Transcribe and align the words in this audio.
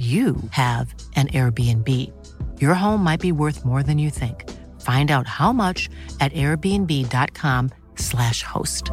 you 0.00 0.36
have 0.52 0.94
an 1.14 1.28
Airbnb. 1.28 1.86
Your 2.58 2.72
home 2.72 3.04
might 3.04 3.20
be 3.20 3.32
worth 3.32 3.66
more 3.66 3.82
than 3.82 3.98
you 3.98 4.08
think. 4.08 4.48
Find 4.80 5.10
out 5.10 5.26
how 5.26 5.52
much 5.52 5.90
at 6.20 6.32
airbnb.com/slash 6.32 8.42
host. 8.42 8.90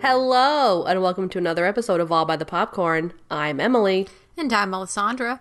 Hello, 0.00 0.84
and 0.84 1.02
welcome 1.02 1.28
to 1.30 1.38
another 1.38 1.66
episode 1.66 2.00
of 2.00 2.12
All 2.12 2.24
by 2.24 2.36
the 2.36 2.44
Popcorn. 2.44 3.12
I'm 3.30 3.58
Emily, 3.60 4.06
And 4.36 4.52
I'm 4.52 4.74
Alessandra. 4.74 5.40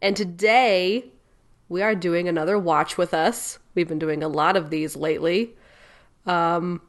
and 0.00 0.16
today 0.16 1.11
we 1.72 1.80
are 1.80 1.94
doing 1.94 2.28
another 2.28 2.58
watch 2.58 2.98
with 2.98 3.14
us. 3.14 3.58
We've 3.74 3.88
been 3.88 3.98
doing 3.98 4.22
a 4.22 4.28
lot 4.28 4.56
of 4.58 4.68
these 4.68 4.94
lately. 4.94 5.56
Um, 6.26 6.82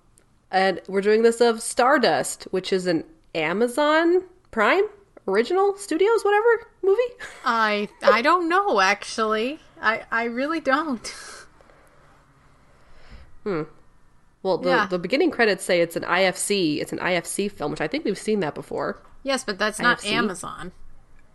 and 0.51 0.81
we're 0.89 0.99
doing 1.01 1.23
this 1.23 1.39
of 1.39 1.61
Stardust, 1.61 2.43
which 2.51 2.73
is 2.73 2.85
an 2.85 3.05
Amazon 3.33 4.23
Prime 4.51 4.83
original 5.25 5.77
studios, 5.77 6.23
whatever 6.25 6.67
movie. 6.83 7.01
I 7.45 7.87
I 8.03 8.21
don't 8.21 8.49
know 8.49 8.81
actually. 8.81 9.59
I 9.81 10.03
I 10.11 10.25
really 10.25 10.59
don't. 10.59 11.15
Hmm. 13.43 13.63
Well, 14.41 14.57
the, 14.57 14.69
Yeah. 14.69 14.85
the 14.85 14.97
beginning 14.97 15.29
credits 15.29 15.65
say 15.65 15.81
it's 15.81 15.97
an 15.97 16.03
IFC. 16.03 16.79
It's 16.79 16.93
an 16.93 16.99
IFC 16.99 17.51
film, 17.51 17.71
which 17.71 17.81
I 17.81 17.89
think 17.89 18.05
we've 18.05 18.17
seen 18.17 18.39
that 18.39 18.55
before. 18.55 19.01
Yes, 19.21 19.43
but 19.43 19.59
that's 19.59 19.79
not 19.79 20.05
Amazon. 20.05 20.71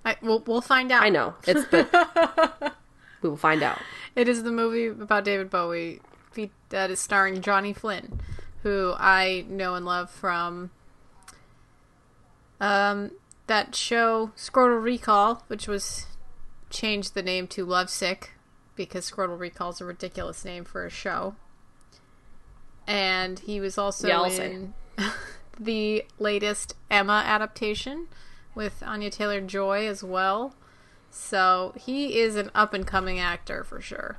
I, 0.07 0.17
we'll 0.23 0.43
we'll 0.47 0.62
find 0.62 0.91
out. 0.91 1.03
I 1.03 1.11
know 1.11 1.35
it's, 1.47 1.67
but 1.71 1.93
we 3.23 3.29
will 3.29 3.37
find 3.37 3.63
out. 3.63 3.79
It 4.15 4.29
is 4.29 4.43
the 4.43 4.53
movie 4.53 4.87
about 4.87 5.25
David 5.25 5.51
Bowie 5.51 6.01
that 6.71 6.91
is 6.91 7.01
starring 7.01 7.41
Johnny 7.41 7.73
Flynn, 7.73 8.21
who 8.63 8.95
I 8.97 9.45
know 9.49 9.75
and 9.75 9.87
love 9.87 10.11
from 10.11 10.71
um 12.61 13.13
that 13.47 13.75
show 13.75 14.33
Scrotal 14.37 14.83
Recall, 14.83 15.43
which 15.49 15.67
was 15.67 16.07
changed 16.71 17.15
the 17.15 17.23
name 17.23 17.47
to 17.49 17.65
Lovesick 17.65 18.33
because 18.77 19.11
Scrotal 19.11 19.39
Recall 19.39 19.71
is 19.71 19.81
a 19.81 19.85
ridiculous 19.85 20.45
name 20.45 20.65
for 20.65 20.85
a 20.85 20.91
show. 20.91 21.35
And 22.87 23.39
he 23.41 23.61
was 23.61 23.79
also 23.79 24.09
Yeah, 24.09 24.27
in 24.27 24.75
the 25.59 26.05
latest 26.19 26.75
Emma 26.91 27.23
adaptation 27.27 28.07
with 28.55 28.83
Anya 28.83 29.11
Taylor 29.11 29.41
Joy 29.41 29.87
as 29.87 30.03
well. 30.05 30.55
So 31.11 31.73
he 31.77 32.19
is 32.19 32.37
an 32.37 32.51
up 32.55 32.75
and 32.75 32.87
coming 32.87 33.19
actor 33.19 33.64
for 33.64 33.81
sure. 33.81 34.19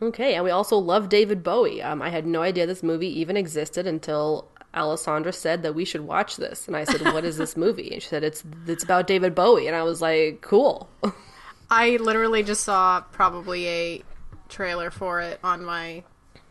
Okay, 0.00 0.34
and 0.34 0.44
we 0.44 0.50
also 0.50 0.76
love 0.76 1.08
David 1.08 1.44
Bowie. 1.44 1.80
Um, 1.80 2.02
I 2.02 2.08
had 2.08 2.26
no 2.26 2.42
idea 2.42 2.66
this 2.66 2.82
movie 2.82 3.20
even 3.20 3.36
existed 3.36 3.86
until 3.86 4.48
Alessandra 4.74 5.32
said 5.32 5.62
that 5.62 5.74
we 5.74 5.84
should 5.84 6.00
watch 6.00 6.36
this, 6.36 6.66
and 6.66 6.76
I 6.76 6.84
said, 6.84 7.02
"What 7.12 7.24
is 7.24 7.36
this 7.36 7.56
movie?" 7.56 7.92
And 7.92 8.02
she 8.02 8.08
said, 8.08 8.24
"It's 8.24 8.42
it's 8.66 8.82
about 8.82 9.06
David 9.06 9.34
Bowie," 9.34 9.68
and 9.68 9.76
I 9.76 9.84
was 9.84 10.02
like, 10.02 10.40
"Cool." 10.40 10.88
I 11.70 11.96
literally 11.96 12.42
just 12.42 12.64
saw 12.64 13.00
probably 13.12 13.68
a 13.68 14.02
trailer 14.48 14.90
for 14.90 15.20
it 15.20 15.38
on 15.44 15.64
my 15.64 16.02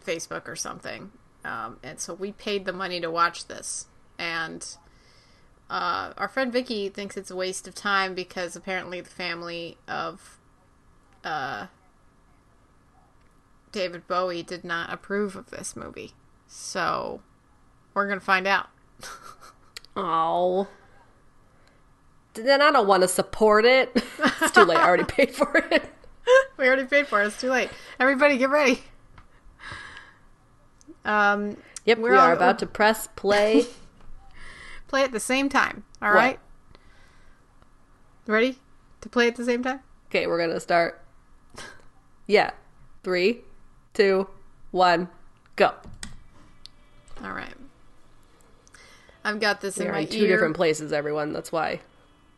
Facebook 0.06 0.48
or 0.48 0.56
something. 0.56 1.12
Um, 1.44 1.78
and 1.84 2.00
so 2.00 2.14
we 2.14 2.32
paid 2.32 2.66
the 2.66 2.74
money 2.74 3.00
to 3.02 3.12
watch 3.12 3.48
this. 3.48 3.88
And 4.18 4.66
uh, 5.72 6.12
our 6.18 6.28
friend 6.28 6.52
Vicky 6.54 6.90
thinks 6.90 7.16
it's 7.18 7.32
a 7.32 7.36
waste 7.36 7.66
of 7.68 7.74
time 7.74 8.14
because 8.14 8.56
apparently 8.56 9.00
the 9.02 9.10
family 9.10 9.78
of 9.88 10.38
uh, 11.24 11.68
David 13.72 14.06
Bowie 14.08 14.44
did 14.44 14.64
not 14.66 14.92
approve 14.94 15.36
of 15.38 15.50
this 15.50 15.76
movie. 15.76 16.12
So 16.46 17.22
we're 17.94 18.06
going 18.08 18.20
to 18.20 18.26
find 18.26 18.46
out. 18.46 18.68
Oh, 19.94 20.70
then 22.34 22.62
I 22.62 22.72
don't 22.72 22.88
want 22.88 23.02
to 23.02 23.10
support 23.10 23.66
it. 23.66 23.92
it's 24.42 24.52
too 24.52 24.64
late. 24.64 24.78
I 24.78 24.88
already 24.88 25.04
paid 25.04 25.32
for 25.36 25.58
it. 25.58 25.84
we 26.58 26.66
already 26.66 26.86
paid 26.86 27.08
for 27.08 27.22
it. 27.22 27.28
It's 27.28 27.42
too 27.42 27.50
late. 27.50 27.70
Everybody 28.00 28.38
get 28.38 28.50
ready. 28.50 28.84
Um, 31.04 31.58
Yep, 31.84 31.98
We're 31.98 32.12
we 32.12 32.18
are 32.18 32.30
all- 32.30 32.36
about 32.38 32.60
to 32.60 32.68
press 32.68 33.10
play. 33.18 33.66
Play 34.92 35.04
at 35.04 35.12
the 35.14 35.20
same 35.22 35.48
time. 35.50 35.84
All 36.02 36.10
What? 36.10 36.16
right. 36.16 36.40
Ready 38.28 38.60
to 39.02 39.10
play 39.10 39.28
at 39.28 39.36
the 39.38 39.46
same 39.46 39.64
time? 39.64 39.80
okay, 40.10 40.28
we're 40.28 40.38
gonna 40.38 40.60
start. 40.60 41.02
Yeah, 42.28 42.52
three, 43.04 43.42
two, 43.94 44.28
one, 44.72 45.10
go. 45.58 45.74
All 47.24 47.32
right. 47.32 47.54
I've 49.26 49.40
got 49.42 49.60
this 49.62 49.78
in 49.78 49.88
We're 49.88 49.92
my 49.94 50.00
in 50.00 50.08
two 50.08 50.20
ear. 50.20 50.28
different 50.28 50.56
places, 50.56 50.94
everyone. 50.94 51.34
That's 51.34 51.52
why 51.52 51.82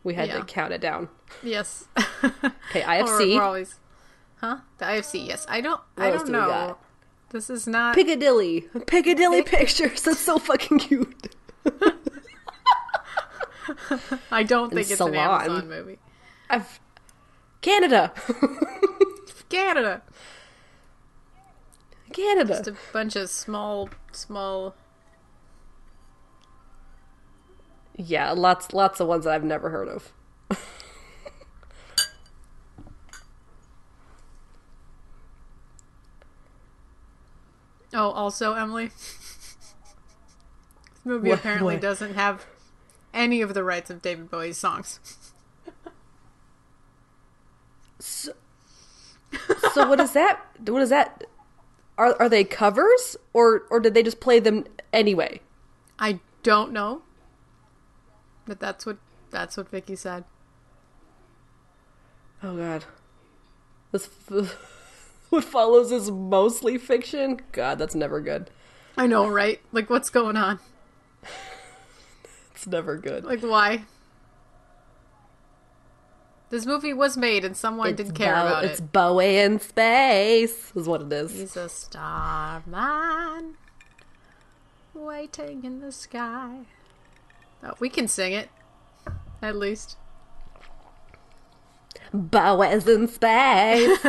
we 0.02 0.14
had 0.14 0.28
Yeah. 0.28 0.38
to 0.38 0.44
count 0.44 0.72
it 0.72 0.80
down. 0.80 1.08
Yes. 1.42 1.84
Okay, 2.24 2.80
We're, 2.86 3.04
IFC. 3.04 3.36
we're 3.36 3.42
always. 3.42 3.74
Huh? 4.36 4.58
The 4.78 4.84
IFC. 4.86 5.26
Yes. 5.28 5.46
I 5.48 5.60
don't. 5.60 5.80
I 5.96 6.10
don't 6.10 6.26
do 6.26 6.32
we 6.32 6.38
know. 6.38 6.76
This 7.30 7.48
is 7.50 7.66
not. 7.68 7.94
Piccadilly. 7.94 8.62
Piccadilly 8.86 9.42
Pictures. 9.58 10.02
That's 10.02 10.18
so 10.20 10.38
fucking 10.38 10.78
cute. 10.80 11.34
I 14.30 14.42
don't 14.42 14.72
think 14.72 14.90
it's 14.90 15.00
an 15.00 15.14
Amazon 15.14 15.68
movie. 15.68 15.98
I've 16.50 16.80
Canada. 17.60 18.12
Canada. 19.48 20.02
Canada. 22.12 22.48
Just 22.54 22.68
a 22.68 22.74
bunch 22.92 23.16
of 23.16 23.28
small, 23.30 23.88
small. 24.12 24.74
Yeah, 27.96 28.32
lots 28.32 28.72
lots 28.72 29.00
of 29.00 29.08
ones 29.08 29.24
that 29.24 29.34
I've 29.34 29.44
never 29.44 29.70
heard 29.70 29.88
of. 29.88 30.12
Oh, 37.92 38.10
also 38.10 38.54
Emily. 38.54 38.86
this 38.88 39.74
movie 41.04 41.30
What- 41.30 41.38
apparently 41.38 41.74
what? 41.74 41.82
doesn't 41.82 42.14
have 42.14 42.44
any 43.14 43.40
of 43.40 43.54
the 43.54 43.64
rights 43.64 43.88
of 43.88 44.02
David 44.02 44.30
Bowie's 44.30 44.58
songs. 44.58 45.00
So 47.98 48.32
so 49.72 49.88
what 49.88 50.00
is 50.00 50.12
that? 50.12 50.40
What 50.66 50.82
is 50.82 50.90
that? 50.90 51.24
Are 51.96 52.16
are 52.20 52.28
they 52.28 52.44
covers 52.44 53.16
or 53.32 53.62
or 53.70 53.80
did 53.80 53.94
they 53.94 54.02
just 54.02 54.20
play 54.20 54.40
them 54.40 54.64
anyway? 54.92 55.40
I 55.98 56.20
don't 56.42 56.72
know. 56.72 57.02
But 58.46 58.60
that's 58.60 58.84
what 58.84 58.98
that's 59.30 59.56
what 59.56 59.70
Vicky 59.70 59.96
said. 59.96 60.24
Oh 62.42 62.56
god. 62.56 62.84
This 63.92 64.08
what 65.30 65.44
follows 65.44 65.92
is 65.92 66.10
mostly 66.10 66.78
fiction. 66.78 67.40
God, 67.52 67.78
that's 67.78 67.94
never 67.94 68.20
good. 68.20 68.50
I 68.96 69.06
know, 69.06 69.28
right? 69.28 69.60
Like 69.72 69.88
what's 69.88 70.10
going 70.10 70.36
on? 70.36 70.60
It's 72.64 72.70
never 72.70 72.96
good. 72.96 73.24
Like 73.26 73.42
why? 73.42 73.82
This 76.48 76.64
movie 76.64 76.94
was 76.94 77.14
made 77.14 77.44
and 77.44 77.54
someone 77.54 77.94
didn't 77.94 78.14
care 78.14 78.32
Bo- 78.32 78.46
about 78.46 78.64
it's 78.64 78.78
it. 78.78 78.90
Bowie 78.90 79.36
in 79.36 79.60
space 79.60 80.72
is 80.74 80.86
what 80.88 81.02
it 81.02 81.12
is. 81.12 81.32
He's 81.32 81.56
a 81.58 81.68
starman 81.68 83.56
waiting 84.94 85.62
in 85.64 85.80
the 85.80 85.92
sky. 85.92 86.60
Oh, 87.62 87.74
we 87.80 87.90
can 87.90 88.08
sing 88.08 88.32
it. 88.32 88.48
At 89.42 89.56
least. 89.56 89.98
Bowie's 92.14 92.88
in 92.88 93.08
space. 93.08 94.00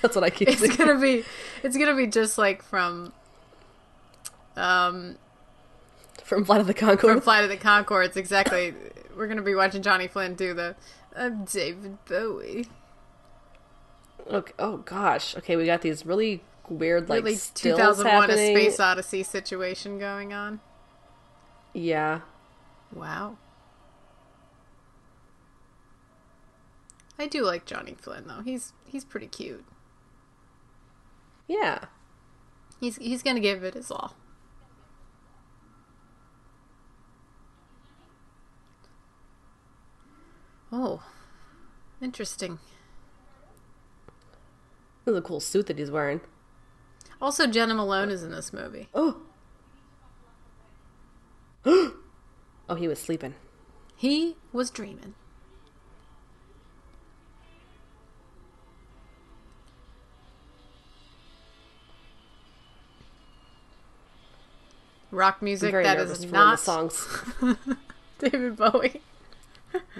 That's 0.00 0.14
what 0.14 0.24
I 0.24 0.30
keep 0.30 0.48
It's 0.48 0.74
gonna 0.74 0.98
be 0.98 1.22
it's 1.62 1.76
gonna 1.76 1.94
be 1.94 2.06
just 2.06 2.38
like 2.38 2.62
from 2.62 3.12
um 4.56 5.16
From 6.24 6.44
Flight 6.44 6.60
of 6.60 6.66
the 6.66 6.74
Conchords. 6.74 7.00
from 7.00 7.08
Concord. 7.08 7.24
Flight 7.24 7.44
of 7.44 7.50
the 7.50 7.56
Conchords, 7.56 8.16
exactly. 8.16 8.74
We're 9.14 9.28
gonna 9.28 9.42
be 9.42 9.54
watching 9.54 9.82
Johnny 9.82 10.08
Flynn 10.08 10.34
do 10.34 10.54
the 10.54 10.74
I'm 11.14 11.44
David 11.44 11.98
Bowie. 12.06 12.66
Okay. 14.26 14.52
Oh 14.58 14.78
gosh. 14.78 15.36
Okay, 15.36 15.54
we 15.56 15.66
got 15.66 15.82
these 15.82 16.04
really 16.06 16.42
weird 16.68 17.08
like 17.10 17.24
Really, 17.24 17.38
2001. 17.54 18.30
A 18.30 18.32
Space 18.32 18.80
Odyssey 18.80 19.22
situation 19.22 19.98
going 19.98 20.32
on. 20.32 20.60
Yeah. 21.74 22.20
Wow. 22.92 23.36
I 27.18 27.26
do 27.26 27.42
like 27.44 27.66
Johnny 27.66 27.94
Flynn 28.00 28.24
though. 28.26 28.40
He's 28.42 28.72
he's 28.86 29.04
pretty 29.04 29.26
cute. 29.26 29.64
Yeah. 31.46 31.84
He's 32.80 32.96
he's 32.96 33.22
gonna 33.22 33.40
give 33.40 33.62
it 33.62 33.74
his 33.74 33.90
all. 33.90 34.16
Oh, 40.76 41.00
interesting. 42.02 42.58
This 45.04 45.12
is 45.12 45.18
a 45.18 45.22
cool 45.22 45.38
suit 45.38 45.66
that 45.66 45.78
he's 45.78 45.88
wearing. 45.88 46.20
Also, 47.22 47.46
Jena 47.46 47.74
Malone 47.74 48.10
is 48.10 48.24
in 48.24 48.32
this 48.32 48.52
movie. 48.52 48.88
Oh. 48.92 49.20
oh, 51.64 52.74
he 52.76 52.88
was 52.88 53.00
sleeping. 53.00 53.36
He 53.94 54.34
was 54.52 54.68
dreaming. 54.68 55.14
Rock 65.12 65.40
music 65.40 65.72
that 65.72 65.98
is 65.98 66.32
not 66.32 66.58
songs. 66.58 67.06
David 68.18 68.56
Bowie. 68.56 69.00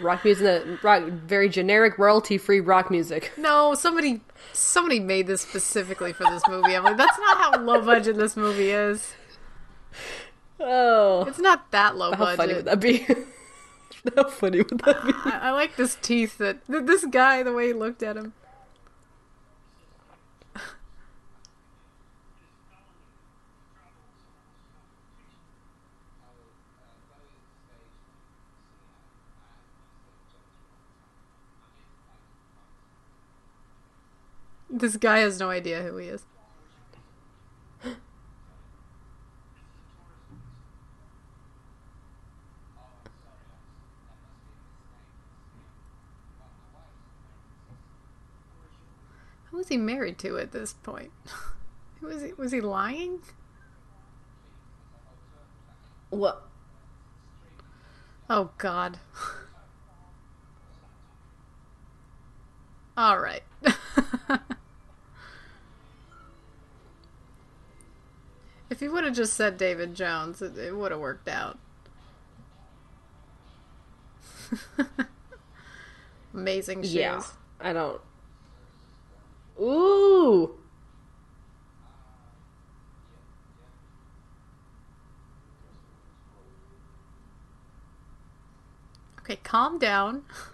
Rock 0.00 0.25
music, 0.25 0.82
rock, 0.82 1.05
very 1.05 1.49
generic, 1.49 1.99
royalty-free 1.99 2.61
rock 2.61 2.91
music. 2.91 3.32
No, 3.37 3.75
somebody 3.75 4.21
somebody 4.53 5.00
made 5.00 5.26
this 5.26 5.41
specifically 5.43 6.12
for 6.12 6.25
this 6.25 6.43
movie. 6.49 6.75
I'm 6.76 6.85
like, 6.85 6.97
that's 6.97 7.19
not 7.19 7.37
how 7.38 7.61
low 7.61 7.81
budget 7.82 8.17
this 8.17 8.37
movie 8.37 8.71
is. 8.71 9.15
Oh, 10.61 11.25
It's 11.26 11.38
not 11.38 11.71
that 11.73 11.97
low 11.97 12.12
how 12.12 12.37
funny 12.37 12.55
would 12.55 12.65
budget. 12.65 12.81
that 12.81 12.81
be? 12.81 14.12
how 14.17 14.29
funny 14.29 14.59
would 14.59 14.79
that 14.85 15.05
be? 15.05 15.12
I, 15.31 15.38
I 15.49 15.50
like 15.50 15.76
this 15.76 15.97
teeth 16.00 16.38
that 16.38 16.59
this 16.69 17.05
guy 17.06 17.43
the 17.43 17.53
way 17.53 17.69
he 17.69 17.73
looked 17.73 18.03
at 18.03 18.17
him. 18.17 18.32
This 34.76 34.97
guy 34.97 35.19
has 35.19 35.38
no 35.38 35.50
idea 35.50 35.85
who 35.85 35.99
he 35.99 36.09
is. 36.09 36.25
Who 49.44 49.59
was 49.59 49.69
he 49.69 49.76
married 49.76 50.19
to 50.19 50.38
at 50.38 50.50
this 50.50 50.73
point? 50.73 51.12
Who 52.00 52.09
was 52.09 52.23
he? 52.23 52.32
Was 52.32 52.50
he 52.50 52.61
lying? 52.61 53.21
What? 56.11 56.49
Oh 58.29 58.50
God. 58.59 58.99
All 62.97 63.21
right. 63.21 63.44
if 68.70 68.81
he 68.81 68.88
would 68.88 69.05
have 69.05 69.14
just 69.14 69.34
said 69.34 69.56
David 69.56 69.94
Jones, 69.94 70.43
it, 70.43 70.56
it 70.58 70.76
would 70.76 70.90
have 70.90 71.00
worked 71.00 71.28
out. 71.28 71.58
Amazing 76.34 76.82
shoes. 76.82 76.94
Yeah, 76.94 77.22
I 77.61 77.72
don't. 77.72 78.00
Ooh. 79.61 80.56
Okay, 89.20 89.37
calm 89.37 89.78
down. 89.78 90.25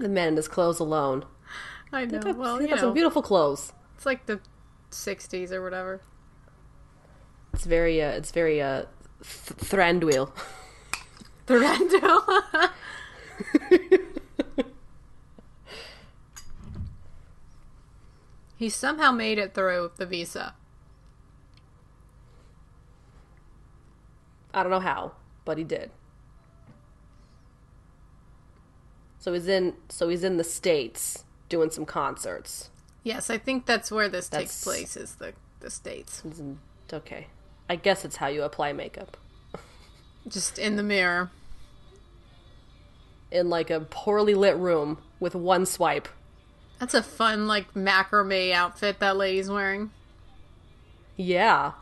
Leave 0.00 0.08
the 0.08 0.14
man 0.14 0.28
in 0.28 0.36
his 0.36 0.48
clothes 0.48 0.80
alone. 0.80 1.26
I 1.92 2.06
know. 2.06 2.20
Got, 2.20 2.38
Well, 2.38 2.62
you 2.62 2.68
got 2.68 2.78
some 2.78 2.94
beautiful 2.94 3.20
clothes. 3.20 3.74
it's 3.96 4.06
like 4.06 4.24
the 4.24 4.40
'60s 4.90 5.52
or 5.52 5.62
whatever. 5.62 6.00
It's 7.52 7.66
very, 7.66 8.00
uh, 8.00 8.12
it's 8.12 8.30
very, 8.30 8.62
uh, 8.62 8.84
th- 9.22 9.58
Thranduil. 9.58 10.32
Thorendo. 11.46 12.70
he 18.56 18.70
somehow 18.70 19.10
made 19.12 19.38
it 19.38 19.52
through 19.52 19.90
the 19.96 20.06
visa. 20.06 20.54
I 24.54 24.62
don't 24.62 24.72
know 24.72 24.80
how, 24.80 25.12
but 25.44 25.58
he 25.58 25.64
did. 25.64 25.90
So 29.20 29.32
he's 29.34 29.46
in, 29.46 29.74
so 29.88 30.08
he's 30.08 30.24
in 30.24 30.36
the 30.38 30.44
states 30.44 31.24
doing 31.48 31.70
some 31.70 31.84
concerts. 31.86 32.70
Yes, 33.04 33.30
I 33.30 33.38
think 33.38 33.66
that's 33.66 33.90
where 33.90 34.08
this 34.08 34.28
takes 34.28 34.64
place. 34.64 34.96
Is 34.96 35.14
the 35.14 35.34
the 35.60 35.70
states 35.70 36.22
okay, 36.92 37.26
I 37.68 37.76
guess 37.76 38.04
it's 38.04 38.16
how 38.16 38.26
you 38.28 38.42
apply 38.42 38.72
makeup 38.72 39.16
just 40.28 40.58
in 40.58 40.76
the 40.76 40.82
mirror? 40.82 41.30
in 43.30 43.48
like 43.48 43.70
a 43.70 43.78
poorly 43.78 44.34
lit 44.34 44.56
room 44.56 44.98
with 45.20 45.36
one 45.36 45.64
swipe. 45.64 46.08
That's 46.80 46.94
a 46.94 47.02
fun 47.02 47.46
like 47.46 47.74
macrame 47.74 48.52
outfit 48.52 48.98
that 48.98 49.16
lady's 49.16 49.48
wearing. 49.48 49.90
Yeah. 51.16 51.72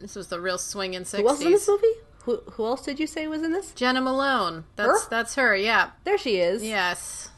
This 0.00 0.14
was 0.14 0.28
the 0.28 0.38
real 0.40 0.58
swinging 0.58 1.06
Who 1.10 1.26
else 1.28 1.40
in 1.40 1.50
this 1.50 1.64
sixties. 1.64 1.68
movie? 1.68 1.94
Who, 2.28 2.42
who 2.52 2.66
else 2.66 2.82
did 2.84 3.00
you 3.00 3.06
say 3.06 3.26
was 3.26 3.42
in 3.42 3.52
this? 3.52 3.72
Jena 3.72 4.02
Malone. 4.02 4.64
That's 4.76 5.04
Her? 5.04 5.08
that's 5.08 5.34
her. 5.36 5.56
Yeah. 5.56 5.92
There 6.04 6.18
she 6.18 6.36
is. 6.36 6.62
Yes. 6.62 7.30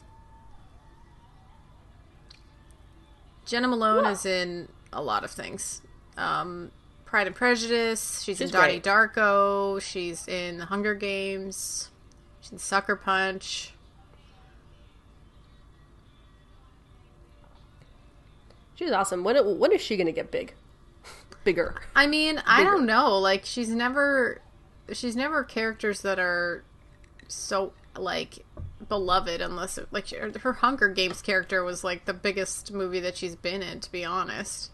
Jena 3.45 3.69
Malone 3.69 4.03
Wow. 4.03 4.11
is 4.11 4.25
in 4.25 4.67
a 4.91 5.01
lot 5.01 5.23
of 5.23 5.31
things. 5.31 5.81
Um, 6.17 6.71
Pride 7.05 7.27
and 7.27 7.33
Prejudice. 7.33 8.21
She's, 8.21 8.41
in 8.41 8.47
She's 8.47 8.51
Donnie 8.51 8.79
great. 8.79 8.83
Darko. 8.83 9.81
She's 9.81 10.27
in 10.27 10.57
The 10.57 10.65
Hunger 10.65 10.93
Games. 10.93 11.89
She's 12.41 12.51
in 12.51 12.57
Sucker 12.57 12.97
Punch. 12.97 13.71
She's 18.75 18.91
awesome. 18.91 19.23
When 19.23 19.37
when 19.57 19.71
is 19.71 19.79
she 19.79 19.95
gonna 19.95 20.11
get 20.11 20.31
big? 20.31 20.53
Bigger. 21.45 21.75
I 21.95 22.07
mean, 22.07 22.41
I 22.45 22.65
don't 22.65 22.85
know. 22.85 23.17
Like 23.19 23.45
she's 23.45 23.69
never 23.69 24.41
she's 24.93 25.15
never 25.15 25.43
characters 25.43 26.01
that 26.01 26.19
are 26.19 26.63
so 27.27 27.73
like 27.97 28.45
beloved 28.87 29.41
unless 29.41 29.77
it, 29.77 29.87
like 29.91 30.07
she, 30.07 30.17
her 30.17 30.53
Hunger 30.53 30.89
Games 30.89 31.21
character 31.21 31.63
was 31.63 31.83
like 31.83 32.05
the 32.05 32.13
biggest 32.13 32.71
movie 32.71 32.99
that 32.99 33.17
she's 33.17 33.35
been 33.35 33.61
in 33.61 33.79
to 33.79 33.91
be 33.91 34.03
honest. 34.03 34.71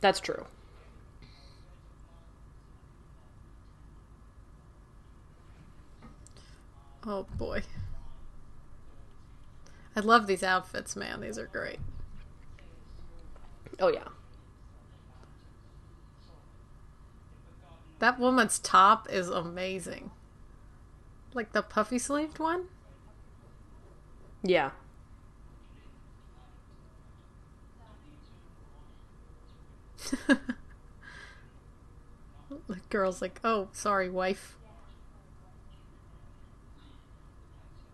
That's 0.00 0.20
true. 0.20 0.46
Oh 7.06 7.26
boy. 7.36 7.62
I 9.94 10.00
love 10.00 10.26
these 10.26 10.42
outfits, 10.42 10.96
man. 10.96 11.20
These 11.20 11.38
are 11.38 11.46
great. 11.46 11.78
Oh 13.78 13.88
yeah. 13.88 14.08
That 17.98 18.18
woman's 18.18 18.58
top 18.58 19.08
is 19.10 19.28
amazing. 19.28 20.10
Like 21.34 21.52
the 21.52 21.62
puffy 21.62 21.98
sleeved 21.98 22.38
one? 22.38 22.66
Yeah. 24.42 24.70
The 32.68 32.76
girl's 32.90 33.22
like, 33.22 33.40
oh, 33.44 33.68
sorry, 33.72 34.10
wife. 34.10 34.56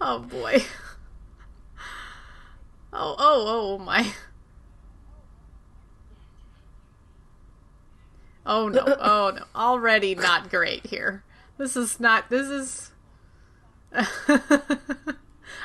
Oh 0.05 0.19
boy. 0.19 0.65
Oh, 2.93 3.15
oh, 3.19 3.45
oh 3.47 3.79
my. 3.79 4.13
Oh 8.45 8.69
no, 8.69 8.83
oh 8.85 9.33
no. 9.37 9.45
Already 9.55 10.17
not 10.17 10.51
great 10.51 10.87
here. 10.87 11.23
This 11.57 11.77
is 11.77 12.01
not, 12.01 12.29
this 12.31 12.49
is. 12.49 12.91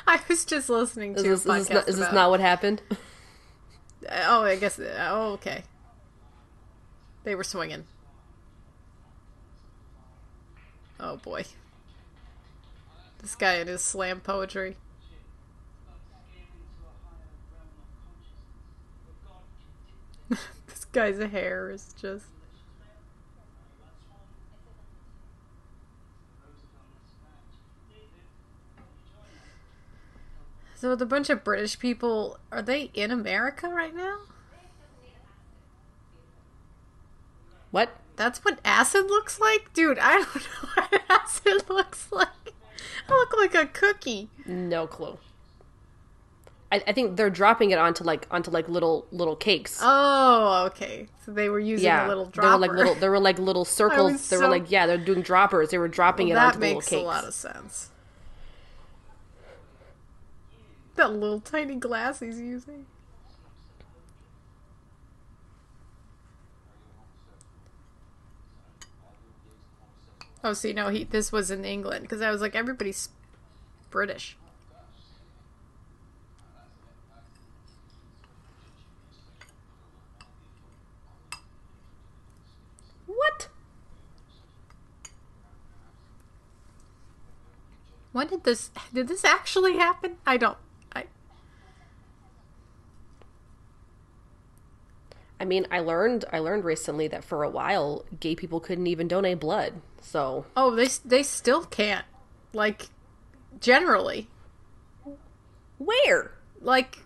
I 0.06 0.20
was 0.28 0.44
just 0.44 0.70
listening 0.70 1.14
to 1.16 1.20
Is 1.20 1.44
this, 1.44 1.46
a 1.46 1.52
is 1.56 1.66
this 1.66 1.74
not, 1.74 1.88
is 1.88 1.96
this 1.96 2.04
about- 2.04 2.14
not 2.14 2.30
what 2.30 2.40
happened? 2.40 2.82
Oh, 4.10 4.44
I 4.44 4.54
guess. 4.56 4.78
Oh, 4.80 5.32
okay. 5.32 5.64
They 7.24 7.34
were 7.34 7.44
swinging. 7.44 7.84
Oh 11.00 11.16
boy. 11.16 11.44
This 13.18 13.34
guy 13.34 13.54
and 13.54 13.68
his 13.68 13.82
slam 13.82 14.20
poetry. 14.20 14.76
this 20.28 20.84
guy's 20.92 21.18
hair 21.18 21.70
is 21.70 21.94
just. 22.00 22.26
So 30.76 30.94
the 30.94 31.06
bunch 31.06 31.28
of 31.28 31.42
British 31.42 31.76
people 31.80 32.38
are 32.52 32.62
they 32.62 32.92
in 32.94 33.10
America 33.10 33.68
right 33.68 33.94
now? 33.94 34.18
What? 37.72 37.90
That's 38.14 38.44
what 38.44 38.60
acid 38.64 39.06
looks 39.06 39.40
like? 39.40 39.72
Dude, 39.72 39.98
I 39.98 40.12
don't 40.18 40.34
know 40.36 40.68
what 40.74 41.02
acid 41.08 41.68
looks 41.68 42.12
like. 42.12 42.54
I 43.08 43.12
look 43.12 43.36
like 43.36 43.54
a 43.54 43.66
cookie. 43.66 44.28
No 44.46 44.86
clue. 44.86 45.18
I, 46.70 46.82
I 46.86 46.92
think 46.92 47.16
they're 47.16 47.30
dropping 47.30 47.70
it 47.70 47.78
onto 47.78 48.04
like 48.04 48.26
onto 48.30 48.50
like 48.50 48.68
little 48.68 49.06
little 49.10 49.36
cakes. 49.36 49.80
Oh, 49.82 50.64
okay. 50.66 51.06
So 51.24 51.32
they 51.32 51.48
were 51.48 51.60
using 51.60 51.86
yeah, 51.86 52.06
a 52.06 52.08
little 52.08 52.26
they 52.26 52.32
dropper. 52.32 52.52
were 52.52 52.58
like 52.58 52.70
little. 52.72 52.94
They 52.94 53.08
were 53.08 53.20
like 53.20 53.38
little 53.38 53.64
circles. 53.64 54.28
They 54.28 54.36
were 54.36 54.48
like 54.56 54.70
yeah, 54.70 54.86
they're 54.86 54.98
doing 54.98 55.22
droppers. 55.22 55.70
They 55.70 55.78
were 55.78 55.88
dropping 55.88 56.28
it 56.28 56.34
that 56.34 56.54
onto 56.54 56.60
little 56.60 56.74
makes 56.76 56.92
a 56.92 57.00
lot 57.00 57.24
of 57.24 57.34
sense. 57.34 57.90
That 60.96 61.12
little 61.12 61.40
tiny 61.40 61.76
glass 61.76 62.20
he's 62.20 62.40
using. 62.40 62.86
Oh, 70.44 70.52
see, 70.52 70.72
no, 70.72 70.88
he. 70.88 71.04
This 71.04 71.32
was 71.32 71.50
in 71.50 71.64
England 71.64 72.02
because 72.02 72.22
I 72.22 72.30
was 72.30 72.40
like, 72.40 72.54
everybody's 72.54 73.08
British. 73.90 74.36
What? 83.06 83.48
When 88.12 88.28
did 88.28 88.44
this? 88.44 88.70
Did 88.94 89.08
this 89.08 89.24
actually 89.24 89.76
happen? 89.76 90.18
I 90.24 90.36
don't. 90.36 90.58
I. 95.40 95.44
Mean, 95.44 95.66
I 95.70 95.80
learned 95.80 96.24
I 96.32 96.38
learned 96.40 96.64
recently 96.64 97.08
that 97.08 97.24
for 97.24 97.42
a 97.42 97.50
while, 97.50 98.04
gay 98.20 98.34
people 98.34 98.60
couldn't 98.60 98.86
even 98.86 99.08
donate 99.08 99.40
blood. 99.40 99.74
So 100.00 100.46
Oh, 100.56 100.74
they 100.74 100.88
they 101.04 101.22
still 101.22 101.64
can't. 101.64 102.04
Like, 102.52 102.86
generally, 103.60 104.28
where? 105.78 106.32
like, 106.60 106.98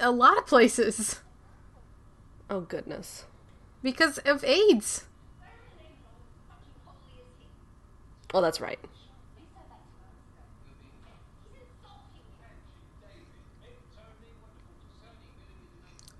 a 0.00 0.10
lot 0.10 0.38
of 0.38 0.46
places 0.46 1.20
Oh 2.48 2.60
goodness. 2.60 3.24
because 3.82 4.18
of 4.18 4.42
AIDS. 4.44 5.04
Oh, 8.32 8.40
that's 8.40 8.60
right. 8.60 8.78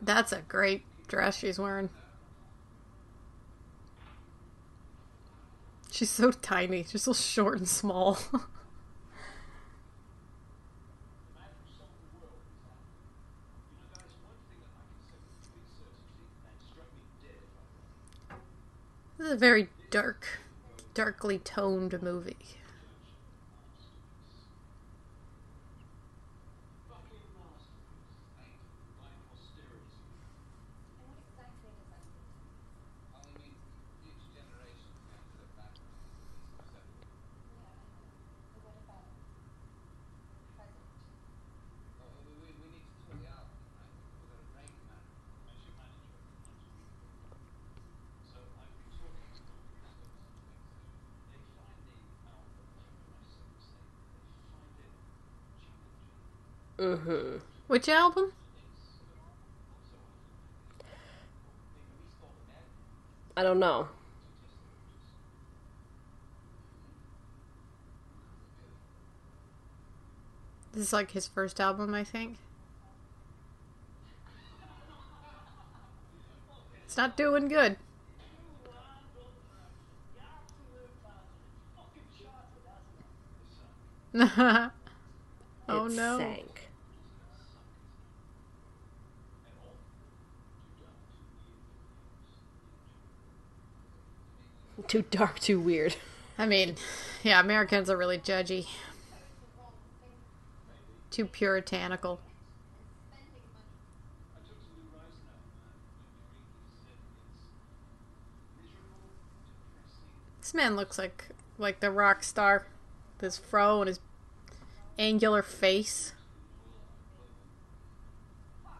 That's 0.05 0.33
a 0.33 0.43
great 0.43 0.83
dress 1.09 1.39
she's 1.39 1.59
wearing. 1.59 1.89
She's 5.91 6.11
so 6.11 6.31
tiny. 6.31 6.85
She's 6.85 7.05
so 7.05 7.15
short 7.15 7.59
and 7.59 7.69
small. 7.69 8.15
this 19.17 19.27
is 19.27 19.33
a 19.33 19.37
very 19.37 19.69
dark, 19.91 20.41
darkly 20.93 21.39
toned 21.39 22.03
movie. 22.03 22.37
Mm-hmm. 56.85 57.39
Which 57.67 57.89
album? 57.89 58.31
I 63.35 63.43
don't 63.43 63.59
know. 63.59 63.89
This 70.75 70.83
is 70.89 70.93
like 70.93 71.13
his 71.13 71.27
first 71.27 71.59
album, 71.59 71.95
I 71.95 72.05
think. 72.05 72.37
It's 76.85 76.99
not 76.99 77.17
doing 77.17 77.49
good. 77.49 77.79
oh 84.15 84.71
it 85.69 85.93
no. 85.93 86.19
sank. 86.19 86.64
Too 94.87 95.05
dark, 95.11 95.39
too 95.39 95.61
weird. 95.61 95.97
I 96.37 96.47
mean, 96.47 96.77
yeah, 97.23 97.41
Americans 97.41 97.89
are 97.89 97.97
really 97.97 98.19
judgy. 98.19 98.67
Too 101.11 101.27
puritanical. 101.27 102.21
This 110.41 110.53
man 110.53 110.77
looks 110.77 110.99
like 110.99 111.29
like 111.57 111.81
the 111.81 111.91
rock 111.91 112.23
star. 112.23 112.67
This 113.19 113.39
fro 113.39 113.81
and 113.81 113.89
his 113.89 114.01
angular 114.99 115.43
face. 115.43 116.13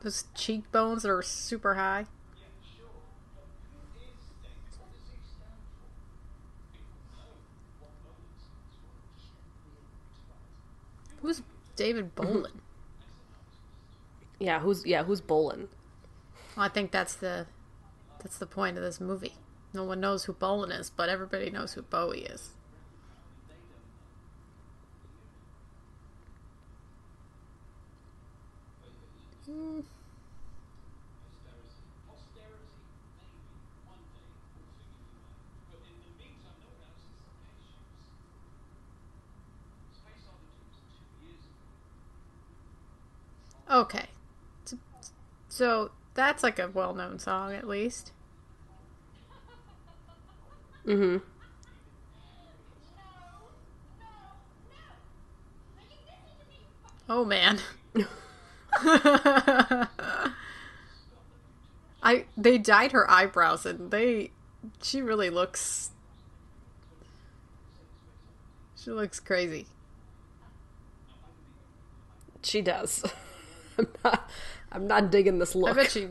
Those 0.03 0.25
cheekbones 0.35 1.05
that 1.05 1.11
are 1.11 1.23
super 1.23 1.75
high. 1.75 2.07
Who's 11.25 11.41
David 11.75 12.15
Bolin? 12.17 12.61
Yeah, 14.39 14.61
who's 14.61 14.85
yeah, 14.85 15.05
who's 15.05 15.23
Bolin? 15.23 15.69
Well, 16.55 16.67
I 16.67 16.69
think 16.69 16.91
that's 16.91 17.15
the 17.15 17.47
that's 18.21 18.37
the 18.37 18.47
point 18.47 18.77
of 18.77 18.83
this 18.83 19.01
movie. 19.01 19.33
No 19.73 19.85
one 19.85 20.01
knows 20.01 20.25
who 20.27 20.35
Bolin 20.35 20.79
is, 20.79 20.91
but 20.91 21.09
everybody 21.09 21.51
knows 21.51 21.73
who 21.73 21.81
Bowie 21.81 22.27
is. 22.27 22.51
Hmm. 29.47 29.81
Okay. 43.75 44.07
So, 45.49 45.91
that's 46.15 46.45
like 46.45 46.61
a 46.61 46.69
well 46.69 46.95
known 46.95 47.19
song, 47.19 47.53
at 47.55 47.67
least. 47.67 48.13
Mm-hmm. 50.87 51.17
Oh 57.09 57.25
man. 57.25 57.59
I 62.03 62.27
they 62.37 62.59
dyed 62.59 62.93
her 62.93 63.11
eyebrows 63.11 63.67
and 63.67 63.91
they 63.91 64.31
she 64.83 65.01
really 65.03 65.31
looks 65.31 65.91
she 68.77 68.91
looks 68.91 69.19
crazy. 69.19 69.67
She 72.43 72.63
does. 72.63 73.03
I'm 73.79 73.89
not. 74.05 74.31
I'm 74.73 74.87
not 74.87 75.11
digging 75.11 75.39
this 75.39 75.55
look. 75.55 75.71
I 75.71 75.73
bet 75.75 75.91
she 75.93 76.09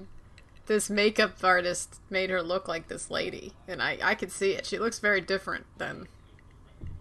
this 0.65 0.89
makeup 0.89 1.33
artist 1.43 1.99
made 2.09 2.29
her 2.29 2.41
look 2.41 2.67
like 2.69 2.87
this 2.87 3.11
lady 3.11 3.53
and 3.67 3.81
I 3.81 3.97
I 4.01 4.15
could 4.15 4.31
see 4.31 4.51
it. 4.51 4.65
She 4.65 4.79
looks 4.79 4.99
very 4.99 5.21
different 5.21 5.65
than 5.77 6.07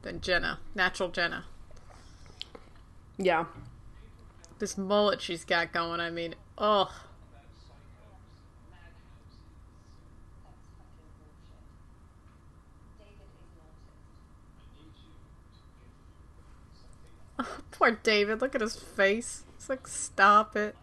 than 0.03 0.21
Jena, 0.21 0.59
natural 0.75 1.09
Jena. 1.11 1.45
Yeah. 3.19 3.47
This 4.59 4.77
mullet 4.77 5.21
she's 5.21 5.45
got 5.45 5.73
going, 5.73 6.01
I 6.01 6.11
mean, 6.11 6.35
oh. 6.59 6.91
Poor 17.73 17.93
David, 17.93 18.41
look 18.41 18.55
at 18.55 18.61
his 18.61 18.77
face. 18.77 19.45
It's 19.63 19.69
like, 19.69 19.87
stop 19.87 20.57
it. 20.57 20.75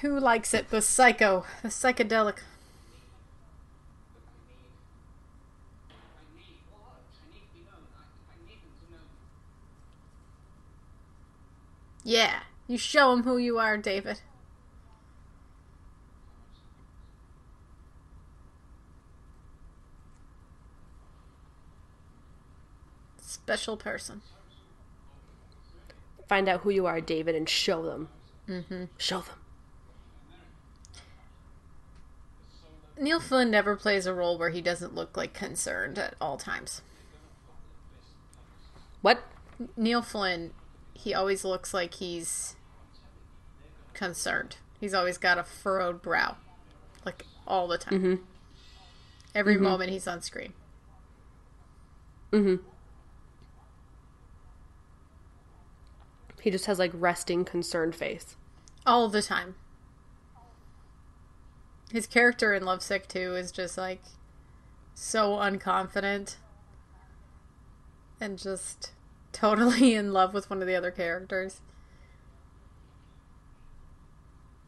Who 0.00 0.18
likes 0.18 0.54
it? 0.54 0.70
The 0.70 0.80
psycho, 0.80 1.44
the 1.60 1.68
psychedelic. 1.68 2.38
Yeah, 12.02 12.40
you 12.66 12.78
show 12.78 13.12
him 13.12 13.24
who 13.24 13.36
you 13.36 13.58
are, 13.58 13.76
David. 13.76 14.22
Special 23.44 23.76
person. 23.76 24.22
Find 26.28 26.48
out 26.48 26.60
who 26.60 26.70
you 26.70 26.86
are, 26.86 27.00
David, 27.02 27.34
and 27.34 27.46
show 27.46 27.82
them. 27.82 28.08
Mm-hmm. 28.48 28.84
Show 28.96 29.20
them. 29.20 29.36
Neil 32.98 33.20
Flynn 33.20 33.50
never 33.50 33.76
plays 33.76 34.06
a 34.06 34.14
role 34.14 34.38
where 34.38 34.50
he 34.50 34.62
doesn't 34.62 34.94
look 34.94 35.16
like 35.16 35.34
concerned 35.34 35.98
at 35.98 36.14
all 36.20 36.38
times. 36.38 36.80
What? 39.02 39.22
Neil 39.76 40.00
Flynn, 40.00 40.52
he 40.94 41.12
always 41.12 41.44
looks 41.44 41.74
like 41.74 41.94
he's 41.94 42.56
concerned. 43.92 44.56
He's 44.80 44.94
always 44.94 45.18
got 45.18 45.38
a 45.38 45.44
furrowed 45.44 46.00
brow, 46.00 46.36
like 47.04 47.26
all 47.46 47.68
the 47.68 47.76
time. 47.78 47.94
Mm-hmm. 47.94 48.22
Every 49.34 49.58
moment 49.58 49.90
he's 49.90 50.06
on 50.06 50.22
screen. 50.22 50.54
Mm-hmm. 52.32 52.64
He 56.44 56.50
just 56.50 56.66
has 56.66 56.78
like 56.78 56.90
resting, 56.92 57.46
concerned 57.46 57.96
face. 57.96 58.36
All 58.84 59.08
the 59.08 59.22
time. 59.22 59.54
His 61.90 62.06
character 62.06 62.52
in 62.52 62.66
Lovesick 62.66 63.08
too 63.08 63.34
is 63.34 63.50
just 63.50 63.78
like 63.78 64.02
so 64.94 65.36
unconfident 65.36 66.36
and 68.20 68.38
just 68.38 68.92
totally 69.32 69.94
in 69.94 70.12
love 70.12 70.34
with 70.34 70.50
one 70.50 70.60
of 70.60 70.68
the 70.68 70.74
other 70.74 70.90
characters. 70.90 71.62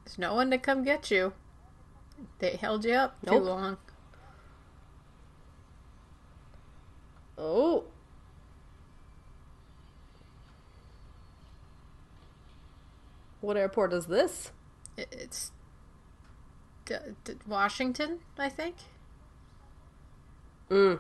There's 0.07 0.17
no 0.17 0.35
one 0.35 0.51
to 0.53 0.57
come 0.57 0.83
get 0.83 1.11
you. 1.11 1.35
They 2.39 2.57
held 2.57 2.87
you 2.87 2.95
up 2.95 3.19
too 3.27 3.37
long. 3.37 3.77
Oh. 7.37 7.85
What 13.47 13.57
airport 13.57 13.93
is 13.93 14.07
this? 14.07 14.51
It's 14.97 15.53
D- 16.85 16.97
D- 17.23 17.35
Washington, 17.47 18.19
I 18.37 18.49
think. 18.49 18.75
Mm. 20.69 20.99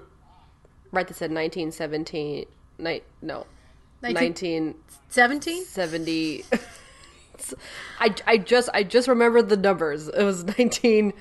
Right, 0.92 1.08
that 1.08 1.14
said 1.14 1.32
1917. 1.32 2.46
Ni- 2.78 3.02
no. 3.20 3.46
1917? 3.98 4.76
1970. 5.10 6.44
I, 7.98 8.14
I 8.28 8.38
just 8.38 8.68
I 8.72 8.84
just 8.84 9.08
remembered 9.08 9.48
the 9.48 9.56
numbers. 9.56 10.06
It 10.06 10.22
was 10.22 10.44
19. 10.44 11.14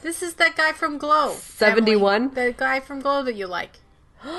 This 0.00 0.22
is 0.22 0.32
that 0.36 0.56
guy 0.56 0.72
from 0.72 0.96
Glow. 0.96 1.34
71? 1.34 2.14
Emily. 2.22 2.34
The 2.34 2.52
guy 2.52 2.80
from 2.80 3.00
Glow 3.00 3.22
that 3.22 3.34
you 3.34 3.46
like. 3.46 3.80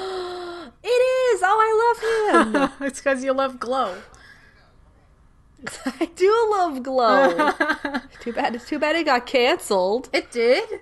It 0.88 0.88
is. 0.88 1.42
Oh, 1.44 1.60
I 1.62 2.50
love 2.50 2.72
him. 2.72 2.72
it's 2.88 3.00
because 3.00 3.24
you 3.24 3.34
love 3.34 3.60
Glow. 3.60 3.96
I 5.86 6.06
do 6.16 6.48
love 6.52 6.84
Glow. 6.84 7.52
too 8.22 8.34
bad. 8.34 8.60
Too 8.62 8.80
bad 8.80 8.96
it 8.96 9.06
got 9.06 9.26
canceled. 9.26 10.10
It 10.14 10.32
did? 10.32 10.82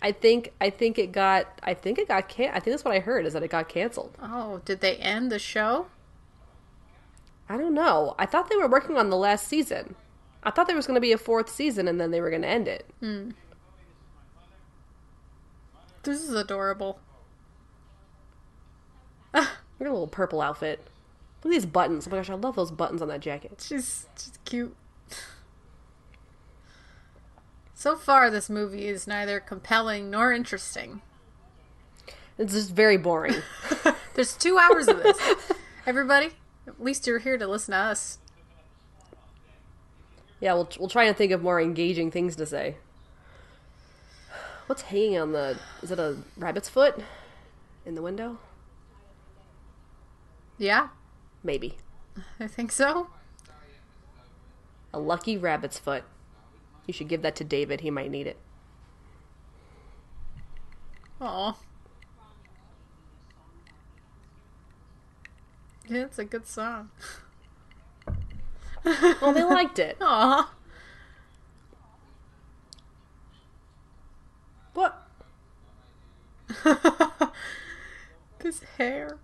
I 0.00 0.12
think. 0.12 0.52
I 0.60 0.70
think 0.70 0.98
it 0.98 1.12
got. 1.12 1.46
I 1.62 1.74
think 1.74 1.98
it 1.98 2.08
got 2.08 2.28
can. 2.28 2.50
I 2.50 2.60
think 2.60 2.74
that's 2.74 2.84
what 2.84 2.94
I 2.94 3.00
heard 3.00 3.26
is 3.26 3.32
that 3.32 3.42
it 3.42 3.50
got 3.50 3.68
canceled. 3.68 4.16
Oh, 4.22 4.60
did 4.64 4.80
they 4.80 4.96
end 4.96 5.30
the 5.30 5.38
show? 5.38 5.86
I 7.48 7.56
don't 7.56 7.74
know. 7.74 8.14
I 8.18 8.26
thought 8.26 8.50
they 8.50 8.56
were 8.56 8.68
working 8.68 8.96
on 8.96 9.10
the 9.10 9.16
last 9.16 9.48
season. 9.48 9.94
I 10.42 10.50
thought 10.50 10.66
there 10.66 10.76
was 10.76 10.86
going 10.86 10.96
to 10.96 11.00
be 11.00 11.12
a 11.12 11.18
fourth 11.18 11.48
season 11.48 11.88
and 11.88 12.00
then 12.00 12.10
they 12.10 12.20
were 12.20 12.30
going 12.30 12.42
to 12.42 12.48
end 12.48 12.68
it. 12.68 12.86
Hmm. 13.00 13.30
This 16.02 16.22
is 16.22 16.32
adorable. 16.32 17.00
A 19.34 19.46
little 19.78 20.06
purple 20.06 20.40
outfit. 20.40 20.80
Look 21.42 21.52
at 21.52 21.56
these 21.56 21.66
buttons. 21.66 22.06
Oh 22.06 22.10
my 22.10 22.16
gosh, 22.16 22.30
I 22.30 22.34
love 22.34 22.56
those 22.56 22.70
buttons 22.70 23.00
on 23.00 23.08
that 23.08 23.20
jacket. 23.20 23.64
She's, 23.64 24.06
she's 24.16 24.38
cute. 24.44 24.74
So 27.74 27.94
far, 27.94 28.28
this 28.28 28.50
movie 28.50 28.88
is 28.88 29.06
neither 29.06 29.38
compelling 29.38 30.10
nor 30.10 30.32
interesting. 30.32 31.00
It's 32.36 32.52
just 32.52 32.72
very 32.72 32.96
boring. 32.96 33.36
There's 34.14 34.36
two 34.36 34.58
hours 34.58 34.88
of 34.88 35.02
this. 35.02 35.16
Everybody, 35.86 36.30
at 36.66 36.82
least 36.82 37.06
you're 37.06 37.20
here 37.20 37.38
to 37.38 37.46
listen 37.46 37.72
to 37.72 37.78
us. 37.78 38.18
yeah, 40.40 40.54
we'll 40.54 40.68
we'll 40.78 40.88
try 40.88 41.04
and 41.04 41.16
think 41.16 41.32
of 41.32 41.42
more 41.42 41.60
engaging 41.60 42.10
things 42.10 42.34
to 42.36 42.46
say. 42.46 42.76
What's 44.66 44.82
hanging 44.82 45.18
on 45.18 45.32
the? 45.32 45.58
Is 45.82 45.90
it 45.90 45.98
a 45.98 46.16
rabbit's 46.36 46.68
foot 46.68 47.00
in 47.86 47.94
the 47.94 48.02
window? 48.02 48.38
Yeah, 50.58 50.88
Maybe 51.48 51.78
I 52.38 52.46
think 52.46 52.70
so. 52.70 53.08
a 54.92 54.98
lucky 54.98 55.38
rabbit's 55.38 55.78
foot. 55.78 56.04
You 56.86 56.92
should 56.92 57.08
give 57.08 57.22
that 57.22 57.34
to 57.36 57.44
David. 57.44 57.80
He 57.80 57.90
might 57.90 58.10
need 58.10 58.26
it. 58.26 58.36
Aw. 61.22 61.56
Yeah, 65.88 66.02
it's 66.04 66.18
a 66.18 66.26
good 66.26 66.46
song. 66.46 66.90
Well, 68.84 69.32
they 69.32 69.42
liked 69.56 69.78
it. 69.78 69.96
Aw. 70.02 70.52
What? 74.74 75.08
This 78.40 78.60
hair. 78.76 79.18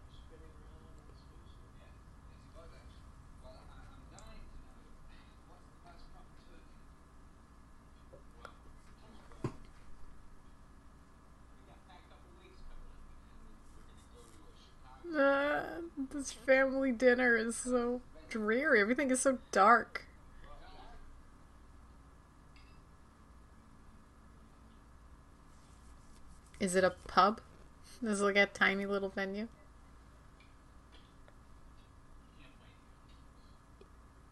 Uh, 15.16 15.62
this 16.12 16.32
family 16.32 16.90
dinner 16.90 17.36
is 17.36 17.56
so 17.56 18.00
dreary. 18.28 18.80
Everything 18.80 19.10
is 19.10 19.20
so 19.20 19.38
dark. 19.52 20.06
Is 26.58 26.74
it 26.74 26.82
a 26.82 26.94
pub? 27.06 27.40
Is 28.02 28.20
it 28.20 28.24
like 28.24 28.36
a 28.36 28.46
tiny 28.46 28.86
little 28.86 29.08
venue? 29.08 29.48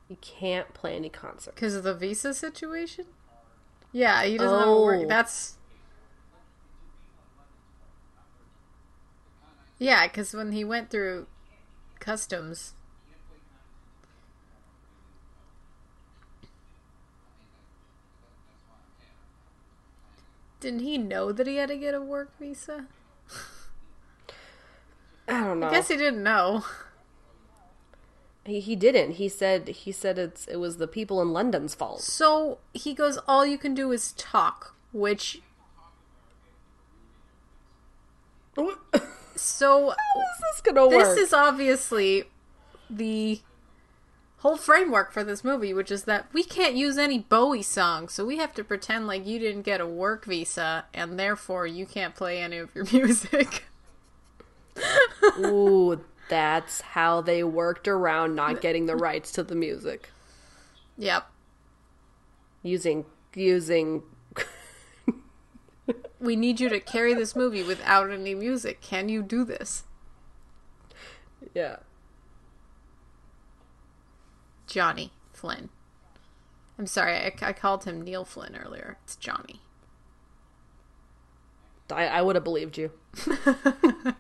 You 0.09 0.17
can't 0.21 0.73
play 0.75 0.97
any 0.97 1.09
concert. 1.09 1.55
Because 1.55 1.75
of 1.75 1.85
the 1.85 1.95
visa 1.95 2.35
situation? 2.35 3.07
Yeah, 3.93 4.25
he 4.25 4.37
doesn't 4.37 4.59
have 4.59 4.69
a 4.69 4.81
work. 4.81 5.01
Oh. 5.05 5.09
That's. 5.09 5.57
Yeah, 9.83 10.07
because 10.07 10.33
when 10.33 10.53
he 10.53 10.63
went 10.63 10.91
through 10.91 11.27
customs. 11.99 12.75
Didn't 20.61 20.81
he 20.81 20.99
know 20.99 21.33
that 21.33 21.49
he 21.49 21.57
had 21.57 21.69
to 21.71 21.77
get 21.77 21.95
a 21.95 22.01
work 22.01 22.31
visa? 22.39 22.87
I 25.27 25.41
don't 25.41 25.59
know. 25.59 25.67
I 25.67 25.73
guess 25.73 25.89
he 25.89 25.97
didn't 25.97 26.23
know. 26.23 26.65
he, 28.45 28.61
he 28.61 28.77
didn't. 28.77 29.15
He 29.15 29.29
said 29.29 29.67
he 29.67 29.91
said 29.91 30.17
it's 30.17 30.47
it 30.47 30.59
was 30.59 30.77
the 30.77 30.87
people 30.87 31.21
in 31.21 31.33
London's 31.33 31.75
fault. 31.75 32.03
So 32.03 32.59
he 32.73 32.95
goes, 32.95 33.19
All 33.27 33.45
you 33.45 33.59
can 33.59 33.75
do 33.75 33.91
is 33.91 34.13
talk, 34.13 34.77
which. 34.93 35.43
So 39.37 39.91
How's 39.91 40.41
this 40.55 40.61
gonna 40.63 40.89
this 40.89 41.09
work? 41.09 41.19
is 41.19 41.33
obviously 41.33 42.25
the 42.91 43.41
whole 44.39 44.57
framework 44.57 45.13
for 45.13 45.23
this 45.23 45.45
movie, 45.45 45.73
which 45.73 45.91
is 45.91 46.05
that 46.05 46.27
we 46.33 46.43
can't 46.43 46.75
use 46.75 46.99
any 46.99 47.19
Bowie 47.19 47.63
songs, 47.63 48.13
so 48.13 48.25
we 48.25 48.39
have 48.39 48.53
to 48.55 48.65
pretend 48.65 49.07
like 49.07 49.27
you 49.27 49.39
didn't 49.39 49.63
get 49.63 49.81
a 49.81 49.87
work 49.87 50.25
visa, 50.25 50.85
and 50.93 51.19
therefore 51.19 51.67
you 51.67 51.87
can't 51.87 52.15
play 52.15 52.41
any 52.41 52.59
of 52.59 52.75
your 52.75 52.85
music. 52.93 53.65
Ooh, 55.39 56.01
that's 56.29 56.81
how 56.81 57.21
they 57.21 57.45
worked 57.45 57.87
around 57.87 58.35
not 58.35 58.61
getting 58.61 58.87
the 58.87 58.97
rights 58.97 59.31
to 59.33 59.43
the 59.43 59.55
music 59.55 60.11
yep. 60.97 61.27
using 62.63 63.05
using. 63.35 64.03
We 66.21 66.37
need 66.37 66.61
you 66.61 66.69
to 66.69 66.81
carry 66.81 67.15
this 67.15 67.35
movie 67.35 67.63
without 67.63 68.11
any 68.11 68.35
music. 68.35 68.81
Can 68.81 69.09
you 69.09 69.23
do 69.23 69.45
this? 69.45 69.85
Yeah. 71.55 71.77
Johnny 74.67 75.13
Flynn. 75.33 75.69
I'm 76.79 76.87
sorry, 76.87 77.15
I, 77.15 77.35
I 77.43 77.53
called 77.53 77.85
him 77.85 78.03
Neil 78.03 78.25
Flynn 78.25 78.57
earlier. 78.57 78.99
It's 79.05 79.17
Johnny. 79.17 79.61
I, 81.91 82.07
I 82.07 82.23
would 82.23 82.37
have 82.37 82.45
believed 82.45 82.79
you. 82.79 82.93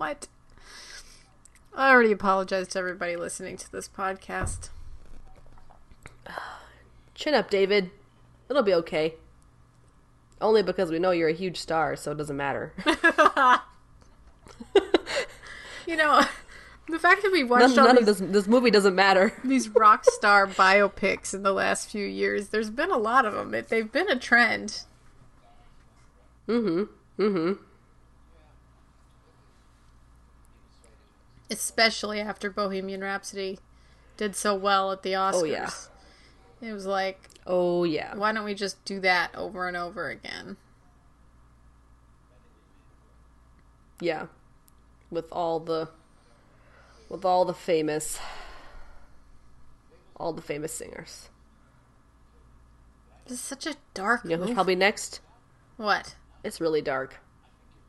What? 0.00 0.28
I 1.74 1.90
already 1.90 2.12
apologized 2.12 2.72
to 2.72 2.78
everybody 2.78 3.16
listening 3.16 3.56
to 3.58 3.70
this 3.70 3.88
podcast. 3.88 4.70
Chin 7.14 7.34
up, 7.34 7.50
David. 7.50 7.90
It'll 8.48 8.62
be 8.62 8.74
okay. 8.74 9.14
Only 10.40 10.62
because 10.62 10.90
we 10.90 10.98
know 10.98 11.10
you're 11.10 11.28
a 11.28 11.34
huge 11.34 11.58
star, 11.58 11.96
so 11.96 12.12
it 12.12 12.18
doesn't 12.18 12.36
matter. 12.36 12.72
You 15.90 15.96
know, 15.96 16.22
the 16.88 17.00
fact 17.00 17.22
that 17.22 17.32
we 17.32 17.40
none 17.40 17.48
watched 17.48 17.78
all 17.78 17.86
none 17.86 17.98
of 17.98 18.06
this 18.06 18.20
this 18.20 18.46
movie 18.46 18.70
doesn't 18.70 18.94
matter. 18.94 19.32
these 19.44 19.68
rock 19.70 20.04
star 20.04 20.46
biopics 20.46 21.34
in 21.34 21.42
the 21.42 21.52
last 21.52 21.90
few 21.90 22.06
years, 22.06 22.50
there's 22.50 22.70
been 22.70 22.92
a 22.92 22.96
lot 22.96 23.26
of 23.26 23.34
them. 23.34 23.52
It, 23.54 23.68
they've 23.70 23.90
been 23.90 24.08
a 24.08 24.16
trend. 24.16 24.82
Mm-hmm. 26.46 27.22
Mm-hmm. 27.22 27.62
Especially 31.50 32.20
after 32.20 32.48
Bohemian 32.50 33.02
Rhapsody 33.02 33.58
did 34.16 34.36
so 34.36 34.54
well 34.54 34.92
at 34.92 35.02
the 35.02 35.12
Oscars. 35.12 35.32
Oh, 35.34 35.44
yeah. 35.44 35.70
It 36.62 36.72
was 36.72 36.86
like, 36.86 37.28
Oh 37.46 37.84
yeah. 37.84 38.14
why 38.14 38.32
don't 38.32 38.44
we 38.44 38.54
just 38.54 38.84
do 38.84 39.00
that 39.00 39.34
over 39.34 39.66
and 39.66 39.76
over 39.76 40.08
again? 40.10 40.56
Yeah. 44.00 44.26
With 45.10 45.26
all 45.32 45.58
the 45.60 45.88
with 47.08 47.24
all 47.24 47.44
the 47.44 47.54
famous 47.54 48.18
all 50.16 50.32
the 50.32 50.42
famous 50.42 50.72
singers. 50.72 51.30
This 53.26 53.38
is 53.38 53.44
such 53.44 53.66
a 53.66 53.74
dark 53.94 54.24
You 54.24 54.36
know 54.36 54.44
who's 54.44 54.54
probably 54.54 54.76
next? 54.76 55.20
What? 55.76 56.14
It's 56.44 56.60
really 56.60 56.82
dark. 56.82 57.20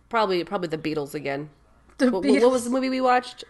Probably 0.09 0.43
probably 0.43 0.69
the 0.69 0.77
Beatles 0.77 1.13
again. 1.13 1.49
The 2.01 2.09
What, 2.11 2.41
what 2.41 2.51
was 2.51 2.63
the 2.63 2.69
movie 2.71 2.89
we 2.89 3.01
watched? 3.01 3.43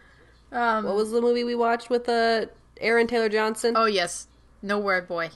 Um, 0.52 0.84
What 0.86 0.96
was 0.96 1.12
the 1.12 1.22
movie 1.22 1.44
we 1.44 1.56
watched 1.56 1.90
with 1.90 2.08
uh 2.10 2.46
Aaron 2.80 3.08
Taylor 3.08 3.30
Johnson? 3.30 3.74
oh, 3.78 3.86
yes. 3.86 4.28
Nowhere 4.62 5.02
Boy. 5.02 5.30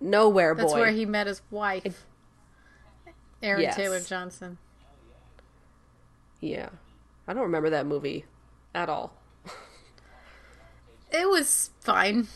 Nowhere 0.00 0.54
That's 0.54 0.72
Boy. 0.72 0.80
where 0.80 0.90
he 0.90 1.06
met 1.06 1.26
his 1.26 1.40
wife, 1.50 2.04
Aaron 3.42 3.62
Yes. 3.62 3.76
Taylor 3.76 4.00
Johnson. 4.00 4.58
Yeah. 6.40 6.68
I 7.28 7.32
don't 7.32 7.42
remember 7.44 7.70
that 7.70 7.86
movie 7.86 8.24
at 8.74 8.88
all. 8.88 9.14
It 11.10 11.28
was 11.28 11.70
fine. 11.80 12.26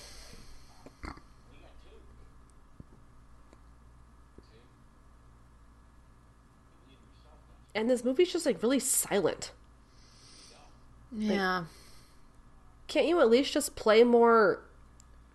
And 7.75 7.89
this 7.89 8.05
movie's 8.05 8.33
just 8.33 8.47
like 8.47 8.63
really 8.63 8.79
silent. 8.79 9.53
Yeah. 11.17 11.65
Can't 12.87 13.07
you 13.07 13.21
at 13.21 13.31
least 13.31 13.53
just 13.53 13.77
play 13.77 14.03
more 14.05 14.63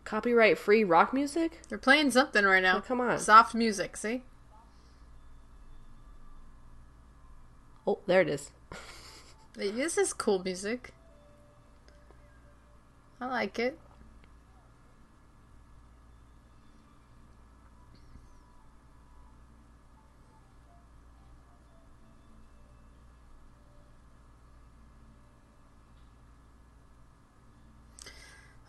copyright 0.03 0.57
free 0.57 0.83
rock 0.83 1.13
music? 1.13 1.61
They're 1.69 1.77
playing 1.77 2.11
something 2.11 2.43
right 2.43 2.63
now. 2.63 2.77
Oh, 2.77 2.81
come 2.81 2.99
on. 2.99 3.17
Soft 3.19 3.53
music, 3.55 3.95
see? 3.97 4.23
Oh, 7.85 7.99
there 8.07 8.21
it 8.21 8.29
is. 8.29 8.51
This 9.55 9.99
is 9.99 10.13
cool 10.13 10.41
music. 10.43 10.95
I 13.21 13.27
like 13.27 13.59
it. 13.59 13.77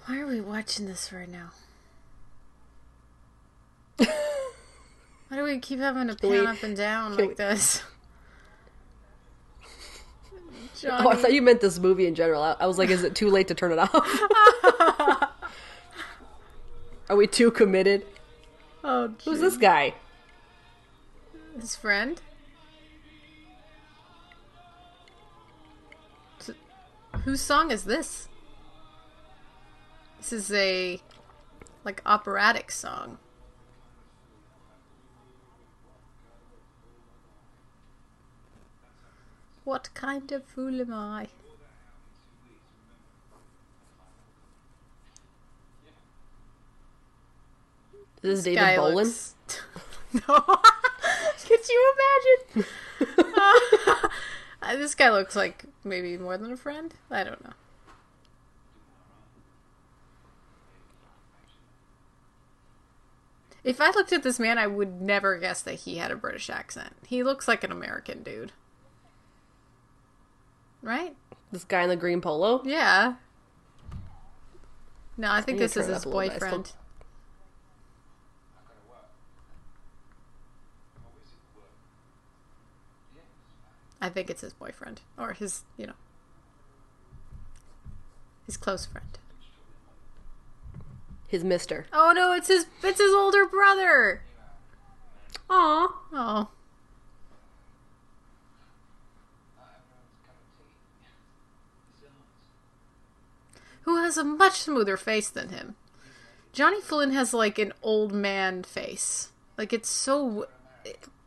Why 0.06 0.20
are 0.20 0.26
we 0.26 0.40
watching 0.40 0.86
this 0.86 1.12
right 1.12 1.28
now? 1.28 1.50
Why 5.28 5.36
do 5.36 5.44
we 5.44 5.58
keep 5.58 5.78
having 5.78 6.08
to 6.08 6.14
pan 6.16 6.30
we- 6.30 6.46
up 6.46 6.62
and 6.62 6.76
down 6.76 7.16
like 7.16 7.28
we- 7.30 7.34
this? 7.34 7.82
Oh, 10.86 11.08
I 11.08 11.14
thought 11.16 11.32
you 11.32 11.40
meant 11.40 11.62
this 11.62 11.78
movie 11.78 12.06
in 12.06 12.14
general. 12.14 12.42
I, 12.42 12.56
I 12.60 12.66
was 12.66 12.76
like, 12.76 12.90
is 12.90 13.04
it 13.04 13.14
too 13.14 13.30
late 13.30 13.48
to 13.48 13.54
turn 13.54 13.72
it 13.72 13.78
off? 13.78 13.90
Are 17.08 17.16
we 17.16 17.26
too 17.26 17.50
committed? 17.50 18.04
Oh, 18.82 19.14
Who's 19.24 19.40
this 19.40 19.56
guy? 19.56 19.94
His 21.58 21.74
friend? 21.74 22.20
Whose 27.24 27.40
song 27.40 27.70
is 27.70 27.84
this? 27.84 28.28
This 30.24 30.32
is 30.32 30.52
a 30.52 31.02
like 31.84 32.00
operatic 32.06 32.70
song. 32.70 33.18
What 39.64 39.90
kind 39.92 40.32
of 40.32 40.44
fool 40.46 40.80
am 40.80 40.94
I? 40.94 41.28
This 48.22 48.38
is 48.38 48.44
David 48.44 48.60
Bolin. 48.78 48.94
looks- 48.94 49.34
no. 50.28 50.40
Could 51.46 51.68
you 51.68 51.94
imagine? 51.96 52.70
Uh, 54.66 54.76
this 54.76 54.94
guy 54.94 55.10
looks 55.10 55.36
like 55.36 55.66
maybe 55.84 56.16
more 56.16 56.38
than 56.38 56.50
a 56.50 56.56
friend. 56.56 56.94
I 57.10 57.22
don't 57.22 57.44
know. 57.44 57.52
If 63.64 63.80
I 63.80 63.90
looked 63.90 64.12
at 64.12 64.22
this 64.22 64.38
man, 64.38 64.58
I 64.58 64.66
would 64.66 65.00
never 65.00 65.38
guess 65.38 65.62
that 65.62 65.76
he 65.76 65.96
had 65.96 66.10
a 66.10 66.16
British 66.16 66.50
accent. 66.50 66.92
He 67.06 67.22
looks 67.22 67.48
like 67.48 67.64
an 67.64 67.72
American 67.72 68.22
dude. 68.22 68.52
Right? 70.82 71.16
This 71.50 71.64
guy 71.64 71.82
in 71.82 71.88
the 71.88 71.96
green 71.96 72.20
polo. 72.20 72.62
Yeah. 72.64 73.14
No, 75.16 75.30
I 75.30 75.40
think 75.40 75.58
this 75.58 75.76
is 75.76 75.86
his 75.86 75.96
up 75.98 76.04
a 76.04 76.08
little 76.08 76.20
bit. 76.20 76.32
I 76.32 76.36
still- 76.36 76.50
boyfriend. 76.50 76.72
I 84.00 84.10
think 84.10 84.28
it's 84.28 84.42
his 84.42 84.52
boyfriend 84.52 85.00
or 85.16 85.32
his, 85.32 85.62
you 85.78 85.86
know, 85.86 85.94
his 88.44 88.58
close 88.58 88.84
friend. 88.84 89.18
His 91.34 91.42
Mister. 91.42 91.86
Oh 91.92 92.12
no, 92.14 92.32
it's 92.32 92.46
his 92.46 92.66
it's 92.84 93.00
his 93.00 93.12
older 93.12 93.44
brother. 93.44 94.22
Aw. 95.50 95.88
Oh, 96.12 96.48
who 103.80 103.96
has 103.96 104.16
a 104.16 104.22
much 104.22 104.60
smoother 104.60 104.96
face 104.96 105.28
than 105.28 105.48
him. 105.48 105.74
Johnny 106.52 106.80
Flynn 106.80 107.10
has 107.10 107.34
like 107.34 107.58
an 107.58 107.72
old 107.82 108.12
man 108.12 108.62
face. 108.62 109.32
Like 109.58 109.72
it's 109.72 109.88
so 109.88 110.46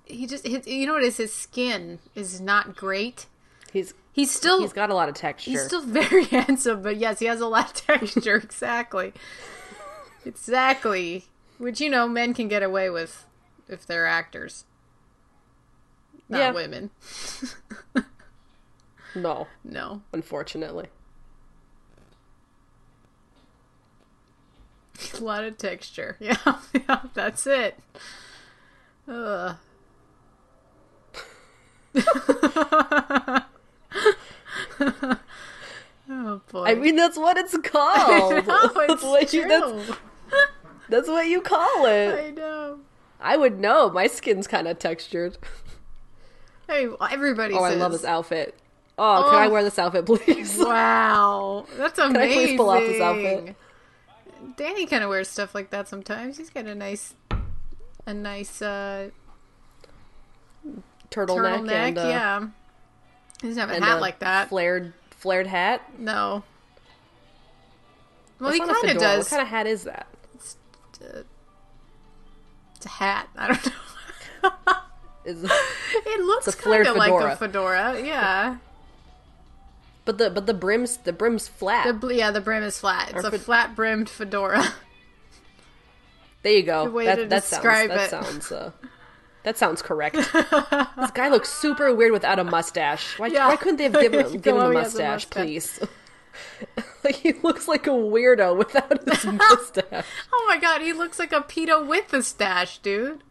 he 0.05 0.25
just 0.25 0.47
his, 0.47 0.65
you 0.65 0.85
know 0.85 0.93
what 0.93 1.03
it 1.03 1.07
is 1.07 1.17
his 1.17 1.33
skin 1.33 1.99
is 2.15 2.39
not 2.39 2.77
great. 2.77 3.25
He's 3.73 3.93
He's 4.13 4.31
still 4.31 4.61
he's 4.61 4.71
got 4.71 4.89
a 4.89 4.95
lot 4.95 5.09
of 5.09 5.15
texture. 5.15 5.51
He's 5.51 5.65
still 5.65 5.81
very 5.85 6.23
handsome, 6.23 6.81
but 6.81 6.95
yes, 6.95 7.19
he 7.19 7.25
has 7.25 7.41
a 7.41 7.45
lot 7.45 7.65
of 7.65 7.73
texture. 7.87 8.37
exactly. 8.37 9.11
Exactly. 10.27 11.25
Which, 11.57 11.79
you 11.81 11.89
know, 11.89 12.07
men 12.07 12.33
can 12.33 12.47
get 12.47 12.61
away 12.61 12.89
with 12.89 13.25
if 13.67 13.85
they're 13.85 14.05
actors. 14.05 14.65
Not 16.29 16.39
Yeah. 16.39 16.51
women. 16.51 16.91
no, 19.15 19.47
No. 19.63 20.01
unfortunately. 20.11 20.87
A 25.19 25.23
lot 25.23 25.43
of 25.45 25.57
texture. 25.57 26.17
Yeah, 26.21 26.35
yeah, 26.73 27.01
that's 27.13 27.47
it. 27.47 27.79
Ugh. 29.07 29.55
oh 36.09 36.41
boy. 36.51 36.63
I 36.65 36.75
mean, 36.75 36.95
that's 36.95 37.17
what 37.17 37.37
it's 37.37 37.57
called. 37.57 38.31
no, 38.31 38.41
that's, 38.41 38.91
it's 38.93 39.03
what 39.03 39.29
true. 39.29 39.39
you, 39.41 39.47
that's, 39.47 39.97
that's 40.89 41.07
what 41.07 41.27
you 41.27 41.41
call 41.41 41.85
it. 41.85 42.27
I 42.27 42.29
know. 42.31 42.79
I 43.19 43.35
would 43.37 43.59
know. 43.59 43.89
My 43.89 44.07
skin's 44.07 44.47
kind 44.47 44.67
of 44.67 44.79
textured. 44.79 45.37
Hey, 46.69 46.85
everybody 47.11 47.53
Oh, 47.53 47.63
I 47.63 47.75
love 47.75 47.93
this 47.93 48.03
outfit. 48.03 48.53
Oh, 48.97 49.27
can 49.31 49.39
I 49.39 49.45
Oh. 49.45 49.49
wear 49.51 49.63
this 49.63 49.79
outfit, 49.79 50.05
please? 50.05 50.57
Wow, 50.59 51.65
that's 51.77 51.97
amazing. 51.97 52.13
Can 52.13 52.21
I 52.29 52.33
please 52.33 52.57
pull 52.57 52.69
off 52.69 52.79
this 52.81 52.99
outfit? 53.01 53.55
Danny 54.57 54.85
kind 54.85 55.01
of 55.01 55.09
wears 55.09 55.29
stuff 55.29 55.55
like 55.55 55.69
that 55.69 55.87
sometimes. 55.87 56.37
He's 56.37 56.49
got 56.49 56.65
a 56.65 56.75
nice, 56.75 57.13
a 58.05 58.13
nice 58.13 58.61
uh, 58.61 59.11
Turtleneck, 61.09 61.67
turtleneck. 61.69 61.71
and, 61.71 61.97
uh, 61.97 62.01
yeah, 62.07 62.47
he 63.41 63.47
doesn't 63.47 63.61
have 63.69 63.69
a 63.81 63.85
hat 63.85 63.97
a 63.99 64.01
like 64.01 64.19
that. 64.19 64.49
Flared, 64.49 64.91
flared 65.11 65.47
hat. 65.47 65.81
no. 65.97 66.43
Well, 68.41 68.51
That's 68.51 68.55
he 68.67 68.73
kind 68.73 68.89
of 68.95 69.01
does. 69.01 69.23
What 69.25 69.29
kind 69.29 69.41
of 69.41 69.47
hat 69.47 69.67
is 69.67 69.85
that? 69.85 70.05
It's 71.01 72.85
a 72.85 72.89
hat. 72.89 73.27
I 73.37 73.47
don't 73.47 73.65
know. 74.43 74.73
Is 75.25 75.43
it 76.05 76.19
looks 76.25 76.47
It's 76.47 76.55
kind 76.55 76.87
of 76.87 76.95
like 76.95 77.11
a 77.11 77.35
fedora. 77.35 77.99
Yeah. 78.01 78.57
but 80.05 80.17
the 80.17 80.29
but 80.29 80.45
the 80.45 80.53
brim's 80.53 80.97
the 80.97 81.11
brim's 81.11 81.47
flat. 81.49 81.99
The 81.99 82.07
yeah, 82.15 82.31
the 82.31 82.39
brim 82.39 82.63
is 82.63 82.79
flat. 82.79 83.09
It's 83.13 83.23
Or 83.25 83.27
a 83.27 83.31
fed- 83.31 83.41
flat 83.41 83.75
brimmed 83.75 84.09
fedora. 84.09 84.63
there 86.43 86.53
you 86.53 86.63
go. 86.63 86.89
That 87.03 87.15
to 87.15 87.25
that 87.25 87.43
sounds 87.43 87.63
that 87.89 88.09
sounds 88.09 88.51
uh, 88.53 88.71
that 89.43 89.57
sounds 89.57 89.81
correct. 89.81 90.15
this 90.33 91.11
guy 91.11 91.27
looks 91.27 91.49
super 91.51 91.93
weird 91.93 92.13
without 92.13 92.39
a 92.39 92.45
mustache. 92.45 93.19
Why, 93.19 93.27
Yeah. 93.27 93.49
why 93.49 93.57
couldn't 93.57 93.77
they 93.77 93.83
have 93.85 93.93
given, 93.99 94.39
given 94.39 94.61
him 94.61 94.71
a 94.71 94.73
mustache, 94.73 95.25
mustache. 95.25 95.45
please? 95.45 95.79
Like 97.07 97.15
he 97.15 97.33
looks 97.33 97.67
like 97.67 97.87
a 97.87 97.91
weirdo 97.91 98.57
without 98.57 99.07
his 99.07 99.25
mustache. 99.25 100.05
oh 100.33 100.45
my 100.47 100.57
god, 100.59 100.81
he 100.81 100.91
looks 100.93 101.17
like 101.19 101.31
a 101.31 101.39
pedo 101.39 101.85
with 101.85 102.13
a 102.13 102.21
stash, 102.21 102.79
dude. 102.79 103.23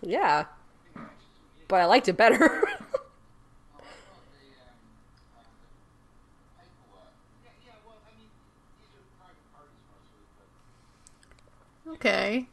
Yeah, 0.00 0.46
but 1.68 1.80
I 1.80 1.84
liked 1.84 2.08
it 2.08 2.16
better. 2.16 2.64
Okay. 11.90 12.46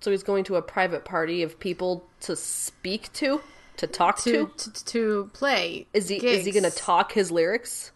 so 0.00 0.10
he's 0.10 0.22
going 0.24 0.42
to 0.44 0.56
a 0.56 0.62
private 0.62 1.04
party 1.04 1.42
of 1.42 1.58
people 1.60 2.04
to 2.20 2.34
speak 2.34 3.10
to, 3.14 3.40
to 3.76 3.86
talk 3.86 4.18
To 4.20 4.50
to. 4.56 4.70
to, 4.70 4.84
to 4.84 5.30
play. 5.32 5.86
Is 5.92 6.08
he 6.08 6.16
is 6.16 6.44
he 6.44 6.52
going 6.52 6.64
to 6.64 6.70
talk 6.70 7.12
his 7.12 7.30
lyrics? 7.30 7.92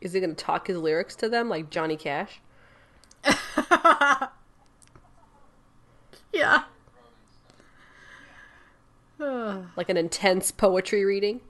Is 0.00 0.12
he 0.12 0.20
going 0.20 0.34
to 0.34 0.44
talk 0.44 0.66
his 0.66 0.76
lyrics 0.76 1.14
to 1.16 1.28
them 1.28 1.48
like 1.48 1.70
Johnny 1.70 1.96
Cash? 1.96 2.40
Yeah. 6.32 6.64
Like 9.76 9.88
an 9.88 9.96
intense 9.96 10.50
poetry 10.50 11.04
reading? 11.04 11.42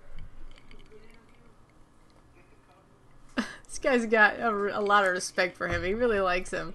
this 3.37 3.79
guy's 3.81 4.05
got 4.05 4.39
a, 4.39 4.79
a 4.79 4.83
lot 4.83 5.07
of 5.07 5.13
respect 5.13 5.57
for 5.57 5.69
him. 5.69 5.83
He 5.83 5.95
really 5.95 6.21
likes 6.21 6.51
him. 6.51 6.75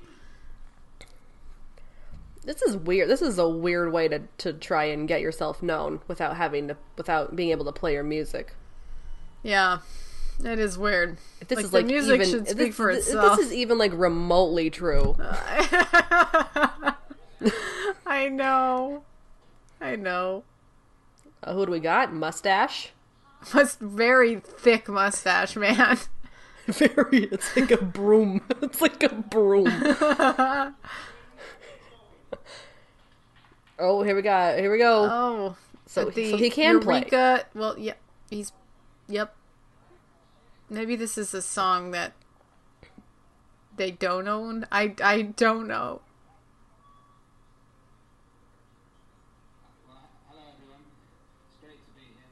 This 2.47 2.61
is 2.61 2.77
weird. 2.77 3.09
This 3.09 3.21
is 3.21 3.37
a 3.37 3.47
weird 3.47 3.91
way 3.91 4.07
to, 4.07 4.21
to 4.37 4.53
try 4.53 4.85
and 4.85 5.05
get 5.05 5.19
yourself 5.19 5.61
known 5.61 5.99
without 6.07 6.37
having 6.37 6.69
to 6.69 6.77
without 6.95 7.35
being 7.35 7.49
able 7.49 7.65
to 7.65 7.73
play 7.73 7.91
your 7.91 8.05
music. 8.05 8.53
Yeah. 9.43 9.79
It 10.41 10.57
is 10.57 10.77
weird. 10.77 11.17
If 11.41 11.49
this 11.49 11.57
like, 11.57 11.65
is 11.65 11.73
like 11.73 11.85
music 11.87 12.21
even, 12.21 12.29
should 12.29 12.47
speak 12.47 12.67
this, 12.67 12.75
for 12.75 12.89
itself. 12.89 13.35
this 13.37 13.47
is 13.47 13.53
even 13.53 13.77
like 13.77 13.91
remotely 13.93 14.69
true. 14.69 15.17
I 15.19 16.95
know. 18.29 19.03
I 19.81 19.97
know. 19.97 20.45
Uh, 21.43 21.53
who 21.53 21.65
do 21.65 21.71
we 21.73 21.81
got? 21.81 22.13
Mustache. 22.13 22.91
Must 23.53 23.77
very 23.81 24.37
thick 24.39 24.87
mustache, 24.87 25.57
man. 25.57 25.97
Very. 26.67 27.23
It's 27.25 27.55
like 27.55 27.71
a 27.71 27.83
broom. 27.83 28.41
It's 28.61 28.81
like 28.81 29.01
a 29.03 29.09
broom. 29.09 29.67
Oh, 33.79 34.03
here 34.03 34.15
we 34.15 34.21
go. 34.21 34.55
Here 34.57 34.71
we 34.71 34.77
go. 34.77 35.07
Oh, 35.11 35.55
So- 35.85 36.09
the 36.09 36.31
so 36.31 36.37
he 36.37 36.49
can 36.49 36.79
play. 36.79 36.99
Eureka, 36.99 37.45
Well, 37.53 37.77
yeah, 37.77 37.93
he's. 38.29 38.51
Yep. 39.07 39.33
Maybe 40.69 40.95
this 40.97 41.17
is 41.17 41.33
a 41.33 41.41
song 41.41 41.91
that 41.91 42.11
they 43.77 43.91
don't 43.91 44.27
own. 44.27 44.67
I 44.71 44.93
I 45.01 45.21
don't 45.21 45.67
know. 45.67 46.01
Well, 49.87 50.01
hello 50.29 50.41
everyone. 50.53 50.81
It's 51.47 51.57
great 51.63 51.79
to 51.85 51.91
be 51.95 52.01
here. 52.01 52.27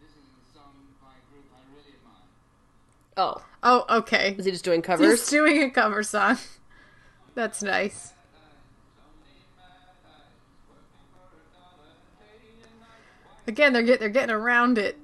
This 0.00 0.10
is 0.10 0.16
a 0.16 0.54
song 0.54 0.72
by 1.02 1.08
a 1.18 1.22
group 1.32 1.46
I 1.52 1.60
really 1.74 1.94
admire. 1.98 2.22
Oh, 3.16 3.42
Oh, 3.62 3.98
okay. 3.98 4.34
is 4.38 4.44
he 4.44 4.52
just 4.52 4.64
doing 4.64 4.82
covers? 4.82 5.20
He's 5.20 5.28
doing 5.28 5.62
a 5.62 5.70
cover 5.70 6.02
song. 6.02 6.38
That's 7.34 7.62
nice. 7.62 8.12
Again, 13.50 13.72
they're 13.72 13.82
get 13.82 13.98
they're 13.98 14.08
getting 14.08 14.32
around 14.32 14.78
it. 14.78 14.96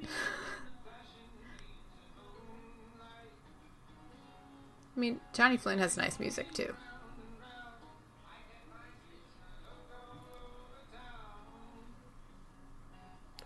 I 4.97 5.01
mean, 5.01 5.21
Johnny 5.33 5.57
Flynn 5.57 5.81
has 5.81 5.97
nice 5.97 6.21
music 6.21 6.55
too. 6.55 6.73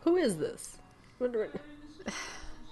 Who 0.03 0.19
is 0.19 0.37
this? 0.37 0.77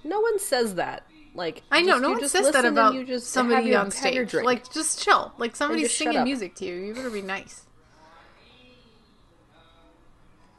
No 0.04 0.20
one 0.20 0.38
says 0.38 0.74
that. 0.74 1.04
Like 1.34 1.62
I 1.70 1.80
know 1.80 1.92
just- 1.92 2.02
no 2.02 2.10
one 2.10 2.20
just 2.20 2.32
says 2.32 2.50
that 2.50 2.66
about 2.66 2.92
you 2.92 3.04
just 3.04 3.28
somebody 3.28 3.74
on 3.74 3.90
stage. 3.90 4.34
Like, 4.34 4.70
just 4.70 5.02
chill. 5.02 5.32
Like 5.38 5.56
somebody's 5.56 5.96
singing 5.96 6.24
music 6.24 6.54
to 6.56 6.66
you. 6.66 6.74
You 6.74 6.92
better 6.94 7.08
be 7.08 7.22
nice. 7.22 7.64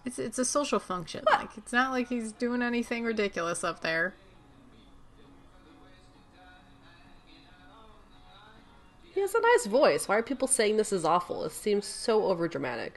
It's 0.09 0.17
it's 0.17 0.39
a 0.39 0.45
social 0.45 0.79
function. 0.79 1.23
Like 1.29 1.55
it's 1.55 1.71
not 1.71 1.91
like 1.91 2.09
he's 2.09 2.31
doing 2.31 2.63
anything 2.63 3.03
ridiculous 3.03 3.63
up 3.63 3.81
there. 3.81 4.15
he 9.13 9.21
has 9.21 9.35
a 9.35 9.39
nice 9.39 9.67
voice. 9.67 10.07
Why 10.07 10.17
are 10.17 10.23
people 10.23 10.47
saying 10.47 10.77
this 10.77 10.91
is 10.91 11.05
awful? 11.05 11.43
It 11.43 11.51
seems 11.51 11.85
so 11.85 12.21
overdramatic. 12.21 12.93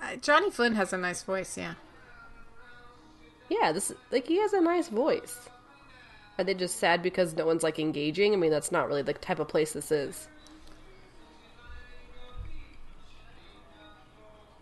Uh, 0.00 0.16
Johnny 0.16 0.50
Flynn 0.50 0.76
has 0.76 0.94
a 0.94 0.96
nice 0.96 1.22
voice. 1.22 1.58
Yeah. 1.58 1.74
Yeah, 3.50 3.72
this 3.72 3.92
like 4.10 4.26
he 4.26 4.38
has 4.38 4.54
a 4.54 4.62
nice 4.62 4.88
voice. 4.88 5.50
Are 6.38 6.44
they 6.44 6.54
just 6.54 6.78
sad 6.78 7.02
because 7.02 7.34
no 7.34 7.44
one's 7.44 7.62
like 7.62 7.78
engaging? 7.78 8.32
I 8.32 8.36
mean, 8.36 8.50
that's 8.50 8.72
not 8.72 8.88
really 8.88 9.02
the 9.02 9.12
type 9.12 9.40
of 9.40 9.48
place 9.48 9.74
this 9.74 9.92
is. 9.92 10.26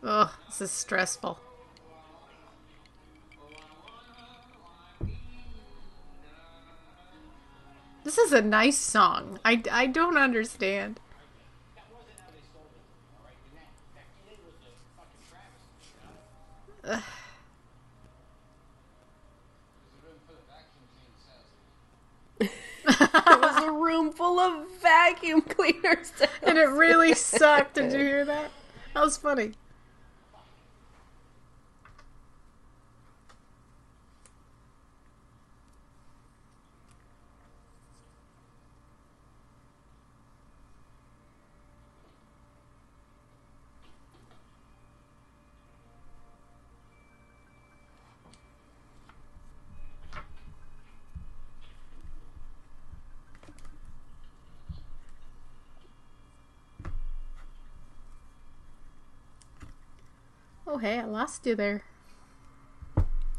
Ugh, 0.04 0.30
this 0.46 0.60
is 0.60 0.70
stressful. 0.70 1.38
This 8.04 8.18
is 8.18 8.32
a 8.34 8.42
nice 8.42 8.76
song. 8.76 9.38
I, 9.46 9.62
I 9.72 9.86
don't 9.86 10.18
understand. 10.18 11.00
Ugh. 16.84 17.02
It 22.40 22.50
was 23.40 23.64
a 23.64 23.72
room 23.72 24.12
full 24.12 24.38
of 24.38 24.68
vacuum 24.82 25.40
cleaners. 25.40 26.12
And 26.42 26.58
it 26.58 26.68
really 26.68 27.14
sucked. 27.14 27.76
Did 27.76 27.92
you 27.92 28.00
hear 28.00 28.24
that? 28.26 28.50
That 28.92 29.02
was 29.02 29.16
funny. 29.16 29.54
Hey, 60.84 60.98
I 60.98 61.04
lost 61.04 61.46
you 61.46 61.54
there. 61.54 61.84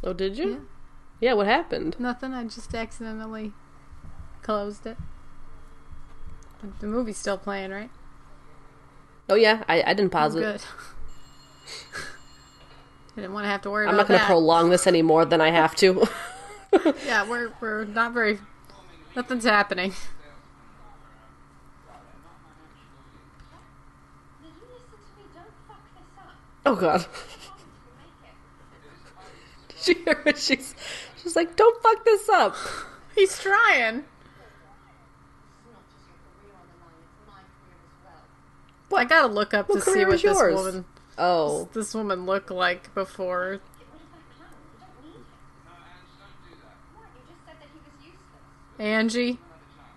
Oh, 0.04 0.14
did 0.14 0.36
you? 0.38 0.68
Yeah. 1.20 1.34
what 1.34 1.46
happened? 1.46 1.96
Nothing. 2.00 2.34
I 2.34 2.44
just 2.46 2.74
accidentally 2.74 3.54
closed 4.42 4.88
it. 4.88 4.98
But 6.62 6.80
The 6.80 6.88
movie's 6.88 7.18
still 7.18 7.38
playing, 7.38 7.72
right? 7.72 7.92
Oh 9.30 9.36
yeah, 9.36 9.64
I, 9.68 9.84
I 9.84 9.94
didn't 9.94 10.12
pause 10.12 10.36
oh, 10.36 10.40
it. 10.40 10.42
Good. 10.42 10.62
I 13.18 13.22
didn't 13.22 13.34
want 13.34 13.46
to 13.46 13.50
have 13.50 13.62
to 13.62 13.72
worry 13.72 13.88
I'm 13.88 13.96
not 13.96 14.08
going 14.08 14.20
to 14.20 14.26
prolong 14.26 14.72
this 14.72 14.88
any 14.88 15.02
more 15.02 15.24
than 15.24 15.40
I 15.40 15.52
have 15.52 15.74
to. 15.78 16.06
Yeah, 17.06 17.26
we're 17.30 17.54
we're 17.62 17.86
not 17.86 18.12
very. 18.12 18.38
Nothing's 19.16 19.46
happening. 19.46 19.92
Did 19.92 19.98
you 24.60 24.66
listen 24.74 24.90
to 24.92 24.98
me? 25.18 25.24
Don't 25.34 25.46
fuck 25.70 25.80
this 25.96 26.04
up. 26.20 26.36
Oh 26.66 26.76
god. 26.76 27.06
Did 29.86 29.88
you 29.98 30.04
hear 30.04 30.20
what 30.24 30.38
she's 30.38 30.76
she's 31.22 31.36
like, 31.36 31.56
don't 31.56 31.82
fuck 31.84 32.04
this 32.06 32.28
up. 32.30 32.56
He's 33.14 33.38
trying. 33.40 33.98
It's 34.00 34.06
not 35.72 35.84
just 35.92 36.06
your 36.08 36.18
career 36.42 36.54
on 36.60 36.68
the 36.68 36.78
line, 36.84 36.98
it's 37.12 37.28
my 37.28 37.34
career 37.34 37.78
as 37.86 38.90
well. 38.90 39.00
I 39.00 39.06
gotta 39.06 39.32
look 39.34 39.54
up 39.54 39.70
What 39.70 39.76
to 39.84 39.92
see 39.92 40.04
what 40.06 40.12
this 40.14 40.24
yours? 40.24 40.56
woman 40.56 40.86
Oh. 41.18 41.70
this 41.74 41.94
woman 41.94 42.26
looked 42.26 42.52
like 42.52 42.94
before. 42.94 43.60
Angie. 43.60 43.70
Angie 43.90 44.32
Bowie. 44.34 44.40
That's 44.42 44.66
her 44.66 44.76
We 44.76 44.76
don't 44.76 45.04
need 45.04 45.14
him. 45.14 45.24
No, 45.54 45.62
Ange, 45.62 46.18
don't 46.18 46.44
do 46.44 46.56
that. 46.62 46.78
What? 46.94 47.08
You 47.16 47.22
just 47.30 47.46
said 47.46 47.56
that 47.60 47.70
he 47.72 47.80
was 47.80 47.96
useless. 48.04 48.80
Angie, 48.80 49.22
Another 49.30 49.40
chance, 49.78 49.96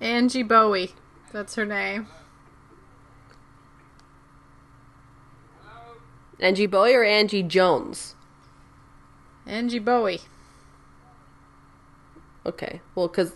alright? 0.00 0.14
Angie 0.14 0.42
Bowie, 0.42 0.94
that's 1.32 1.54
her 1.56 1.66
name. 1.66 2.06
Hello? 5.62 5.96
Angie 6.40 6.66
Bowie 6.66 6.94
or 6.94 7.02
Angie 7.04 7.42
Jones? 7.42 8.14
Angie 9.46 9.78
Bowie. 9.78 10.20
Okay. 12.44 12.80
Well, 12.94 13.08
because 13.08 13.32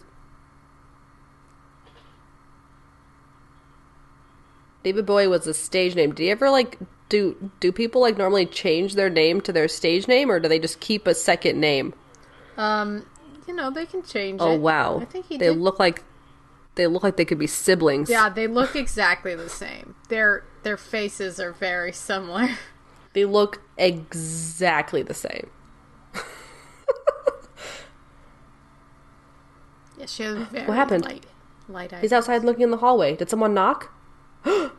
David 4.82 5.06
Bowie 5.06 5.26
was 5.26 5.46
a 5.46 5.54
stage 5.54 5.94
name. 5.94 6.12
Do 6.14 6.24
you 6.24 6.30
ever 6.30 6.50
like 6.50 6.78
do 7.08 7.50
do 7.60 7.72
people 7.72 8.00
like 8.00 8.16
normally 8.16 8.46
change 8.46 8.94
their 8.94 9.10
name 9.10 9.40
to 9.42 9.52
their 9.52 9.68
stage 9.68 10.08
name, 10.08 10.30
or 10.30 10.40
do 10.40 10.48
they 10.48 10.58
just 10.58 10.80
keep 10.80 11.06
a 11.06 11.14
second 11.14 11.60
name? 11.60 11.92
Um, 12.56 13.04
you 13.46 13.54
know 13.54 13.70
they 13.70 13.86
can 13.86 14.02
change 14.02 14.40
Oh 14.40 14.52
it. 14.54 14.60
wow, 14.60 15.00
I 15.00 15.04
think 15.04 15.26
he 15.26 15.36
they 15.38 15.46
did. 15.48 15.58
look 15.58 15.78
like 15.78 16.02
they 16.76 16.86
look 16.86 17.02
like 17.02 17.16
they 17.16 17.24
could 17.24 17.38
be 17.38 17.46
siblings. 17.46 18.08
yeah, 18.08 18.28
they 18.30 18.46
look 18.46 18.74
exactly 18.74 19.34
the 19.34 19.48
same. 19.48 19.94
Their 20.08 20.44
their 20.62 20.76
faces 20.76 21.38
are 21.40 21.52
very 21.52 21.92
similar. 21.92 22.48
they 23.12 23.24
look 23.24 23.60
exactly 23.76 25.02
the 25.02 25.14
same. 25.14 25.50
Yeah, 29.98 30.06
she 30.06 30.22
has 30.22 30.36
very 30.50 30.66
What 30.66 30.76
happened? 30.76 31.04
light, 31.04 31.26
light 31.68 31.92
eyes. 31.92 32.00
He's 32.00 32.12
outside 32.12 32.42
looking 32.44 32.62
in 32.62 32.70
the 32.70 32.78
hallway. 32.78 33.16
Did 33.16 33.28
someone 33.28 33.52
knock? 33.54 33.92
Did 34.44 34.70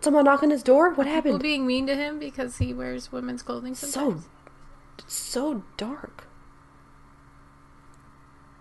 someone 0.00 0.24
knock 0.24 0.42
on 0.42 0.48
his 0.50 0.62
door? 0.62 0.88
What 0.90 1.04
People 1.04 1.12
happened? 1.12 1.42
being 1.42 1.66
mean 1.66 1.86
to 1.88 1.94
him 1.94 2.18
because 2.18 2.56
he 2.58 2.72
wears 2.72 3.12
women's 3.12 3.42
clothing. 3.42 3.74
Sometimes. 3.74 4.24
So, 4.24 5.04
so 5.06 5.64
dark. 5.76 6.26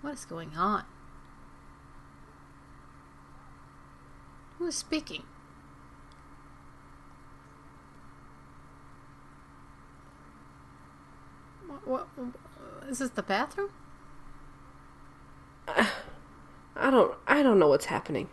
What 0.02 0.16
is 0.16 0.26
going 0.26 0.52
on? 0.58 0.84
Who 4.58 4.66
is 4.68 4.76
speaking? 4.76 5.24
What, 11.86 12.08
is 12.88 13.00
this 13.00 13.10
the 13.12 13.24
bathroom? 13.24 13.70
Uh, 15.68 15.86
I 16.76 16.90
don't. 16.90 17.16
I 17.28 17.44
don't 17.44 17.60
know 17.60 17.68
what's 17.68 17.86
happening. 17.86 18.30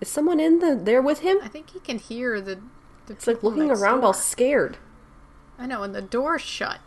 Is 0.00 0.08
someone 0.08 0.40
in 0.40 0.58
the 0.58 0.74
there 0.74 1.02
with 1.02 1.20
him? 1.20 1.38
I 1.42 1.48
think 1.48 1.70
he 1.70 1.80
can 1.80 1.98
hear 1.98 2.40
the. 2.40 2.60
the 3.06 3.14
It's 3.14 3.26
like 3.26 3.42
looking 3.42 3.70
around 3.70 4.04
all 4.04 4.12
scared. 4.12 4.76
I 5.58 5.66
know, 5.66 5.82
and 5.82 5.94
the 5.94 6.02
door's 6.02 6.42
shut. 6.42 6.80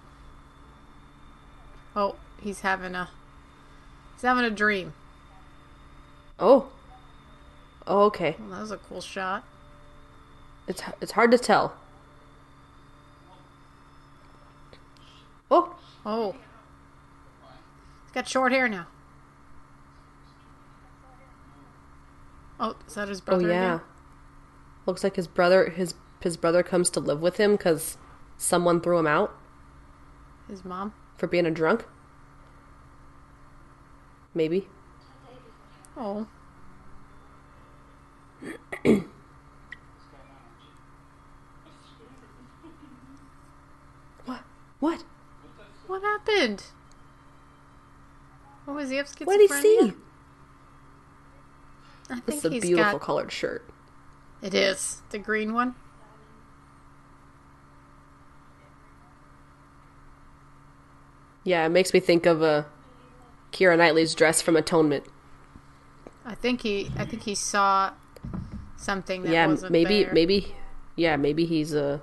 Oh, 1.95 2.15
he's 2.41 2.61
having 2.61 2.95
a. 2.95 3.09
He's 4.13 4.21
having 4.23 4.45
a 4.45 4.51
dream. 4.51 4.93
Oh. 6.37 6.69
Oh, 7.87 8.03
okay. 8.03 8.35
Well, 8.39 8.49
that 8.49 8.61
was 8.61 8.71
a 8.71 8.77
cool 8.77 9.01
shot. 9.01 9.43
It's 10.67 10.83
it's 11.01 11.13
hard 11.13 11.31
to 11.31 11.37
tell. 11.37 11.73
Oh, 15.51 15.75
Oh. 16.05 16.35
He's 18.03 18.11
got 18.13 18.27
short 18.27 18.51
hair 18.51 18.67
now. 18.67 18.87
Oh, 22.59 22.75
is 22.87 22.95
that 22.95 23.07
his 23.07 23.21
brother? 23.21 23.45
oh 23.47 23.49
yeah. 23.51 23.73
again? 23.75 23.85
Looks 24.85 25.03
like 25.03 25.15
his 25.15 25.27
brother 25.27 25.69
his 25.69 25.93
his 26.21 26.35
brother 26.37 26.63
comes 26.63 26.89
to 26.91 26.99
live 26.99 27.21
with 27.21 27.37
him 27.37 27.53
because 27.53 27.97
someone 28.37 28.81
threw 28.81 28.97
him 28.97 29.07
out 29.07 29.33
His 30.49 30.65
mom. 30.65 30.93
for 31.17 31.27
being 31.27 31.45
a 31.45 31.51
drunk. 31.51 31.85
Maybe. 34.33 34.67
Oh. 35.97 36.27
What? 44.25 44.41
What? 44.79 45.03
What 45.89 46.03
happened? 46.03 46.65
What 48.65 48.75
was 48.75 48.91
he 48.91 48.97
have 48.97 49.07
schizophrenia? 49.07 49.25
What 49.25 49.39
did 49.39 49.49
he 49.49 49.61
see? 49.61 49.93
I 52.11 52.13
think 52.13 52.25
This 52.27 52.35
is 52.35 52.45
a 52.45 52.49
he's 52.51 52.61
beautiful 52.61 52.99
got... 52.99 53.01
colored 53.01 53.31
shirt. 53.31 53.67
It 54.43 54.53
is. 54.53 55.01
The 55.09 55.17
green 55.17 55.51
one. 55.51 55.73
Yeah, 61.43 61.65
it 61.65 61.69
makes 61.69 61.91
me 61.91 61.99
think 61.99 62.27
of 62.27 62.43
uh, 62.43 62.65
Keira 63.51 63.75
Knightley's 63.75 64.13
dress 64.13 64.43
from 64.43 64.55
Atonement. 64.55 65.05
I 66.23 66.35
think 66.35 66.61
he 66.61 66.91
I 66.97 67.05
think 67.05 67.23
he 67.23 67.33
saw 67.33 67.93
something 68.77 69.23
that 69.23 69.31
yeah, 69.31 69.47
wasn't 69.47 69.71
maybe, 69.71 70.03
there. 70.03 70.13
maybe, 70.13 70.55
yeah, 70.95 71.15
maybe 71.15 71.45
he's 71.45 71.73
uh, 71.73 71.97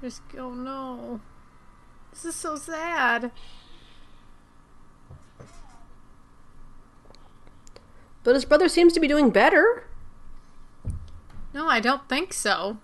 just 0.00 0.22
oh 0.38 0.50
no. 0.50 1.20
This 2.12 2.24
is 2.24 2.34
so 2.34 2.56
sad. 2.56 3.30
But 8.22 8.34
his 8.34 8.44
brother 8.44 8.68
seems 8.68 8.92
to 8.92 9.00
be 9.00 9.08
doing 9.08 9.30
better. 9.30 9.84
No, 11.54 11.68
I 11.68 11.80
don't 11.80 12.08
think 12.08 12.32
so. 12.32 12.78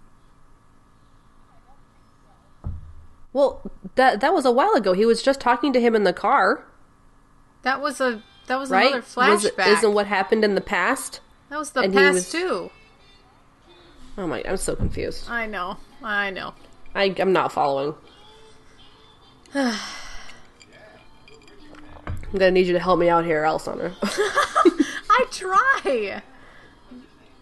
Well, 3.33 3.71
that 3.97 4.21
that 4.21 4.33
was 4.33 4.45
a 4.45 4.53
while 4.53 4.73
ago. 4.75 4.93
He 4.93 5.05
was 5.05 5.23
just 5.23 5.41
talking 5.41 5.73
to 5.73 5.81
him 5.81 5.95
in 5.95 6.05
the 6.05 6.12
car. 6.12 6.65
That 7.62 7.81
was 7.81 8.01
a 8.01 8.23
that 8.47 8.59
was 8.59 8.71
right? 8.71 8.89
another 8.89 9.03
flashback. 9.03 9.59
Was, 9.59 9.79
isn't 9.79 9.93
what 9.93 10.07
happened 10.07 10.45
in 10.45 10.55
the 10.55 10.61
past? 10.61 11.21
That 11.51 11.59
was 11.59 11.71
the 11.71 11.81
and 11.81 11.93
past 11.93 12.15
was... 12.15 12.33
too. 12.33 12.71
Oh 14.17 14.27
my! 14.27 14.43
I'm 14.47 14.57
so 14.57 14.77
confused. 14.77 15.29
I 15.29 15.47
know. 15.47 15.79
I 16.03 16.31
know. 16.31 16.55
I 16.95 17.15
I'm 17.19 17.33
not 17.33 17.53
following. 17.53 17.95
I'm 19.55 19.79
gonna 22.33 22.51
need 22.51 22.67
you 22.67 22.73
to 22.73 22.81
help 22.81 22.99
me 22.99 23.09
out 23.09 23.25
here, 23.25 23.45
Alessandra. 23.45 23.93
I 24.03 25.27
try. 25.31 26.23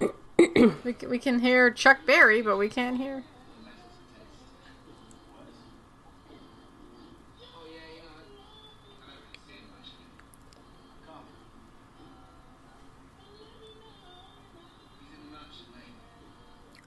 we, 0.84 0.96
we 1.08 1.18
can 1.18 1.40
hear 1.40 1.70
Chuck 1.70 2.04
Berry, 2.06 2.42
but 2.42 2.56
we 2.56 2.68
can't 2.68 2.96
hear. 2.96 3.24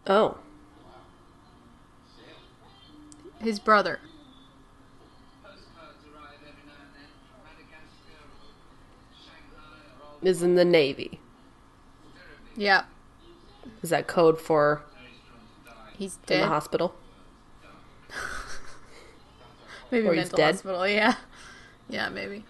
Oh 0.07 0.37
or 3.45 3.59
brother. 3.59 3.99
is 10.21 10.41
in 10.41 10.55
the 10.55 10.65
Navy. 10.65 11.19
Yeah, 12.57 12.85
Is 13.83 13.89
that 13.89 14.07
code 14.07 14.39
for 14.39 14.81
he's 15.97 16.15
in 16.15 16.19
the 16.27 16.27
dead. 16.35 16.47
hospital? 16.47 16.95
Maybe 19.91 20.07
Or 20.07 20.13
he's 20.13 20.21
mental 20.23 20.37
dead. 20.37 20.53
hospital. 20.55 20.87
Yeah, 20.87 21.15
yeah, 21.89 22.09
maybe. 22.09 22.45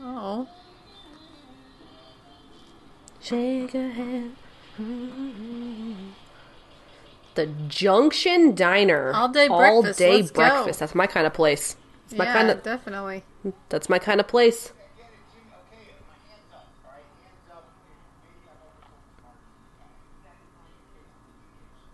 Oh, 0.00 0.48
Shake 3.20 3.74
a 3.74 3.88
hand. 3.90 4.36
The 7.34 7.46
Junction 7.68 8.54
Diner. 8.54 9.12
All 9.12 9.28
day 9.28 9.48
All 9.48 9.58
breakfast, 9.58 9.98
day 9.98 10.16
let's 10.16 10.30
go. 10.30 10.70
That's 10.70 10.94
my 10.94 11.06
kind 11.06 11.26
of 11.26 11.34
place. 11.34 11.76
It's 12.04 12.14
my 12.14 12.24
yeah, 12.24 12.32
kind 12.32 12.50
of. 12.50 12.62
definitely. 12.62 13.24
That's 13.68 13.88
my 13.88 13.98
kind 13.98 14.20
of 14.20 14.28
place. 14.28 14.72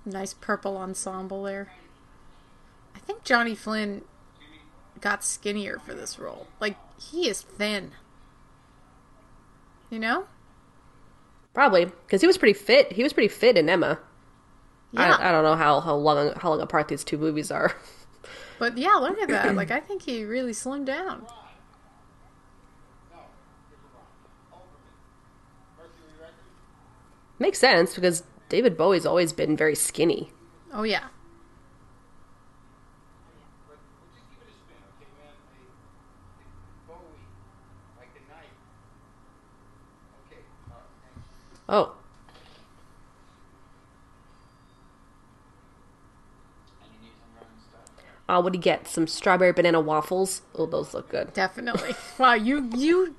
Nice 0.04 0.34
purple 0.34 0.76
ensemble 0.76 1.44
there. 1.44 1.72
I 2.94 2.98
think 2.98 3.22
Johnny 3.22 3.54
Flynn 3.54 4.02
got 5.00 5.24
skinnier 5.24 5.78
for 5.78 5.94
this 5.94 6.18
role. 6.18 6.48
Like 6.58 6.76
he 6.98 7.28
is 7.28 7.42
thin. 7.42 7.92
You 9.90 9.98
know? 9.98 10.26
Probably 11.54 11.86
because 11.86 12.20
he 12.20 12.26
was 12.26 12.38
pretty 12.38 12.58
fit. 12.58 12.92
He 12.92 13.02
was 13.02 13.12
pretty 13.12 13.28
fit 13.28 13.56
in 13.56 13.68
Emma. 13.68 13.98
Yeah. 14.92 15.14
I, 15.16 15.28
I 15.28 15.32
don't 15.32 15.44
know 15.44 15.54
how, 15.56 15.80
how 15.80 15.94
long 15.94 16.32
how 16.36 16.50
long 16.50 16.60
apart 16.60 16.88
these 16.88 17.04
two 17.04 17.18
movies 17.18 17.50
are. 17.50 17.74
But 18.58 18.76
yeah, 18.76 18.94
look 18.94 19.18
at 19.18 19.28
that. 19.28 19.54
Like 19.56 19.70
I 19.70 19.80
think 19.80 20.02
he 20.02 20.24
really 20.24 20.52
slimmed 20.52 20.84
down. 20.86 21.26
Makes 27.38 27.58
sense 27.58 27.94
because 27.94 28.22
David 28.48 28.76
Bowie's 28.76 29.06
always 29.06 29.32
been 29.32 29.56
very 29.56 29.74
skinny. 29.74 30.30
Oh 30.72 30.82
yeah. 30.82 31.08
But 33.68 33.78
we'll 33.98 34.10
just 34.12 34.28
give 34.30 34.42
it 34.46 34.52
a 34.52 34.56
spin, 34.58 34.76
okay, 34.98 35.08
man? 35.18 35.34
Hey, 35.50 35.64
hey, 36.38 36.46
Bowie, 36.86 37.24
like 37.98 38.12
the 38.12 38.20
knife. 38.28 38.56
Okay, 40.26 40.42
alright, 40.68 40.92
thanks. 41.00 41.28
Oh, 41.68 41.94
And 46.82 46.90
you 46.92 46.98
need 47.08 47.14
some 47.16 47.30
random 47.34 47.56
stuff. 48.36 48.44
would 48.44 48.62
get? 48.62 48.88
Some 48.88 49.06
strawberry 49.06 49.52
banana 49.52 49.80
waffles. 49.80 50.42
Oh, 50.54 50.66
those 50.66 50.94
look 50.94 51.08
good. 51.08 51.32
Definitely. 51.32 51.94
wow, 52.18 52.34
you 52.34 52.70
you 52.76 53.14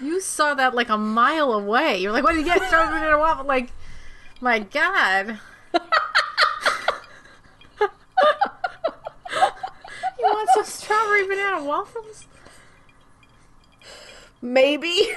you 0.00 0.20
saw 0.20 0.54
that 0.54 0.74
like 0.74 0.88
a 0.88 0.98
mile 0.98 1.52
away. 1.52 1.98
You're 1.98 2.12
like, 2.12 2.24
what 2.24 2.32
did 2.32 2.40
you 2.40 2.44
get? 2.44 2.62
Strawberry 2.68 3.00
banana 3.00 3.18
waffle? 3.18 3.46
Like, 3.46 3.70
my 4.40 4.58
God. 4.60 5.38
you 5.74 5.80
want 10.20 10.48
some 10.54 10.64
strawberry 10.64 11.26
banana 11.26 11.64
waffles? 11.64 12.26
Maybe. 14.42 15.10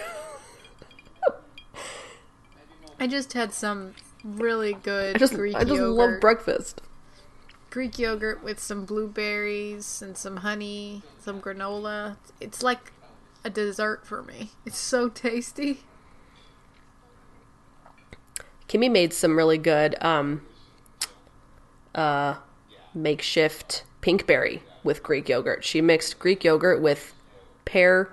I 3.00 3.08
just 3.08 3.34
had 3.34 3.54
some 3.54 3.96
really 4.24 4.74
good 4.74 5.16
I 5.16 5.20
just 5.20 5.34
Greek 5.34 5.56
I 5.56 5.64
just 5.64 5.82
love 5.82 6.20
breakfast. 6.22 6.82
Greek 7.74 7.98
yogurt 7.98 8.44
with 8.44 8.60
some 8.60 8.86
blueberries 8.86 10.00
and 10.04 10.16
some 10.16 10.38
honey, 10.38 11.02
some 11.18 11.42
granola. 11.42 12.18
It's 12.40 12.62
like 12.62 12.92
a 13.44 13.50
dessert 13.50 14.06
for 14.06 14.22
me. 14.22 14.52
It's 14.68 14.78
so 14.78 15.10
tasty. 15.10 15.80
Kimmy 18.70 18.92
made 18.92 19.12
some 19.12 19.36
really 19.36 19.58
good 19.58 19.96
um 20.04 20.44
uh 21.96 22.36
makeshift 22.94 23.86
pinkberry 24.04 24.62
with 24.84 25.02
Greek 25.02 25.28
yogurt. 25.28 25.64
She 25.64 25.82
mixed 25.82 26.20
Greek 26.20 26.44
yogurt 26.44 26.80
with 26.80 27.16
pear 27.66 28.08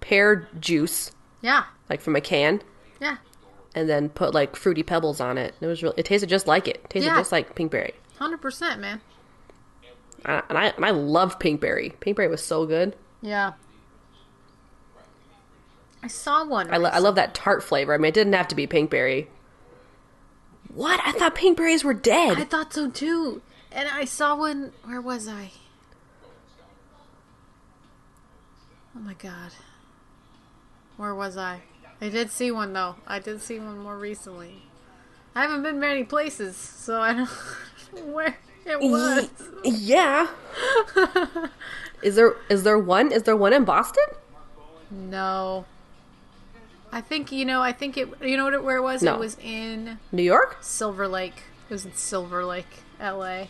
pear 0.00 0.46
juice, 0.60 1.10
Yeah. 1.40 1.64
like 1.88 2.02
from 2.02 2.16
a 2.16 2.20
can, 2.20 2.60
Yeah. 3.00 3.16
and 3.74 3.88
then 3.88 4.10
put 4.10 4.34
like 4.34 4.56
fruity 4.56 4.82
pebbles 4.82 5.22
on 5.22 5.38
it. 5.38 5.54
It 5.62 5.66
was 5.68 5.82
really 5.82 5.94
it 5.96 6.04
tasted 6.04 6.28
just 6.28 6.46
like 6.46 6.68
it. 6.68 6.82
It 6.84 6.90
tasted 6.90 7.06
Yeah. 7.08 7.16
just 7.16 7.32
like 7.32 7.54
pinkberry. 7.54 7.94
100%, 8.18 8.78
man. 8.78 9.00
I, 10.24 10.42
and 10.48 10.58
I 10.58 10.66
and 10.68 10.84
I 10.84 10.90
love 10.90 11.38
pinkberry. 11.38 11.94
Pinkberry 11.98 12.30
was 12.30 12.42
so 12.42 12.66
good. 12.66 12.96
Yeah. 13.20 13.52
I 16.02 16.06
saw 16.06 16.44
one. 16.44 16.72
I, 16.72 16.76
lo- 16.76 16.90
I 16.90 16.98
love 16.98 17.14
that 17.14 17.34
tart 17.34 17.62
flavor. 17.62 17.94
I 17.94 17.98
mean, 17.98 18.08
it 18.10 18.14
didn't 18.14 18.32
have 18.34 18.48
to 18.48 18.54
be 18.54 18.66
pinkberry. 18.66 19.26
What? 20.72 21.00
I 21.04 21.12
thought 21.12 21.34
pinkberries 21.34 21.84
were 21.84 21.94
dead. 21.94 22.38
I 22.38 22.44
thought 22.44 22.72
so 22.72 22.90
too. 22.90 23.42
And 23.70 23.88
I 23.88 24.04
saw 24.04 24.36
one. 24.36 24.72
Where 24.84 25.00
was 25.00 25.28
I? 25.28 25.52
Oh 28.96 29.00
my 29.00 29.14
god. 29.14 29.52
Where 30.96 31.14
was 31.14 31.36
I? 31.36 31.62
I 32.00 32.08
did 32.08 32.30
see 32.30 32.50
one 32.50 32.72
though. 32.72 32.96
I 33.06 33.18
did 33.18 33.40
see 33.40 33.58
one 33.58 33.78
more 33.78 33.98
recently. 33.98 34.62
I 35.34 35.42
haven't 35.42 35.62
been 35.62 35.80
many 35.80 36.04
places, 36.04 36.56
so 36.56 37.00
I 37.00 37.12
don't 37.12 37.30
where 38.12 38.36
it 38.64 38.80
was. 38.80 39.30
yeah. 39.64 40.28
is 42.02 42.16
there 42.16 42.36
is 42.48 42.62
there 42.62 42.78
one? 42.78 43.12
Is 43.12 43.24
there 43.24 43.36
one 43.36 43.52
in 43.52 43.64
Boston? 43.64 44.04
No. 44.90 45.64
I 46.92 47.00
think 47.00 47.32
you 47.32 47.44
know. 47.44 47.60
I 47.60 47.72
think 47.72 47.96
it. 47.96 48.08
You 48.22 48.36
know 48.36 48.44
what? 48.44 48.54
It, 48.54 48.64
where 48.64 48.76
it 48.76 48.82
was? 48.82 49.02
No. 49.02 49.14
It 49.14 49.20
was 49.20 49.36
in 49.42 49.98
New 50.12 50.22
York? 50.22 50.58
Silver 50.60 51.08
Lake. 51.08 51.42
It 51.68 51.72
was 51.72 51.84
in 51.84 51.94
Silver 51.94 52.44
Lake, 52.44 52.82
L.A. 53.00 53.48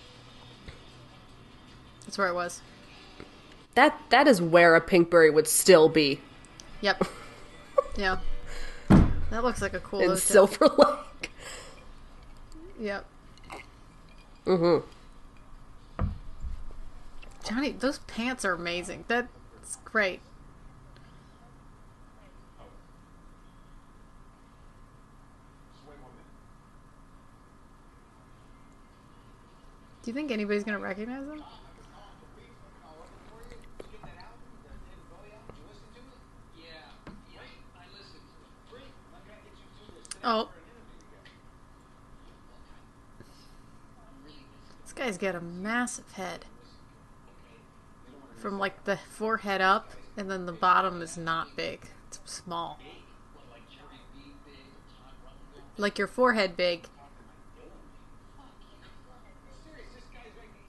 That's 2.04 2.16
where 2.16 2.28
it 2.28 2.34
was. 2.34 2.62
That 3.74 4.00
that 4.10 4.28
is 4.28 4.40
where 4.40 4.76
a 4.76 4.80
pinkberry 4.80 5.32
would 5.32 5.48
still 5.48 5.88
be 5.88 6.20
Yep. 6.84 7.06
yeah. 7.96 8.18
That 9.30 9.42
looks 9.42 9.62
like 9.62 9.72
a 9.72 9.80
cool 9.80 10.00
in 10.00 10.10
hotel. 10.10 10.46
Silver 10.46 10.68
Lake. 10.76 11.30
Yep. 12.78 13.06
Mm-hmm. 14.46 14.86
Johnny, 17.48 17.72
those 17.72 17.98
pants 18.00 18.44
are 18.44 18.52
amazing. 18.52 19.04
That's 19.08 19.76
great. 19.84 20.20
Do 30.02 30.10
you 30.10 30.14
think 30.14 30.30
anybody's 30.30 30.64
gonna 30.64 30.78
recognize 30.78 31.26
them? 31.26 31.42
Oh. 40.22 40.48
Guy's 44.94 45.18
got 45.18 45.34
a 45.34 45.40
massive 45.40 46.12
head. 46.12 46.46
From 48.36 48.58
like 48.58 48.84
the 48.84 48.96
forehead 48.96 49.60
up, 49.60 49.90
and 50.16 50.30
then 50.30 50.46
the 50.46 50.52
bottom 50.52 51.00
is 51.02 51.16
not 51.16 51.56
big. 51.56 51.80
It's 52.08 52.20
small. 52.24 52.78
Like 55.76 55.98
your 55.98 56.06
forehead 56.06 56.56
big. 56.56 56.86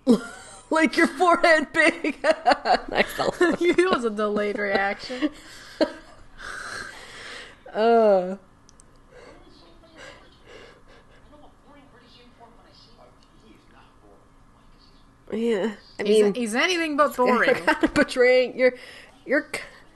like 0.69 0.97
your 0.97 1.07
forehead 1.07 1.67
big. 1.73 2.17
it 2.23 3.91
was 3.91 4.05
a 4.05 4.09
delayed 4.09 4.57
reaction. 4.57 5.29
Uh, 7.73 8.37
yeah. 15.35 15.75
I 15.99 16.03
He's, 16.03 16.23
mean, 16.23 16.33
he's 16.33 16.55
anything 16.55 16.97
but 16.97 17.15
boring. 17.17 17.55
portraying 17.93 18.57
you're 18.57 18.73
you're 19.25 19.49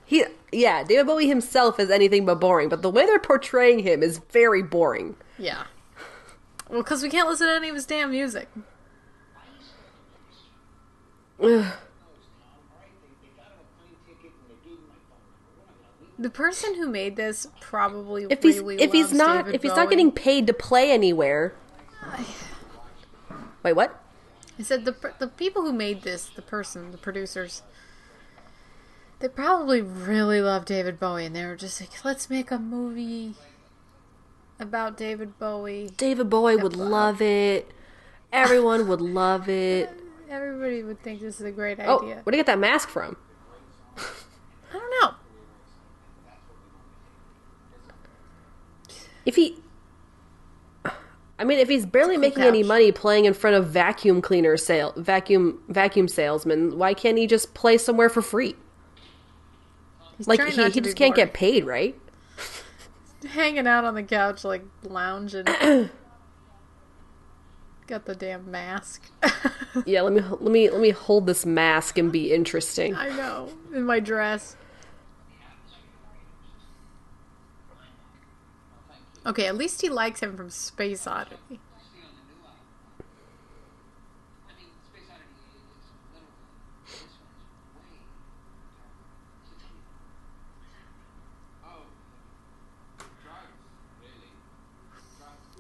he 0.06 0.26
yeah 0.52 0.84
david 0.84 1.06
bowie 1.08 1.28
himself 1.28 1.80
is 1.80 1.90
anything 1.92 2.26
but 2.26 2.36
boring 2.40 2.70
but 2.70 2.82
the 2.82 2.90
way 2.90 3.06
they're 3.06 3.20
portraying 3.20 3.80
him 3.80 4.02
is 4.04 4.20
very 4.32 4.62
boring 4.64 5.16
yeah. 5.38 5.64
Well, 6.70 6.84
because 6.84 7.02
we 7.02 7.10
can't 7.10 7.28
listen 7.28 7.48
to 7.48 7.54
any 7.56 7.70
of 7.70 7.76
his 7.76 7.86
damn 7.88 8.12
music. 8.12 8.48
The 16.18 16.30
person 16.30 16.76
who 16.76 16.90
made 16.90 17.16
this 17.16 17.48
probably 17.62 18.26
if 18.30 18.44
he's 18.44 18.60
really 18.60 18.82
if 18.82 18.92
he's 18.92 19.14
not 19.14 19.46
David 19.46 19.56
if 19.56 19.62
he's 19.62 19.72
Bowie. 19.72 19.80
not 19.80 19.90
getting 19.90 20.12
paid 20.12 20.48
to 20.48 20.54
play 20.54 20.92
anywhere 20.92 21.54
wait 23.64 23.74
what 23.74 24.04
I 24.60 24.64
said 24.64 24.86
the 24.86 24.96
the 25.20 25.28
people 25.28 25.62
who 25.64 25.74
made 25.74 26.04
this, 26.04 26.26
the 26.36 26.42
person, 26.42 26.92
the 26.92 26.98
producers, 26.98 27.64
they 29.20 29.30
probably 29.30 29.82
really 29.82 30.42
love 30.42 30.66
David 30.66 31.00
Bowie, 31.00 31.26
and 31.26 31.36
they 31.36 31.46
were 31.46 31.56
just 31.56 31.80
like, 31.80 32.04
"Let's 32.04 32.30
make 32.30 32.52
a 32.52 32.60
movie 32.60 33.36
about 34.60 34.98
David 34.98 35.40
Bowie." 35.40 35.90
david 35.96 36.30
bowie 36.30 36.58
would 36.58 36.76
love 36.76 37.22
it 37.22 37.72
everyone 38.34 38.88
would 38.88 39.02
love 39.02 39.48
it 39.50 39.90
Everybody 40.30 40.84
would 40.84 41.02
think 41.02 41.22
this 41.22 41.40
is 41.40 41.46
a 41.46 41.52
great 41.52 41.80
idea. 41.80 41.92
oh 41.92 42.00
idea. 42.04 42.20
where 42.24 42.32
do 42.32 42.38
you 42.38 42.44
get 42.44 42.46
that 42.48 42.60
mask 42.60 42.90
from 42.90 43.16
I 43.98 44.74
don't 44.74 44.94
know. 45.02 45.14
if 49.26 49.36
he 49.36 49.58
I 51.40 51.46
mean, 51.46 51.58
if 51.60 51.70
he's 51.70 51.86
barely 51.86 52.18
making 52.18 52.44
any 52.44 52.64
money 52.64 52.92
playing 52.92 53.24
in 53.24 53.34
front 53.34 53.56
of 53.56 53.68
vacuum 53.68 54.22
cleaner 54.22 54.58
sale, 54.58 54.94
vacuum 54.98 55.64
vacuum 55.70 56.10
salesmen, 56.10 56.78
why 56.78 56.94
can't 56.94 57.18
he 57.18 57.28
just 57.28 57.54
play 57.54 57.78
somewhere 57.78 58.10
for 58.10 58.22
free? 58.22 58.58
He's 60.18 60.28
Like 60.28 60.44
he, 60.44 60.70
he 60.70 60.82
just 60.82 60.98
can't 60.98 61.16
get 61.16 61.34
paid, 61.34 61.66
right? 61.66 61.98
hanging 63.30 63.68
out 63.68 63.86
on 63.86 63.96
the 63.96 64.04
couch, 64.04 64.44
like 64.44 64.64
lounging. 64.84 65.46
Got 67.88 68.06
the 68.06 68.16
damn 68.16 68.52
mask. 68.52 69.10
Yeah, 69.86 70.02
let 70.02 70.14
me 70.14 70.22
let 70.22 70.52
me 70.52 70.70
let 70.70 70.82
me 70.82 70.90
hold 70.90 71.26
this 71.26 71.46
mask 71.46 71.98
and 71.98 72.12
be 72.12 72.34
interesting. 72.34 72.96
I 72.98 73.10
know. 73.10 73.50
In 73.74 73.86
my 73.86 74.02
dress. 74.02 74.58
Okay, 79.26 79.46
at 79.46 79.56
least 79.58 79.82
he 79.82 79.90
likes 79.90 80.22
him 80.22 80.36
from 80.36 80.50
Space 80.50 81.06
Oddity. 81.06 81.60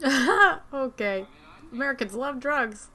Okay. 0.73 1.25
Americans 1.71 2.13
love 2.13 2.39
drugs. 2.39 2.89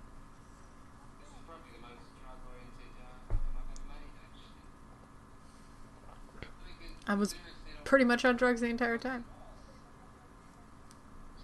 I 7.06 7.14
was 7.14 7.34
pretty 7.84 8.04
much 8.04 8.24
on 8.24 8.36
drugs 8.36 8.60
the 8.60 8.66
entire 8.68 8.98
time. 8.98 9.24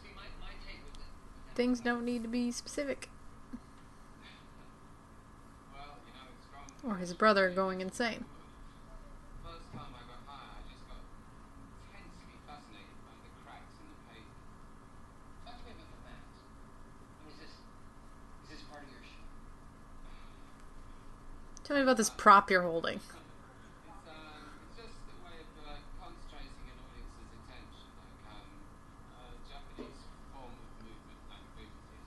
See, 0.02 0.08
my, 0.16 0.22
my 0.40 0.52
take 0.66 0.80
with 0.84 0.96
it, 1.00 1.49
Things 1.60 1.80
don't 1.80 2.06
need 2.06 2.22
to 2.22 2.28
be 2.28 2.50
specific. 2.50 3.10
Or 6.82 6.96
his 6.96 7.12
brother 7.12 7.50
going 7.50 7.82
insane. 7.82 8.24
Tell 9.44 9.52
me 9.52 9.92
about 9.92 10.08
this 10.08 10.24
prop 10.24 10.40
you're 10.56 10.72
just 10.72 10.88
got 10.88 10.96
intensely 11.92 12.40
fascinated 12.48 12.96
by 13.04 13.12
the 13.20 13.28
cracks 13.44 13.76
in 13.76 13.92
the 13.92 14.00
pavement. 14.08 14.40
Talk 15.44 15.60
to 15.60 15.68
me 15.68 15.76
about 15.76 15.92
the 15.92 16.00
band. 16.00 16.24
I 16.24 17.28
mean, 17.28 17.36
is 17.36 17.44
this, 17.44 17.52
is 17.52 18.56
this 18.56 18.64
part 18.72 18.80
of 18.80 18.88
your 18.88 19.04
show? 19.04 19.20
Tell 21.68 21.76
me 21.76 21.84
about 21.84 22.00
this 22.00 22.08
prop 22.08 22.48
you're 22.48 22.64
holding. 22.64 23.04
It's, 23.04 23.12
um, 24.08 24.48
it's 24.64 24.80
just 24.80 24.96
a 24.96 25.16
way 25.28 25.36
of 25.44 25.50
uh, 25.60 25.76
concentrating 26.00 26.56
an 26.72 26.80
audience's 26.88 27.36
attention, 27.36 27.84
like 28.00 28.32
um, 28.32 28.48
a 29.12 29.36
Japanese 29.44 30.08
form 30.32 30.48
of 30.56 30.72
movement 30.80 31.20
like 31.28 31.44
Buddhism. 31.52 32.00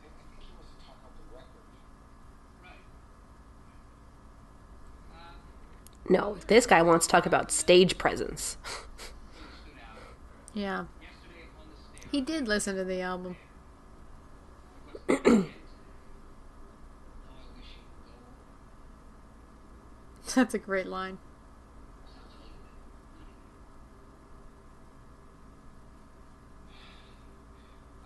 I 0.00 0.08
think 0.08 0.30
he 0.38 0.54
wants 0.54 0.70
to 0.70 0.78
talk 0.86 0.96
about 1.02 1.12
the 1.18 1.26
record. 1.34 1.66
Right. 2.62 2.84
Um, 5.12 5.36
No, 6.08 6.36
this 6.48 6.66
guy 6.66 6.82
wants 6.82 7.06
to 7.06 7.12
talk 7.12 7.26
about 7.26 7.50
stage 7.50 7.98
presence. 7.98 8.56
Yeah. 10.54 10.84
He 12.10 12.20
did 12.20 12.46
listen 12.46 12.76
to 12.76 12.84
the 12.84 13.00
album. 13.00 13.36
That's 20.34 20.52
a 20.54 20.58
great 20.58 20.86
line. 20.86 21.16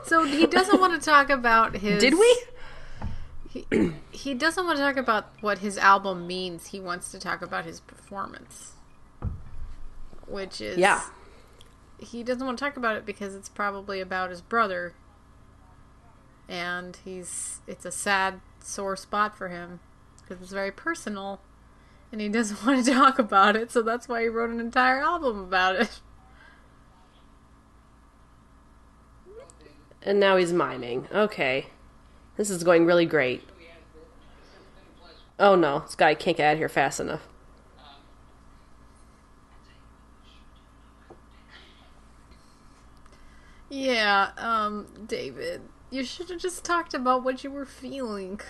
So 0.05 0.23
he 0.23 0.47
doesn't 0.47 0.79
want 0.79 0.99
to 0.99 1.05
talk 1.05 1.29
about 1.29 1.75
his. 1.77 2.01
Did 2.01 2.15
we? 2.17 2.43
He, 3.49 3.65
he 4.11 4.33
doesn't 4.33 4.65
want 4.65 4.77
to 4.77 4.83
talk 4.83 4.97
about 4.97 5.29
what 5.41 5.59
his 5.59 5.77
album 5.77 6.27
means. 6.27 6.67
He 6.67 6.79
wants 6.79 7.11
to 7.11 7.19
talk 7.19 7.41
about 7.41 7.65
his 7.65 7.79
performance, 7.79 8.73
which 10.27 10.61
is 10.61 10.77
Yeah. 10.77 11.01
He 11.99 12.23
doesn't 12.23 12.45
want 12.45 12.57
to 12.57 12.63
talk 12.63 12.77
about 12.77 12.95
it 12.95 13.05
because 13.05 13.35
it's 13.35 13.49
probably 13.49 13.99
about 13.99 14.29
his 14.29 14.41
brother, 14.41 14.93
and 16.47 16.97
he's 17.03 17.59
it's 17.67 17.85
a 17.85 17.91
sad, 17.91 18.41
sore 18.63 18.95
spot 18.95 19.37
for 19.37 19.49
him 19.49 19.79
because 20.21 20.41
it's 20.41 20.51
very 20.51 20.71
personal, 20.71 21.41
and 22.11 22.21
he 22.21 22.29
doesn't 22.29 22.63
want 22.65 22.85
to 22.85 22.91
talk 22.91 23.19
about 23.19 23.55
it. 23.55 23.71
So 23.71 23.81
that's 23.81 24.07
why 24.07 24.23
he 24.23 24.27
wrote 24.27 24.49
an 24.49 24.59
entire 24.59 24.99
album 24.99 25.39
about 25.39 25.75
it. 25.75 26.01
And 30.01 30.19
now 30.19 30.37
he's 30.37 30.53
miming. 30.53 31.07
Okay. 31.13 31.67
This 32.37 32.49
is 32.49 32.63
going 32.63 32.85
really 32.85 33.05
great. 33.05 33.43
Oh 35.37 35.55
no, 35.55 35.79
this 35.79 35.95
guy 35.95 36.15
can't 36.15 36.37
get 36.37 36.47
out 36.47 36.53
of 36.53 36.59
here 36.59 36.69
fast 36.69 36.99
enough. 36.99 37.27
Yeah, 43.69 44.31
um, 44.37 44.87
David, 45.07 45.61
you 45.91 46.03
should 46.03 46.29
have 46.29 46.39
just 46.39 46.65
talked 46.65 46.93
about 46.93 47.23
what 47.23 47.43
you 47.43 47.51
were 47.51 47.65
feeling. 47.65 48.41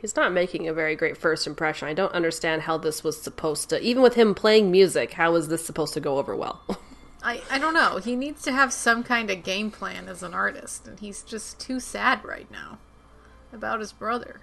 He's 0.00 0.14
not 0.14 0.32
making 0.32 0.68
a 0.68 0.72
very 0.72 0.94
great 0.94 1.16
first 1.16 1.46
impression. 1.46 1.88
I 1.88 1.94
don't 1.94 2.12
understand 2.12 2.62
how 2.62 2.78
this 2.78 3.02
was 3.02 3.20
supposed 3.20 3.68
to, 3.70 3.80
even 3.82 4.02
with 4.02 4.14
him 4.14 4.34
playing 4.34 4.70
music, 4.70 5.14
how 5.14 5.34
is 5.34 5.48
this 5.48 5.64
supposed 5.64 5.94
to 5.94 6.00
go 6.00 6.18
over 6.18 6.36
well? 6.36 6.62
I, 7.22 7.42
I 7.50 7.58
don't 7.58 7.74
know. 7.74 7.96
He 7.96 8.14
needs 8.14 8.42
to 8.42 8.52
have 8.52 8.72
some 8.72 9.02
kind 9.02 9.28
of 9.28 9.42
game 9.42 9.72
plan 9.72 10.08
as 10.08 10.22
an 10.22 10.34
artist, 10.34 10.86
and 10.86 11.00
he's 11.00 11.22
just 11.22 11.58
too 11.58 11.80
sad 11.80 12.24
right 12.24 12.48
now 12.50 12.78
about 13.52 13.80
his 13.80 13.92
brother. 13.92 14.40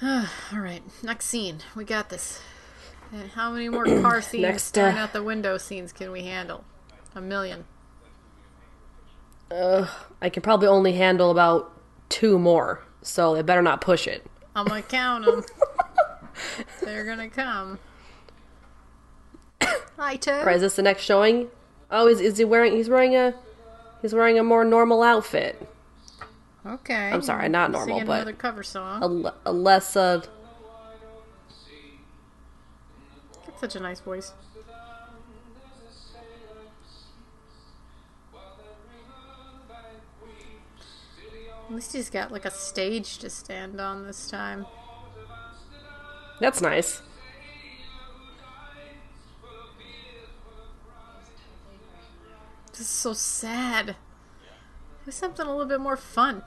All 0.02 0.26
right, 0.60 0.82
next 1.02 1.26
scene. 1.26 1.58
We 1.74 1.84
got 1.84 2.08
this. 2.08 2.40
And 3.12 3.30
how 3.30 3.50
many 3.50 3.68
more 3.68 3.84
car 4.02 4.22
scenes 4.22 4.42
Next, 4.42 4.62
staring 4.64 4.96
uh, 4.96 5.00
out 5.00 5.12
the 5.12 5.22
window 5.22 5.58
scenes 5.58 5.92
can 5.92 6.12
we 6.12 6.22
handle? 6.22 6.64
A 7.14 7.20
million. 7.20 7.64
Ugh, 9.50 9.88
I 10.20 10.28
can 10.28 10.42
probably 10.42 10.68
only 10.68 10.92
handle 10.92 11.30
about 11.30 11.72
two 12.10 12.38
more, 12.38 12.84
so 13.02 13.34
they 13.34 13.42
better 13.42 13.62
not 13.62 13.80
push 13.80 14.06
it. 14.06 14.24
I'm 14.54 14.66
gonna 14.66 14.82
count 14.88 15.24
them. 15.24 15.44
They're 16.82 17.04
gonna 17.04 17.28
come. 17.28 17.78
Hi, 19.96 20.16
Toad. 20.16 20.46
Or 20.46 20.50
is 20.50 20.60
this 20.60 20.76
the 20.76 20.82
next 20.82 21.02
showing? 21.02 21.48
Oh, 21.90 22.06
is 22.06 22.20
is 22.20 22.38
he 22.38 22.44
wearing? 22.44 22.76
He's 22.76 22.88
wearing 22.90 23.16
a. 23.16 23.34
He's 24.02 24.14
wearing 24.14 24.38
a 24.38 24.44
more 24.44 24.64
normal 24.64 25.02
outfit. 25.02 25.66
Okay. 26.68 27.10
I'm 27.10 27.22
sorry, 27.22 27.48
not 27.48 27.70
normal, 27.70 28.00
but- 28.00 28.16
another 28.16 28.32
cover 28.32 28.62
song. 28.62 29.24
A, 29.24 29.50
a 29.50 29.52
less 29.52 29.96
of. 29.96 30.28
That's 33.46 33.60
such 33.60 33.76
a 33.76 33.80
nice 33.80 34.00
voice. 34.00 34.32
At 41.68 41.74
least 41.74 41.92
he's 41.92 42.08
got 42.10 42.32
like 42.32 42.44
a 42.44 42.50
stage 42.50 43.18
to 43.18 43.28
stand 43.28 43.80
on 43.80 44.06
this 44.06 44.30
time. 44.30 44.66
That's 46.40 46.60
nice. 46.62 47.02
This 52.70 52.80
is 52.80 52.88
so 52.88 53.12
sad. 53.12 53.96
Do 55.04 55.10
something 55.10 55.44
a 55.44 55.50
little 55.50 55.66
bit 55.66 55.80
more 55.80 55.96
fun. 55.96 56.42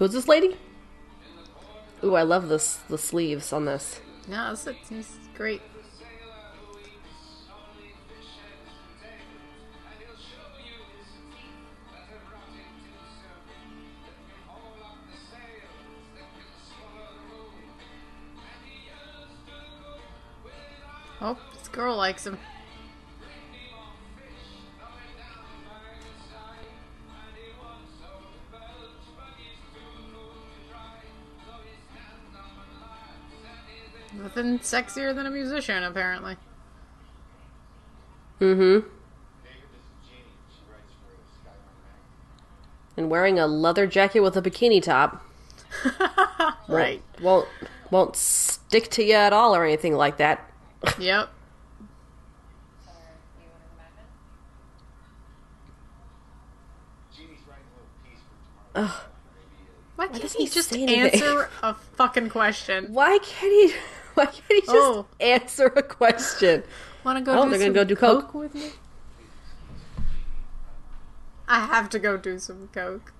Who's 0.00 0.12
this 0.12 0.26
lady? 0.26 0.56
Ooh, 2.02 2.14
I 2.14 2.22
love 2.22 2.48
this 2.48 2.76
the 2.88 2.96
sleeves 2.96 3.52
on 3.52 3.66
this. 3.66 4.00
Is, 4.30 4.64
this 4.88 5.10
is 5.10 5.28
great. 5.36 5.60
Oh, 21.20 21.36
this 21.58 21.68
girl 21.68 21.98
likes 21.98 22.26
him. 22.26 22.38
Nothing 34.12 34.58
sexier 34.58 35.14
than 35.14 35.26
a 35.26 35.30
musician, 35.30 35.82
apparently. 35.84 36.36
Mm-hmm. 38.40 38.60
David, 38.60 38.88
this 39.70 39.82
is 39.82 40.08
Jeannie. 40.08 40.22
She 40.48 40.62
writes 40.70 40.92
for 41.00 41.14
Skyline 41.40 41.58
Magazine. 41.84 42.96
And 42.96 43.10
wearing 43.10 43.38
a 43.38 43.46
leather 43.46 43.86
jacket 43.86 44.20
with 44.20 44.36
a 44.36 44.42
bikini 44.42 44.82
top. 44.82 45.24
Right. 46.68 47.02
Won't 47.20 47.48
won't 47.90 48.14
stick 48.14 48.90
to 48.90 49.02
you 49.02 49.14
at 49.14 49.32
all 49.32 49.56
or 49.56 49.64
anything 49.64 49.94
like 49.96 50.18
that. 50.18 50.38
Yep. 50.98 51.28
So 52.84 52.90
are 52.90 52.94
you 53.42 53.48
one 53.50 53.60
of 53.60 53.70
the 53.70 53.76
Mad 53.76 53.90
Men? 53.96 54.06
Jeannie's 57.16 57.40
writing 57.48 57.64
a 57.66 57.74
little 57.74 57.90
piece 58.04 58.20
for 58.20 58.78
tomorrow. 58.78 58.86
Maybe 58.86 58.88
uh, 58.88 59.00
Why 59.96 60.06
can't 60.06 60.22
doesn't 60.22 60.38
he 60.40 60.44
he 60.46 60.50
just 60.50 60.68
say 60.70 60.82
anything? 60.82 61.22
answer 61.22 61.50
a 61.62 61.74
fucking 61.74 62.30
question? 62.30 62.86
Why 62.92 63.18
can't 63.18 63.52
he? 63.72 63.74
Why 64.20 64.26
can't 64.26 64.44
he 64.48 64.60
just 64.60 64.76
Oh. 64.76 65.06
answer 65.18 65.72
a 65.74 65.82
question? 65.82 66.62
Want 67.04 67.16
to 67.18 67.24
go? 67.24 67.32
Oh, 67.40 67.44
do 67.44 67.50
they're 67.50 67.58
gonna 67.58 67.72
go 67.72 67.84
do 67.84 67.96
coke? 67.96 68.34
with 68.34 68.54
me? 68.54 68.72
I 71.48 71.60
have 71.60 71.88
to 71.88 71.98
go 71.98 72.18
do 72.18 72.38
some 72.38 72.68
coke 72.70 73.14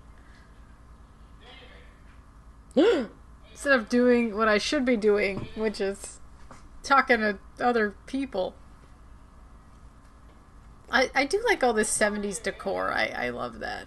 instead 2.77 3.73
of 3.73 3.89
doing 3.89 4.37
what 4.37 4.47
I 4.47 4.59
should 4.59 4.85
be 4.85 4.99
doing, 4.99 5.49
which 5.55 5.81
is 5.81 6.21
talking 6.83 7.21
to 7.21 7.39
other 7.59 7.95
people. 8.05 8.55
I 10.93 11.11
I 11.15 11.25
do 11.25 11.43
like 11.47 11.65
all 11.65 11.73
this 11.73 11.89
'70s 11.91 12.43
decor. 12.43 12.93
I 12.93 13.07
I 13.07 13.29
love 13.31 13.61
that. 13.61 13.87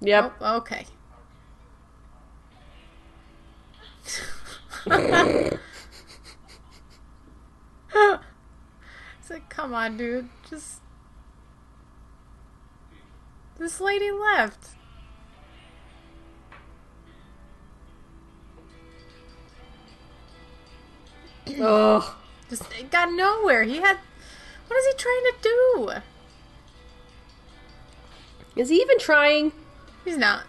Yep. 0.00 0.36
Oh, 0.40 0.56
okay. 0.58 0.86
it's 4.86 5.58
like, 9.30 9.48
come 9.48 9.74
on, 9.74 9.96
dude. 9.96 10.28
Just. 10.48 10.80
This 13.58 13.80
lady 13.80 14.10
left. 14.10 14.70
Ugh. 21.60 22.04
Just 22.48 22.72
it 22.78 22.90
got 22.90 23.12
nowhere. 23.12 23.64
He 23.64 23.76
had. 23.78 23.98
What 24.68 24.78
is 24.78 24.86
he 24.86 24.92
trying 24.96 25.24
to 25.24 25.34
do? 25.42 25.90
Is 28.56 28.68
he 28.68 28.76
even 28.76 28.98
trying? 28.98 29.52
He's 30.04 30.16
not. 30.16 30.44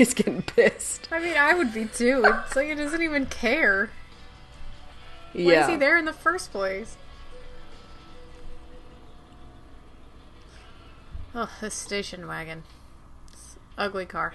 He's 0.00 0.14
getting 0.14 0.40
pissed. 0.40 1.08
I 1.12 1.18
mean, 1.18 1.36
I 1.36 1.52
would 1.52 1.74
be 1.74 1.84
too. 1.84 2.22
It's 2.24 2.56
like 2.56 2.68
he 2.68 2.74
doesn't 2.74 3.02
even 3.02 3.26
care. 3.26 3.90
Why 5.34 5.42
yeah. 5.42 5.64
is 5.64 5.68
he 5.68 5.76
there 5.76 5.98
in 5.98 6.06
the 6.06 6.14
first 6.14 6.52
place? 6.52 6.96
Oh, 11.34 11.50
this 11.60 11.74
station 11.74 12.26
wagon. 12.26 12.62
An 13.30 13.36
ugly 13.76 14.06
car. 14.06 14.32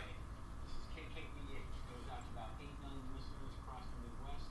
This 0.95 1.01
is 1.01 1.13
KKBH. 1.16 1.55
Goes 1.89 2.11
out 2.11 2.20
to 2.20 2.28
about 2.36 2.49
8 2.61 2.68
million 2.84 3.01
listeners 3.16 3.57
across 3.63 3.86
the 3.89 3.97
Midwest. 4.05 4.45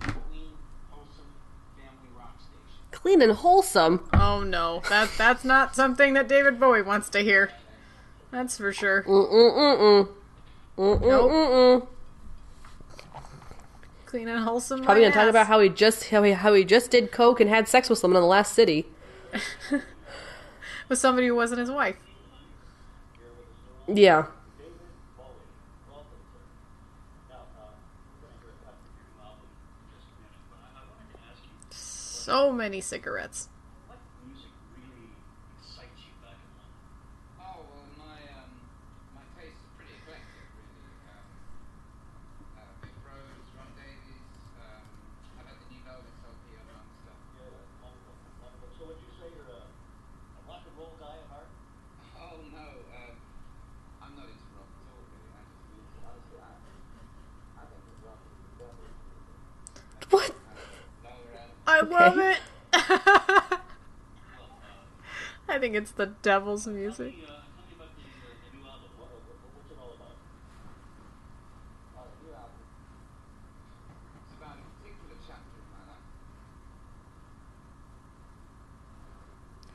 It's 0.00 0.08
a 0.08 0.30
clean, 0.30 0.52
wholesome 0.90 1.32
family 1.76 2.08
rock 2.18 2.40
station. 2.40 2.92
Clean 2.92 3.20
and 3.20 3.32
wholesome. 3.32 4.08
Oh 4.14 4.42
no, 4.42 4.80
that 4.88 5.10
that's 5.18 5.44
not 5.44 5.76
something 5.76 6.14
that 6.14 6.28
David 6.28 6.58
Bowie 6.58 6.80
wants 6.80 7.10
to 7.10 7.18
hear. 7.18 7.50
That's 8.30 8.56
for 8.56 8.72
sure. 8.72 9.02
Mm-mm-mm-mm. 9.02 10.15
Mm-mm-mm-mm. 10.78 11.86
Clean 14.06 14.28
and 14.28 14.44
wholesome. 14.44 14.82
Probably 14.84 15.02
gonna 15.02 15.14
talk 15.14 15.28
about 15.28 15.46
how 15.46 15.58
he 15.60 15.68
just 15.68 16.10
how 16.10 16.22
he 16.22 16.32
how 16.32 16.54
he 16.54 16.64
just 16.64 16.90
did 16.90 17.10
coke 17.10 17.40
and 17.40 17.50
had 17.50 17.66
sex 17.68 17.88
with 17.90 17.98
someone 17.98 18.16
in 18.16 18.22
the 18.22 18.28
last 18.28 18.54
city. 18.54 18.86
with 20.88 20.98
somebody 20.98 21.26
who 21.26 21.34
wasn't 21.34 21.60
his 21.60 21.70
wife. 21.70 21.96
Yeah. 23.88 24.26
So 31.70 32.52
many 32.52 32.80
cigarettes. 32.80 33.48
What 33.86 33.98
music 34.26 34.50
really 34.74 35.14
excites 35.62 35.94
you 36.02 36.10
back 36.18 36.34
in 36.42 36.50
London? 36.58 36.74
Oh 37.38 37.62
well, 37.70 37.86
my 38.02 38.18
um, 38.34 38.50
my 39.14 39.22
taste 39.38 39.54
is 39.54 39.70
pretty 39.78 39.94
eclectic, 40.02 40.42
really. 40.58 41.06
Um, 41.06 41.22
uh, 42.58 42.66
Biff 42.82 42.98
Rose, 43.06 43.46
Ron 43.54 43.70
Davies. 43.78 44.26
Um, 44.58 44.82
I've 45.38 45.46
had 45.54 45.58
the 45.62 45.68
New 45.70 45.82
Velvet 45.86 46.10
LP 46.26 46.58
among 46.66 46.82
stuff. 47.06 47.14
So 48.74 48.90
would 48.90 48.98
you 48.98 49.12
say 49.22 49.30
you're 49.30 49.46
a, 49.46 49.62
a 49.62 50.40
rock 50.50 50.66
and 50.66 50.74
roll 50.74 50.98
guy 50.98 51.14
at 51.14 51.30
heart? 51.30 51.46
Oh 52.18 52.42
no, 52.50 52.66
um, 52.90 53.14
I'm 54.02 54.12
not 54.18 54.26
into 54.26 54.50
rock 54.58 54.66
at 54.66 54.86
all, 54.90 55.06
really. 55.14 55.30
I 55.30 55.46
just 55.46 55.94
honestly, 56.02 56.42
I, 56.42 56.50
I 57.54 57.62
think 57.70 57.86
that 57.86 57.98
rock 58.02 58.18
is 58.26 58.34
the 58.34 58.50
devil. 58.66 58.82
What? 60.10 60.34
Lower 61.82 62.00
end. 62.00 62.00
I 62.00 62.00
love 62.00 62.18
it. 62.18 62.38
I 65.48 65.58
think 65.58 65.74
it's 65.74 65.92
the 65.92 66.06
devil's 66.22 66.66
music. 66.66 67.14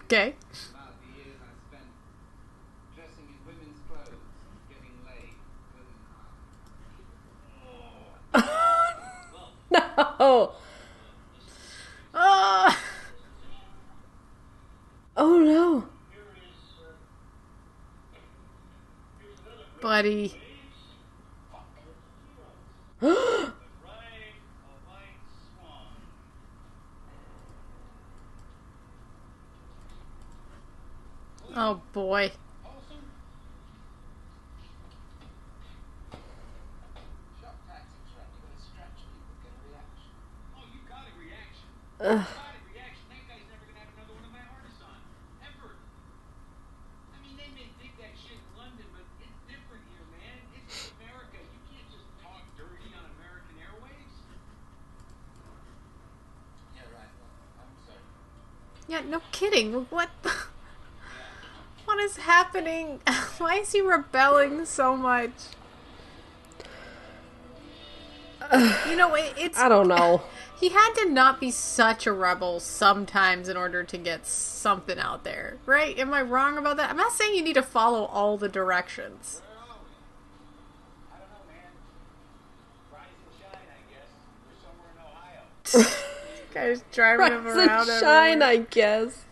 Okay. 0.03 0.35
About 0.71 0.93
the 1.01 1.07
years 1.23 1.39
I 1.39 1.51
spent 1.67 1.87
dressing 2.95 3.27
in 3.31 3.39
women's 3.47 3.79
clothes, 3.87 4.19
getting 4.69 4.95
laid, 5.05 5.35
women 5.75 5.95
arms. 8.33 8.45
no. 9.71 9.81
Oh, 10.19 10.53
Oh, 12.13 12.77
oh 15.23 15.37
no. 15.37 15.83
buddy. 19.81 20.33
Oh 31.53 31.81
boy. 31.91 32.31
Shock 37.43 37.59
tactics, 37.67 38.07
right? 38.15 38.23
You've 38.31 38.39
got 38.39 38.55
to 38.55 38.63
stretch 38.63 39.03
people, 39.03 39.35
get 39.43 39.51
a 39.51 39.59
reaction. 39.67 40.15
Oh, 40.55 40.63
you 40.71 40.79
got 40.87 41.03
a 41.03 41.13
reaction. 41.19 41.67
Ugh. 41.99 42.23
Got 42.23 42.55
a 42.55 42.63
reaction. 42.71 43.03
That 43.11 43.23
guy's 43.27 43.43
never 43.51 43.67
gonna 43.67 43.83
have 43.83 43.91
another 43.99 44.15
one 44.15 44.25
of 44.25 44.33
my 44.33 44.47
artists 44.47 44.79
on. 44.79 44.95
Ever. 45.43 45.75
I 47.11 47.19
mean, 47.19 47.35
they 47.35 47.51
may 47.51 47.67
dig 47.83 47.93
that 47.99 48.15
shit 48.15 48.39
in 48.39 48.47
London, 48.55 48.87
but 48.95 49.03
it's 49.19 49.39
different 49.51 49.83
here, 49.91 50.07
man. 50.15 50.39
This 50.55 50.63
is 50.71 50.95
America. 51.03 51.35
You 51.35 51.61
can't 51.67 51.89
just 51.91 52.07
talk 52.23 52.47
dirty 52.55 52.95
on 52.95 53.05
American 53.19 53.59
Airways. 53.59 54.15
Yeah, 56.79 56.87
right. 56.95 57.11
Well, 57.11 57.35
I'm 57.59 57.75
sorry. 57.83 58.07
Yeah, 58.91 58.99
no 59.07 59.21
kidding. 59.31 59.87
What? 59.89 60.09
What 61.85 61.99
is 61.99 62.17
happening? 62.17 62.99
Why 63.37 63.55
is 63.55 63.71
he 63.71 63.81
rebelling 63.81 64.65
so 64.65 64.97
much? 64.97 65.31
You 68.89 68.97
know, 68.97 69.15
it, 69.15 69.33
it's 69.37 69.57
I 69.57 69.69
don't 69.69 69.87
know. 69.87 70.23
he 70.59 70.69
had 70.69 70.93
to 70.95 71.09
not 71.09 71.39
be 71.39 71.51
such 71.51 72.05
a 72.05 72.11
rebel 72.11 72.59
sometimes 72.59 73.47
in 73.47 73.55
order 73.55 73.83
to 73.83 73.97
get 73.97 74.27
something 74.27 74.99
out 74.99 75.23
there, 75.23 75.57
right? 75.65 75.97
Am 75.97 76.13
I 76.13 76.21
wrong 76.21 76.57
about 76.57 76.75
that? 76.75 76.89
I'm 76.89 76.97
not 76.97 77.13
saying 77.13 77.33
you 77.33 77.43
need 77.43 77.53
to 77.53 77.63
follow 77.63 78.05
all 78.05 78.37
the 78.37 78.49
directions. 78.49 79.41
Where 86.53 86.63
are 86.63 86.75
we? 86.75 87.23
I 87.23 87.29
don't 87.29 87.31
know, 87.31 87.31
man. 87.31 87.31
Rise 87.31 87.31
shine, 87.31 87.31
I 87.31 87.31
guess. 87.31 87.31
We're 87.31 87.31
somewhere 87.31 87.31
in 87.31 87.31
Ohio. 87.31 87.31
Guys 87.31 87.31
driving 87.31 87.31
him 87.31 87.45
Rise 87.45 87.67
around 87.67 87.89
and 87.89 87.99
shine, 87.99 88.41
everywhere. 88.41 88.49
I 88.49 88.55
guess. 88.57 89.25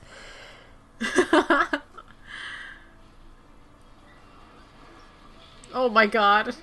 oh 5.74 5.90
my 5.90 6.08
god. 6.08 6.56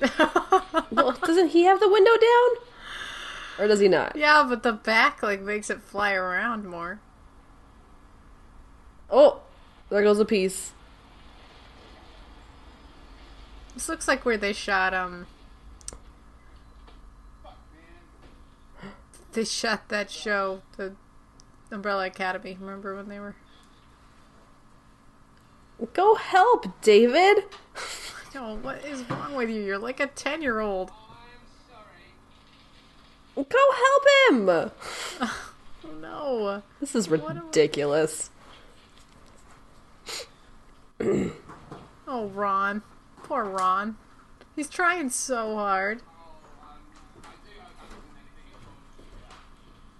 Well, 0.90 1.12
doesn't 1.12 1.48
he 1.48 1.64
have 1.64 1.80
the 1.80 1.88
window 1.88 2.10
down? 2.16 2.50
Or 3.58 3.68
does 3.68 3.80
he 3.80 3.88
not? 3.88 4.14
yeah, 4.16 4.44
but 4.48 4.62
the 4.62 4.72
back 4.72 5.22
like 5.22 5.40
makes 5.40 5.70
it 5.70 5.80
fly 5.80 6.12
around 6.12 6.66
more. 6.66 7.00
Oh, 9.10 9.40
there 9.90 10.02
goes 10.02 10.18
a 10.20 10.24
piece. 10.24 10.72
This 13.74 13.88
looks 13.88 14.06
like 14.06 14.24
where 14.24 14.36
they 14.36 14.52
shot 14.52 14.94
um 14.94 15.26
they 19.34 19.44
shot 19.44 19.88
that 19.88 20.10
show, 20.10 20.62
the 20.76 20.94
Umbrella 21.70 22.06
Academy. 22.06 22.56
Remember 22.60 22.96
when 22.96 23.08
they 23.08 23.18
were 23.20 23.36
Go 25.92 26.14
help, 26.14 26.80
David. 26.82 27.44
Oh, 28.36 28.56
what 28.56 28.84
is 28.84 29.08
wrong 29.08 29.36
with 29.36 29.48
you? 29.48 29.62
You're 29.62 29.78
like 29.78 30.00
a 30.00 30.08
ten 30.08 30.42
year 30.42 30.58
old. 30.58 30.90
I'm 30.90 30.96
sorry. 31.70 33.46
Go 33.48 33.72
help 33.84 34.04
him. 34.28 34.48
Oh 35.20 35.52
no. 36.00 36.62
This 36.80 36.96
is 36.96 37.08
ridiculous. 37.08 38.30
Oh 42.08 42.26
Ron. 42.34 42.82
Poor 43.22 43.44
Ron. 43.44 43.96
He's 44.56 44.68
trying 44.68 45.10
so 45.10 45.54
hard. 45.54 46.02
Oh, 46.02 46.32
um, 46.62 46.78
I 47.22 47.30
do. 47.46 47.50
I 47.60 47.62
I 47.62 47.84
wasn't 47.86 48.02
anything 48.18 48.50
at 48.50 48.58
all. 48.58 48.74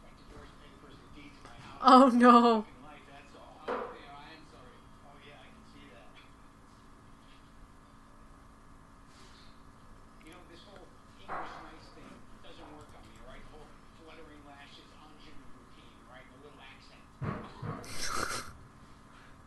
Like 0.02 0.16
divorce 0.18 0.50
papers 0.60 0.96
and 0.98 1.14
deeds 1.22 1.38
to 1.38 1.50
my 1.50 1.56
house. 1.70 1.73
Oh 1.86 2.08
no. 2.08 2.64
in 2.64 2.80
life, 2.80 3.04
that's 3.12 3.36
all. 3.36 3.60
Oh, 3.68 3.76
dear, 3.92 4.08
I 4.08 4.32
am 4.32 4.44
sorry. 4.48 4.72
Oh 5.04 5.12
yeah, 5.20 5.36
I 5.36 5.52
can 5.52 5.64
see 5.68 5.84
that. 5.92 6.08
You 10.24 10.32
know, 10.32 10.40
this 10.48 10.64
whole 10.64 10.88
English 11.20 11.54
nice 11.60 11.86
thing 11.92 12.08
doesn't 12.40 12.68
work 12.72 12.88
on 12.96 13.04
me, 13.04 13.20
right? 13.28 13.44
Whole 13.52 13.68
fluttering 14.00 14.40
lashes, 14.48 14.88
ingenue 14.96 15.44
routine, 15.60 15.92
right? 16.08 16.24
A 16.24 16.36
little 16.40 16.56
accent. 16.64 17.04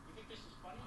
you 0.06 0.12
think 0.14 0.30
this 0.30 0.46
is 0.46 0.54
funny? 0.62 0.86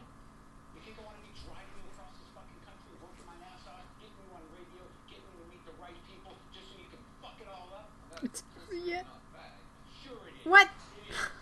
You 0.79 0.81
think 0.87 0.97
I 0.99 1.03
want 1.03 1.19
to 1.19 1.25
be 1.27 1.35
driving 1.35 1.75
you 1.83 1.91
across 1.91 2.15
this 2.15 2.31
fucking 2.31 2.61
country, 2.63 2.95
working 3.03 3.27
my 3.27 3.35
ass 3.51 3.67
off, 3.67 3.83
getting 3.99 4.15
you 4.23 4.31
on 4.31 4.47
radio, 4.55 4.87
getting 5.11 5.27
you 5.35 5.43
to 5.43 5.47
meet 5.51 5.63
the 5.67 5.75
right 5.83 5.99
people, 6.07 6.39
just 6.55 6.71
so 6.71 6.79
you 6.79 6.87
can 6.95 7.03
fuck 7.19 7.43
it 7.43 7.51
all 7.51 7.75
up? 7.75 7.91
It's 8.23 8.47
yeah. 8.71 9.03
Not 9.03 9.19
bad. 9.35 9.59
Sure 10.03 10.21
it 10.31 10.39
is. 10.39 10.47
What? 10.47 10.71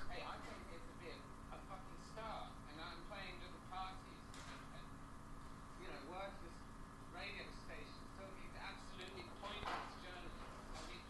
Hey, 0.08 0.24
I 0.24 0.36
came 0.44 0.60
here 0.68 0.80
to 0.80 0.94
be 1.00 1.08
a, 1.12 1.18
a 1.52 1.58
fucking 1.68 2.00
star, 2.12 2.48
and 2.72 2.76
I'm 2.80 3.00
playing 3.12 3.36
little 3.40 3.64
parties 3.68 4.20
and, 4.36 4.60
and 4.80 4.86
you 5.80 5.88
know, 5.92 6.00
worthless 6.12 6.56
radio 7.12 7.44
stations 7.64 8.08
talking 8.16 8.48
to 8.52 8.60
absolutely 8.60 9.26
pointless 9.40 9.92
journalists. 10.00 10.44
I 10.76 10.80
mean, 10.88 11.02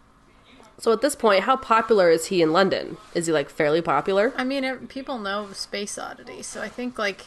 you 0.47 0.55
have 0.63 0.75
So 0.89 0.93
at 0.95 1.03
this 1.03 1.15
point, 1.15 1.43
how 1.43 1.55
popular 1.55 2.09
is 2.09 2.29
he 2.29 2.41
in 2.41 2.51
London? 2.51 2.97
Is 3.15 3.27
he 3.27 3.33
like 3.35 3.51
fairly 3.51 3.83
popular? 3.83 4.33
I 4.39 4.45
mean, 4.45 4.65
it, 4.65 4.89
people 4.89 5.19
know 5.19 5.53
Space 5.53 5.99
Oddity, 5.99 6.41
so 6.41 6.63
I 6.63 6.71
think 6.71 6.99
like 6.99 7.27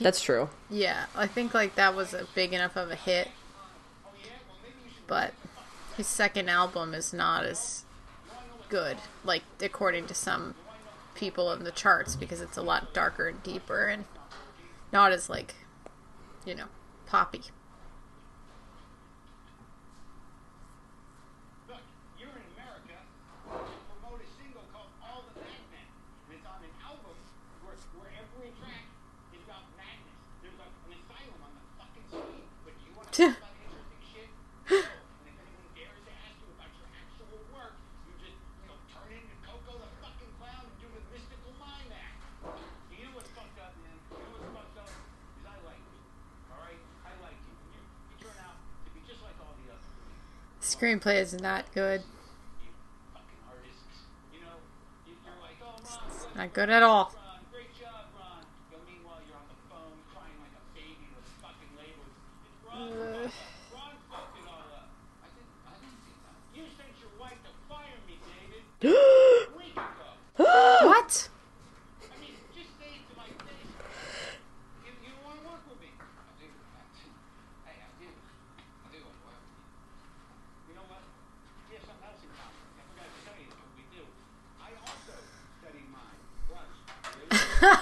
That's 0.00 0.22
true. 0.22 0.48
yeah, 0.70 1.06
I 1.16 1.26
think 1.26 1.54
like 1.54 1.74
that 1.74 1.96
was 1.96 2.14
a 2.14 2.28
big 2.32 2.52
enough 2.52 2.76
of 2.76 2.92
a 2.92 2.94
hit. 2.94 3.30
But 5.08 5.34
his 5.96 6.06
second 6.06 6.48
album 6.48 6.94
is 6.94 7.12
not 7.12 7.44
as 7.46 7.82
good, 8.68 8.98
like 9.24 9.42
according 9.60 10.06
to 10.06 10.14
some 10.14 10.54
people 11.16 11.50
in 11.50 11.64
the 11.64 11.72
charts, 11.72 12.14
because 12.14 12.40
it's 12.40 12.56
a 12.56 12.62
lot 12.62 12.94
darker 12.94 13.26
and 13.26 13.42
deeper 13.42 13.88
and 13.88 14.04
not 14.92 15.10
as 15.10 15.28
like, 15.28 15.56
you 16.46 16.54
know, 16.54 16.66
poppy. 17.06 17.42
Look, 21.68 21.78
you're 22.18 22.28
in 22.28 22.46
America 22.56 22.96
to 23.44 23.58
promote 24.00 24.20
a 24.24 24.28
single 24.40 24.64
called 24.72 24.90
All 25.04 25.24
the 25.28 25.40
Madmen. 25.40 25.86
And 26.26 26.38
it's 26.38 26.46
on 26.48 26.60
an 26.64 26.74
album 26.82 27.14
where, 27.62 27.76
where 28.00 28.12
every 28.16 28.50
track 28.58 28.88
is 29.36 29.42
about 29.44 29.68
madness. 29.76 30.18
There's 30.42 30.56
like 30.58 30.72
an 30.88 30.96
asylum 30.98 31.40
on 31.44 31.52
the 31.54 31.64
fucking 31.78 32.06
screen. 32.08 32.46
But 32.64 32.72
do 32.74 32.82
you 32.88 32.92
want 32.96 33.06
to 33.12 33.14
talk 33.14 33.36
about 33.36 33.54
interesting 33.62 34.02
shit? 34.04 34.28
No. 34.72 34.80
And 34.80 35.28
if 35.28 35.36
anyone 35.38 35.68
dares 35.76 36.00
to 36.02 36.12
ask 36.24 36.34
you 36.40 36.48
about 36.56 36.72
your 36.74 36.88
actual 36.96 37.38
work, 37.52 37.76
you 38.08 38.12
just, 38.18 38.34
you 38.34 38.66
know, 38.66 38.76
turn 38.90 39.10
into 39.12 39.36
Coco 39.44 39.76
the 39.78 39.90
fucking 40.00 40.32
clown 40.40 40.64
and 40.66 40.76
do 40.80 40.88
the 40.88 41.02
mystical 41.12 41.52
mime 41.60 41.92
act. 41.92 42.24
You 42.90 43.06
know 43.06 43.14
what's 43.14 43.30
fucked 43.36 43.60
up, 43.60 43.76
man? 43.84 43.94
You 44.10 44.18
know 44.18 44.40
what's 44.40 44.50
fucked 44.50 44.76
up? 44.82 44.90
Is 44.90 45.44
I 45.46 45.56
like 45.68 45.84
you. 45.84 46.00
Alright? 46.50 46.80
I 47.06 47.12
like 47.22 47.38
you. 47.44 47.54
And 47.54 47.70
you, 47.76 47.82
you 47.84 48.16
turn 48.24 48.38
out 48.40 48.56
to 48.58 48.90
be 48.96 49.00
just 49.04 49.20
like 49.22 49.36
all 49.38 49.54
the 49.60 49.68
others. 49.70 49.86
Screenplay 50.84 51.14
is 51.14 51.32
not 51.40 51.64
good. 51.72 52.02
you 52.60 52.68
fucking 53.14 53.40
artists. 53.48 54.04
You 54.34 54.40
know, 54.40 54.52
you- 55.06 55.16
you're 55.16 55.24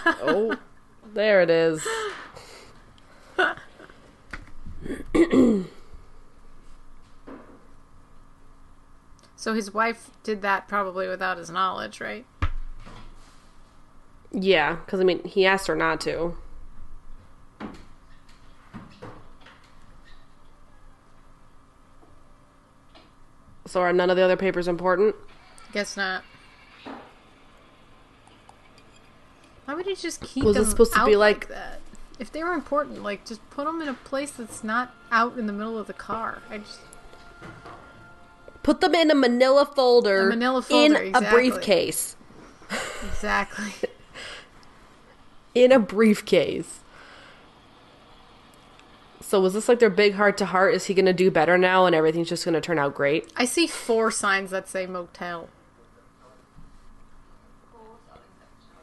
oh, 0.07 0.57
there 1.13 1.43
it 1.43 1.51
is. 1.51 1.87
so 9.37 9.55
his 9.55 9.73
wife 9.73 10.11
did 10.23 10.43
that 10.43 10.69
probably 10.69 11.09
without 11.09 11.39
his 11.39 11.51
knowledge, 11.51 12.01
right? 12.01 12.27
Yeah, 14.33 14.77
because 14.77 15.01
I 15.01 15.05
mean, 15.05 15.23
he 15.25 15.45
asked 15.45 15.67
her 15.67 15.77
not 15.77 16.01
to. 16.03 16.37
So 23.67 23.81
are 23.81 23.93
none 23.93 24.11
of 24.11 24.17
the 24.17 24.23
other 24.23 24.37
papers 24.37 24.69
important? 24.69 25.17
Guess 25.73 25.97
not. 25.97 26.25
Why 29.65 29.75
would 29.75 29.87
you 29.87 29.97
just 29.97 30.21
keep 30.21 30.45
Was 30.45 30.57
it 30.57 30.61
them 30.61 30.69
supposed 30.71 30.93
to 30.95 31.05
be 31.05 31.17
like 31.17 31.41
like- 31.41 31.49
that? 31.49 31.81
If 32.19 32.31
they 32.31 32.45
were 32.45 32.53
important, 32.53 33.03
like 33.03 33.25
just 33.27 33.41
put 33.51 33.65
them 33.67 33.81
in 33.83 33.89
a 33.89 33.95
place 33.95 34.31
that's 34.33 34.63
not 34.63 34.95
out 35.11 35.37
in 35.39 35.47
the 35.47 35.53
middle 35.53 35.79
of 35.79 35.87
the 35.89 35.93
car. 35.93 36.43
I 36.51 36.59
just 36.59 36.81
Put 38.63 38.81
them 38.81 38.95
in 38.95 39.11
a 39.11 39.15
manila 39.15 39.65
folder. 39.67 40.27
A 40.27 40.29
manila 40.29 40.63
folder, 40.63 40.97
in 41.03 41.09
exactly. 41.09 41.27
a 41.29 41.31
briefcase. 41.33 42.17
exactly. 43.05 43.73
In 45.55 45.71
a 45.73 45.79
briefcase. 45.79 46.81
So 49.21 49.39
was 49.41 49.53
this 49.53 49.69
like 49.69 49.81
their 49.81 49.91
big 49.91 50.15
heart 50.15 50.39
to 50.39 50.47
heart? 50.47 50.75
Is 50.75 50.87
he 50.87 50.95
going 50.95 51.05
to 51.07 51.13
do 51.13 51.31
better 51.31 51.59
now 51.59 51.85
and 51.85 51.95
everything's 51.95 52.29
just 52.31 52.45
going 52.45 52.55
to 52.55 52.61
turn 52.61 52.79
out 52.79 52.95
great? 52.95 53.31
I 53.37 53.45
see 53.45 53.67
four 53.67 54.11
signs 54.11 54.51
that 54.51 54.69
say 54.69 54.87
motel. 54.87 55.49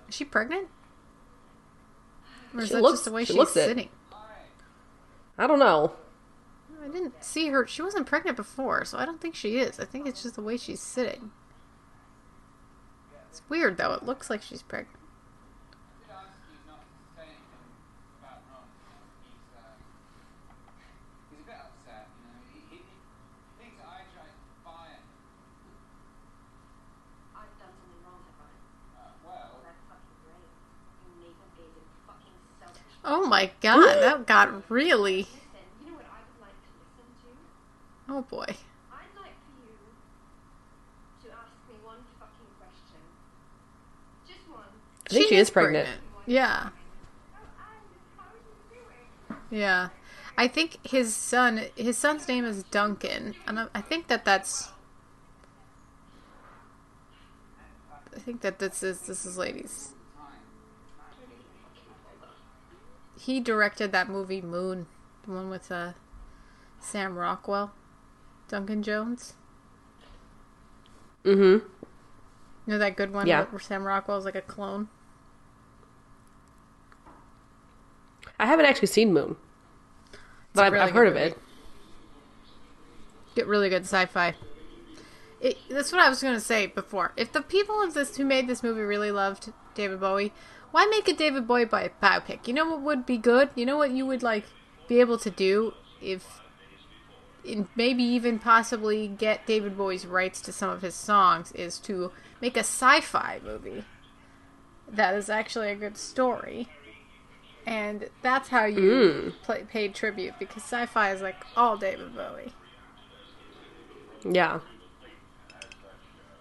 Is 0.10 0.16
she 0.16 0.26
pregnant? 0.26 0.68
Or 2.54 2.62
is 2.62 2.68
She 2.70 2.74
that 2.74 2.82
looks- 2.82 2.94
just 3.00 3.06
the 3.06 3.12
way 3.12 3.22
she 3.24 3.28
she's 3.28 3.36
looks 3.38 3.56
it. 3.56 3.66
sitting? 3.68 3.90
I 5.38 5.48
don't 5.48 5.60
know. 5.60 5.94
I 6.84 6.88
didn't 6.90 7.24
see 7.24 7.48
her. 7.50 7.66
She 7.68 7.82
wasn't 7.82 8.08
pregnant 8.08 8.36
before, 8.36 8.84
so 8.84 8.98
I 8.98 9.06
don't 9.06 9.22
think 9.22 9.36
she 9.36 9.58
is. 9.58 9.80
I 9.80 9.86
think 9.86 10.08
it's 10.08 10.24
just 10.24 10.36
the 10.36 10.42
way 10.42 10.58
she's 10.58 10.82
sitting. 10.82 11.32
It's 13.30 13.42
weird 13.48 13.78
though. 13.78 13.94
It 13.94 14.04
looks 14.04 14.30
like 14.30 14.42
she's 14.42 14.64
pregnant. 14.64 14.98
did 16.02 16.10
ask 16.12 16.34
you 16.52 16.58
not 16.68 16.82
to 16.82 16.88
say 17.16 17.24
anything 17.30 17.70
about 18.20 18.42
Ron. 18.50 18.66
He's, 19.24 19.48
uh, 19.56 19.78
he's 21.30 21.40
a 21.40 21.48
bit 21.48 21.56
upset, 21.62 22.10
you 22.18 22.26
know. 22.26 22.42
He, 22.52 22.58
he, 22.74 22.78
he 22.82 22.96
thinks 23.62 23.78
that 23.80 23.88
I 23.88 24.02
tried 24.12 24.34
to 24.34 24.42
fire 24.66 24.98
him. 24.98 25.06
I've 27.38 27.54
done 27.62 27.70
something 27.80 28.02
wrong, 28.02 28.26
have 28.28 28.44
I? 28.44 28.52
Uh, 28.98 29.12
well, 29.24 29.62
That's 29.62 29.78
fucking 29.88 30.18
great. 30.26 30.50
You 31.06 31.12
navel-gazing 31.22 31.88
fucking 32.10 32.36
selfish. 32.60 32.98
Oh 33.22 33.26
my 33.26 33.52
god, 33.60 33.84
that 34.02 34.26
got 34.26 34.70
really. 34.72 35.18
Listen, 35.18 35.30
you 35.84 35.92
know 35.92 35.98
what 35.98 36.06
I 36.06 36.24
would 36.24 36.40
like 36.42 36.56
to 36.64 36.72
listen 36.80 37.06
to? 38.08 38.14
Oh 38.14 38.22
boy. 38.22 38.46
I'd 38.48 39.14
like 39.20 39.36
for 39.44 39.60
you 39.60 39.76
to 41.24 41.36
ask 41.36 41.52
me 41.68 41.76
one 41.84 41.98
fucking 42.18 42.48
question. 42.58 43.02
Just 44.26 44.50
one. 44.50 44.64
Think 45.10 45.28
she, 45.28 45.36
is 45.36 45.50
pregnant. 45.50 45.90
Yeah, 46.26 46.70
Oh, 46.70 47.40
Alice, 47.60 47.84
how 48.18 48.24
are 48.24 48.38
you 48.38 49.36
doing? 49.50 49.60
yeah. 49.62 49.90
I 50.38 50.48
think 50.48 50.78
his 50.88 51.14
son, 51.14 51.66
his 51.76 51.98
son's 51.98 52.26
name 52.30 52.46
is 52.46 52.64
Duncan, 52.64 53.36
and 53.46 53.60
I, 53.60 53.68
I 53.76 53.82
think 53.82 54.08
that 54.08 54.24
that's. 54.24 54.70
I 58.16 58.20
think 58.20 58.40
that 58.42 58.60
this 58.60 58.82
is 58.82 59.02
this 59.02 59.26
is 59.26 59.38
ladies. 59.38 59.94
He 63.20 63.42
directed 63.42 63.92
that 63.92 64.08
movie 64.10 64.42
Moon, 64.42 64.88
the 65.26 65.32
one 65.32 65.50
with 65.50 65.70
uh, 65.72 65.92
Sam 66.80 67.18
Rockwell, 67.18 67.74
Duncan 68.48 68.82
Jones. 68.82 69.34
Mm-hmm. 71.26 71.42
You 71.42 71.64
know 72.66 72.78
that 72.78 72.96
good 72.96 73.12
one 73.12 73.28
Yeah. 73.28 73.44
where 73.46 73.60
Sam 73.60 73.84
Rockwell's 73.84 74.24
like 74.24 74.36
a 74.36 74.42
clone. 74.42 74.88
I 78.40 78.46
haven't 78.46 78.66
actually 78.68 78.88
seen 78.88 79.12
Moon. 79.14 79.36
But 80.54 80.66
I've, 80.66 80.72
really 80.72 80.86
I've 80.86 80.92
heard 80.92 81.14
good 81.14 81.18
of 81.18 81.32
it. 81.34 81.38
Get 83.36 83.48
really 83.48 83.68
good 83.70 83.84
sci-fi. 83.84 84.34
It, 85.42 85.58
that's 85.70 85.92
what 85.92 86.02
I 86.02 86.08
was 86.08 86.22
going 86.22 86.36
to 86.36 86.40
say 86.40 86.68
before. 86.68 87.12
If 87.18 87.34
the 87.34 87.42
people 87.42 87.82
of 87.82 87.94
this 87.94 88.16
who 88.16 88.24
made 88.24 88.48
this 88.48 88.64
movie 88.64 88.82
really 88.82 89.12
loved 89.12 89.52
David 89.76 90.00
Bowie, 90.00 90.32
why 90.72 90.86
make 90.86 91.08
a 91.08 91.14
David 91.14 91.48
Bowie 91.48 91.66
bi- 91.66 91.92
biopic? 92.02 92.48
You 92.48 92.54
know 92.54 92.70
what 92.70 92.82
would 92.82 93.06
be 93.06 93.18
good? 93.18 93.50
You 93.56 93.66
know 93.66 93.78
what 93.78 93.92
you 93.92 94.06
would 94.06 94.24
like 94.24 94.46
be 94.88 95.00
able 95.00 95.18
to 95.20 95.30
do 95.30 95.74
if 96.02 96.42
and 97.48 97.68
maybe 97.76 98.04
even 98.04 98.40
possibly 98.40 99.08
get 99.08 99.46
David 99.46 99.78
Bowie's 99.78 100.06
rights 100.06 100.42
to 100.42 100.52
some 100.52 100.70
of 100.70 100.82
his 100.82 100.96
songs 100.96 101.52
is 101.54 101.80
to 101.80 102.12
make 102.42 102.58
a 102.58 102.62
sci-fi 102.62 103.40
movie 103.44 103.86
that 104.92 105.16
is 105.16 105.30
actually 105.30 105.72
a 105.72 105.76
good 105.76 105.98
story. 105.98 106.68
And 107.66 108.10
that's 108.22 108.50
how 108.50 108.66
you 108.66 108.82
mm. 108.82 109.44
play, 109.44 109.64
paid 109.64 109.94
tribute 109.94 110.34
because 110.40 110.64
sci-fi 110.64 111.12
is 111.12 111.22
like 111.22 111.46
all 111.56 111.78
David 111.78 112.16
Bowie. 112.16 112.54
Yeah. 114.24 114.60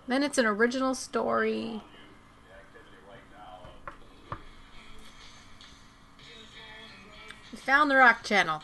Then 0.06 0.22
it's 0.22 0.38
an 0.38 0.46
original 0.46 0.94
story. 0.94 1.82
Found 7.68 7.90
the 7.90 7.96
Rock 7.96 8.24
Channel. 8.24 8.62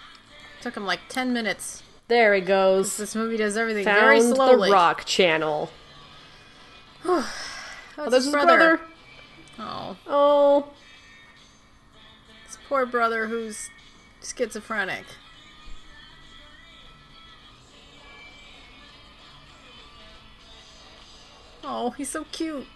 Took 0.62 0.78
him 0.78 0.86
like 0.86 1.00
10 1.10 1.30
minutes. 1.30 1.82
There 2.08 2.32
he 2.34 2.40
goes. 2.40 2.96
This 2.96 3.14
movie 3.14 3.36
does 3.36 3.54
everything 3.54 3.84
very 3.84 4.18
Found 4.18 4.34
the. 4.34 4.70
Rock 4.72 5.04
Channel. 5.04 5.68
That's 7.04 7.28
Oh, 7.98 8.08
there's 8.08 8.24
his 8.24 8.24
his 8.24 8.32
brother. 8.32 8.80
Oh, 9.58 9.96
Oh. 10.06 10.68
This 12.46 12.56
poor 12.66 12.86
brother 12.86 13.26
who's 13.26 13.68
schizophrenic. 14.22 15.04
Oh, 21.62 21.90
he's 21.90 22.08
so 22.08 22.24
cute. 22.32 22.66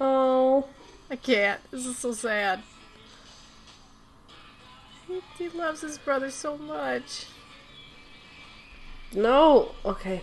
Oh. 0.00 0.66
I 1.08 1.14
can't. 1.14 1.60
This 1.70 1.86
is 1.86 1.98
so 1.98 2.12
sad. 2.12 2.64
He, 5.38 5.48
loves 5.50 5.82
his 5.82 5.98
brother 5.98 6.30
so 6.30 6.56
much. 6.56 7.26
No. 9.12 9.72
Okay. 9.84 10.22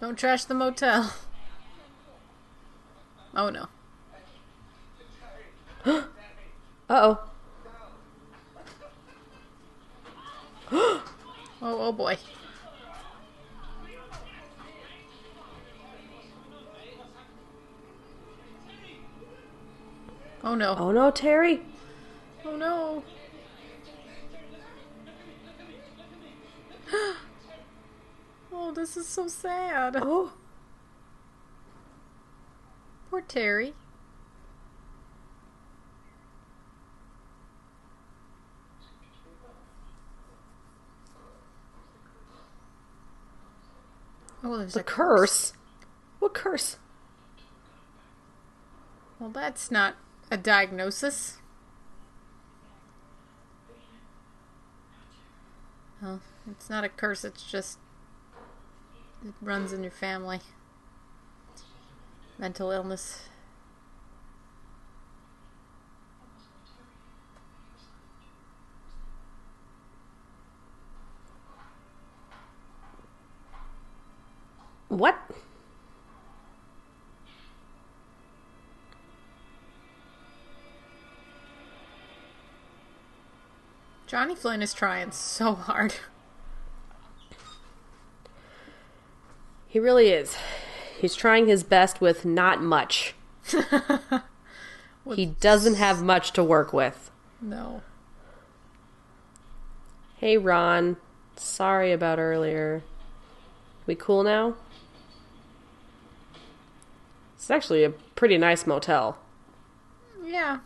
Don't 0.00 0.18
trash 0.18 0.44
the 0.44 0.54
motel. 0.54 1.12
Oh 3.34 3.50
no. 3.50 3.68
Uh-oh. 6.90 7.18
Oh, 10.70 11.02
oh 11.62 11.92
boy. 11.92 12.16
Oh 20.48 20.54
no. 20.54 20.74
Oh 20.78 20.90
no, 20.92 21.10
Terry. 21.10 21.60
Oh 22.42 22.56
no. 22.56 23.04
oh, 28.50 28.72
this 28.72 28.96
is 28.96 29.06
so 29.06 29.28
sad. 29.28 29.96
Oh. 30.00 30.32
Poor 33.10 33.20
Terry. 33.20 33.74
Oh, 44.42 44.56
there's 44.56 44.72
The 44.72 44.80
a 44.80 44.82
curse. 44.82 45.52
What 46.20 46.32
curse? 46.32 46.78
Well, 49.20 49.28
that's 49.28 49.70
not 49.70 49.96
a 50.30 50.36
diagnosis. 50.36 51.38
Well, 56.02 56.20
it's 56.50 56.70
not 56.70 56.84
a 56.84 56.88
curse, 56.88 57.24
it's 57.24 57.42
just. 57.42 57.78
It 59.26 59.34
runs 59.42 59.72
in 59.72 59.82
your 59.82 59.92
family. 59.92 60.40
Mental 62.38 62.70
illness. 62.70 63.22
What? 74.88 75.18
Johnny 84.08 84.34
Flynn 84.34 84.62
is 84.62 84.72
trying 84.72 85.10
so 85.10 85.52
hard. 85.54 85.94
He 89.66 89.78
really 89.78 90.08
is. 90.08 90.34
He's 90.98 91.14
trying 91.14 91.46
his 91.46 91.62
best 91.62 92.00
with 92.00 92.24
not 92.24 92.62
much. 92.62 93.14
he 95.14 95.26
doesn't 95.26 95.74
have 95.74 96.02
much 96.02 96.32
to 96.32 96.42
work 96.42 96.72
with. 96.72 97.10
No. 97.42 97.82
Hey, 100.16 100.38
Ron. 100.38 100.96
Sorry 101.36 101.92
about 101.92 102.18
earlier. 102.18 102.82
We 103.86 103.94
cool 103.94 104.22
now? 104.22 104.54
It's 107.36 107.50
actually 107.50 107.84
a 107.84 107.90
pretty 107.90 108.38
nice 108.38 108.66
motel. 108.66 109.18
Yeah. 110.24 110.60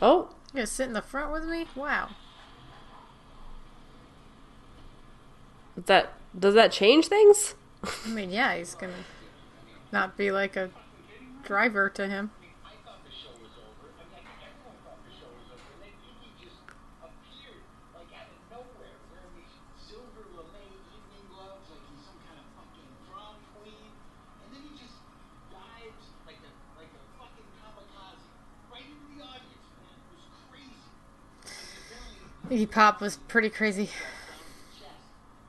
Oh, 0.00 0.28
You're 0.52 0.60
gonna 0.60 0.66
sit 0.66 0.86
in 0.88 0.92
the 0.92 1.02
front 1.02 1.32
with 1.32 1.44
me? 1.44 1.66
Wow. 1.74 2.10
Does 5.74 5.84
that 5.86 6.12
does 6.38 6.54
that 6.54 6.72
change 6.72 7.08
things? 7.08 7.54
I 7.84 8.08
mean, 8.08 8.30
yeah, 8.30 8.56
he's 8.56 8.74
gonna 8.74 9.04
not 9.92 10.16
be 10.16 10.30
like 10.30 10.56
a 10.56 10.70
driver 11.44 11.88
to 11.90 12.08
him. 12.08 12.30
I 12.64 12.70
thought 12.84 13.04
the 13.04 13.12
show 13.12 13.30
was 13.40 13.52
over. 13.60 13.88
I 14.00 14.04
mean, 14.10 14.24
everyone 14.42 14.78
thought 14.84 15.00
the 15.06 15.12
show 15.14 15.30
was 15.36 15.46
over. 15.52 15.68
And 15.76 15.80
then 15.84 15.94
Iggy 16.00 16.32
just 16.42 16.60
appeared, 17.04 17.62
like, 17.94 18.10
out 18.16 18.28
of 18.32 18.40
nowhere, 18.50 18.96
wearing 19.12 19.34
these 19.38 19.54
silver 19.78 20.24
lame 20.34 20.80
evening 20.92 21.26
gloves, 21.30 21.66
like 21.70 21.84
he's 21.92 22.02
some 22.04 22.18
kind 22.26 22.38
of 22.40 22.46
fucking 22.58 22.90
prom 23.08 23.36
queen. 23.60 23.92
And 24.44 24.48
then 24.56 24.62
he 24.66 24.72
just 24.80 24.96
dives 25.52 26.04
like 26.26 26.40
a, 26.42 26.52
like 26.80 26.90
a 26.90 27.02
fucking 27.20 27.48
kamikaze 27.62 28.24
right 28.72 28.86
into 28.88 29.06
the 29.14 29.20
audience, 29.22 29.66
man. 29.78 29.94
It 29.94 30.16
was 30.18 30.26
crazy. 30.50 30.82
And 31.46 31.78
apparently, 31.84 32.26
Iggy 32.50 32.70
Pop 32.70 33.00
was 33.00 33.16
pretty 33.28 33.50
crazy. 33.50 33.86
chest 33.86 33.96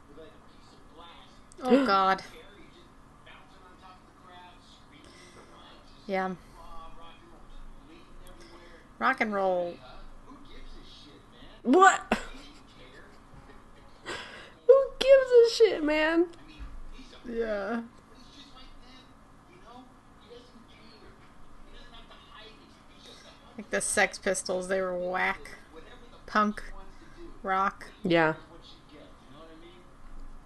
with 0.09 0.17
like 0.17 0.27
a 0.27 0.41
piece 0.49 0.73
of 0.73 0.95
glass. 0.95 1.81
Oh 1.81 1.85
God. 1.85 2.17
Barry 2.17 2.65
just 2.73 2.89
bouncing 3.23 3.61
on 3.61 3.77
top 3.81 3.99
of 4.01 4.07
the 4.09 4.17
crowd, 4.25 4.57
screaming, 4.65 5.05
just 5.05 6.09
Yeah. 6.09 6.27
rock 6.27 6.33
and 6.41 7.29
roll, 7.29 7.45
just 7.53 7.61
bleeding 7.85 8.03
everywhere. 8.25 8.81
Rock 8.97 9.21
and 9.21 9.33
roll. 9.33 9.77
Who 10.25 10.33
gives 10.49 10.73
a 10.73 10.85
shit, 10.89 11.21
man? 11.31 11.75
What? 11.75 12.01
He 12.09 12.39
didn't 12.49 12.65
care. 14.05 14.15
Who 14.65 14.75
gives 14.97 15.29
a 15.29 15.55
shit, 15.55 15.83
man? 15.83 16.25
I 16.33 16.47
mean, 16.47 16.63
he's 16.93 17.13
a 17.13 17.39
Yeah. 17.39 17.69
like 17.69 17.83
them, 18.81 19.05
you 19.51 19.57
know? 19.63 19.83
He 20.23 20.33
doesn't 20.33 20.65
care. 20.65 21.13
He 21.69 21.77
doesn't 21.77 21.93
have 21.93 22.07
to 22.09 22.15
hide 22.33 22.47
it. 22.47 22.53
He's 22.97 23.05
just 23.05 23.21
a 23.21 23.27
hunk 23.27 23.57
Like 23.57 23.69
the 23.69 23.81
Sex 23.81 24.17
Pistols, 24.17 24.67
they 24.67 24.81
were 24.81 24.97
whack. 24.97 25.51
Punk. 26.25 26.63
Wants 27.47 27.69
to 27.71 27.73
do. 27.73 27.83
Rock. 27.83 27.87
Yeah. 28.03 28.33
That's 28.33 28.39
what 28.49 28.61
you 28.63 28.97
get. 28.97 29.07
You 29.07 29.33
know 29.33 29.39
what 29.39 29.51
I 29.51 29.57
mean? 29.61 29.81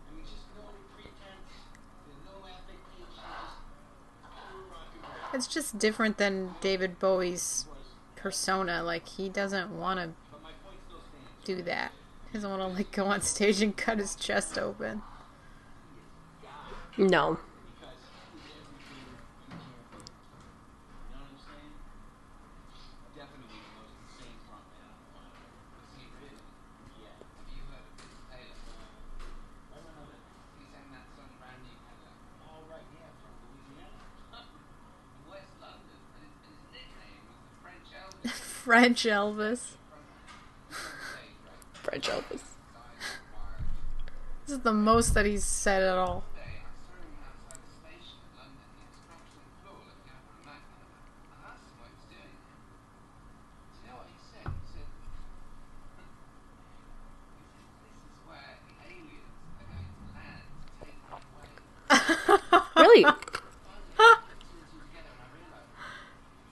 I 0.08 0.16
mean, 0.16 0.26
just 0.26 0.46
no 0.56 0.64
pretense. 0.96 1.52
There's 2.06 2.24
no 2.26 2.36
affectation. 2.48 3.18
Just 3.18 3.58
pure 4.22 4.62
rock 4.72 4.90
and 4.94 5.04
roll. 5.04 5.34
It's 5.34 5.48
just 5.48 5.80
different 5.80 6.18
than 6.18 6.56
David 6.62 7.00
Bowie's 7.00 7.66
persona. 8.16 8.84
Like 8.84 9.08
he 9.08 9.30
doesn't 9.30 9.72
want 9.78 10.00
to 10.00 10.10
But 10.32 10.42
my 10.44 10.52
point 10.64 10.80
still 10.88 11.02
stands. 11.02 11.46
do 11.46 11.62
that. 11.64 11.92
He 12.32 12.38
doesn't 12.38 12.50
want 12.50 12.62
to 12.62 12.68
like 12.78 12.92
go 12.92 13.06
on 13.06 13.22
stage 13.22 13.62
and 13.62 13.76
cut 13.76 13.98
his 14.00 14.16
chest 14.16 14.58
open. 14.58 15.02
No. 16.98 17.40
Because 17.80 17.98
he's 18.36 18.52
everything 18.52 19.00
you 19.00 19.16
can't 19.50 19.58
be. 19.58 19.58
You 19.58 21.16
know 21.16 21.24
what 21.24 21.32
I'm 21.32 21.40
saying? 21.40 21.72
Definitely 23.16 23.58
the 23.58 23.72
most 23.80 23.96
insane 24.06 24.38
front 24.48 24.64
man 24.76 24.92
on 24.92 25.00
the 25.02 25.08
planet. 25.12 25.40
Was 25.82 25.92
he 25.98 26.04
really? 26.20 26.40
Yeah. 27.00 27.16
Have 27.16 27.48
you 27.52 27.64
heard 27.72 27.84
of 27.88 27.94
Vince 28.00 28.20
Taylor? 28.28 28.60
I 29.72 29.76
don't 29.82 29.96
know 29.98 30.08
that. 30.12 30.22
He 30.60 30.64
sang 30.72 30.88
that 30.92 31.08
song 31.16 31.32
Brand 31.40 31.60
New 31.64 31.76
Cadillac 31.80 32.16
All 32.48 32.64
right, 32.70 32.88
yeah, 32.96 33.12
from 33.24 33.34
Louisiana. 33.50 34.04
in 34.36 35.32
West 35.32 35.56
London, 35.64 36.00
and 36.16 36.22
his, 36.28 36.36
and 36.38 36.54
his 36.54 36.64
nickname 36.76 37.24
was 37.28 37.40
the 37.40 37.56
French 37.64 37.88
Elvis. 37.96 38.61
French 38.72 39.04
Elvis. 39.04 39.76
He's 39.76 39.92
on 39.92 40.88
stage, 40.96 41.36
right? 41.44 41.60
French 41.74 42.08
Elvis. 42.08 42.56
Died 42.72 42.96
of 42.96 43.04
a 43.04 43.28
fire. 43.36 43.68
This 44.46 44.54
is 44.56 44.60
the 44.62 44.72
most 44.72 45.14
that 45.14 45.26
he's 45.26 45.44
said 45.44 45.84
at 45.84 45.98
all. 45.98 46.24
One 46.24 46.40
day, 46.40 46.64
I 46.64 46.72
saw 46.80 46.96
him 46.96 47.12
outside 47.20 47.60
the 47.60 47.72
station 47.84 48.24
in 48.24 48.32
London. 48.40 48.64
He 48.72 48.88
was 48.88 48.96
crouched 49.12 49.36
on 49.36 49.44
the 49.44 49.52
floor 49.60 49.76
looking 49.92 50.08
up 50.16 50.24
at 50.24 50.40
a 50.40 50.48
map, 50.48 50.64
and 50.72 51.36
I 51.36 51.52
asked 51.52 51.68
him 51.68 51.84
what 51.84 51.92
he 51.92 52.00
was 52.00 52.16
doing 52.16 52.32
there. 52.32 52.72
Do 52.72 53.76
you 53.76 53.92
know 53.92 54.00
what 54.00 54.08
he 54.08 54.16
said? 54.32 54.48
He 54.48 54.64
said, 54.72 54.88
he 54.88 55.92
said, 55.92 56.08
this 57.84 57.92
is 57.92 58.24
where 58.24 58.56
the 58.56 58.88
aliens 58.88 59.36
are 59.60 59.68
going 59.68 59.84
to 59.84 60.16
land 60.16 60.48
to 60.48 60.72
take 60.80 60.96
me 60.96 61.12
away. 61.12 61.60
Really? 62.80 63.04
Two 63.12 63.20
and 64.00 64.72
two 64.72 64.80
together, 64.80 65.12
and 65.12 65.20
I 65.20 65.28
realised 65.36 65.76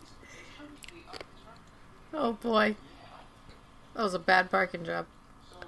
it's 0.03 0.51
totally 0.59 1.07
up 1.07 1.15
the 1.15 1.31
track. 1.47 1.63
Oh 2.21 2.33
boy. 2.33 2.75
That 3.93 4.03
was 4.03 4.13
a 4.13 4.19
bad 4.19 4.51
parking 4.51 4.83
job. 4.83 5.05
So, 5.49 5.59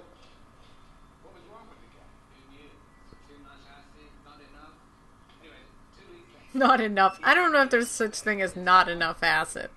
the 6.53 6.59
not 6.59 6.81
enough. 6.81 7.17
I 7.23 7.33
don't 7.33 7.53
know 7.53 7.61
if 7.61 7.69
there's 7.69 7.87
such 7.87 8.19
thing 8.19 8.41
as 8.41 8.57
not 8.57 8.89
enough 8.89 9.23
acid. 9.23 9.69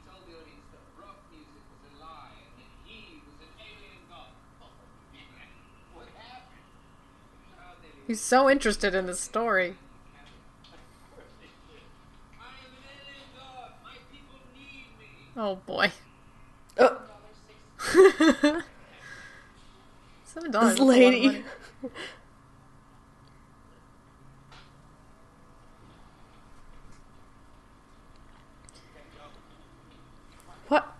Oh 15.47 15.57
boy. 15.57 15.93
Oh, 16.79 16.97
Seven 20.25 20.51
dollars. 20.51 20.71
this 20.71 20.81
lady. 20.81 21.45
What? 30.69 30.95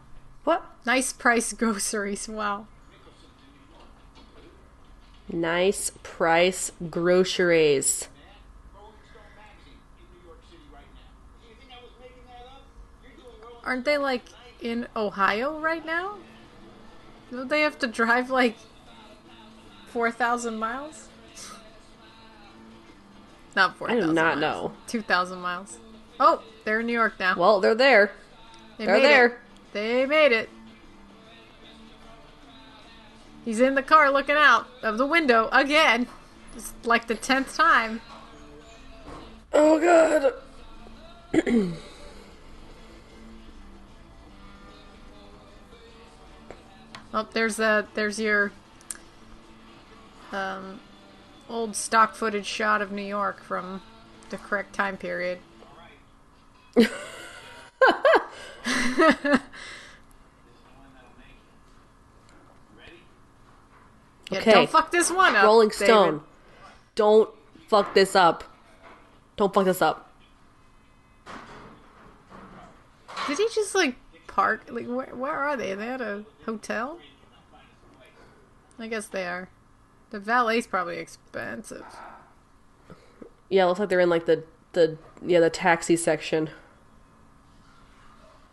What? 0.45 0.65
Nice 0.85 1.13
price 1.13 1.53
groceries. 1.53 2.29
Wow. 2.29 2.67
Nice 5.33 5.91
price 6.03 6.71
groceries. 6.91 8.09
Rolling 8.75 8.93
Stone 9.09 9.23
magazine 9.37 9.81
in 9.99 10.05
New 10.21 10.27
York 10.29 10.39
City 10.51 10.63
right 10.73 10.85
now. 10.95 11.09
Do 11.41 11.49
you 11.49 11.55
think 11.57 11.73
I 11.73 11.81
was 11.83 11.93
making 11.99 12.25
that 12.29 12.45
up? 12.45 12.63
You're 13.03 13.17
doing 13.17 13.41
Rolling 13.41 13.54
Aren't 13.65 13.85
they 13.85 13.99
like 13.99 14.25
in 14.61 14.87
Ohio 14.95 15.59
right 15.59 15.85
now? 15.85 16.17
Don't 17.31 17.49
they 17.49 17.63
have 17.63 17.79
to 17.81 17.87
drive 17.87 18.31
like 18.31 18.57
4,000 19.89 20.59
miles? 20.59 21.09
Not 23.57 23.71
I 23.71 23.75
4,000 23.75 24.09
do 24.09 24.13
not 24.15 24.39
miles. 24.39 24.41
know. 24.41 24.73
2,000 24.89 25.39
miles. 25.41 25.79
Oh, 26.21 26.43
they're 26.65 26.81
in 26.81 26.87
New 26.87 26.93
York 26.93 27.15
now. 27.19 27.35
Well, 27.37 27.61
they're 27.61 27.75
there. 27.75 28.13
they 28.79 28.87
They're 28.87 28.97
made 28.97 29.05
there. 29.05 29.27
It. 29.27 29.39
They 29.73 30.07
made 30.07 30.33
it. 30.33 30.49
He's 33.45 33.61
in 33.61 33.75
the 33.75 33.83
car 33.83 34.11
looking 34.11 34.37
out 34.39 34.67
of 34.83 34.97
the 34.99 35.07
window 35.07 35.49
again. 35.53 36.07
It's 36.57 36.73
like 36.85 37.09
the 37.09 37.15
10th 37.15 37.57
time. 37.57 38.01
Oh 39.53 39.79
god. 39.81 40.35
Oh, 47.17 47.29
there's 47.33 47.61
a 47.61 47.87
there's 47.95 48.19
your 48.19 48.51
um, 50.33 50.81
old 51.49 51.77
stock 51.77 52.17
footage 52.17 52.45
shot 52.45 52.83
of 52.83 52.91
New 52.91 53.03
York 53.05 53.41
from 53.41 53.83
the 54.31 54.37
correct 54.37 54.75
time 54.75 54.97
period. 54.97 55.39
Yeah, 64.31 64.39
Okay. 64.39 64.53
Don't 64.53 64.71
fuck 64.71 64.91
this 64.91 65.11
one 65.11 65.37
up. 65.37 65.45
Rolling 65.45 65.69
David. 65.69 65.87
Stone. 65.87 66.23
Don't 66.95 67.31
fuck 67.69 67.95
this 67.95 68.17
up. 68.17 68.43
Don't 69.37 69.53
fuck 69.53 69.65
this 69.65 69.83
up. 69.83 70.11
Did 73.27 73.39
he 73.39 73.47
just 73.55 73.75
like 73.75 73.97
park? 74.35 74.63
Like 74.69 74.87
where, 74.87 75.15
where 75.15 75.33
are 75.33 75.57
they? 75.57 75.73
Are 75.73 75.77
they 75.77 75.89
at 75.89 76.01
a 76.01 76.25
hotel? 76.45 76.99
I 78.79 78.89
guess 78.89 79.07
they 79.07 79.25
are. 79.27 79.49
The 80.11 80.19
valet's 80.19 80.67
probably 80.67 80.99
expensive. 80.99 81.85
Yeah, 83.49 83.65
it 83.65 83.67
looks 83.69 83.81
like 83.81 83.89
they're 83.89 84.01
in 84.01 84.11
like 84.11 84.27
the 84.27 84.43
the 84.73 84.99
yeah 85.25 85.39
the 85.41 85.51
taxi 85.51 85.97
section. 85.97 86.51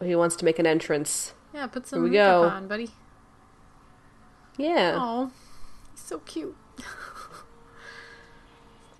He 0.04 0.16
wants 0.16 0.36
to 0.38 0.46
make 0.46 0.60
an 0.60 0.66
entrance. 0.68 1.34
Yeah, 1.54 1.68
put 1.68 1.86
some 1.88 2.04
we 2.04 2.12
makeup 2.12 2.42
go. 2.44 2.50
on, 2.50 2.68
buddy. 2.68 2.90
Yeah, 4.58 4.96
Oh, 5.00 5.32
he's 5.92 6.02
so 6.04 6.20
cute. 6.20 6.56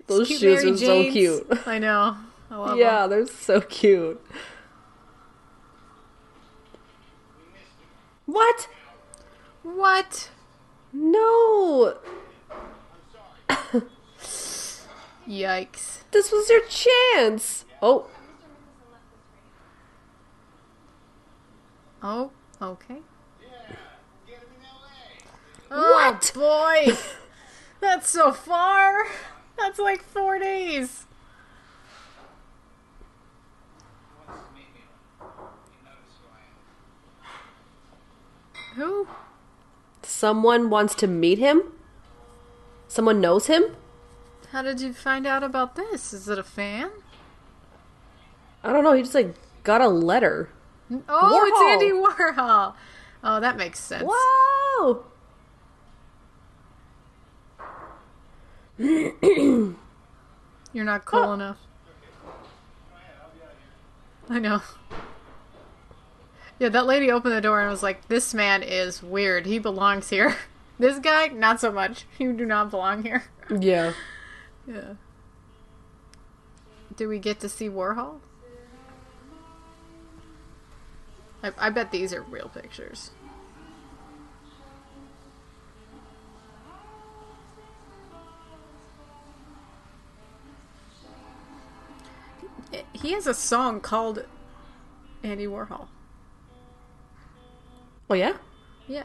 those 0.06 0.26
Cute 0.28 0.40
shoes 0.40 0.64
Mary 0.64 0.74
are 0.74 0.76
so 0.76 1.02
cute. 1.12 1.66
I 1.66 1.78
know. 1.78 2.16
I 2.50 2.56
love 2.56 2.78
yeah, 2.78 3.06
them. 3.06 3.10
they're 3.10 3.26
so 3.26 3.60
cute. 3.60 4.20
What? 8.26 8.68
What? 9.62 10.30
No. 10.92 11.96
Yikes. 15.28 16.02
This 16.10 16.30
was 16.32 16.50
your 16.50 16.62
chance. 16.66 17.64
Oh, 17.80 18.08
Oh, 22.04 22.32
okay. 22.60 22.96
Get 24.26 24.38
him 24.38 24.46
in 24.58 24.66
L.A. 24.66 24.90
Oh, 25.70 25.92
what? 25.92 26.32
Oh, 26.36 26.40
boy. 26.40 26.96
That's 27.80 28.10
so 28.10 28.32
far. 28.32 29.06
That's 29.56 29.78
like 29.78 30.02
four 30.02 30.40
days. 30.40 31.06
He 34.26 34.32
wants 34.32 34.48
to 34.48 34.54
meet 34.54 34.74
me. 34.74 34.80
He 35.70 35.84
knows 35.84 36.10
who 38.74 38.82
I 38.82 38.84
am. 38.84 38.90
Who? 38.90 39.08
someone 40.04 40.70
wants 40.70 40.94
to 40.96 41.06
meet 41.06 41.38
him? 41.38 41.62
Someone 42.88 43.20
knows 43.20 43.46
him? 43.46 43.76
How 44.50 44.62
did 44.62 44.80
you 44.80 44.92
find 44.92 45.26
out 45.26 45.42
about 45.42 45.76
this? 45.76 46.12
Is 46.12 46.28
it 46.28 46.38
a 46.38 46.42
fan? 46.42 46.90
I 48.62 48.72
don't 48.72 48.84
know. 48.84 48.92
He 48.92 49.02
just 49.02 49.14
like 49.14 49.34
got 49.62 49.80
a 49.80 49.88
letter. 49.88 50.50
Oh, 51.08 51.46
it's 51.46 51.82
Andy 51.82 51.92
Warhol. 51.92 52.74
Oh, 53.24 53.40
that 53.40 53.56
makes 53.56 53.80
sense. 53.80 54.04
Whoa! 54.06 55.04
You're 58.78 59.74
not 60.84 61.04
cool 61.04 61.32
enough. 61.32 61.58
I 64.28 64.38
know. 64.38 64.60
Yeah, 66.58 66.68
that 66.68 66.86
lady 66.86 67.10
opened 67.10 67.34
the 67.34 67.40
door 67.40 67.60
and 67.60 67.70
was 67.70 67.82
like, 67.82 68.08
"This 68.08 68.32
man 68.34 68.62
is 68.62 69.02
weird. 69.02 69.46
He 69.46 69.58
belongs 69.58 70.10
here. 70.10 70.36
This 70.78 70.98
guy, 70.98 71.28
not 71.28 71.60
so 71.60 71.70
much. 71.70 72.06
You 72.18 72.32
do 72.32 72.44
not 72.44 72.70
belong 72.70 73.02
here." 73.02 73.24
Yeah. 73.60 73.92
Yeah. 74.66 74.94
Do 76.96 77.08
we 77.08 77.18
get 77.18 77.40
to 77.40 77.48
see 77.48 77.68
Warhol? 77.68 78.20
I, 81.42 81.52
I 81.58 81.70
bet 81.70 81.90
these 81.90 82.12
are 82.14 82.22
real 82.22 82.48
pictures. 82.48 83.10
He 92.92 93.12
has 93.12 93.26
a 93.26 93.34
song 93.34 93.80
called 93.80 94.24
Andy 95.22 95.46
Warhol. 95.46 95.88
Oh 98.12 98.14
yeah. 98.14 98.34
Yeah. 98.88 99.04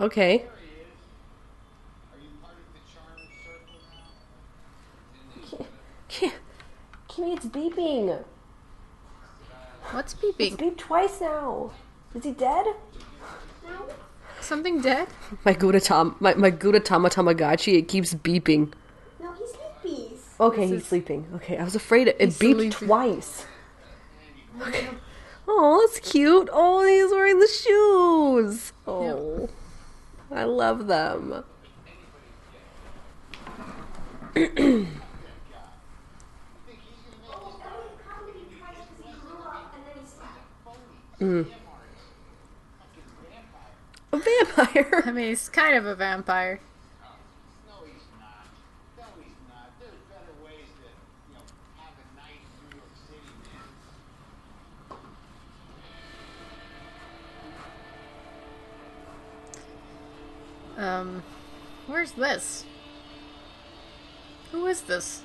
Okay. 0.00 0.38
Are 0.40 2.18
you 2.18 2.30
part 2.42 2.54
of 2.54 2.66
the 2.74 2.80
charmed 2.90 3.28
circle 3.44 3.78
now? 5.60 5.66
Kim, 6.08 6.32
Kimmy, 7.08 7.36
it's 7.36 7.46
beeping. 7.46 8.24
What's 9.92 10.14
It's 10.14 10.20
beeping? 10.20 10.56
beeped 10.56 10.78
twice 10.78 11.20
now. 11.20 11.70
Is 12.16 12.24
he 12.24 12.32
dead? 12.32 12.66
Something 14.40 14.80
dead? 14.80 15.06
My 15.44 15.54
Gudetama, 15.54 16.20
my, 16.20 16.34
my 16.34 16.50
Gudetama 16.50 17.08
Tamagotchi, 17.08 17.78
it 17.78 17.86
keeps 17.86 18.14
beeping. 18.14 18.72
No, 19.20 19.32
he's 19.34 19.50
sleepy. 19.82 20.16
Okay, 20.40 20.60
This 20.62 20.70
he's 20.70 20.80
is- 20.82 20.86
sleeping. 20.88 21.26
Okay, 21.36 21.56
I 21.56 21.62
was 21.62 21.76
afraid 21.76 22.08
it, 22.08 22.16
it 22.18 22.24
He's 22.30 22.38
beeped 22.40 22.54
sleeping. 22.56 22.88
twice. 22.88 23.46
Okay. 24.60 24.88
Oh, 25.48 25.86
that's 25.86 25.98
cute. 26.10 26.48
Oh, 26.52 26.84
he's 26.86 27.10
wearing 27.10 27.38
the 27.40 27.48
shoes. 27.48 28.72
Oh, 28.86 29.48
I 30.30 30.44
love 30.44 30.86
them. 30.86 31.44
Elliot 37.30 37.98
comedy 38.06 38.46
tries 38.58 38.76
because 38.96 39.12
he 39.12 39.12
grew 39.20 39.42
up 39.44 39.74
and 39.74 39.82
then 39.86 39.94
he 40.00 40.06
stopped. 40.06 40.46
A 44.12 44.16
vampire. 44.18 45.02
I 45.06 45.10
mean, 45.12 45.28
he's 45.28 45.48
kind 45.48 45.76
of 45.76 45.86
a 45.86 45.94
vampire. 45.94 46.60
No, 47.68 47.74
he's 47.84 48.02
not. 48.18 48.46
No, 48.98 49.04
he's 49.22 49.34
not. 49.48 49.70
There's 49.80 49.92
better 50.10 50.34
ways 50.44 50.66
to, 50.78 50.86
you 51.28 51.34
know, 51.34 51.42
have 51.78 51.94
a 51.94 52.06
night 52.16 52.42
in 52.42 52.70
New 52.70 52.76
York 52.76 52.94
City, 53.06 53.30
man. 53.44 54.98
Um, 60.80 61.22
where's 61.86 62.12
this? 62.12 62.64
Who 64.50 64.66
is 64.66 64.80
this? 64.80 65.22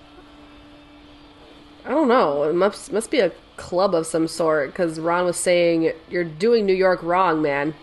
I 1.85 1.89
don't 1.89 2.09
know. 2.09 2.43
It 2.43 2.53
must 2.53 2.91
must 2.91 3.09
be 3.09 3.19
a 3.19 3.31
club 3.55 3.95
of 3.95 4.05
some 4.05 4.27
sort 4.27 4.71
because 4.71 4.99
Ron 4.99 5.25
was 5.25 5.37
saying 5.37 5.93
you're 6.09 6.25
doing 6.25 6.65
New 6.65 6.73
York 6.73 7.01
wrong, 7.01 7.41
man. 7.41 7.73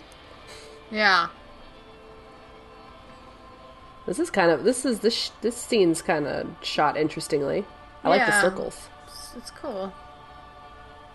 Yeah. 0.91 1.29
This 4.07 4.19
is 4.19 4.29
kind 4.29 4.51
of 4.51 4.65
this 4.65 4.85
is 4.85 5.01
this 5.01 5.33
this 5.41 5.57
scene's 5.57 6.03
kind 6.03 6.27
of 6.27 6.49
shot 6.63 6.99
interestingly. 6.99 7.65
I 8.05 8.11
like 8.11 8.27
the 8.27 8.41
circles. 8.41 8.89
It's, 9.07 9.35
it's 9.37 9.51
cool. 9.51 9.95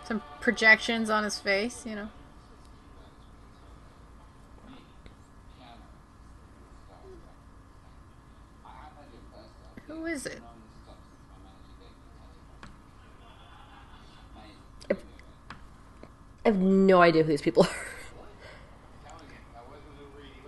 Some 0.05 0.23
projections 0.39 1.09
on 1.09 1.23
his 1.23 1.37
face, 1.37 1.85
you 1.85 1.95
know. 1.95 2.09
Who 9.97 10.05
is 10.05 10.27
it? 10.27 10.41
I 16.45 16.49
have 16.49 16.59
no 16.59 17.01
idea 17.01 17.23
who 17.23 17.29
these 17.29 17.41
people 17.41 17.63
are. 17.63 17.69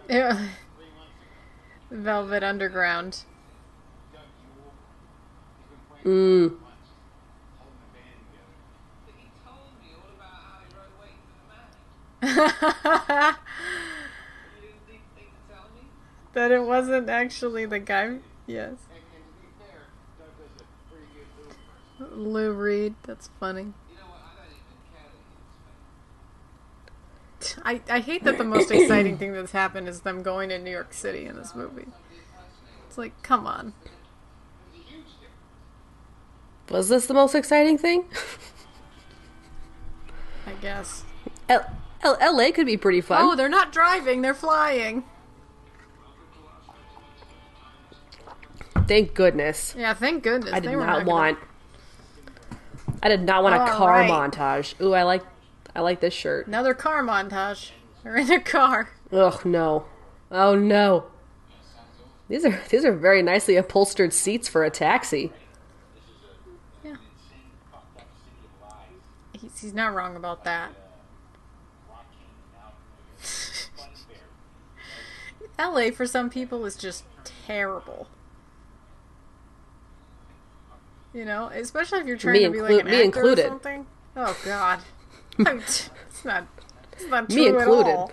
Yeah. 0.08 0.48
Velvet 1.92 2.44
Underground. 2.44 3.24
Mm. 6.06 6.54
He 9.06 9.30
told 9.46 9.58
me 9.82 9.94
all 9.94 10.10
about 10.16 10.34
how 10.34 10.60
he 10.62 10.68
rode 10.76 10.94
Wait 11.02 11.18
for 11.26 11.38
the 12.24 12.34
Man. 13.22 13.36
You 14.56 14.62
didn't 14.62 14.82
think, 14.88 15.02
think 15.16 15.30
to 15.30 15.54
tell 15.54 15.68
me? 15.76 15.82
that 16.34 16.52
it 16.52 16.64
wasn't 16.64 17.10
actually 17.10 17.66
the 17.66 17.80
guy. 17.80 18.20
Yes. 18.48 18.70
And, 18.70 19.04
and 19.14 19.24
to 19.28 19.34
be 19.42 19.48
fair, 19.60 19.82
Doug 20.18 20.34
does 20.40 20.56
a 20.58 20.66
pretty 20.90 21.06
good 21.14 21.28
move 21.38 21.54
for 21.54 21.76
us. 21.76 21.89
Lou 22.00 22.52
Reed. 22.52 22.96
That's 23.04 23.30
funny. 23.40 23.62
You 23.62 23.68
know 23.96 24.02
what? 24.08 24.22
I 24.24 24.36
don't 24.36 24.56
even 24.56 24.78
care 24.94 25.04
that 25.06 25.20
he 27.64 27.72
was 27.72 27.80
fake. 27.84 27.92
I, 27.92 28.00
hate 28.00 28.24
that 28.24 28.38
the 28.38 28.44
most 28.44 28.72
exciting 28.72 29.18
thing 29.18 29.34
that's 29.34 29.52
happened 29.52 29.88
is 29.88 30.02
them 30.02 30.24
going 30.24 30.50
to 30.50 30.60
New 30.60 30.72
York 30.72 30.94
City 30.94 31.26
in 31.26 31.36
this 31.36 31.56
movie. 31.56 31.88
It's 32.88 32.98
like, 32.98 33.22
come 33.22 33.46
on. 33.46 33.74
Was 36.70 36.90
this 36.90 37.08
the 37.08 37.14
most 37.16 37.34
exciting 37.34 37.78
thing? 37.78 38.06
I 40.46 40.52
guess. 40.62 41.04
L- 41.48 41.66
L- 42.04 42.18
L.A. 42.20 42.52
could 42.52 42.68
be 42.68 42.78
pretty 42.78 43.02
fun. 43.02 43.22
Oh, 43.24 43.36
they're 43.36 43.50
not 43.50 43.72
driving, 43.72 44.22
they're 44.22 44.34
flying. 44.36 45.04
Thank 48.88 49.14
goodness. 49.14 49.76
Yeah, 49.78 49.94
thank 49.94 50.24
goodness. 50.24 50.54
I 50.54 50.60
they 50.60 50.70
did 50.70 50.78
not 50.78 51.00
gonna- 51.00 51.10
want. 51.10 51.40
I 53.02 53.10
did 53.10 53.22
not 53.22 53.44
want 53.44 53.56
a 53.56 53.60
All 53.62 53.68
car 53.68 53.92
right. 53.92 54.10
montage. 54.10 54.80
Ooh, 54.82 54.94
I 54.94 55.04
like, 55.04 55.24
I 55.76 55.82
like 55.82 56.00
this 56.02 56.14
shirt. 56.14 56.48
Another 56.48 56.74
car 56.74 57.04
montage. 57.04 57.72
They're 58.04 58.18
in 58.18 58.28
their 58.28 58.40
car. 58.40 58.92
Ugh, 59.12 59.46
no. 59.46 59.86
Oh 60.32 60.56
no. 60.56 61.06
These 62.28 62.46
are 62.46 62.62
these 62.70 62.86
are 62.86 62.94
very 62.94 63.22
nicely 63.24 63.56
upholstered 63.56 64.14
seats 64.14 64.48
for 64.48 64.64
a 64.64 64.70
taxi. 64.70 65.32
Yeah. 66.84 66.96
He's, 69.34 69.60
he's 69.60 69.74
not 69.74 69.96
wrong 69.96 70.16
about 70.16 70.44
that. 70.44 70.72
LA 75.60 75.92
for 75.92 76.06
some 76.06 76.30
people 76.30 76.66
is 76.66 76.76
just 76.76 77.04
terrible. 77.24 78.08
You 81.14 81.26
know, 81.26 81.50
especially 81.54 82.00
if 82.00 82.08
you're 82.08 82.18
trying 82.18 82.34
Me 82.34 82.44
to 82.46 82.52
be 82.52 82.62
like 82.62 82.72
inclu- 82.72 82.80
an 82.82 82.86
me 82.86 82.92
actor 82.92 83.04
included. 83.04 83.46
or 83.46 83.50
something. 83.50 83.86
Oh 84.16 84.38
God, 84.46 84.80
I'm 85.46 85.60
t- 85.62 85.90
it's 86.08 86.24
not. 86.26 86.46
It's 86.94 87.06
not 87.08 87.30
Me 87.30 87.48
included. 87.48 88.08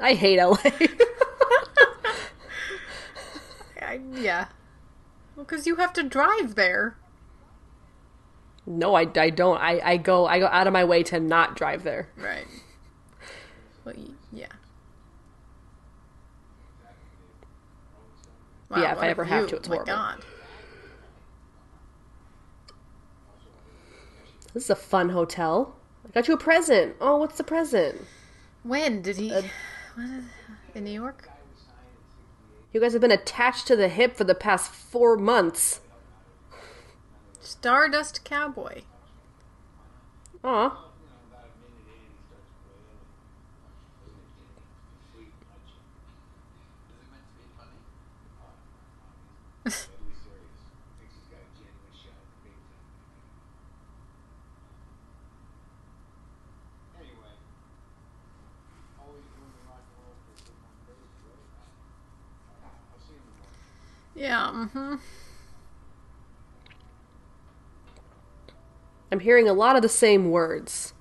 I 0.00 0.14
hate 0.14 0.38
LA. 0.42 0.56
I 3.80 4.00
Yeah. 4.12 4.46
Well, 5.36 5.44
because 5.44 5.66
you 5.66 5.76
have 5.76 5.92
to 5.94 6.02
drive 6.02 6.54
there. 6.56 6.96
No, 8.66 8.94
I, 8.94 9.06
I 9.16 9.30
don't. 9.30 9.58
I, 9.58 9.80
I 9.84 9.96
go 9.98 10.26
I 10.26 10.38
go 10.38 10.46
out 10.46 10.66
of 10.66 10.72
my 10.72 10.84
way 10.84 11.02
to 11.04 11.20
not 11.20 11.54
drive 11.56 11.84
there. 11.84 12.08
Right. 12.16 12.46
Well, 13.84 13.94
yeah. 14.32 14.46
Wow, 18.70 18.80
Yeah, 18.80 18.92
if 18.92 18.98
I 18.98 19.08
ever 19.08 19.24
have 19.24 19.42
view. 19.42 19.48
to, 19.50 19.56
it's 19.56 19.68
My 19.68 19.74
horrible. 19.76 19.92
God. 19.94 20.24
This 24.54 24.64
is 24.64 24.70
a 24.70 24.76
fun 24.76 25.10
hotel. 25.10 25.74
I 26.06 26.10
got 26.12 26.28
you 26.28 26.34
a 26.34 26.38
present. 26.38 26.96
Oh, 27.00 27.16
what's 27.18 27.36
the 27.36 27.44
present? 27.44 28.00
When 28.62 29.02
did 29.02 29.16
he? 29.16 29.32
Uh, 29.32 29.42
what 29.96 30.08
is- 30.08 30.24
in 30.74 30.84
New 30.84 30.90
York? 30.92 31.28
You 32.72 32.80
guys 32.80 32.92
have 32.92 33.02
been 33.02 33.10
attached 33.12 33.66
to 33.68 33.76
the 33.76 33.88
hip 33.88 34.16
for 34.16 34.24
the 34.24 34.34
past 34.34 34.70
four 34.70 35.16
months. 35.16 35.80
Stardust 37.40 38.24
Cowboy. 38.24 38.82
Aw. 40.42 40.78
Is 46.04 47.00
it 47.00 47.10
meant 47.10 47.24
to 47.24 47.34
be 47.38 47.48
funny? 47.56 47.78
Anyway, 56.98 57.34
always 59.00 59.24
doing 59.34 59.52
the 59.54 59.64
rock 59.68 59.82
and 59.84 59.96
roll 60.04 60.16
for 60.26 60.34
some 60.36 60.54
days, 60.86 61.10
right? 61.24 61.48
I'll 62.92 63.00
see 63.00 63.14
you 63.14 63.20
in 63.20 63.26
the 63.26 63.36
morning. 63.40 63.62
Yeah. 64.14 64.50
Mm-hmm. 64.54 64.94
I'm 69.12 69.20
hearing 69.20 69.48
a 69.48 69.52
lot 69.52 69.76
of 69.76 69.82
the 69.82 69.88
same 69.88 70.30
words. 70.30 70.92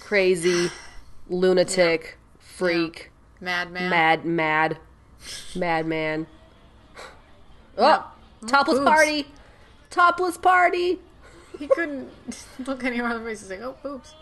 Crazy, 0.00 0.70
lunatic, 1.28 2.18
freak, 2.38 3.10
Madman. 3.40 3.90
mad, 3.90 4.24
mad, 4.24 4.78
madman. 5.54 6.26
Oh, 7.76 8.10
topless 8.46 8.78
boobs. 8.78 8.88
party! 8.88 9.26
Topless 9.90 10.36
party! 10.38 10.98
He 11.58 11.66
couldn't 11.66 12.10
look 12.66 12.84
anywhere 12.84 13.18
place. 13.20 13.40
He's 13.40 13.50
like, 13.50 13.60
oh, 13.60 13.76
oops. 13.86 14.14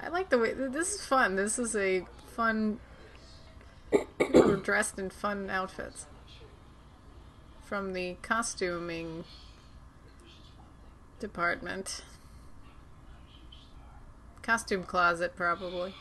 I 0.00 0.08
like 0.08 0.28
the 0.30 0.38
way 0.38 0.52
this 0.52 0.94
is 0.94 1.04
fun. 1.04 1.34
This 1.34 1.58
is 1.58 1.74
a 1.74 2.06
fun. 2.34 2.78
People 3.90 4.50
are 4.50 4.56
dressed 4.56 4.98
in 4.98 5.10
fun 5.10 5.50
outfits. 5.50 6.06
From 7.64 7.92
the 7.92 8.16
costuming 8.22 9.24
department. 11.18 12.02
Costume 14.42 14.84
closet, 14.84 15.34
probably. 15.34 15.94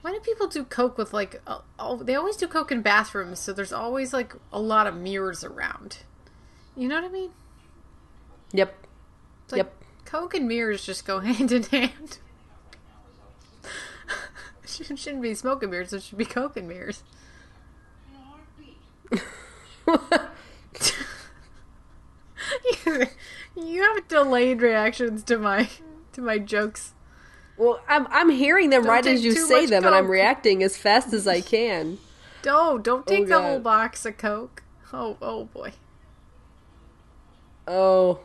Why 0.00 0.12
do 0.12 0.20
people 0.20 0.48
do 0.48 0.64
coke 0.64 0.98
with 0.98 1.14
like? 1.14 1.40
Oh, 1.78 1.96
they 1.96 2.14
always 2.14 2.36
do 2.36 2.46
coke 2.46 2.70
in 2.70 2.82
bathrooms, 2.82 3.38
so 3.38 3.54
there's 3.54 3.72
always 3.72 4.12
like 4.12 4.34
a 4.52 4.60
lot 4.60 4.86
of 4.86 4.94
mirrors 4.94 5.42
around. 5.42 5.98
You 6.76 6.88
know 6.88 6.96
what 6.96 7.04
I 7.04 7.08
mean? 7.08 7.30
Yep. 8.52 8.86
Like, 9.50 9.56
Yep. 9.58 9.83
Coke 10.04 10.34
and 10.34 10.46
mirrors 10.46 10.84
just 10.84 11.06
go 11.06 11.20
hand 11.20 11.52
in 11.52 11.64
hand. 11.64 12.18
It 14.62 14.98
shouldn't 14.98 15.22
be 15.22 15.34
smoke 15.34 15.62
and 15.62 15.70
mirrors. 15.70 15.92
It 15.92 16.02
should 16.02 16.18
be 16.18 16.24
coke 16.24 16.56
and 16.56 16.68
mirrors. 16.68 17.02
you 23.56 23.82
have 23.82 24.08
delayed 24.08 24.62
reactions 24.62 25.22
to 25.24 25.38
my 25.38 25.68
to 26.12 26.20
my 26.20 26.38
jokes. 26.38 26.92
Well, 27.56 27.80
I'm 27.88 28.06
I'm 28.10 28.30
hearing 28.30 28.70
them 28.70 28.82
Don't 28.82 28.90
right 28.90 29.06
as 29.06 29.24
you 29.24 29.32
say 29.32 29.66
them, 29.66 29.84
and 29.84 29.94
I'm 29.94 30.10
reacting 30.10 30.62
as 30.62 30.76
fast 30.76 31.12
as 31.12 31.28
I 31.28 31.40
can. 31.42 31.98
Don't 32.42 32.82
don't 32.82 33.06
take 33.06 33.28
the 33.28 33.40
whole 33.40 33.60
box 33.60 34.04
of 34.04 34.16
coke. 34.18 34.62
Oh 34.92 35.16
oh 35.22 35.44
boy, 35.44 35.72
Oh, 37.66 38.20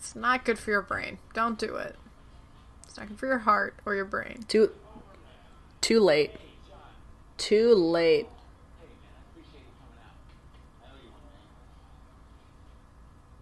it's 0.00 0.16
not 0.16 0.46
good 0.46 0.58
for 0.58 0.70
your 0.70 0.80
brain. 0.80 1.18
Don't 1.34 1.58
do 1.58 1.76
it. 1.76 1.94
It's 2.84 2.96
not 2.96 3.08
good 3.08 3.18
for 3.18 3.26
your 3.26 3.40
heart 3.40 3.74
or 3.84 3.94
your 3.94 4.06
brain. 4.06 4.46
too, 4.48 4.70
too 5.82 6.00
late. 6.00 6.32
Too 7.36 7.74
late. 7.74 8.26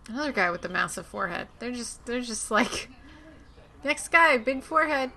Another 0.08 0.32
guy 0.32 0.50
with 0.50 0.62
the 0.62 0.68
massive 0.68 1.06
forehead. 1.06 1.46
They're 1.60 1.70
just 1.70 2.04
they're 2.06 2.22
just 2.22 2.50
like 2.50 2.88
next 3.84 4.08
guy, 4.08 4.36
big 4.38 4.64
forehead. 4.64 5.12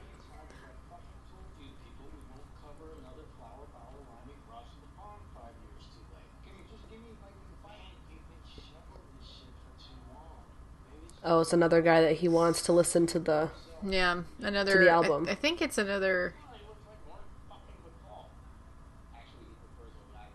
Oh, 11.24 11.42
it's 11.42 11.54
another 11.54 11.82
guy 11.82 12.02
that 12.02 12.18
he 12.18 12.28
wants 12.28 12.62
to 12.64 12.72
listen 12.72 13.06
to 13.08 13.20
the. 13.20 13.50
Yeah, 13.84 14.24
another 14.42 14.74
To 14.74 14.80
the 14.80 14.90
I- 14.90 14.94
album. 14.94 15.28
I, 15.30 15.36
think 15.36 15.62
it's 15.62 15.78
another. 15.78 16.34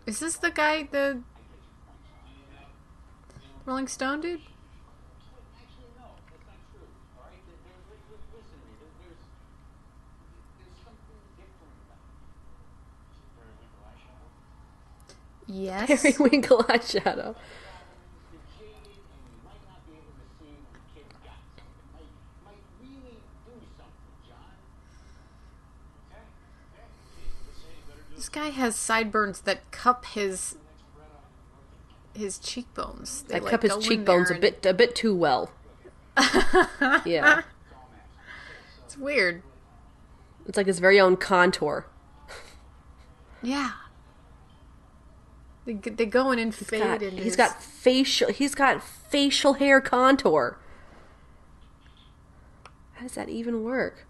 Is 0.05 0.19
this 0.19 0.37
the 0.37 0.51
guy 0.51 0.83
the 0.89 1.21
Rolling 3.65 3.87
Stone 3.87 4.21
dude? 4.21 4.41
Yes. 15.47 16.01
Periwinkle 16.01 16.63
eyeshadow. 16.63 17.35
Guy 28.37 28.49
has 28.49 28.75
sideburns 28.75 29.41
that 29.41 29.69
cup 29.71 30.05
his 30.05 30.57
his 32.13 32.37
cheekbones. 32.39 33.23
They, 33.23 33.35
I 33.35 33.39
like, 33.39 33.49
cup 33.51 33.63
his 33.63 33.77
cheekbones 33.77 34.29
a 34.29 34.35
bit 34.35 34.65
a 34.65 34.73
bit 34.73 34.95
too 34.95 35.15
well. 35.15 35.51
yeah, 37.05 37.41
It's 38.85 38.97
weird. 38.97 39.43
it's 40.47 40.57
like 40.57 40.65
his 40.67 40.79
very 40.79 40.99
own 40.99 41.15
contour. 41.17 41.85
Yeah. 43.41 43.71
They, 45.65 45.73
they 45.73 46.05
go 46.05 46.31
in 46.31 46.39
and 46.39 46.55
fade 46.55 46.81
God, 46.81 47.01
into 47.03 47.17
he's 47.17 47.25
his- 47.25 47.35
got 47.35 47.61
facial. 47.61 48.31
He's 48.31 48.55
got 48.55 48.81
facial 48.83 49.53
hair 49.53 49.79
contour. 49.81 50.57
How 52.93 53.03
does 53.03 53.13
that 53.13 53.29
even 53.29 53.63
work? 53.63 54.07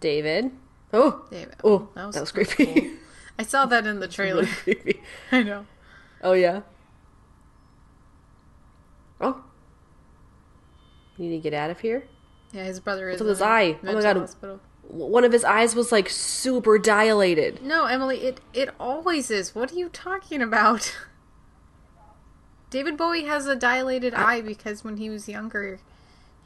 David. 0.00 0.50
Oh, 0.92 1.24
oh, 1.64 1.88
That 1.94 2.06
was- 2.06 2.14
that 2.14 2.20
was 2.20 2.32
creepy. 2.32 2.66
cool. 2.66 2.90
I 3.38 3.42
saw 3.44 3.64
that 3.66 3.86
in 3.86 4.00
the 4.00 4.08
trailer. 4.16 4.44
creepy. 4.46 5.00
I 5.32 5.42
know. 5.42 5.66
Oh 6.22 6.32
yeah. 6.32 6.62
Oh. 9.20 9.42
You 11.16 11.28
need 11.28 11.36
to 11.36 11.42
get 11.42 11.54
out 11.54 11.70
of 11.70 11.80
here. 11.80 12.06
Yeah, 12.52 12.64
his 12.64 12.80
brother 12.80 13.08
is 13.10 13.20
with 13.20 13.28
his 13.28 13.42
eye? 13.42 13.78
Oh 13.84 13.92
my 13.94 14.00
God. 14.02 14.16
hospital. 14.16 14.60
One 14.82 15.22
of 15.24 15.30
his 15.32 15.44
eyes 15.44 15.74
was 15.76 15.92
like 15.92 16.08
super 16.08 16.78
dilated. 16.78 17.62
No, 17.62 17.84
Emily, 17.84 18.22
it 18.22 18.40
it 18.52 18.70
always 18.80 19.30
is. 19.30 19.54
What 19.54 19.70
are 19.72 19.76
you 19.76 19.88
talking 19.88 20.42
about? 20.42 20.96
David 22.70 22.96
Bowie 22.96 23.24
has 23.24 23.46
a 23.46 23.56
dilated 23.56 24.14
eye 24.14 24.40
because 24.40 24.82
when 24.84 24.96
he 24.96 25.10
was 25.10 25.28
younger, 25.28 25.80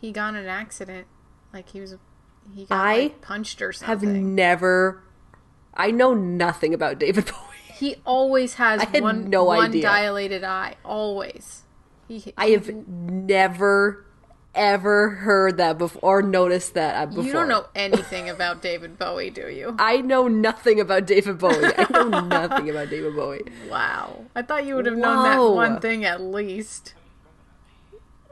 he 0.01 0.11
got 0.13 0.31
in 0.31 0.37
an 0.41 0.47
accident. 0.47 1.07
Like 1.53 1.69
he 1.71 1.81
was, 1.81 1.97
he 2.53 2.65
got 2.65 2.75
I 2.77 2.95
like, 2.97 3.21
punched 3.21 3.63
or 3.63 3.73
Have 3.83 4.03
never. 4.03 5.03
I 5.75 5.91
know 5.91 6.15
nothing 6.15 6.73
about 6.75 6.99
David 6.99 7.25
Bowie. 7.27 7.75
he 7.75 7.97
always 8.05 8.55
has 8.55 8.81
I 8.81 8.85
had 8.87 9.03
one 9.03 9.31
no 9.31 9.45
one 9.45 9.71
idea. 9.71 9.83
dilated 9.83 10.45
eye. 10.45 10.77
Always. 10.85 11.63
He, 12.09 12.33
I 12.37 12.49
have 12.49 12.69
never, 12.87 14.05
ever 14.55 15.09
heard 15.11 15.57
that 15.57 15.79
before 15.79 16.01
or 16.03 16.23
noticed 16.23 16.75
that 16.75 16.95
uh, 16.97 17.07
before. 17.07 17.25
You 17.25 17.33
don't 17.33 17.49
know 17.49 17.67
anything 17.75 18.29
about 18.29 18.61
David 18.63 18.99
Bowie, 18.99 19.31
do 19.31 19.49
you? 19.49 19.75
I 19.81 20.03
know 20.03 20.29
nothing 20.29 20.81
about 20.81 21.07
David 21.07 21.39
Bowie. 21.39 21.73
I 21.77 21.87
know 21.91 22.21
nothing 22.21 22.69
about 22.71 22.91
David 22.91 23.17
Bowie. 23.17 23.43
Wow. 23.71 24.27
I 24.37 24.43
thought 24.43 24.67
you 24.67 24.77
would 24.77 24.87
have 24.87 24.97
known 24.97 25.25
that 25.25 25.39
one 25.55 25.81
thing 25.81 26.05
at 26.05 26.21
least. 26.21 26.95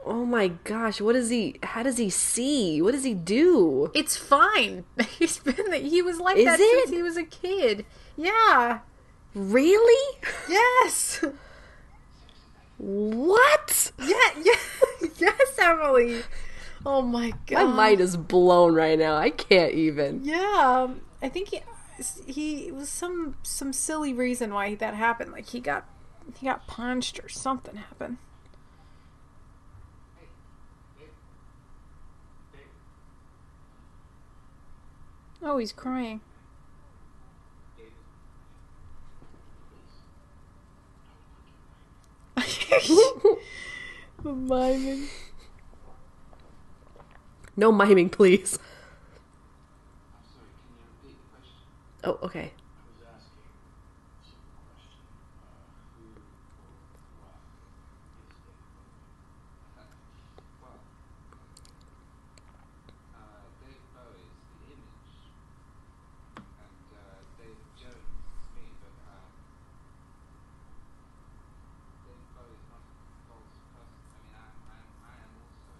Oh 0.05 0.25
my 0.25 0.49
gosh, 0.49 0.99
what 0.99 1.13
does 1.13 1.29
he 1.29 1.59
how 1.63 1.83
does 1.83 1.97
he 1.97 2.09
see? 2.09 2.81
What 2.81 2.91
does 2.91 3.03
he 3.03 3.13
do? 3.13 3.89
It's 3.93 4.17
fine. 4.17 4.83
He's 5.17 5.39
been 5.39 5.69
the, 5.69 5.77
he 5.77 6.01
was 6.01 6.19
like 6.19 6.37
Is 6.37 6.45
that 6.45 6.59
it? 6.59 6.79
since 6.85 6.89
he 6.95 7.01
was 7.01 7.17
a 7.17 7.23
kid. 7.23 7.85
Yeah. 8.17 8.79
Really? 9.33 10.17
Yes. 10.49 11.23
What? 12.77 13.91
Yeah. 13.99 14.15
Yeah. 14.43 15.09
yes, 15.17 15.57
Emily. 15.59 16.23
Oh 16.85 17.01
my 17.01 17.33
god. 17.45 17.65
My 17.67 17.73
mind 17.73 18.01
is 18.01 18.17
blown 18.17 18.73
right 18.75 18.97
now. 18.99 19.15
I 19.15 19.29
can't 19.29 19.73
even. 19.73 20.21
Yeah, 20.23 20.83
um, 20.85 21.01
I 21.21 21.29
think 21.29 21.49
he 21.49 21.61
he 22.25 22.71
was 22.71 22.89
some 22.89 23.35
some 23.43 23.71
silly 23.71 24.13
reason 24.13 24.53
why 24.53 24.75
that 24.75 24.93
happened. 24.93 25.31
Like 25.31 25.47
he 25.49 25.59
got 25.59 25.85
he 26.37 26.45
got 26.47 26.67
punched 26.67 27.19
or 27.23 27.29
something 27.29 27.75
happened. 27.75 28.17
Oh, 35.43 35.57
he's 35.57 35.73
crying. 35.73 36.21
Miming. 44.23 45.07
No 47.55 47.71
miming, 47.71 48.09
please. 48.09 48.57
I'm 48.57 50.23
sorry, 50.25 50.49
can 50.57 50.73
you 50.73 50.81
repeat 50.89 51.17
the 51.21 51.27
question? 51.29 51.61
Oh, 52.03 52.17
okay. 52.25 52.49
I 52.49 52.89
was 52.89 53.05
asking 53.05 53.45
a 53.45 54.25
simple 54.25 54.65
question. 54.73 55.05
Uh, 55.37 55.61
who 55.93 56.17
or 56.57 56.73
what 57.21 57.37
is 57.45 57.61
David 58.41 58.73
Bowie? 58.73 59.21
Well, 60.65 60.81
uh, 63.13 63.45
Dave 63.61 63.85
Bowie 63.93 64.25
is 64.25 64.41
the 64.49 64.73
image, 64.73 65.13
and 66.41 66.89
uh, 66.97 67.21
David 67.37 67.69
Jones 67.77 68.17
is 68.33 68.49
me, 68.57 68.65
but 68.81 68.97
uh, 69.05 69.29
Dave 72.01 72.25
Bowie 72.33 72.57
is 72.57 72.65
not 72.73 72.81
a 72.81 73.13
false 73.29 73.53
person. 73.77 74.01
I 74.09 74.17
mean, 74.25 74.33
I, 74.33 74.49
I, 74.73 74.81
am, 74.81 74.89
I 75.05 75.13
am 75.21 75.33
also 75.37 75.77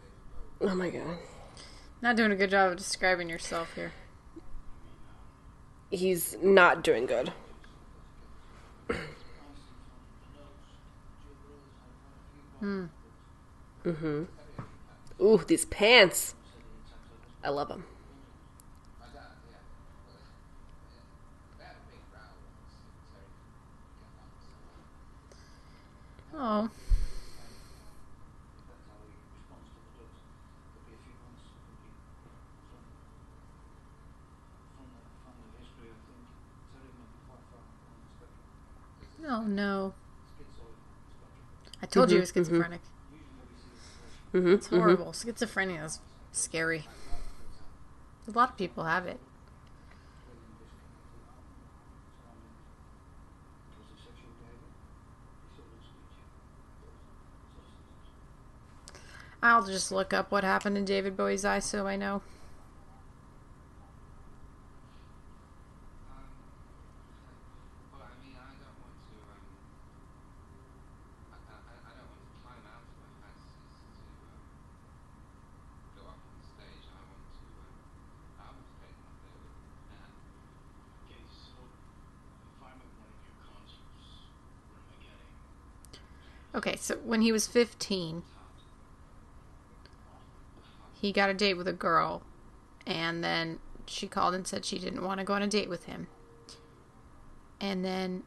David 0.00 0.24
Bowie. 0.32 0.51
Oh 0.62 0.74
my 0.74 0.90
god. 0.90 1.18
Not 2.00 2.16
doing 2.16 2.30
a 2.32 2.36
good 2.36 2.50
job 2.50 2.70
of 2.70 2.78
describing 2.78 3.28
yourself 3.28 3.74
here. 3.74 3.92
He's 5.90 6.36
not 6.42 6.82
doing 6.84 7.06
good. 7.06 7.32
Hmm. 12.60 12.84
Mm-hmm. 13.84 14.22
Ooh, 15.20 15.38
these 15.46 15.64
pants. 15.64 16.34
I 17.42 17.48
love 17.50 17.68
them. 17.68 17.84
My 19.00 19.06
dad, 19.06 19.22
yeah. 19.50 19.58
Well, 20.06 20.22
yeah. 20.22 21.58
They 21.58 21.64
had 21.64 21.74
a 21.74 21.82
big 21.90 21.98
row 22.14 22.22
once. 22.22 22.78
Terry 23.10 23.26
didn't 23.34 23.66
get 26.22 26.38
Oh, 26.38 26.38
along 26.38 26.70
so 26.70 26.86
well. 26.94 27.10
Depends 28.62 28.86
how 28.86 29.02
he 29.02 29.10
responds 29.26 29.66
to 29.74 29.82
the 29.82 29.90
drugs. 29.90 30.22
Could 30.70 30.86
be 30.86 30.94
a 30.94 31.02
few 31.02 31.18
months, 31.18 31.42
could 31.50 31.82
be 31.82 31.90
from, 32.22 32.86
from 34.78 34.86
the 34.94 35.02
family 35.26 35.50
history, 35.58 35.90
I 35.90 35.98
think. 36.06 36.22
Terry 36.70 36.94
might 36.94 37.10
be 37.10 37.26
quite 37.26 37.42
far 37.50 37.58
on 37.58 37.90
the 37.90 38.06
spectrum. 38.06 38.54
Oh 39.28 39.42
no! 39.42 39.94
I 41.82 41.86
told 41.86 42.10
you 42.10 42.16
he 42.16 42.20
was 42.20 42.30
mm-hmm. 42.32 42.40
Mm-hmm. 42.40 42.52
schizophrenic. 42.52 42.80
Usually 43.10 43.46
we 43.50 43.56
see 43.56 43.66
it 43.66 44.12
first. 44.30 44.34
Mm-hmm. 44.34 44.52
It's 44.54 44.66
horrible. 44.68 45.12
Schizophrenia 45.12 45.84
is 45.84 46.00
scary. 46.32 46.86
A 48.28 48.30
lot 48.30 48.50
of 48.50 48.56
people 48.56 48.84
have 48.84 49.06
it. 49.06 49.18
Feeling 50.24 50.54
disconnected 50.62 51.18
from 51.26 52.04
surroundings. 52.22 52.54
Was 53.76 53.86
it 53.90 53.98
sexual 53.98 54.30
behavior? 54.38 54.70
Disordered 55.50 55.82
speech? 55.82 56.22
Substances? 57.58 58.22
I'll 59.42 59.66
just 59.66 59.90
look 59.90 60.12
up 60.12 60.30
what 60.30 60.44
happened 60.44 60.78
in 60.78 60.84
David 60.84 61.16
Bowie's 61.16 61.44
eye 61.44 61.58
so 61.58 61.86
I 61.88 61.96
know. 61.96 62.22
Um, 66.14 66.30
well, 67.90 68.06
I 68.06 68.14
mean, 68.22 68.38
I 68.38 68.54
don't 68.62 68.78
want 68.78 68.94
to, 69.02 69.18
um, 69.26 69.42
I, 71.34 71.42
I, 71.42 71.74
I 71.90 71.92
don't 71.98 72.06
want 72.06 72.22
to 72.22 72.38
climb 72.46 72.62
out 72.70 72.86
of 72.86 72.94
my 73.02 73.10
fantasies 73.18 73.82
to, 73.82 73.90
um, 74.30 74.46
go 75.98 76.06
up 76.06 76.22
on 76.22 76.38
stage. 76.38 76.86
I 76.86 77.02
want 77.02 77.26
to, 77.34 77.42
um, 77.66 77.82
I 78.38 78.46
want 78.54 78.62
to 78.62 78.78
take 78.78 78.94
them 78.94 79.10
up 79.10 79.18
there 79.26 79.34
with 79.42 79.58
Anne. 79.90 80.14
Okay, 81.10 81.22
so 81.26 81.58
if 81.66 82.62
I'm 82.62 82.78
at 82.78 82.92
one 82.94 83.10
of 83.10 83.18
your 83.26 83.34
concerts, 83.42 84.30
what 84.70 84.78
am 84.78 84.86
I 84.94 85.02
getting? 85.02 85.34
Okay, 86.54 86.76
so 86.76 86.96
when 86.96 87.22
he 87.22 87.32
was 87.32 87.46
15, 87.46 88.22
he 90.92 91.12
got 91.12 91.30
a 91.30 91.34
date 91.34 91.54
with 91.54 91.66
a 91.66 91.72
girl, 91.72 92.22
and 92.86 93.24
then 93.24 93.58
she 93.86 94.06
called 94.06 94.34
and 94.34 94.46
said 94.46 94.64
she 94.64 94.78
didn't 94.78 95.02
want 95.02 95.18
to 95.18 95.24
go 95.24 95.32
on 95.32 95.42
a 95.42 95.46
date 95.46 95.68
with 95.68 95.84
him. 95.84 96.08
And 97.60 97.84
then 97.84 98.22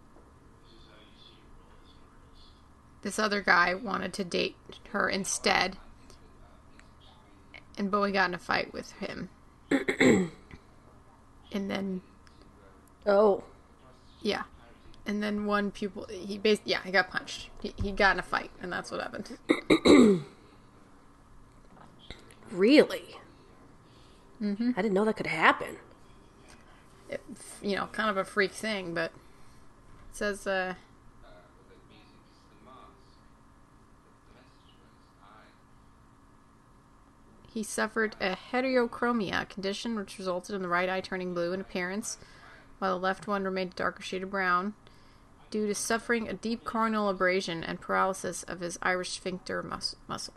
This 0.63 0.73
is 0.73 0.79
how 0.87 0.95
you 0.95 1.19
see 1.19 1.35
your 1.35 1.45
role 1.69 1.83
as 1.83 1.99
an 1.99 2.05
artist. 2.17 2.47
this 3.03 3.19
other 3.19 3.41
guy 3.41 3.75
wanted 3.75 4.13
to 4.13 4.23
date 4.23 4.55
her 4.91 5.09
instead, 5.09 5.77
and 7.77 7.91
Bowie 7.91 8.11
got 8.11 8.29
in 8.29 8.33
a 8.33 8.39
fight 8.39 8.73
with 8.73 8.91
him. 8.93 9.29
and 9.69 10.31
then 11.69 12.01
Oh. 13.05 13.43
Yeah. 14.21 14.43
And 15.07 15.21
then 15.21 15.45
one 15.45 15.71
pupil, 15.71 16.07
he 16.09 16.39
yeah, 16.65 16.81
he 16.83 16.91
got 16.91 17.09
punched. 17.09 17.49
He, 17.61 17.73
he 17.81 17.91
got 17.91 18.15
in 18.15 18.19
a 18.19 18.23
fight, 18.23 18.49
and 18.61 18.71
that's 18.71 18.91
what 18.91 19.01
happened. 19.01 19.37
Really? 22.51 23.17
Mm-hmm. 24.41 24.71
I 24.75 24.81
didn't 24.81 24.93
know 24.93 25.05
that 25.05 25.17
could 25.17 25.27
happen. 25.27 25.77
It, 27.09 27.21
you 27.61 27.75
know, 27.75 27.87
kind 27.87 28.09
of 28.09 28.17
a 28.17 28.23
freak 28.23 28.51
thing, 28.51 28.93
but 28.93 29.11
it 29.11 30.15
says, 30.15 30.47
uh, 30.47 30.75
the 31.69 31.75
music 31.89 32.05
is 32.29 32.37
the 32.49 32.65
mask. 32.65 32.87
The, 34.05 34.31
the 34.31 34.39
message 34.39 34.73
was 34.79 34.91
I. 35.21 35.45
he 37.51 37.63
suffered 37.63 38.15
a 38.21 38.37
heterochromia, 38.51 39.49
condition 39.49 39.95
which 39.95 40.17
resulted 40.17 40.55
in 40.55 40.61
the 40.61 40.67
right 40.67 40.89
eye 40.89 41.01
turning 41.01 41.33
blue 41.33 41.53
in 41.53 41.61
appearance, 41.61 42.17
while 42.79 42.97
the 42.97 43.03
left 43.03 43.27
one 43.27 43.43
remained 43.43 43.73
a 43.73 43.75
darker 43.75 44.03
shade 44.03 44.23
of 44.23 44.31
brown, 44.31 44.73
due 45.55 45.65
to 45.67 45.73
suffering 45.73 46.27
a 46.27 46.33
deep 46.33 46.65
corneal 46.65 47.07
abrasion 47.07 47.63
and 47.63 47.79
paralysis 47.79 48.43
of 48.43 48.59
his 48.59 48.77
iris 48.81 49.07
sphincter 49.11 49.63
mus- 49.63 49.95
muscle. 50.05 50.33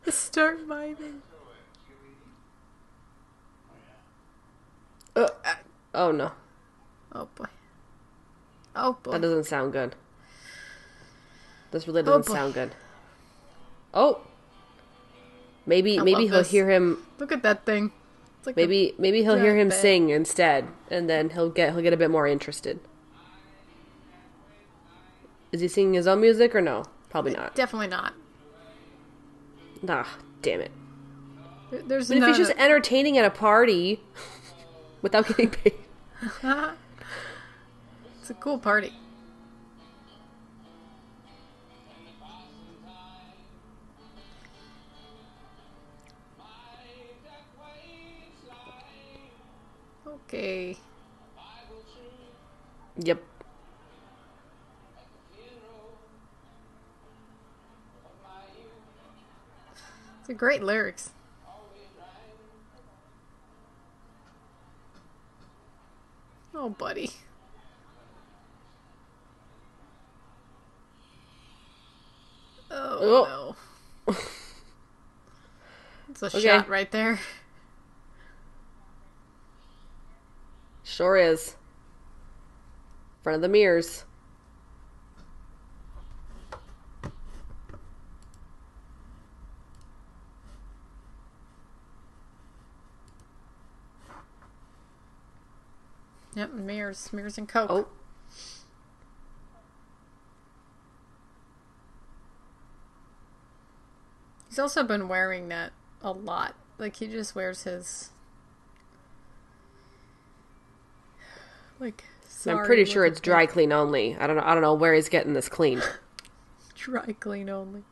Just 0.05 0.19
start 0.23 0.67
miming. 0.67 1.21
Uh, 5.15 5.27
oh 5.93 6.11
no, 6.11 6.31
Oh 7.13 7.27
boy. 7.35 7.45
Oh 8.75 8.93
boy. 9.03 9.11
that 9.11 9.21
doesn't 9.21 9.43
sound 9.43 9.71
good. 9.71 9.95
This 11.71 11.87
really 11.87 12.01
Oh, 12.01 12.05
doesn't 12.05 12.27
boy. 12.27 12.33
sound 12.33 12.53
good. 12.55 12.71
Oh, 13.93 14.21
maybe 15.67 15.99
I 15.99 16.03
maybe 16.03 16.23
he'll 16.23 16.39
this. 16.39 16.49
hear 16.51 16.69
him. 16.69 17.05
Look 17.19 17.31
at 17.31 17.43
that 17.43 17.63
thing. 17.65 17.91
Like 18.45 18.55
Maybe 18.57 18.93
maybe 18.97 19.23
he'll 19.23 19.37
hear 19.39 19.55
him 19.55 19.69
bed. 19.69 19.79
sing 19.81 20.09
instead, 20.09 20.67
and 20.91 21.09
then 21.09 21.29
he'll 21.29 21.49
get 21.49 21.71
he'll 21.73 21.81
get 21.81 21.93
a 21.93 21.97
bit 21.97 22.11
more 22.11 22.27
interested. 22.27 22.79
Is 25.51 25.61
he 25.61 25.67
singing 25.67 25.93
his 25.93 26.07
own 26.07 26.19
music 26.21 26.53
or 26.55 26.61
no? 26.61 26.83
Probably 27.09 27.31
not. 27.33 27.55
definitely 27.55 27.87
not. 27.87 28.13
Nah, 29.83 30.05
damn 30.41 30.61
it. 30.61 30.71
There- 31.69 31.81
There's 31.83 32.07
But 32.09 32.17
if 32.17 32.25
he's 32.25 32.37
just 32.37 32.53
entertaining 32.57 33.17
at 33.17 33.25
a 33.25 33.29
party 33.29 34.01
without 35.01 35.27
getting 35.27 35.49
paid, 35.51 35.73
It's 38.21 38.29
a 38.29 38.33
cool 38.35 38.57
party. 38.57 38.93
Okay. 50.33 50.77
yep. 52.97 53.21
It's 60.21 60.29
a 60.29 60.33
great 60.33 60.63
lyrics. 60.63 61.11
Oh, 66.55 66.69
buddy. 66.69 67.11
Oh, 72.71 72.97
oh. 73.27 73.55
no. 74.07 74.15
It's 76.09 76.21
a 76.23 76.25
Okay. 76.27 76.41
shot 76.41 76.69
right 76.69 76.91
there. 76.91 77.19
Sure 80.93 81.17
is. 81.17 81.47
In 81.47 81.55
Front 83.23 83.35
of 83.37 83.41
the 83.41 83.49
mirrors. 83.49 84.03
Yep, 96.35 96.53
mirrors, 96.53 97.11
mirrors 97.11 97.39
and 97.39 97.49
coke. 97.49 97.71
Oh. 97.71 97.87
He's 104.47 104.59
also 104.59 104.83
been 104.83 105.07
wearing 105.07 105.47
that 105.47 105.71
a 106.03 106.11
lot. 106.11 106.53
Like 106.77 106.97
he 106.97 107.07
just 107.07 107.33
wears 107.33 107.63
his 107.63 108.11
like 111.79 112.03
I'm 112.45 112.65
pretty 112.65 112.85
sure 112.85 113.05
it's 113.05 113.19
dry 113.19 113.45
clean 113.45 113.71
only. 113.71 114.15
I 114.19 114.27
don't 114.27 114.35
know. 114.35 114.43
I 114.43 114.53
don't 114.53 114.61
know 114.61 114.73
where 114.73 114.93
he's 114.93 115.09
getting 115.09 115.33
this 115.33 115.49
cleaned. 115.49 115.83
dry 116.75 117.15
clean 117.19 117.49
only. 117.49 117.83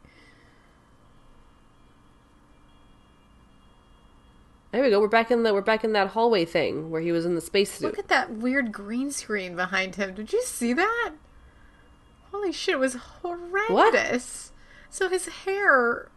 There 4.71 4.81
we 4.81 4.89
go. 4.89 5.01
We're 5.01 5.07
back 5.07 5.31
in 5.31 5.43
the 5.43 5.53
we're 5.53 5.61
back 5.61 5.83
in 5.83 5.93
that 5.93 6.09
hallway 6.09 6.45
thing 6.45 6.89
where 6.89 7.01
he 7.01 7.11
was 7.11 7.25
in 7.25 7.35
the 7.35 7.41
spacesuit. 7.41 7.91
Look 7.91 7.99
at 7.99 8.07
that 8.07 8.31
weird 8.31 8.71
green 8.71 9.11
screen 9.11 9.55
behind 9.55 9.95
him. 9.95 10.13
Did 10.13 10.31
you 10.31 10.41
see 10.43 10.73
that? 10.73 11.11
Holy 12.31 12.53
shit, 12.53 12.75
it 12.75 12.79
was 12.79 12.95
horrendous. 12.95 13.69
What? 13.69 14.51
So 14.89 15.09
his 15.09 15.27
hair 15.27 16.09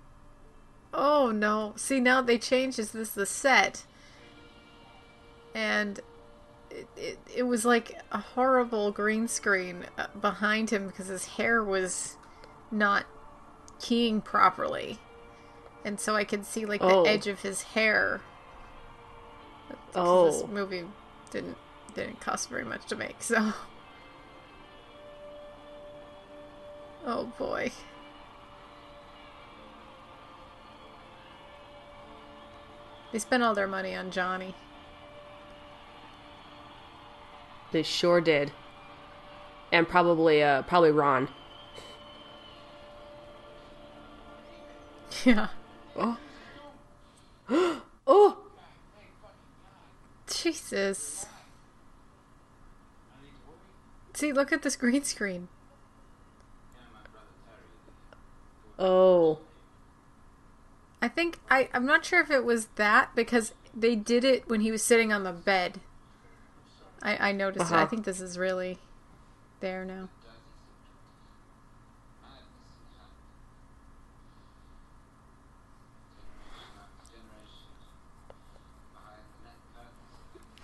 Oh 0.95 1.33
no. 1.33 1.73
See 1.77 1.99
now 1.99 2.23
they 2.23 2.39
changed 2.39 2.79
Is 2.79 2.93
this 2.93 3.11
the 3.11 3.27
set. 3.27 3.85
And 5.55 6.01
it, 6.75 6.89
it, 6.97 7.19
it 7.37 7.43
was 7.45 7.65
like 7.65 7.99
a 8.13 8.19
horrible 8.19 8.91
green 8.91 9.29
screen 9.29 9.87
uh, 9.97 10.09
behind 10.21 10.71
him 10.71 10.87
because 10.89 11.07
his 11.07 11.27
hair 11.27 11.63
was 11.63 12.17
not 12.71 13.07
keying 13.81 14.21
properly. 14.21 14.99
And 15.85 16.01
so 16.01 16.17
I 16.17 16.25
could 16.25 16.45
see 16.45 16.67
like 16.67 16.81
the 16.81 16.87
Oh. 16.87 17.05
edge 17.05 17.27
of 17.27 17.41
his 17.41 17.63
hair. 17.63 18.21
Oh. 19.95 20.31
This 20.31 20.45
movie 20.49 20.85
didn't 21.31 21.57
didn't 21.95 22.21
cost 22.21 22.49
very 22.51 22.65
much 22.65 22.87
to 22.87 22.97
make, 22.97 23.23
so 23.23 23.53
Oh 27.07 27.27
boy. 27.39 27.71
They 33.13 33.19
spent 33.19 33.43
all 33.43 33.55
their 33.55 33.69
money 33.69 33.95
on 33.95 34.11
Johnny. 34.11 34.55
They 37.75 37.83
sure 37.83 38.21
did. 38.21 38.53
And 39.73 39.89
probably 39.89 40.45
uh 40.45 40.63
probably 40.63 40.93
Ron. 40.93 41.29
Yeah. 45.25 45.49
Oh, 47.49 47.49
oh. 48.07 48.39
Jesus. 50.29 51.27
See, 54.13 54.33
look 54.33 54.53
at 54.53 54.63
this 54.63 54.77
green 54.77 55.03
screen. 55.03 55.49
oh. 58.79 59.41
I 61.03 61.09
think 61.09 61.41
I 61.51 61.69
I'm 61.75 61.87
not 61.87 62.05
sure 62.05 62.21
if 62.21 62.31
it 62.31 62.45
was 62.45 62.67
that 62.77 63.17
because 63.17 63.53
they 63.75 63.97
did 63.97 64.25
it 64.25 64.49
when 64.49 64.61
he 64.61 64.71
was 64.71 64.83
sitting 64.83 65.13
on 65.13 65.25
the 65.25 65.33
bed. 65.33 65.81
I 67.05 67.29
I 67.29 67.33
noticed 67.33 67.71
it. 67.71 67.75
I 67.75 67.77
Uh-huh. 67.83 67.87
think 67.87 68.05
this 68.05 68.21
is 68.21 68.39
really 68.39 68.79
there 69.61 69.85
now. 69.85 70.09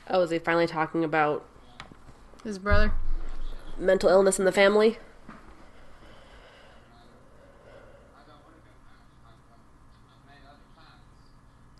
Oh, 0.09 0.23
is 0.23 0.31
he 0.31 0.39
finally 0.39 0.67
talking 0.67 1.05
about 1.05 1.45
His 2.43 2.59
brother. 2.59 2.93
mental 3.79 4.09
illness 4.09 4.39
in 4.39 4.45
the 4.45 4.53
family? 4.53 4.99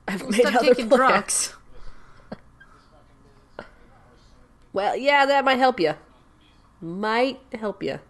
I've 0.09 0.29
made 0.29 0.41
Stop 0.41 0.55
other 0.57 0.69
taking 0.75 0.89
plans. 0.89 0.97
drugs. 0.97 1.55
Well, 4.73 4.97
yeah, 4.97 5.27
that 5.27 5.45
might 5.45 5.59
help 5.59 5.81
you. 5.81 5.95
Might 6.81 7.41
help 7.55 7.83
you. 7.83 8.01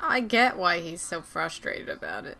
I 0.00 0.20
get 0.20 0.58
why 0.58 0.80
he's 0.80 1.00
so 1.00 1.22
frustrated 1.22 1.88
about 1.88 2.26
it. 2.26 2.36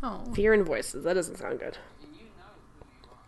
Oh, 0.01 0.21
Fear 0.33 0.53
and 0.53 0.65
voices. 0.65 1.03
That 1.05 1.13
doesn't 1.13 1.37
sound 1.37 1.59
good. 1.59 1.77
And 2.03 2.11
you 2.13 2.25
know 2.35 2.51
who 2.75 2.83
you 2.91 3.07
are. 3.07 3.23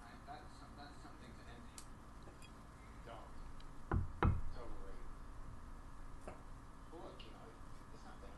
Right? 0.00 0.16
That's, 0.24 0.48
that's 0.80 0.96
something 1.04 1.28
to 1.28 1.44
envy. 1.52 1.84
Don't. 3.04 3.28
It's 4.32 4.56
overrated. 4.56 5.12
Well, 6.88 7.04
look, 7.04 7.20
you 7.20 7.36
know, 7.36 7.44
it's 7.52 8.00
not 8.08 8.16
that 8.24 8.32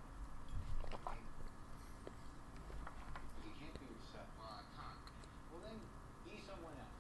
hard. 1.07 1.23
If 3.39 3.47
you 3.47 3.55
can't 3.55 3.79
do 3.79 3.87
yourself, 3.95 4.27
Well, 4.35 4.59
I 4.59 4.67
can't. 4.75 5.07
well 5.55 5.63
then, 5.63 5.79
be 6.27 6.43
someone 6.43 6.75
else. 6.83 6.99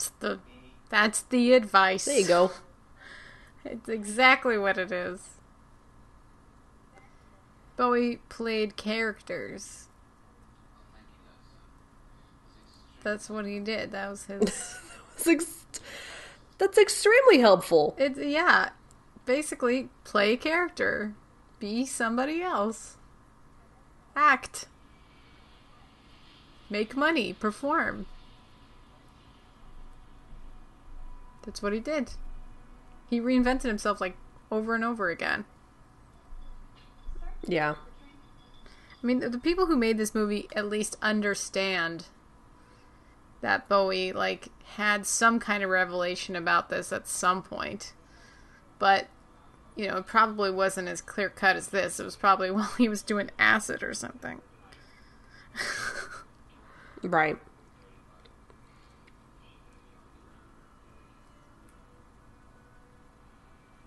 That's 0.00 0.10
the 0.20 0.38
that's 0.88 1.22
the 1.22 1.52
advice. 1.52 2.06
There 2.06 2.18
you 2.18 2.26
go. 2.26 2.50
It's 3.64 3.88
exactly 3.88 4.56
what 4.56 4.78
it 4.78 4.90
is. 4.90 5.28
Bowie 7.76 8.20
played 8.30 8.76
characters. 8.76 9.88
Well, 10.72 10.84
thank 10.92 11.04
you. 11.12 11.28
That's, 11.28 11.52
that's 11.52 12.30
extreme. 12.88 13.02
That's 13.02 13.30
what 13.30 13.46
he 13.46 13.58
did. 13.60 13.92
That 13.92 14.10
was 14.10 14.24
his. 14.24 14.40
That's, 15.20 15.26
ex- 15.26 15.64
that's 16.56 16.78
extremely 16.78 17.40
helpful. 17.40 17.94
It's 17.98 18.18
yeah, 18.18 18.70
basically 19.26 19.90
play 20.04 20.32
a 20.32 20.36
character, 20.38 21.12
be 21.58 21.84
somebody 21.84 22.40
else, 22.40 22.96
act, 24.16 24.66
make 26.70 26.96
money, 26.96 27.34
perform. 27.34 28.06
That's 31.42 31.62
what 31.62 31.72
he 31.72 31.80
did. 31.80 32.12
He 33.08 33.20
reinvented 33.20 33.62
himself 33.62 34.00
like 34.00 34.16
over 34.50 34.74
and 34.74 34.84
over 34.84 35.08
again. 35.08 35.44
Yeah. 37.46 37.74
I 39.02 39.06
mean, 39.06 39.20
the 39.20 39.38
people 39.38 39.66
who 39.66 39.76
made 39.76 39.96
this 39.96 40.14
movie 40.14 40.48
at 40.54 40.66
least 40.66 40.96
understand 41.00 42.06
that 43.40 43.68
Bowie 43.68 44.12
like 44.12 44.48
had 44.76 45.06
some 45.06 45.40
kind 45.40 45.62
of 45.62 45.70
revelation 45.70 46.36
about 46.36 46.68
this 46.68 46.92
at 46.92 47.08
some 47.08 47.42
point. 47.42 47.92
But 48.78 49.08
you 49.76 49.88
know, 49.88 49.96
it 49.96 50.06
probably 50.06 50.50
wasn't 50.50 50.88
as 50.88 51.00
clear 51.00 51.30
cut 51.30 51.56
as 51.56 51.68
this. 51.68 51.98
It 51.98 52.04
was 52.04 52.16
probably 52.16 52.50
while 52.52 52.74
he 52.76 52.88
was 52.88 53.02
doing 53.02 53.30
acid 53.38 53.82
or 53.82 53.94
something. 53.94 54.40
Right. 57.02 57.38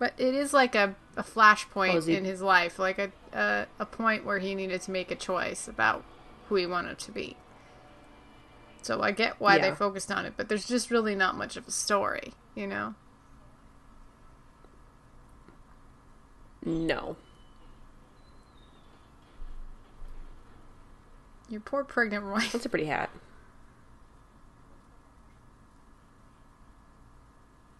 But 0.04 0.12
it 0.18 0.34
is 0.34 0.52
like 0.52 0.74
a, 0.74 0.94
a 1.16 1.22
flashpoint 1.22 2.06
Oh, 2.06 2.12
in 2.12 2.26
his 2.26 2.42
life, 2.42 2.78
like 2.78 2.98
a, 2.98 3.10
a 3.32 3.66
a 3.80 3.86
point 3.86 4.26
where 4.26 4.38
he 4.38 4.54
needed 4.54 4.82
to 4.82 4.90
make 4.90 5.10
a 5.10 5.14
choice 5.14 5.66
about 5.66 6.04
who 6.46 6.56
he 6.56 6.66
wanted 6.66 6.98
to 6.98 7.10
be. 7.10 7.38
So 8.82 9.00
I 9.00 9.12
get 9.12 9.40
why 9.40 9.56
they 9.56 9.74
focused 9.74 10.12
on 10.12 10.26
it, 10.26 10.34
but 10.36 10.50
there's 10.50 10.66
just 10.66 10.90
really 10.90 11.14
not 11.14 11.38
much 11.38 11.56
of 11.56 11.66
a 11.66 11.70
story, 11.70 12.34
you 12.54 12.66
know. 12.66 12.94
No. 16.62 17.16
Your 21.48 21.62
poor 21.62 21.82
pregnant 21.82 22.26
wife. 22.26 22.52
That's 22.52 22.66
a 22.66 22.68
pretty 22.68 22.84
hat. 22.84 23.08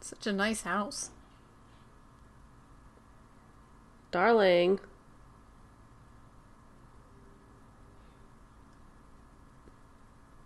Such 0.00 0.26
a 0.26 0.32
nice 0.32 0.62
house. 0.62 1.10
Darling. 4.14 4.78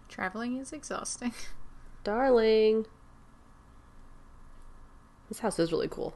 Traveling 0.09 0.57
is 0.57 0.73
exhausting. 0.73 1.35
Darling. 2.03 2.87
This 5.29 5.41
house 5.41 5.59
is 5.59 5.71
really 5.71 5.87
cool. 5.87 6.15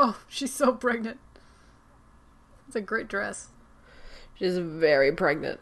Oh, 0.00 0.16
she's 0.38 0.52
so 0.52 0.72
pregnant. 0.72 1.18
It's 2.68 2.76
a 2.76 2.80
great 2.80 3.08
dress. 3.08 3.48
She's 4.34 4.58
very 4.58 5.10
pregnant. 5.10 5.58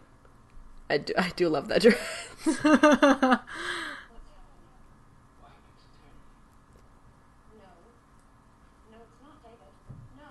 I 0.90 0.98
do, 0.98 1.14
I 1.16 1.30
do 1.34 1.48
love 1.48 1.68
that 1.68 1.80
dress. 1.82 1.98
No. 2.46 2.62
No, 8.90 8.98
it's 9.00 9.16
not, 9.22 9.42
David. 9.42 9.72
No. 10.16 10.28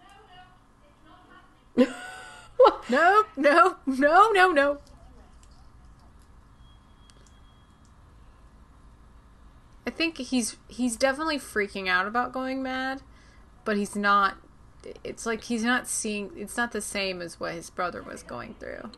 No, 0.00 0.08
no, 0.28 0.42
it's 0.88 1.02
not 1.06 1.20
happening. 1.28 1.94
No, 2.88 3.24
no, 3.36 3.76
no, 3.86 4.30
no, 4.32 4.52
no. 4.52 4.78
I 9.86 9.90
think 9.90 10.16
he's 10.18 10.56
he's 10.68 10.96
definitely 10.96 11.38
freaking 11.38 11.88
out 11.88 12.06
about 12.06 12.32
going 12.32 12.62
mad, 12.62 13.02
but 13.64 13.76
he's 13.76 13.96
not. 13.96 14.36
It's 15.04 15.26
like 15.26 15.44
he's 15.44 15.62
not 15.64 15.86
seeing. 15.88 16.30
It's 16.36 16.56
not 16.56 16.72
the 16.72 16.80
same 16.80 17.22
as 17.22 17.38
what 17.38 17.54
his 17.54 17.70
brother 17.70 18.02
was 18.02 18.22
going 18.22 18.54
through. 18.58 18.90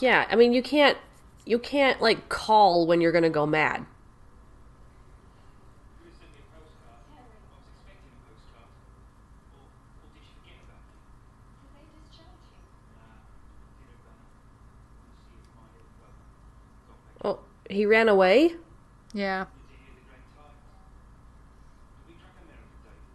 yeah, 0.00 0.26
I 0.30 0.36
mean 0.36 0.52
you 0.52 0.62
can't 0.62 0.98
you 1.46 1.58
can't 1.58 2.00
like 2.00 2.28
call 2.28 2.86
when 2.86 3.00
you're 3.00 3.12
gonna 3.12 3.30
go 3.30 3.46
mad. 3.46 3.86
You 6.04 6.10
sent 6.12 6.28
me 6.36 6.40
a 6.44 6.48
postcard. 6.52 7.08
I 7.16 7.24
was 7.24 7.64
expecting 7.72 8.12
a 8.12 8.20
postcard. 8.28 8.68
Or, 9.56 9.64
or 9.64 10.08
did 10.12 10.22
you 10.28 10.36
forget 10.44 10.60
about 10.68 10.84
me? 10.84 10.92
Did 11.64 11.72
they 11.72 11.88
discharge 11.88 12.44
you? 12.52 12.60
Nah, 12.92 13.16
did 13.80 13.88
have 13.88 14.04
done. 14.04 14.20
Want 15.00 15.16
to 15.16 15.32
see 15.32 15.40
if 15.40 15.48
my 15.56 15.64
little 15.72 15.88
brother 15.96 16.20
got 16.84 17.00
back. 17.08 17.24
Oh, 17.24 17.40
he 17.72 17.88
ran 17.88 18.12
away? 18.12 18.52
Yeah. 19.16 19.48
Did 19.48 19.72
you 19.72 19.80
hear 19.80 19.96
the 19.96 20.04
great 20.04 20.28
tidings? 20.36 20.68
Do 22.04 22.12
we 22.12 22.20
track 22.20 22.36
America, 22.44 22.76
David? 22.84 23.08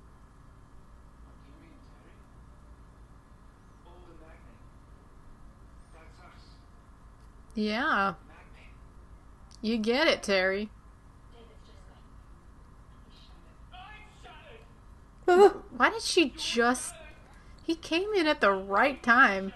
What 1.22 1.38
do 1.38 1.54
you 1.54 1.70
mean, 1.70 1.78
Terry? 1.86 2.18
Alden 3.86 4.18
Magnet. 4.26 4.58
That's 5.94 6.18
us. 6.18 6.58
Yeah. 7.56 8.16
You 9.62 9.78
get 9.78 10.08
it, 10.08 10.24
Terry. 10.24 10.70
David's 11.32 11.52
just 11.66 11.88
gone. 11.88 12.00
He 13.10 13.16
shut 14.24 14.34
it. 14.52 14.62
I 15.28 15.36
shut 15.38 15.52
it! 15.52 15.56
Why 15.78 15.90
did 15.90 16.02
she 16.02 16.34
just. 16.36 16.94
He 17.64 17.76
came 17.76 18.14
in 18.14 18.28
at 18.28 18.42
the 18.42 18.52
right 18.52 19.02
time. 19.02 19.54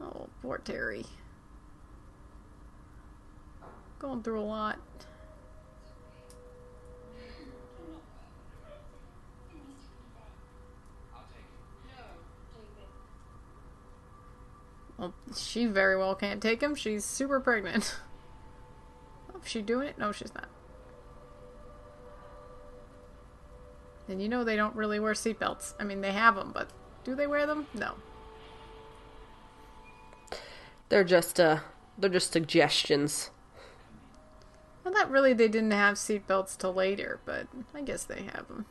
Oh, 0.00 0.28
poor 0.42 0.58
Terry. 0.58 1.06
Going 3.98 4.22
through 4.22 4.40
a 4.40 4.42
lot. 4.42 4.78
I'll 11.14 11.24
take 11.32 11.38
it. 11.40 11.96
No, 11.96 12.02
David. 12.52 12.88
Well, 14.98 15.14
she 15.36 15.66
very 15.66 15.96
well 15.96 16.14
can't 16.14 16.42
take 16.42 16.62
him. 16.62 16.74
She's 16.74 17.04
super 17.04 17.40
pregnant. 17.40 17.96
Oh, 19.36 19.40
is 19.44 19.50
she 19.50 19.62
doing 19.62 19.88
it? 19.88 19.98
No, 19.98 20.12
she's 20.12 20.32
not. 20.32 20.48
And 24.08 24.22
you 24.22 24.28
know 24.28 24.44
they 24.44 24.54
don't 24.54 24.76
really 24.76 25.00
wear 25.00 25.14
seatbelts. 25.14 25.74
I 25.80 25.82
mean, 25.82 26.02
they 26.02 26.12
have 26.12 26.36
them, 26.36 26.52
but 26.54 26.70
do 27.02 27.14
they 27.14 27.26
wear 27.26 27.44
them? 27.44 27.66
No. 27.74 27.94
They're 30.88 31.04
just 31.04 31.40
uh 31.40 31.60
they're 31.98 32.10
just 32.10 32.32
suggestions. 32.32 33.30
Well, 34.84 34.92
not 34.92 35.10
really. 35.10 35.32
They 35.32 35.48
didn't 35.48 35.70
have 35.70 35.94
seatbelts 35.96 36.58
till 36.58 36.74
later, 36.74 37.20
but 37.24 37.46
I 37.74 37.82
guess 37.82 38.04
they 38.04 38.28
have 38.34 38.48
them. 38.48 38.66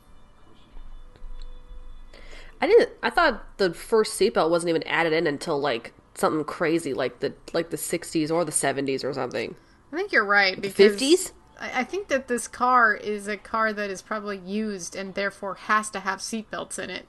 I 2.61 2.67
didn't 2.67 2.91
I 3.01 3.09
thought 3.09 3.57
the 3.57 3.73
first 3.73 4.19
seatbelt 4.19 4.49
wasn't 4.49 4.69
even 4.69 4.83
added 4.83 5.13
in 5.13 5.27
until 5.27 5.59
like 5.59 5.93
something 6.15 6.43
crazy 6.43 6.93
like 6.93 7.19
the 7.19 7.33
like 7.53 7.69
the 7.69 7.77
60s 7.77 8.31
or 8.31 8.45
the 8.45 8.51
70s 8.51 9.03
or 9.03 9.13
something. 9.13 9.55
I 9.91 9.95
think 9.95 10.11
you're 10.11 10.25
right. 10.25 10.59
Because 10.59 10.99
50s? 10.99 11.31
I, 11.59 11.81
I 11.81 11.83
think 11.83 12.07
that 12.07 12.27
this 12.27 12.47
car 12.47 12.93
is 12.93 13.27
a 13.27 13.37
car 13.37 13.73
that 13.73 13.89
is 13.89 14.01
probably 14.01 14.37
used 14.37 14.95
and 14.95 15.13
therefore 15.13 15.55
has 15.55 15.89
to 15.91 15.99
have 15.99 16.19
seatbelts 16.19 16.79
in 16.79 16.89
it, 16.89 17.07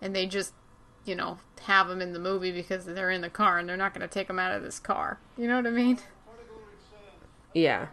and 0.00 0.14
they 0.14 0.26
just 0.26 0.52
you 1.04 1.14
know, 1.14 1.38
have 1.62 1.88
them 1.88 2.00
in 2.00 2.12
the 2.12 2.18
movie 2.18 2.52
because 2.52 2.84
they're 2.84 3.10
in 3.10 3.20
the 3.20 3.30
car 3.30 3.58
and 3.58 3.68
they're 3.68 3.76
not 3.76 3.92
going 3.92 4.06
to 4.06 4.12
take 4.12 4.28
them 4.28 4.38
out 4.38 4.52
of 4.52 4.62
this 4.62 4.78
car. 4.78 5.18
You 5.36 5.48
know 5.48 5.56
what 5.56 5.66
I 5.66 5.70
mean? 5.70 5.98
Yeah. 7.52 7.86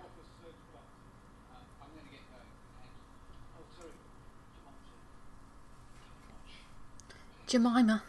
I'm 1.81 1.87
going 1.91 2.05
to 2.05 2.11
get 2.11 2.21
going. 2.29 2.47
okay? 6.47 7.83
Jemima. 7.83 8.03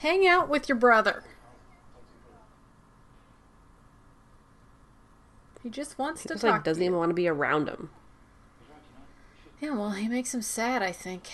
Hang 0.00 0.26
out 0.26 0.48
with 0.48 0.68
your 0.68 0.76
brother. 0.78 1.24
He 5.62 5.70
just 5.70 5.98
wants 5.98 6.24
to 6.24 6.34
It's 6.34 6.42
talk. 6.42 6.50
like 6.52 6.64
doesn't 6.64 6.80
to 6.80 6.84
you. 6.84 6.90
even 6.90 6.98
want 6.98 7.10
to 7.10 7.14
be 7.14 7.28
around 7.28 7.68
him. 7.68 7.90
Yeah, 9.60 9.74
well, 9.74 9.90
he 9.90 10.08
makes 10.08 10.32
him 10.34 10.42
sad, 10.42 10.82
I 10.82 10.92
think. 10.92 11.28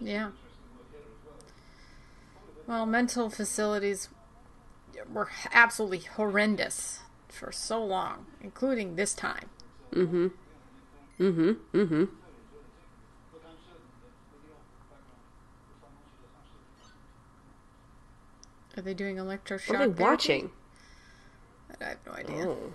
Heard 0.00 0.43
Well, 2.66 2.86
mental 2.86 3.28
facilities 3.28 4.08
were 5.12 5.28
absolutely 5.52 5.98
horrendous 6.00 7.00
for 7.28 7.52
so 7.52 7.84
long, 7.84 8.26
including 8.40 8.96
this 8.96 9.12
time. 9.14 9.50
Mm-hmm. 9.92 10.28
Mm-hmm. 11.20 11.50
Mm-hmm. 11.76 12.04
But 12.04 13.42
I'm 13.44 13.56
certain 13.62 13.90
that 14.00 14.32
with 14.32 14.42
your 14.46 14.56
background, 14.80 15.12
you'll 16.18 16.32
find 16.32 16.48
much 16.48 16.48
of 16.48 16.64
this 16.80 16.90
absolutely 16.90 17.04
fascinating. 18.72 18.78
Are 18.78 18.82
they 18.82 18.94
doing 18.94 19.16
electroshock? 19.16 19.68
What 19.68 19.76
are 19.76 19.88
they 19.88 19.94
therapy? 19.94 20.02
watching? 20.02 20.50
I 21.80 21.84
have 21.84 21.98
no 22.06 22.12
idea. 22.12 22.48
Oh. 22.48 22.72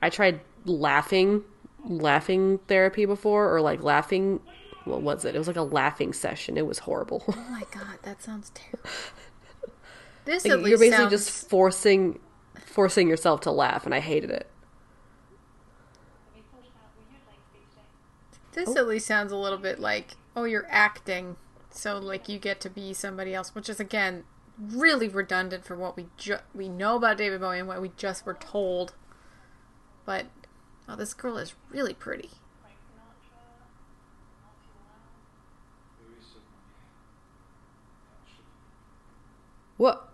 I 0.00 0.10
tried 0.10 0.40
laughing 0.64 1.42
laughing 1.84 2.58
therapy 2.68 3.04
before 3.06 3.52
or 3.54 3.60
like 3.60 3.82
laughing 3.82 4.40
what 4.84 5.02
was 5.02 5.24
it? 5.24 5.34
It 5.34 5.38
was 5.38 5.48
like 5.48 5.56
a 5.56 5.62
laughing 5.62 6.12
session. 6.12 6.56
It 6.56 6.66
was 6.66 6.78
horrible. 6.80 7.24
Oh 7.28 7.46
my 7.50 7.64
god, 7.72 7.98
that 8.02 8.22
sounds 8.22 8.50
terrible. 8.54 8.88
This 10.24 10.44
Like, 10.44 10.66
you're 10.66 10.78
basically 10.78 10.90
sounds, 10.90 11.10
just 11.10 11.48
forcing 11.48 12.18
forcing 12.60 13.08
yourself 13.08 13.40
to 13.42 13.50
laugh 13.50 13.86
and 13.86 13.94
I 13.94 14.00
hated 14.00 14.30
it. 14.30 14.46
Have 16.26 16.36
you 16.36 16.42
thought 16.50 16.60
about 16.60 16.90
what 16.96 17.06
you'd 17.10 17.26
like 17.26 17.40
to 17.46 17.52
be 17.52 17.60
today? 17.70 17.82
This 18.58 18.70
Oh. 18.70 18.78
at 18.78 18.88
least 18.88 19.06
sounds 19.06 19.30
a 19.30 19.36
little 19.36 19.56
bit 19.56 19.78
like, 19.78 20.16
oh, 20.34 20.42
you're 20.42 20.66
acting, 20.68 21.36
so 21.70 21.96
like 21.96 22.28
you 22.28 22.40
get 22.40 22.60
to 22.62 22.68
be 22.68 22.92
somebody 22.92 23.32
else, 23.32 23.54
which 23.54 23.68
is 23.68 23.78
again 23.78 24.24
really 24.58 25.08
redundant 25.08 25.64
for 25.64 25.76
what 25.76 25.96
we 25.96 26.08
ju- 26.16 26.40
we 26.52 26.68
know 26.68 26.96
about 26.96 27.18
David 27.18 27.40
Bowie 27.40 27.60
and 27.60 27.68
what 27.68 27.80
we 27.80 27.92
just 27.96 28.26
were 28.26 28.34
told. 28.34 28.94
But 30.04 30.26
oh, 30.88 30.96
this 30.96 31.14
girl 31.14 31.38
is 31.38 31.54
really 31.70 31.94
pretty. 31.94 32.30
Frank 32.60 32.74
Sinatra, 32.90 33.38
Marty 34.42 34.66
Malone. 34.74 35.22
There 36.00 36.18
is 36.18 36.24
someone 36.26 36.66
here. 36.74 36.90
That 38.10 38.28
should 38.28 38.44
What? 39.76 40.08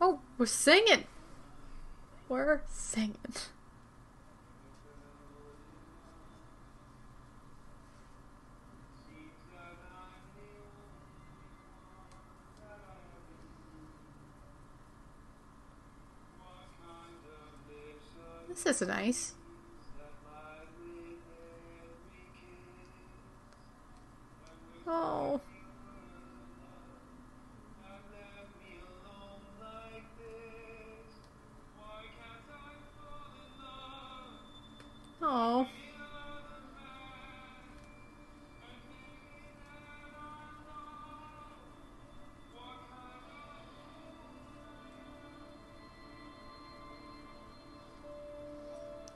Oh, 0.00 0.20
we're 0.38 0.46
singing. 0.46 1.04
We're 2.28 2.60
singing. 2.68 3.16
This 18.48 18.66
is 18.66 18.88
nice. 18.88 19.34
Oh. 24.86 25.40
Oh. 35.28 35.66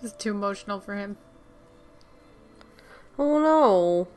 Is 0.02 0.12
too 0.14 0.30
emotional 0.30 0.80
for 0.80 0.96
him. 0.96 1.16
Oh 3.16 3.38
no. 3.38 4.08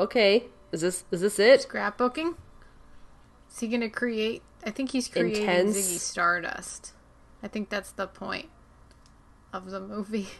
Okay. 0.00 0.44
Is 0.72 0.80
this 0.82 1.04
is 1.10 1.20
this 1.20 1.38
it? 1.38 1.66
Scrapbooking? 1.68 2.34
Is 3.50 3.58
he 3.60 3.68
gonna 3.68 3.90
create? 3.90 4.42
I 4.64 4.70
think 4.70 4.90
he's 4.92 5.08
creating 5.08 5.42
Intense. 5.42 5.76
Ziggy 5.76 5.98
Stardust. 5.98 6.92
I 7.42 7.48
think 7.48 7.70
that's 7.70 7.92
the 7.92 8.06
point 8.06 8.48
of 9.52 9.70
the 9.70 9.80
movie. 9.80 10.28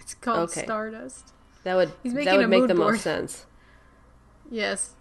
It's 0.00 0.14
called 0.14 0.50
Okay. 0.50 0.62
Stardust. 0.64 1.32
That 1.62 1.76
would 1.76 1.92
He's 2.02 2.14
making 2.14 2.24
that 2.24 2.30
making 2.32 2.38
would 2.38 2.44
a 2.44 2.48
make 2.48 2.60
mood 2.62 2.70
the 2.70 2.74
board. 2.74 2.92
most 2.94 3.02
sense. 3.02 3.46
Yes. 4.50 4.94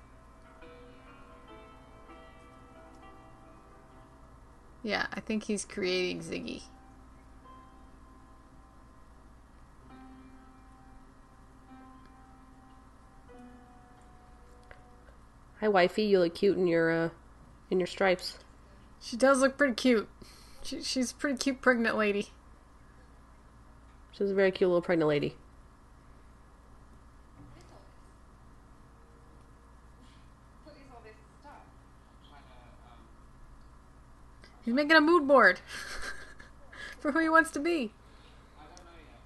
Yeah, 4.84 5.07
I 5.14 5.20
think 5.20 5.44
he's 5.44 5.66
creating 5.66 6.22
Ziggy. 6.22 6.64
Hi, 15.61 15.68
wifey. 15.68 16.03
You 16.03 16.19
look 16.19 16.36
cute 16.36 16.57
in 16.57 16.68
your 16.68 16.91
uh, 16.91 17.10
in 17.69 17.80
your 17.80 17.88
stripes. 17.88 18.40
She 19.02 19.18
does 19.18 19.41
look 19.41 19.57
pretty 19.57 19.73
cute. 19.76 20.07
She, 20.64 20.81
she's 20.81 21.11
a 21.11 21.15
pretty 21.15 21.38
cute 21.38 21.61
pregnant 21.61 21.98
lady. 21.98 22.30
She's 24.11 24.30
a 24.30 24.34
very 24.34 24.52
cute 24.52 24.69
little 24.69 24.81
pregnant 24.81 25.07
lady. 25.10 25.36
What 30.64 30.76
is 30.76 30.81
all 30.94 31.02
this 31.03 31.14
stuff? 31.40 31.53
Trying 32.30 32.41
to, 32.41 32.49
He's 34.65 34.73
making 34.73 34.98
a 34.98 35.02
mood 35.02 35.27
board 35.27 35.61
for 36.99 37.11
who 37.11 37.19
he 37.19 37.30
wants 37.30 37.52
to 37.52 37.60
be. 37.60 37.94
I 38.60 38.64
don't 38.76 38.86
know 38.86 38.91
yet. 39.07 39.22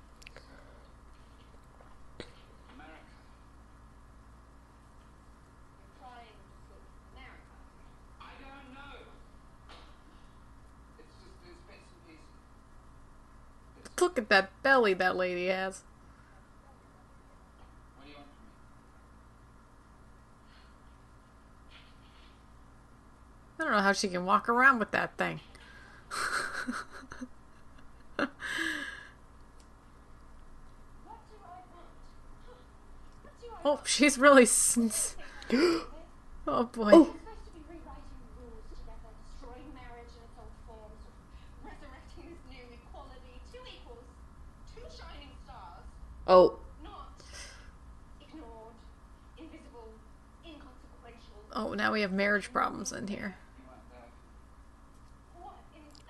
America. 2.75 2.93
You're 5.81 5.97
trying 5.99 6.29
to 6.29 6.45
put 6.69 6.81
America. 7.17 7.57
I 8.21 8.31
don't 8.39 8.73
know. 8.77 9.01
It's 10.99 11.13
just 11.17 11.33
there's 11.43 11.61
bits 11.67 11.89
and 11.89 12.01
pieces. 12.07 12.21
Look 14.01 14.17
at 14.19 14.29
that 14.29 14.51
belly 14.83 14.93
that 14.95 15.15
lady 15.15 15.47
has. 15.47 15.81
What 17.95 18.03
do 18.05 18.09
you 18.11 18.17
want 18.17 18.27
from 18.35 18.45
me? 18.45 18.51
I 23.59 23.63
don't 23.63 23.71
know 23.71 23.81
how 23.83 23.93
she 23.93 24.07
can 24.09 24.25
walk 24.25 24.49
around 24.49 24.79
with 24.79 24.91
that 24.91 25.17
thing. 25.17 25.39
What 31.05 31.17
do 31.29 31.35
I 31.43 31.47
want? 31.73 31.89
What 33.21 33.41
do 33.41 33.47
I 33.47 33.69
oh, 33.69 33.79
she's 33.85 34.17
really. 34.17 34.43
s- 34.43 34.77
s- 34.77 35.15
oh 36.47 36.63
boy. 36.71 36.91
Oh, 36.93 37.15
two 44.73 44.81
shining 44.97 45.29
stars, 45.45 45.85
Oh, 46.27 46.59
not 46.83 47.21
ignored, 48.21 48.73
invisible, 49.37 49.89
inconsequential. 50.45 51.35
Oh, 51.53 51.73
now 51.73 51.91
we 51.91 52.01
have 52.01 52.13
marriage 52.13 52.51
problems 52.53 52.91
in 52.93 53.07
here. 53.07 53.35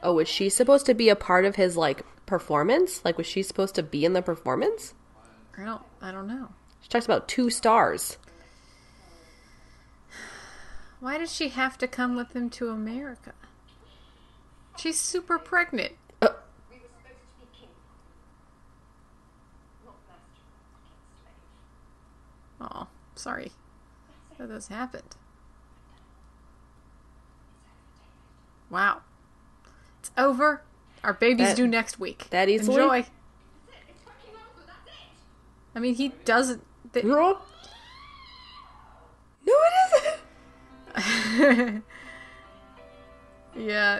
Oh, 0.03 0.15
was 0.15 0.27
she 0.27 0.49
supposed 0.49 0.85
to 0.87 0.93
be 0.93 1.07
a 1.09 1.15
part 1.15 1.45
of 1.45 1.55
his 1.55 1.77
like 1.77 2.05
performance? 2.25 3.03
Like, 3.05 3.17
was 3.17 3.25
she 3.25 3.41
supposed 3.41 3.73
to 3.75 3.83
be 3.83 4.03
in 4.03 4.13
the 4.13 4.21
performance? 4.21 4.93
I 5.57 5.63
don't. 5.63 5.81
I 6.01 6.11
don't 6.11 6.27
know. 6.27 6.49
She 6.81 6.89
talks 6.89 7.05
about 7.05 7.27
two 7.29 7.49
stars. 7.49 8.17
Why 10.99 11.17
does 11.17 11.33
she 11.33 11.49
have 11.49 11.77
to 11.79 11.87
come 11.87 12.15
with 12.15 12.33
him 12.35 12.49
to 12.51 12.69
America? 12.69 13.33
She's 14.77 14.99
super 14.99 15.37
pregnant. 15.37 15.93
Uh, 16.21 16.29
we 16.69 16.77
were 16.77 16.87
supposed 16.87 17.19
to 17.19 17.45
be 17.45 17.57
king, 17.57 17.69
not 19.85 19.95
master, 20.07 20.43
not 20.55 20.67
slave. 21.29 22.52
Oh, 22.63 22.87
sorry 23.15 23.51
that 24.37 24.47
this 24.47 24.67
happened. 24.69 25.15
Wow. 28.69 29.01
It's 29.99 30.11
over. 30.17 30.61
Our 31.03 31.13
baby's 31.13 31.49
That- 31.49 31.57
due 31.57 31.67
next 31.67 31.99
week. 31.99 32.27
that 32.29 32.49
easily? 32.49 32.81
Enjoy. 32.81 32.97
That's 33.01 33.07
it. 33.09 33.13
It's 33.89 34.01
fucking 34.03 34.33
over. 34.35 34.65
That's 34.65 34.87
it. 34.87 34.93
I 35.75 35.79
mean, 35.79 35.95
he 35.95 36.09
doesn't. 36.25 36.63
th- 36.93 37.05
no, 37.05 37.37
it 39.45 40.17
isn't. 40.95 41.83
yeah. 43.55 43.99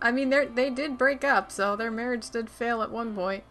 I 0.00 0.10
mean, 0.10 0.30
they 0.30 0.46
they 0.46 0.70
did 0.70 0.98
break 0.98 1.22
up, 1.24 1.52
so 1.52 1.76
their 1.76 1.90
marriage 1.90 2.28
did 2.30 2.50
fail 2.50 2.82
at 2.82 2.90
one 2.90 3.14
point. 3.14 3.44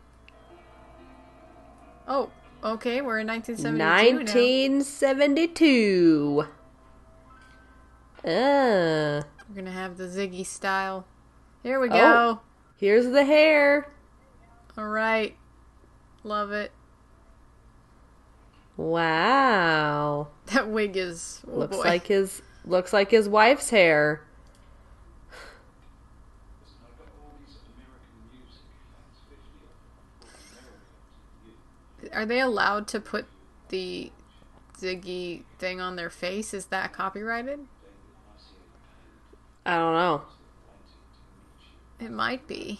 Oh, 2.07 2.29
okay. 2.63 3.01
We're 3.01 3.19
in 3.19 3.27
1972 3.27 3.77
now. 3.77 3.95
1972. 3.95 6.45
Uh, 8.23 9.23
We're 9.49 9.55
gonna 9.55 9.71
have 9.71 9.97
the 9.97 10.03
Ziggy 10.05 10.45
style. 10.45 11.05
Here 11.63 11.79
we 11.79 11.89
go. 11.89 11.95
Oh. 11.95 12.39
here's 12.77 13.07
the 13.07 13.25
hair. 13.25 13.87
All 14.77 14.87
right. 14.87 15.35
Love 16.23 16.51
it. 16.51 16.71
Wow. 18.77 20.27
That 20.51 20.67
wig 20.69 20.97
is 20.97 21.41
oh 21.47 21.59
looks 21.59 21.77
boy. 21.77 21.83
like 21.83 22.07
his 22.07 22.41
looks 22.65 22.91
like 22.91 23.09
his 23.09 23.29
wife's 23.29 23.69
hair. 23.69 24.21
Listen, 25.31 26.75
I've 26.83 26.97
got 26.99 27.07
all 27.21 27.31
these 27.39 27.55
American 27.71 28.19
music. 28.33 28.67
That's 28.91 29.15
50 29.29 29.63
of 29.63 29.65
them. 29.71 29.79
American 30.51 31.39
to 31.39 31.47
you. 31.47 31.55
Are 32.13 32.25
they 32.25 32.39
allowed 32.39 32.87
to 32.89 32.99
put 32.99 33.25
the 33.69 34.11
Ziggy 34.77 35.43
thing 35.59 35.79
on 35.79 35.95
their 35.95 36.09
face? 36.09 36.53
Is 36.53 36.65
that 36.67 36.93
copyrighted? 36.93 37.59
I 39.65 39.75
don't 39.77 39.93
know. 39.93 40.21
It 41.99 42.11
might 42.11 42.47
be. 42.47 42.79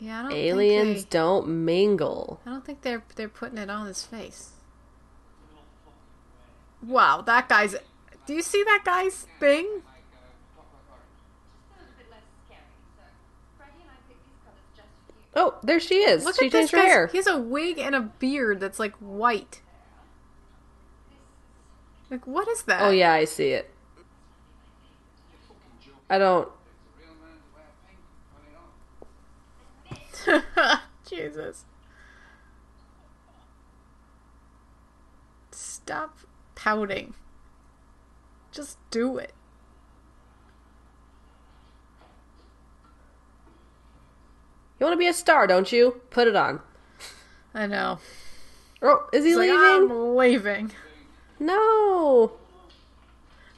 Aliens 0.00 0.04
don't 0.04 0.06
mingle, 0.06 0.08
Yeah, 0.08 0.18
I 0.18 0.22
don't 0.22 0.32
Aliens 0.32 0.96
Think 0.98 1.10
don't 1.10 1.48
mingle. 1.48 2.40
I 2.46 2.50
don't 2.50 2.64
think 2.64 2.82
they're 2.82 3.02
they're 3.16 3.28
putting 3.28 3.58
it 3.58 3.68
on 3.68 3.86
his 3.86 4.04
face. 4.04 4.52
Wow, 6.82 7.22
that 7.22 7.48
guy's. 7.48 7.74
Do 8.28 8.34
you 8.34 8.42
see 8.42 8.62
that 8.62 8.82
guy's 8.84 9.26
thing? 9.40 9.64
Like 9.64 10.04
clockwork 10.54 10.82
orange. 10.90 11.08
Just 11.72 11.80
a 11.80 11.80
little 11.80 11.94
bit 11.96 12.10
less 12.10 12.20
scary. 12.44 12.60
So, 12.94 13.02
Freddie 13.56 13.80
and 13.80 13.88
I 13.88 13.96
picked 14.06 14.22
these 14.26 14.36
colors 14.44 14.68
just 14.76 14.88
for 15.06 15.14
you. 15.14 15.24
Oh, 15.34 15.54
there 15.62 15.80
she 15.80 15.94
is. 15.94 16.26
Look 16.26 16.36
she 16.38 16.46
at 16.46 16.52
this 16.52 16.70
hair. 16.70 17.06
He 17.06 17.16
has 17.16 17.26
a 17.26 17.38
wig 17.38 17.78
and 17.78 17.94
a 17.94 18.02
beard 18.02 18.60
that's 18.60 18.78
like 18.78 18.94
white. 18.96 19.62
Like 22.10 22.26
what 22.26 22.46
is 22.48 22.64
that? 22.64 22.82
Oh 22.82 22.90
yeah, 22.90 23.12
I 23.14 23.24
see 23.24 23.52
it. 23.52 23.70
I 26.10 26.18
don't. 26.18 26.48
It's 26.50 27.00
a 27.00 27.02
real 27.02 27.14
man 27.22 27.32
to 27.38 27.48
wear 27.54 27.64
pink. 27.88 27.98
Put 30.26 30.34
it 30.34 30.44
on. 30.66 30.80
Jesus. 31.08 31.64
Stop 35.50 36.18
pouting. 36.54 37.14
Just 38.58 38.76
do 38.90 39.18
it. 39.18 39.32
You 44.80 44.84
want 44.84 44.94
to 44.94 44.98
be 44.98 45.06
a 45.06 45.12
star, 45.12 45.46
don't 45.46 45.70
you? 45.70 46.00
Put 46.10 46.26
it 46.26 46.34
on. 46.34 46.58
I 47.54 47.68
know. 47.68 48.00
Oh, 48.82 49.08
is 49.12 49.24
he 49.24 49.36
like, 49.36 49.48
leaving? 49.48 49.64
I'm 49.64 50.16
leaving. 50.16 50.72
No. 51.38 52.32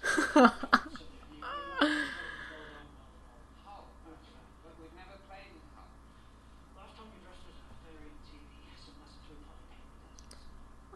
Hull. 0.20 0.52
But 4.60 4.77
we've 4.77 4.93
never 5.01 5.16
played 5.24 5.48
in 5.48 5.64
Hull. 5.72 5.89
Last 6.77 6.93
time 7.01 7.09
you 7.09 7.24
dressed 7.24 7.48
as 7.48 7.56
a 7.56 7.72
fairy 7.89 8.12
TV, 8.28 8.68
some 8.85 9.01
message 9.01 9.32
with 9.32 9.40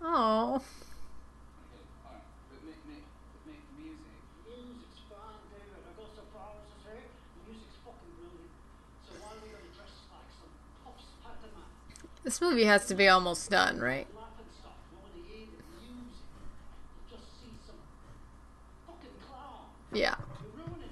Oh. 0.05 0.61
Okay, 0.61 1.81
alright. 2.05 2.21
But 2.53 2.61
make, 2.69 2.81
make, 2.85 3.05
but 3.33 3.43
make 3.49 3.65
music. 3.81 4.21
Music's 4.45 5.01
fine, 5.09 5.41
David. 5.49 5.81
I 5.81 5.93
got 5.97 6.13
some 6.13 6.29
flowers 6.29 6.69
to 6.69 6.77
say. 6.85 7.01
Music's 7.49 7.81
fucking 7.81 8.13
brilliant. 8.21 8.53
So 9.09 9.17
why 9.25 9.33
are 9.33 9.41
we 9.41 9.49
gonna 9.49 9.73
dress 9.73 9.97
like 10.13 10.29
some 10.37 10.53
puffs 10.85 11.09
pantomime? 11.25 11.73
This 12.35 12.41
movie 12.41 12.65
has 12.65 12.87
to 12.87 12.97
be 12.97 13.07
almost 13.07 13.49
done, 13.49 13.79
right? 13.79 14.09
Laughing 14.13 14.45
stuff. 14.59 14.73
You 14.91 14.99
want 14.99 15.15
to 15.15 15.21
hear 15.23 15.47
the 15.47 15.63
music. 15.79 16.19
You 17.09 17.17
just 17.17 17.31
see 17.41 17.55
some 17.65 17.77
fucking 18.89 19.15
clown. 19.25 19.71
Yeah. 19.93 20.17
You're 20.43 20.67
ruining 20.67 20.91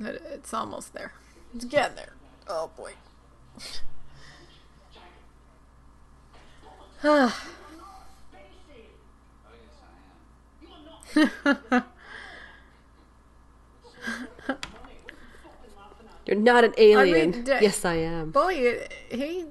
it. 0.00 0.06
It, 0.16 0.22
it's 0.34 0.52
almost 0.52 0.92
there. 0.92 1.12
It's 1.54 1.66
getting 1.66 1.94
there. 1.94 2.14
Oh 2.48 2.68
boy. 2.76 2.94
Spacey. 3.60 3.78
Yes, 9.54 9.70
I 9.84 9.86
am. 10.02 10.10
You 10.58 10.66
are 10.68 10.74
not. 16.40 16.64
An 16.64 16.74
alien. 16.76 17.30
mean, 17.30 17.44
da- 17.44 17.60
yes, 17.60 17.84
I 17.84 17.94
am. 17.94 18.32
Boy, 18.32 18.88
he 19.10 19.44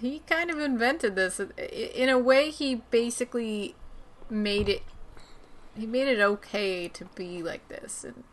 he 0.00 0.20
kind 0.20 0.50
of 0.50 0.58
invented 0.58 1.14
this. 1.14 1.40
In 1.40 2.08
a 2.08 2.18
way, 2.18 2.50
he 2.50 2.76
basically 2.90 3.74
made 4.28 4.68
it. 4.68 4.82
He 5.76 5.86
made 5.86 6.08
it 6.08 6.20
okay 6.20 6.88
to 6.88 7.04
be 7.14 7.42
like 7.42 7.68
this, 7.68 8.04
and 8.04 8.24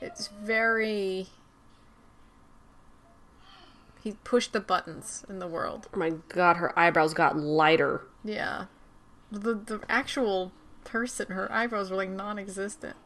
it's 0.00 0.28
very. 0.28 1.28
He 4.02 4.12
pushed 4.22 4.52
the 4.52 4.60
buttons 4.60 5.24
in 5.28 5.38
the 5.38 5.48
world. 5.48 5.88
Oh 5.92 5.98
my 5.98 6.14
god, 6.28 6.56
her 6.56 6.78
eyebrows 6.78 7.14
got 7.14 7.36
lighter. 7.36 8.02
Yeah, 8.24 8.66
the 9.30 9.54
the 9.54 9.80
actual 9.88 10.52
person, 10.84 11.28
her 11.28 11.50
eyebrows 11.50 11.90
were 11.90 11.96
like 11.96 12.10
non-existent. 12.10 12.96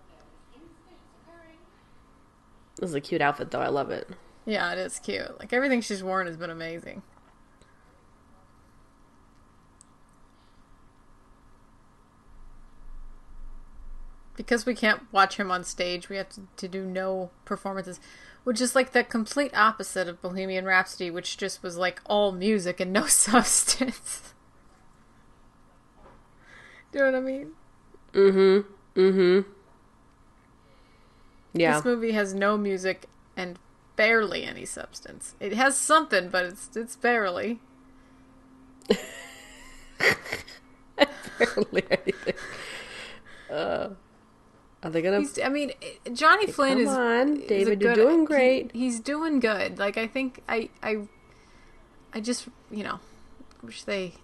This 2.77 2.91
is 2.91 2.95
a 2.95 3.01
cute 3.01 3.21
outfit, 3.21 3.51
though. 3.51 3.61
I 3.61 3.69
love 3.69 3.91
it. 3.91 4.09
Yeah, 4.47 4.73
it 4.73 4.79
is 4.79 4.99
cute. 4.99 5.39
Like 5.39 5.53
everything 5.53 5.83
she's 5.83 6.03
worn 6.03 6.27
has 6.27 6.39
been 6.39 6.51
amazing. 6.51 7.03
Because 14.41 14.65
we 14.65 14.75
can't 14.75 15.03
watch 15.13 15.37
him 15.37 15.51
on 15.51 15.65
stage, 15.65 16.09
we 16.09 16.17
have 16.17 16.31
to, 16.31 16.41
to 16.57 16.67
do 16.67 16.87
no 16.87 17.29
performances, 17.45 18.01
which 18.43 18.59
is 18.59 18.75
like 18.75 18.93
the 18.93 19.05
complete 19.05 19.55
opposite 19.55 20.09
of 20.09 20.23
Bohemian 20.23 20.65
Rhapsody, 20.65 21.11
which 21.11 21.37
just 21.37 21.63
was 21.63 21.77
like 21.77 22.01
all 22.07 22.33
music 22.33 22.81
and 22.81 22.91
no 22.91 23.05
substance. 23.07 24.33
do 26.91 27.01
you 27.01 27.05
know 27.05 27.11
what 27.11 27.19
I 27.19 27.21
mean? 27.21 27.51
Mm-hmm. 28.15 28.99
Mm-hmm. 28.99 29.51
Yeah. 31.53 31.75
This 31.75 31.85
movie 31.85 32.13
has 32.13 32.33
no 32.33 32.57
music 32.57 33.11
and 33.37 33.59
barely 33.97 34.45
any 34.45 34.65
substance. 34.65 35.35
It 35.39 35.53
has 35.53 35.77
something, 35.77 36.31
but 36.31 36.47
it's 36.47 36.75
it's 36.75 36.97
barely. 36.97 37.61
Barely 41.39 41.85
anything. 41.91 42.35
Uh, 43.51 43.91
are 44.83 44.91
they 44.91 45.03
gonna? 45.03 45.21
He's, 45.21 45.39
I 45.39 45.49
mean, 45.49 45.73
eh, 45.83 46.11
Johnny 46.13 46.47
hey, 46.47 46.53
Flynn 46.53 46.73
come 46.73 46.81
is. 46.81 46.89
On, 46.89 47.47
David, 47.47 47.83
you're 47.83 47.95
doing 47.95 48.25
great. 48.25 48.73
He, 48.73 48.81
he's 48.81 49.01
doing 49.01 49.39
good. 49.39 49.79
Like 49.79 49.99
I 49.99 50.07
think 50.07 50.43
I 50.49 50.71
I 50.83 51.03
I 52.15 52.21
just 52.21 52.49
you 52.71 52.83
know 52.83 53.01
wish 53.63 53.83
they 53.83 54.15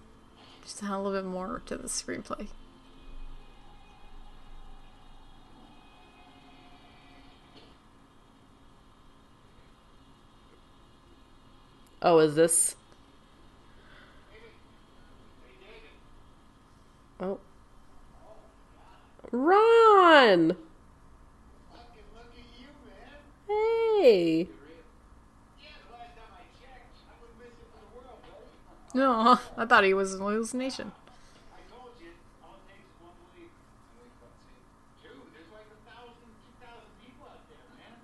just 0.63 0.79
had 0.79 0.95
a 0.95 0.97
little 0.97 1.21
bit 1.21 1.29
more 1.29 1.61
to 1.67 1.75
the 1.75 1.87
screenplay. 1.87 2.47
Oh, 12.01 12.19
is 12.19 12.35
this? 12.35 12.75
Oh. 17.19 17.39
Ron! 19.31 20.55
Fucking 21.71 22.07
look 22.15 22.31
at 22.31 22.47
you. 22.57 22.67
Hey! 23.47 24.47
Yeah, 25.59 25.75
the 25.83 25.91
last 25.91 26.15
time 26.15 26.31
I 26.31 26.47
checked, 26.55 26.95
I 27.03 27.13
wouldn't 27.19 27.39
miss 27.39 27.51
it 27.59 27.67
for 27.67 27.79
the 27.83 27.91
world, 27.91 28.23
buddy. 28.23 28.47
No, 28.97 29.37
I 29.57 29.65
thought 29.65 29.83
he 29.83 29.93
was 29.93 30.13
an 30.13 30.21
hallucination. 30.21 30.93
I 31.51 31.59
told 31.69 31.91
you, 31.99 32.15
all 32.41 32.55
it 32.55 32.71
takes 32.71 32.87
is 32.87 32.95
one 33.03 33.19
belief. 33.35 33.51
And 33.51 33.99
we've 33.99 34.15
got 34.23 34.31
two. 34.47 34.55
Two? 35.03 35.19
There's 35.35 35.51
like 35.51 35.67
a 35.75 35.79
thousand, 35.83 36.31
two 36.39 36.55
thousand 36.63 36.87
people 37.03 37.27
out 37.27 37.43
there, 37.51 37.67
man. 37.75 37.99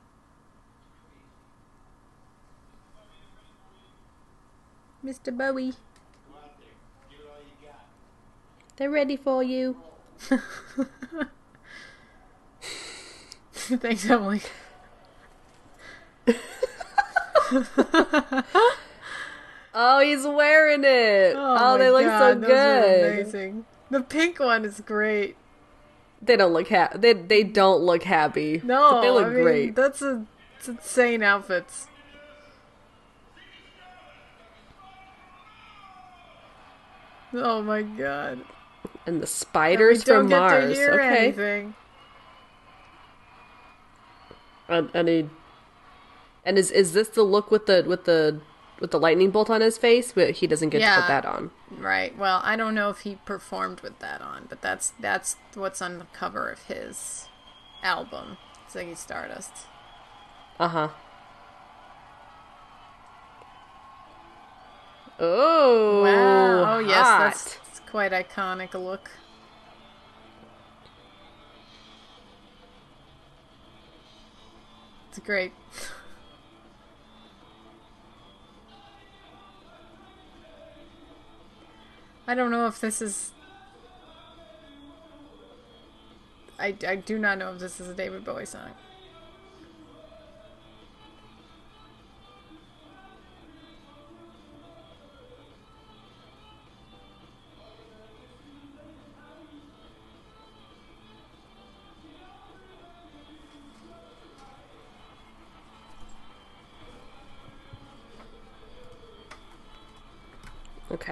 Mr. 5.08 5.32
Bowie. 5.32 5.72
Go 5.72 6.36
out 6.36 6.60
there. 6.60 6.76
Give 7.10 7.24
it 7.24 7.32
all 7.32 7.40
you 7.40 7.56
got. 7.64 7.88
They're 8.76 8.91
ready 8.91 9.16
for 9.16 9.41
you. 9.41 9.80
Thanks, 13.54 14.10
Emily. 14.10 14.41
Oh, 19.74 20.00
he's 20.00 20.26
wearing 20.26 20.84
it. 20.84 21.36
Oh, 21.36 21.58
oh 21.60 21.72
my 21.74 21.78
they 21.78 21.90
look 21.90 22.04
so 22.04 22.08
God, 22.08 22.22
are 22.22 22.36
good. 22.36 23.14
amazing. 23.16 23.66
The 23.90 24.02
pink 24.02 24.40
one 24.40 24.66
is 24.66 24.80
great. 24.82 25.36
They 26.22 26.38
don't 26.38 26.54
look 26.54 26.70
ha- 26.70 26.91
they 26.95 27.14
they 27.14 27.44
don't 27.44 27.82
look 27.82 28.04
happy. 28.04 28.62
No, 28.64 28.91
but 28.91 29.02
they 29.02 29.10
look 29.10 29.26
I 29.26 29.30
mean, 29.30 29.44
great. 29.44 29.76
That's 29.76 30.02
a 30.02 30.26
it's 30.58 30.68
insane 30.68 31.24
outfits. 31.24 31.88
Oh 37.34 37.64
my 37.64 37.82
god! 37.82 38.41
And 39.05 39.22
the 39.22 39.27
And 39.27 39.27
spiders 39.27 40.03
don't 40.03 40.23
from 40.23 40.30
Mars. 40.30 40.77
okay. 40.95 41.18
anything. 41.27 41.76
And, 44.68 44.89
and 44.93 45.07
he 45.07 45.30
and 46.45 46.57
is 46.57 46.72
is 46.72 46.93
this 46.93 47.10
the 47.10 47.23
look 47.23 47.51
with 47.51 47.65
the 47.65 47.84
with 47.88 48.05
the 48.05 48.41
with 48.80 48.91
the 48.91 48.99
lightning 48.99 49.30
bolt 49.31 49.49
on 49.49 49.61
his 49.61 49.77
face? 49.77 50.11
But 50.14 50.31
he 50.31 50.47
doesn't 50.47 50.69
get 50.69 50.80
to 50.95 51.01
put 51.01 51.07
that 51.07 51.26
on. 51.26 51.51
Right. 51.69 52.18
Well, 52.18 52.41
I 52.43 52.55
don't 52.55 52.76
know 52.76 52.89
if 52.89 52.99
he 53.01 53.15
performed 53.26 53.81
with 53.81 53.99
that 53.99 54.22
on, 54.22 54.45
but 54.49 54.61
that's 54.61 54.93
that's 54.99 55.35
what's 55.53 55.81
on 55.81 55.97
the 55.99 56.05
cover 56.14 56.49
of 56.49 56.64
his 56.64 57.27
album, 57.84 58.38
Ziggy 58.72 58.95
Stardust. 58.97 59.51
Uh 60.60 60.68
huh. 60.68 60.89
Oh 65.19 66.01
Wow. 66.03 66.76
Oh 66.76 66.80
yes, 66.80 66.95
hot. 66.95 67.19
that's 67.19 67.57
quite 67.94 68.11
iconic 68.11 68.74
look. 68.74 69.11
It's 75.10 75.20
great. 75.20 75.53
I 82.28 82.34
don't 82.34 82.49
know 82.49 82.65
if 82.65 82.82
this 82.82 82.99
is. 82.99 83.32
I, 86.57 86.76
I 86.88 86.95
do 86.95 87.20
not 87.20 87.38
know 87.38 87.53
if 87.53 87.60
this 87.60 87.80
is 87.80 87.90
a 87.90 87.94
David 87.94 88.26
Bowie 88.26 88.48
song. 88.48 88.72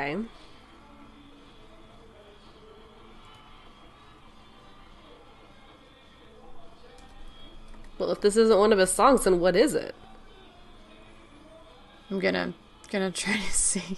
Okay. 0.01 0.17
Well, 7.97 8.11
if 8.11 8.21
this 8.21 8.35
isn't 8.35 8.57
one 8.57 8.73
of 8.73 8.79
his 8.79 8.91
songs, 8.91 9.25
then 9.25 9.39
what 9.39 9.55
is 9.55 9.75
it? 9.75 9.93
I'm 12.09 12.19
gonna 12.19 12.53
gonna 12.89 13.11
try 13.11 13.37
to 13.37 13.53
see. 13.53 13.97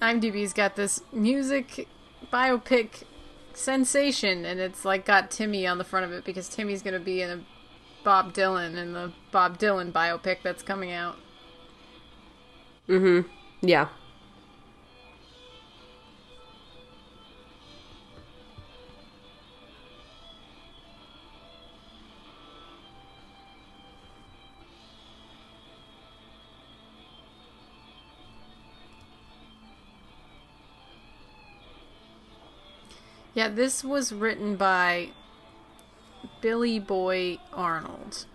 IMDb's 0.00 0.52
got 0.52 0.76
this 0.76 1.00
music 1.12 1.88
biopic 2.30 3.04
sensation, 3.54 4.44
and 4.44 4.60
it's 4.60 4.84
like 4.84 5.06
got 5.06 5.30
Timmy 5.30 5.66
on 5.66 5.78
the 5.78 5.84
front 5.84 6.04
of 6.04 6.12
it 6.12 6.24
because 6.24 6.48
Timmy's 6.48 6.82
gonna 6.82 7.00
be 7.00 7.22
in 7.22 7.30
a 7.30 7.40
Bob 8.04 8.32
Dylan 8.32 8.76
in 8.76 8.92
the 8.92 9.12
Bob 9.30 9.58
Dylan 9.58 9.92
biopic 9.92 10.38
that's 10.42 10.62
coming 10.62 10.92
out. 10.92 11.16
Mm 12.88 13.24
hmm. 13.24 13.66
Yeah. 13.66 13.88
Yeah, 33.34 33.48
this 33.48 33.82
was 33.82 34.12
written 34.12 34.56
by 34.56 35.10
Billy 36.42 36.78
Boy 36.78 37.38
Arnold, 37.52 38.26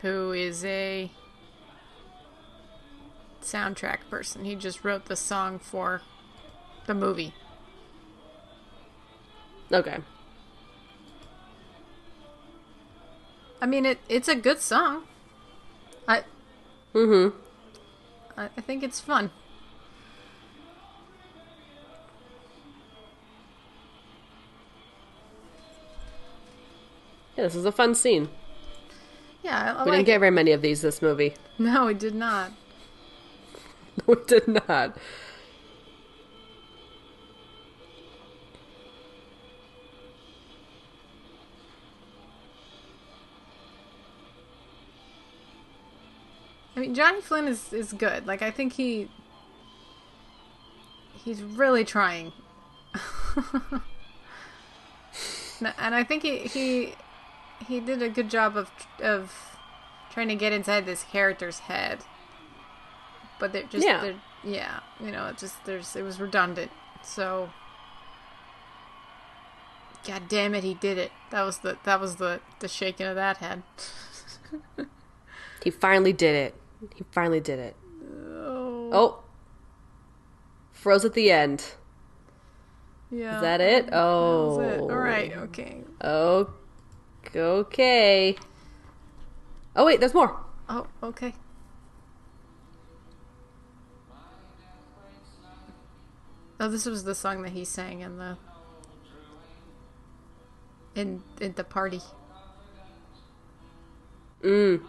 who 0.00 0.32
is 0.32 0.64
a 0.64 1.12
soundtrack 3.42 3.98
person. 4.10 4.44
He 4.44 4.56
just 4.56 4.82
wrote 4.82 5.04
the 5.04 5.14
song 5.14 5.58
for 5.58 6.00
the 6.86 6.94
movie. 6.94 7.34
Okay. 9.70 9.98
I 13.60 13.66
mean, 13.66 13.86
it 13.86 13.98
it's 14.08 14.28
a 14.28 14.34
good 14.34 14.60
song. 14.60 15.04
I 16.08 16.24
Mm-hmm. 16.94 17.36
I 18.36 18.44
I 18.56 18.60
think 18.60 18.82
it's 18.82 18.98
fun. 18.98 19.30
Yeah, 27.42 27.48
this 27.48 27.56
is 27.56 27.64
a 27.64 27.72
fun 27.72 27.96
scene. 27.96 28.28
Yeah, 29.42 29.74
I, 29.76 29.82
We 29.82 29.90
like 29.90 29.96
didn't 29.98 30.06
get 30.06 30.20
very 30.20 30.30
many 30.30 30.52
of 30.52 30.62
these 30.62 30.80
this 30.80 31.02
movie. 31.02 31.34
No, 31.58 31.86
we 31.86 31.94
did 31.94 32.14
not. 32.14 32.52
we 34.06 34.14
did 34.28 34.46
not. 34.46 34.96
I 46.76 46.80
mean, 46.80 46.94
Johnny 46.94 47.20
Flynn 47.20 47.48
is 47.48 47.72
is 47.72 47.92
good. 47.92 48.24
Like 48.24 48.42
I 48.42 48.52
think 48.52 48.74
he 48.74 49.08
he's 51.12 51.42
really 51.42 51.84
trying. 51.84 52.30
And 55.78 55.94
I 55.94 56.02
think 56.02 56.24
he 56.24 56.38
he 56.38 56.94
he 57.66 57.80
did 57.80 58.02
a 58.02 58.08
good 58.08 58.30
job 58.30 58.56
of 58.56 58.70
of 59.00 59.32
trying 60.12 60.28
to 60.28 60.34
get 60.36 60.52
inside 60.52 60.86
this 60.86 61.04
character's 61.04 61.60
head. 61.60 62.00
But 63.38 63.52
they're 63.52 63.64
just 63.64 63.86
Yeah. 63.86 64.00
they're, 64.00 64.20
yeah, 64.44 64.80
you 65.00 65.10
know, 65.10 65.26
it 65.28 65.38
just 65.38 65.64
there's 65.64 65.96
it 65.96 66.02
was 66.02 66.20
redundant. 66.20 66.70
So 67.02 67.50
God 70.06 70.28
damn 70.28 70.54
it, 70.54 70.64
he 70.64 70.74
did 70.74 70.98
it. 70.98 71.12
That 71.30 71.42
was 71.42 71.58
the 71.58 71.78
that 71.84 72.00
was 72.00 72.16
the 72.16 72.40
the 72.60 72.68
shaking 72.68 73.06
of 73.06 73.14
that 73.16 73.38
head. 73.38 73.62
He 75.62 75.70
finally 75.70 76.12
did 76.12 76.34
it. 76.34 76.54
He 76.96 77.04
finally 77.12 77.40
did 77.40 77.58
it. 77.60 77.76
Oh, 78.34 78.90
Oh. 78.92 79.18
Froze 80.72 81.04
at 81.04 81.14
the 81.14 81.30
end. 81.30 81.64
yeah. 83.10 83.36
Is 83.36 83.42
that 83.42 83.60
it? 83.60 83.88
Oh. 83.92 84.58
That 84.58 84.74
it. 84.74 84.80
All 84.80 84.88
right, 84.88 85.36
okay. 85.36 85.82
Oh. 86.02 86.50
Okay. 87.34 88.36
Oh 89.74 89.86
wait, 89.86 90.00
there's 90.00 90.14
more. 90.14 90.36
Oh, 90.68 90.86
okay. 91.02 91.34
Oh, 96.60 96.68
this 96.68 96.86
was 96.86 97.04
the 97.04 97.14
song 97.14 97.42
that 97.42 97.52
he 97.52 97.64
sang 97.64 98.00
in 98.00 98.18
the 98.18 98.36
in 100.94 101.22
in 101.40 101.54
the 101.54 101.64
party. 101.64 102.00
Mm. 104.42 104.82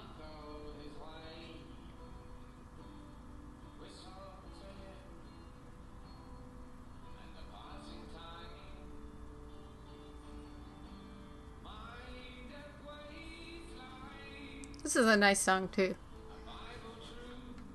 This 14.94 15.02
is 15.02 15.10
a 15.10 15.18
nice 15.18 15.40
song 15.40 15.70
too. 15.70 15.95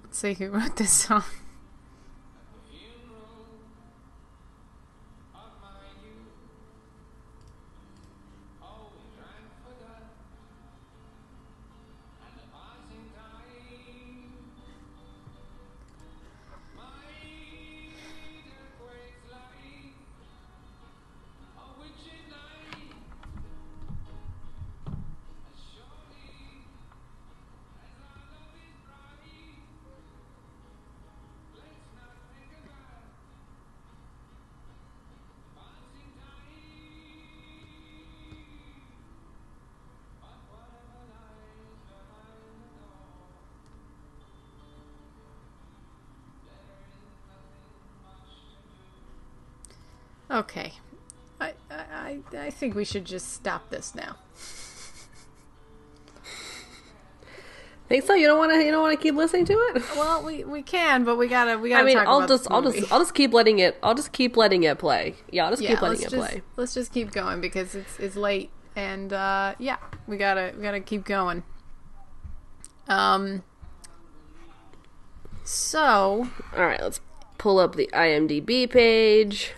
Let's 0.05 0.19
see 0.19 0.35
who 0.35 0.51
wrote 0.51 0.77
this 0.77 0.93
song. 0.93 1.25
Okay. 50.39 50.73
I, 51.41 51.53
I, 51.71 52.19
I- 52.37 52.51
think 52.51 52.75
we 52.75 52.85
should 52.85 53.05
just 53.05 53.33
stop 53.33 53.71
this 53.71 53.95
now. 53.95 54.17
Think 57.89 58.05
so? 58.05 58.15
You 58.15 58.27
don't 58.27 58.37
want 58.39 58.53
to? 58.53 58.63
You 58.63 58.71
don't 58.71 58.83
want 58.83 58.99
to 58.99 59.03
keep 59.03 59.15
listening 59.15 59.47
to 59.47 59.55
it? 59.55 59.83
Well, 59.97 60.23
we, 60.23 60.45
we 60.45 60.61
can, 60.63 61.05
but 61.05 61.17
we 61.17 61.27
gotta 61.27 61.59
we 61.59 61.71
gotta 61.71 61.83
I 61.83 61.87
mean, 61.87 61.97
I'll 61.97 62.27
just, 62.27 62.47
I'll 62.51 62.61
just, 62.61 62.93
I'll 62.93 62.99
just 62.99 63.15
keep 63.15 63.33
letting 63.33 63.61
it. 63.61 63.79
I'll 63.83 63.95
just 63.95 64.13
keep 64.13 64.37
letting 64.37 64.65
it 64.65 64.79
play. 64.79 65.15
Yeah, 65.31 65.47
I'll 65.47 65.51
just 65.53 65.63
yeah, 65.63 65.71
keep 65.71 65.81
letting 65.81 66.03
it 66.03 66.11
just 66.11 66.15
play. 66.15 66.43
let's 66.57 66.75
just 66.75 66.93
keep 66.93 67.13
going 67.13 67.41
because 67.41 67.75
it's 67.75 67.99
it's 67.99 68.15
late 68.15 68.51
and 68.77 69.13
uh, 69.13 69.55
yeah, 69.59 69.79
we 70.07 70.19
gotta 70.19 70.53
we 70.55 70.63
gotta 70.63 70.81
keep 70.81 71.05
going. 71.05 71.43
Um. 72.89 73.43
So, 75.45 76.29
All 76.55 76.67
right, 76.67 76.81
let's 76.83 77.01
pull 77.39 77.59
up 77.59 77.75
the 77.75 77.89
IMDb 77.95 78.69
page. 78.69 79.55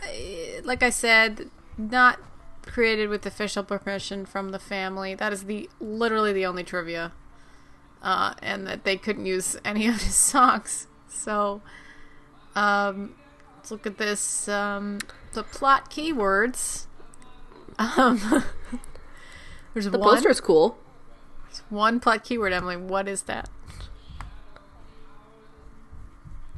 Like 0.64 0.82
I 0.82 0.90
said, 0.90 1.50
not 1.76 2.18
created 2.62 3.08
with 3.08 3.26
official 3.26 3.62
permission 3.62 4.26
from 4.26 4.50
the 4.50 4.58
family. 4.58 5.14
That 5.14 5.32
is 5.32 5.44
the 5.44 5.68
literally 5.80 6.32
the 6.32 6.46
only 6.46 6.64
trivia, 6.64 7.12
uh, 8.02 8.34
and 8.42 8.66
that 8.66 8.84
they 8.84 8.96
couldn't 8.96 9.26
use 9.26 9.56
any 9.64 9.86
of 9.86 10.02
his 10.02 10.14
songs. 10.14 10.86
So, 11.08 11.62
um, 12.54 13.14
let's 13.56 13.70
look 13.70 13.86
at 13.86 13.98
this. 13.98 14.48
Um, 14.48 14.98
the 15.32 15.42
plot 15.42 15.90
keywords. 15.90 16.86
Um, 17.78 18.18
there's 19.74 19.86
The 19.86 19.98
one 19.98 20.14
poster's 20.16 20.40
cool. 20.40 20.78
It's 21.48 21.62
one 21.68 21.98
plot 22.00 22.24
keyword. 22.24 22.52
Emily, 22.52 22.76
what 22.76 23.08
is 23.08 23.22
that? 23.22 23.48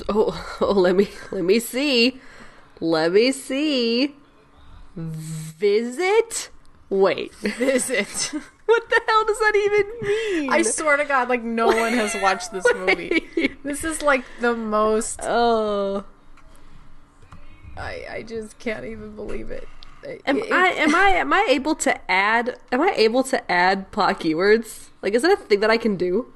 Oh, 0.08 0.56
oh, 0.60 0.72
let 0.72 0.96
me 0.96 1.08
let 1.30 1.44
me 1.44 1.58
see. 1.58 2.20
Let 2.82 3.12
me 3.12 3.30
see. 3.30 4.16
Visit. 4.96 6.50
Wait, 6.90 7.32
Visit. 7.36 8.08
what 8.66 8.90
the 8.90 9.00
hell 9.06 9.24
does 9.24 9.38
that 9.38 9.52
even 9.54 10.08
mean? 10.08 10.52
I 10.52 10.62
swear 10.62 10.96
to 10.96 11.04
God, 11.04 11.28
like 11.28 11.44
no 11.44 11.68
one 11.68 11.92
has 11.92 12.12
watched 12.22 12.50
this 12.52 12.66
movie. 12.74 13.56
This 13.62 13.84
is 13.84 14.02
like 14.02 14.24
the 14.40 14.56
most 14.56 15.20
oh, 15.22 16.04
I, 17.76 18.04
I 18.10 18.22
just 18.24 18.58
can't 18.58 18.84
even 18.84 19.14
believe 19.14 19.52
it. 19.52 19.68
am 20.26 20.38
It- 20.38 20.50
I 20.50 20.70
am 20.70 20.92
I 20.92 21.08
am 21.10 21.32
I 21.32 21.46
able 21.48 21.76
to 21.76 22.10
add? 22.10 22.58
Am 22.72 22.80
I 22.82 22.92
able 22.96 23.22
to 23.22 23.48
add 23.50 23.92
plot 23.92 24.18
keywords? 24.18 24.88
Like, 25.02 25.14
is 25.14 25.22
that 25.22 25.30
a 25.30 25.36
thing 25.36 25.60
that 25.60 25.70
I 25.70 25.76
can 25.78 25.94
do? 25.94 26.32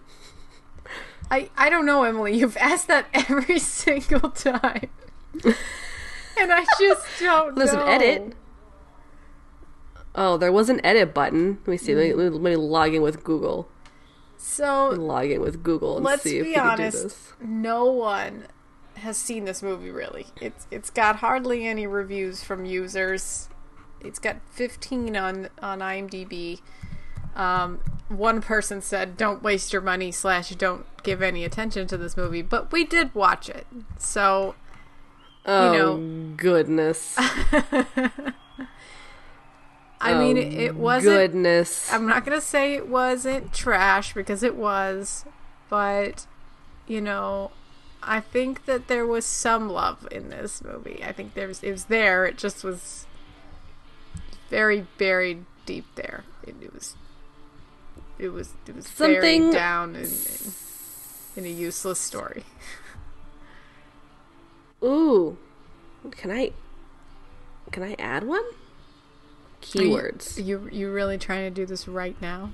I, 1.29 1.51
I 1.57 1.71
don't 1.71 1.87
know, 1.87 2.05
Emily. 2.05 2.39
You've 2.39 2.57
asked 2.57 2.87
that 2.87 3.07
every 3.13 3.59
single 3.59 4.31
time. 4.31 4.91
And 6.39 6.53
I 6.53 6.65
just 6.79 7.07
don't 7.21 7.55
There's 7.57 7.73
know. 7.73 7.83
an 7.87 7.89
edit. 8.03 8.33
Oh, 10.15 10.37
there 10.37 10.53
was 10.53 10.69
an 10.69 10.85
edit 10.85 11.13
button. 11.13 11.59
Let 11.61 11.69
me 11.69 11.77
see. 11.77 11.95
Let, 11.95 12.17
me, 12.17 12.25
let 12.29 12.41
me 12.43 12.57
log 12.57 12.95
in 12.95 13.03
with 13.03 13.23
Google. 13.23 13.69
So 14.39 14.91
Log 14.91 15.27
in 15.31 15.41
with 15.41 15.63
Google 15.63 15.97
and 15.97 16.05
let's 16.05 16.23
see 16.23 16.39
if 16.39 16.45
be 16.45 16.51
we 16.51 16.55
can 16.55 16.65
do 16.65 16.71
honest. 16.83 17.03
this. 17.03 17.33
No 17.41 17.87
one 17.87 18.47
has 18.97 19.17
seen 19.17 19.45
this 19.45 19.63
movie 19.63 19.91
really. 19.91 20.27
It's 20.41 20.67
it's 20.71 20.89
got 20.91 21.17
hardly 21.17 21.67
any 21.67 21.87
reviews 21.87 22.43
from 22.45 22.65
users. 22.65 23.49
It's 24.01 24.19
got 24.19 24.37
15 24.53 25.17
on 25.17 25.49
on 25.61 25.81
IMDb. 25.81 26.61
Um, 27.35 27.81
one 28.09 28.41
person 28.41 28.81
said, 28.81 29.17
"Don't 29.17 29.43
waste 29.43 29.73
your 29.73 29.83
money." 29.83 30.13
Slash, 30.13 30.51
don't 30.51 30.87
give 31.03 31.21
any 31.23 31.45
attention 31.45 31.87
to 31.89 31.97
this 31.97 32.17
movie. 32.17 32.43
But 32.43 32.73
we 32.73 32.85
did 32.85 33.15
watch 33.15 33.49
it, 33.51 33.67
so 33.99 34.55
Oh 35.47 35.73
know. 35.73 36.35
goodness! 36.37 37.15
I 39.99 40.13
oh, 40.13 40.19
mean, 40.19 40.37
Oh, 40.37 40.41
it, 40.41 40.53
it 40.53 40.77
wasn't. 40.77 41.15
goodness. 41.17 41.93
I'm 41.93 42.07
not 42.07 42.25
gonna 42.25 42.41
say 42.41 42.75
it 42.75 42.89
wasn't 42.89 43.53
trash 43.53 44.13
because 44.15 44.43
it 44.43 44.57
was, 44.57 45.25
but 45.71 46.27
you 46.87 47.01
know, 47.01 47.51
I 48.03 48.21
think 48.21 48.67
that 48.67 48.89
there 48.89 49.07
was 49.07 49.25
some 49.25 49.69
love 49.71 50.07
in 50.11 50.29
this 50.29 50.63
movie. 50.63 51.03
I 51.05 51.13
think 51.13 51.35
there 51.35 51.49
was 51.49 51.63
it 51.63 51.71
was 51.71 51.87
there. 51.87 52.27
It 52.27 52.39
just 52.39 52.63
was 52.65 53.07
very 54.51 54.87
buried 54.99 55.45
deep 55.65 55.87
there. 55.95 56.25
It, 56.43 56.57
it 56.61 56.75
was. 56.75 56.95
It 58.19 58.31
was 58.31 58.55
it 58.67 58.75
was 58.75 58.87
Something- 58.87 59.21
buried 59.21 59.53
down 59.53 59.95
in, 59.97 60.05
in, 60.05 60.53
in 61.37 61.45
a 61.45 61.49
useless 61.51 61.99
story. 61.99 62.45
Ooh, 64.83 65.37
can 66.11 66.31
I? 66.31 66.53
Can 67.73 67.83
I 67.83 67.95
add 67.99 68.25
one? 68.25 68.43
Are 68.43 69.83
you- 69.83 69.91
Keywords. 69.91 70.45
You 70.45 70.69
you 70.71 70.91
really 70.93 71.19
trying 71.19 71.45
to 71.45 71.51
do 71.51 71.67
this 71.67 71.89
right 71.89 72.21
now? 72.23 72.53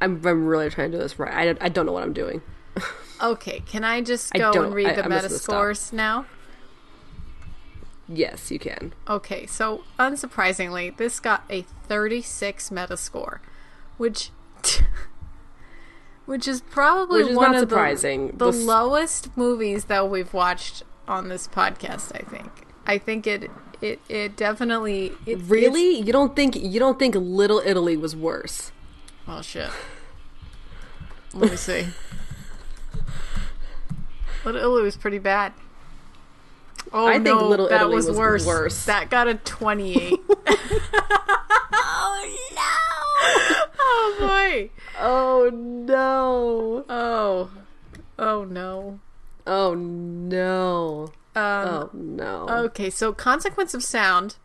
I'm 0.00 0.24
I'm 0.26 0.46
really 0.46 0.70
trying 0.70 0.90
to 0.92 0.98
do 0.98 1.02
this 1.02 1.18
right. 1.18 1.32
I, 1.32 1.44
don't- 1.44 1.62
I 1.62 1.68
don't 1.68 1.86
know 1.86 1.92
what 1.92 2.02
I'm 2.02 2.12
doing. 2.12 2.42
Okay, 3.20 3.60
can 3.66 3.84
I 3.84 4.00
just 4.00 4.32
go 4.32 4.52
don't- 4.52 4.64
and 4.66 4.74
read 4.74 4.86
I- 4.88 4.94
the 4.94 5.04
I'm 5.04 5.10
just 5.12 5.28
gonna 5.28 5.38
stop. 5.38 5.54
metascores 5.54 5.92
now? 5.92 6.26
Yes, 8.08 8.50
you 8.50 8.58
can. 8.58 8.92
Okay, 9.08 9.46
so 9.46 9.84
unsurprisingly, 9.96 10.96
this 10.96 11.20
got 11.20 11.44
a 11.48 11.62
36 11.62 12.70
Metascore, 12.70 13.38
which 13.96 14.30
which 16.26 16.46
is 16.48 16.60
probably 16.62 17.22
Which 17.22 17.30
is 17.32 17.36
one 17.36 17.52
not 17.52 17.62
of 17.62 17.68
the- 17.68 17.74
surprising. 17.74 18.28
the, 18.28 18.36
The 18.50 18.58
s- 18.58 18.64
lowest 18.64 19.36
movies 19.36 19.84
that 19.86 20.08
we've 20.10 20.32
watched 20.32 20.82
on 21.08 21.28
this 21.28 21.46
podcast. 21.48 22.12
I 22.14 22.22
think. 22.28 22.50
I 22.86 22.98
think 22.98 23.26
it 23.26 23.50
it 23.80 24.00
it 24.08 24.36
definitely 24.36 25.12
it, 25.26 25.38
Really? 25.42 25.98
You 25.98 26.12
don't 26.12 26.34
think 26.36 26.54
you 26.56 26.78
don't 26.80 26.98
think 26.98 27.14
Little 27.16 27.60
Italy 27.64 27.96
was 27.96 28.14
worse? 28.16 28.72
oh 29.28 29.42
shit. 29.42 29.70
Let 31.34 31.50
me 31.50 31.56
see. 31.56 31.86
Little 34.44 34.60
Italy 34.60 34.82
was 34.82 34.96
pretty 34.96 35.18
bad. 35.18 35.52
Oh 36.92 37.06
I 37.06 37.12
think 37.14 37.24
no, 37.24 37.48
Little 37.48 37.68
that 37.68 37.80
Italy 37.82 37.94
was, 37.94 38.08
was 38.08 38.16
worse. 38.18 38.46
worse. 38.46 38.84
That 38.86 39.08
got 39.10 39.28
a 39.28 39.34
28. 39.36 40.18
oh 41.72 42.36
no! 42.52 42.62
Oh 43.78 44.16
boy! 44.20 44.70
Oh 45.00 45.50
no! 45.52 46.84
Oh, 46.88 47.50
oh 48.18 48.44
no. 48.44 49.00
Oh 49.46 49.74
no! 49.74 51.12
Um, 51.34 51.42
Oh 51.68 51.90
no! 51.92 52.46
Okay, 52.48 52.90
so 52.90 53.12
Consequence 53.12 53.74
of 53.74 53.82
Sound 53.82 54.36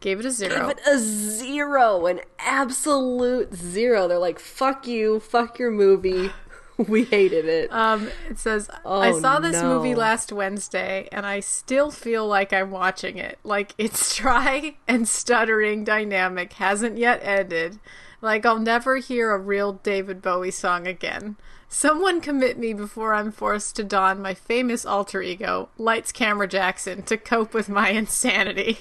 gave 0.00 0.20
it 0.20 0.26
a 0.26 0.30
zero. 0.30 0.54
Give 0.54 0.68
it 0.70 0.80
a 0.86 0.98
zero, 0.98 2.06
an 2.06 2.20
absolute 2.38 3.54
zero. 3.54 4.08
They're 4.08 4.18
like, 4.18 4.38
"Fuck 4.38 4.86
you, 4.86 5.20
fuck 5.20 5.58
your 5.58 5.70
movie." 5.70 6.30
We 6.86 7.02
hated 7.02 7.46
it. 7.46 7.72
Um, 7.72 8.08
it 8.30 8.38
says, 8.38 8.70
oh, 8.84 9.00
I 9.00 9.10
saw 9.20 9.40
this 9.40 9.60
no. 9.60 9.74
movie 9.74 9.96
last 9.96 10.32
Wednesday 10.32 11.08
and 11.10 11.26
I 11.26 11.40
still 11.40 11.90
feel 11.90 12.24
like 12.24 12.52
I'm 12.52 12.70
watching 12.70 13.18
it. 13.18 13.40
Like 13.42 13.74
its 13.78 14.14
dry 14.16 14.76
and 14.86 15.08
stuttering 15.08 15.82
dynamic 15.82 16.52
hasn't 16.52 16.96
yet 16.96 17.18
ended. 17.24 17.80
Like, 18.20 18.44
I'll 18.44 18.58
never 18.58 18.96
hear 18.96 19.30
a 19.32 19.38
real 19.38 19.74
David 19.74 20.20
Bowie 20.20 20.50
song 20.50 20.86
again. 20.86 21.36
Someone 21.68 22.20
commit 22.20 22.58
me 22.58 22.72
before 22.72 23.14
I'm 23.14 23.30
forced 23.30 23.76
to 23.76 23.84
don 23.84 24.20
my 24.22 24.34
famous 24.34 24.84
alter 24.86 25.20
ego, 25.22 25.68
Lights 25.78 26.10
Camera 26.12 26.48
Jackson, 26.48 27.02
to 27.02 27.16
cope 27.16 27.52
with 27.54 27.68
my 27.68 27.90
insanity. 27.90 28.78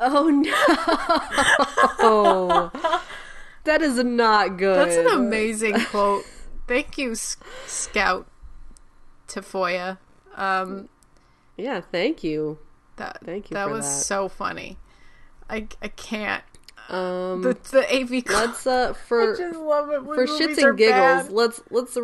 Oh 0.00 0.28
no. 0.28 0.52
that 3.64 3.82
is 3.82 4.02
not 4.04 4.56
good. 4.56 4.76
That's 4.76 4.96
an 4.96 5.08
amazing 5.08 5.80
quote. 5.86 6.24
Thank 6.68 6.98
you, 6.98 7.12
S- 7.12 7.36
Scout 7.66 8.28
Tafoya. 9.26 9.98
Um, 10.36 10.88
Yeah, 11.56 11.80
thank 11.80 12.22
you. 12.22 12.58
that 12.96 13.18
Thank 13.24 13.50
you 13.50 13.54
that 13.54 13.70
was 13.70 13.84
that. 13.86 14.04
so 14.04 14.28
funny. 14.28 14.76
I, 15.50 15.66
I 15.82 15.88
can't. 15.88 16.44
Um 16.88 17.42
The 17.42 17.56
the 17.70 17.94
AV 17.94 18.24
club. 18.24 18.48
let's 18.48 18.66
uh 18.66 18.92
for 18.94 19.34
I 19.34 19.36
just 19.36 19.58
love 19.58 19.90
it 19.90 20.04
when 20.04 20.16
for 20.16 20.26
shits 20.26 20.58
and 20.62 20.76
giggles, 20.78 21.24
bad. 21.24 21.32
let's 21.32 21.60
let's 21.70 21.98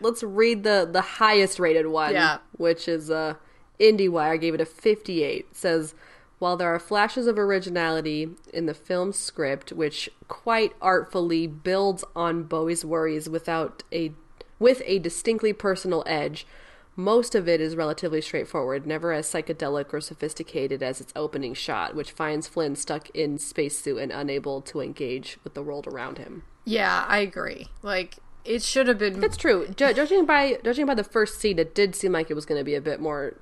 let's 0.00 0.22
read 0.22 0.62
the 0.62 0.88
the 0.90 1.00
highest 1.00 1.58
rated 1.58 1.86
one, 1.88 2.12
Yeah. 2.12 2.38
which 2.56 2.86
is 2.88 3.10
uh 3.10 3.34
IndieWire 3.80 4.40
gave 4.40 4.54
it 4.54 4.60
a 4.60 4.66
58. 4.66 5.46
It 5.50 5.56
says 5.56 5.94
while 6.38 6.56
there 6.56 6.74
are 6.74 6.78
flashes 6.80 7.26
of 7.28 7.38
originality 7.38 8.28
in 8.52 8.66
the 8.66 8.74
film's 8.74 9.16
script, 9.18 9.72
which 9.72 10.10
quite 10.28 10.72
artfully 10.80 11.46
builds 11.46 12.04
on 12.16 12.42
Bowie's 12.44 12.84
worries 12.84 13.28
without 13.28 13.82
a 13.92 14.12
with 14.58 14.82
a 14.84 14.98
distinctly 15.00 15.52
personal 15.52 16.04
edge, 16.06 16.46
most 16.94 17.34
of 17.34 17.48
it 17.48 17.60
is 17.60 17.74
relatively 17.74 18.20
straightforward, 18.20 18.86
never 18.86 19.12
as 19.12 19.26
psychedelic 19.26 19.92
or 19.94 20.00
sophisticated 20.00 20.82
as 20.82 21.00
its 21.00 21.12
opening 21.16 21.54
shot, 21.54 21.94
which 21.94 22.12
finds 22.12 22.46
Flynn 22.46 22.76
stuck 22.76 23.08
in 23.10 23.38
spacesuit 23.38 23.98
and 23.98 24.12
unable 24.12 24.60
to 24.62 24.80
engage 24.80 25.38
with 25.42 25.54
the 25.54 25.62
world 25.62 25.86
around 25.86 26.18
him. 26.18 26.42
Yeah, 26.64 27.04
I 27.08 27.18
agree. 27.18 27.68
Like 27.82 28.18
it 28.44 28.62
should 28.62 28.88
have 28.88 28.98
been. 28.98 29.22
It's 29.22 29.36
true. 29.36 29.68
Ju- 29.68 29.94
judging 29.94 30.26
by 30.26 30.58
judging 30.64 30.86
by 30.86 30.94
the 30.94 31.04
first 31.04 31.40
scene, 31.40 31.58
it 31.58 31.74
did 31.74 31.94
seem 31.94 32.12
like 32.12 32.30
it 32.30 32.34
was 32.34 32.44
going 32.44 32.60
to 32.60 32.64
be 32.64 32.74
a 32.74 32.80
bit 32.80 33.00
more, 33.00 33.36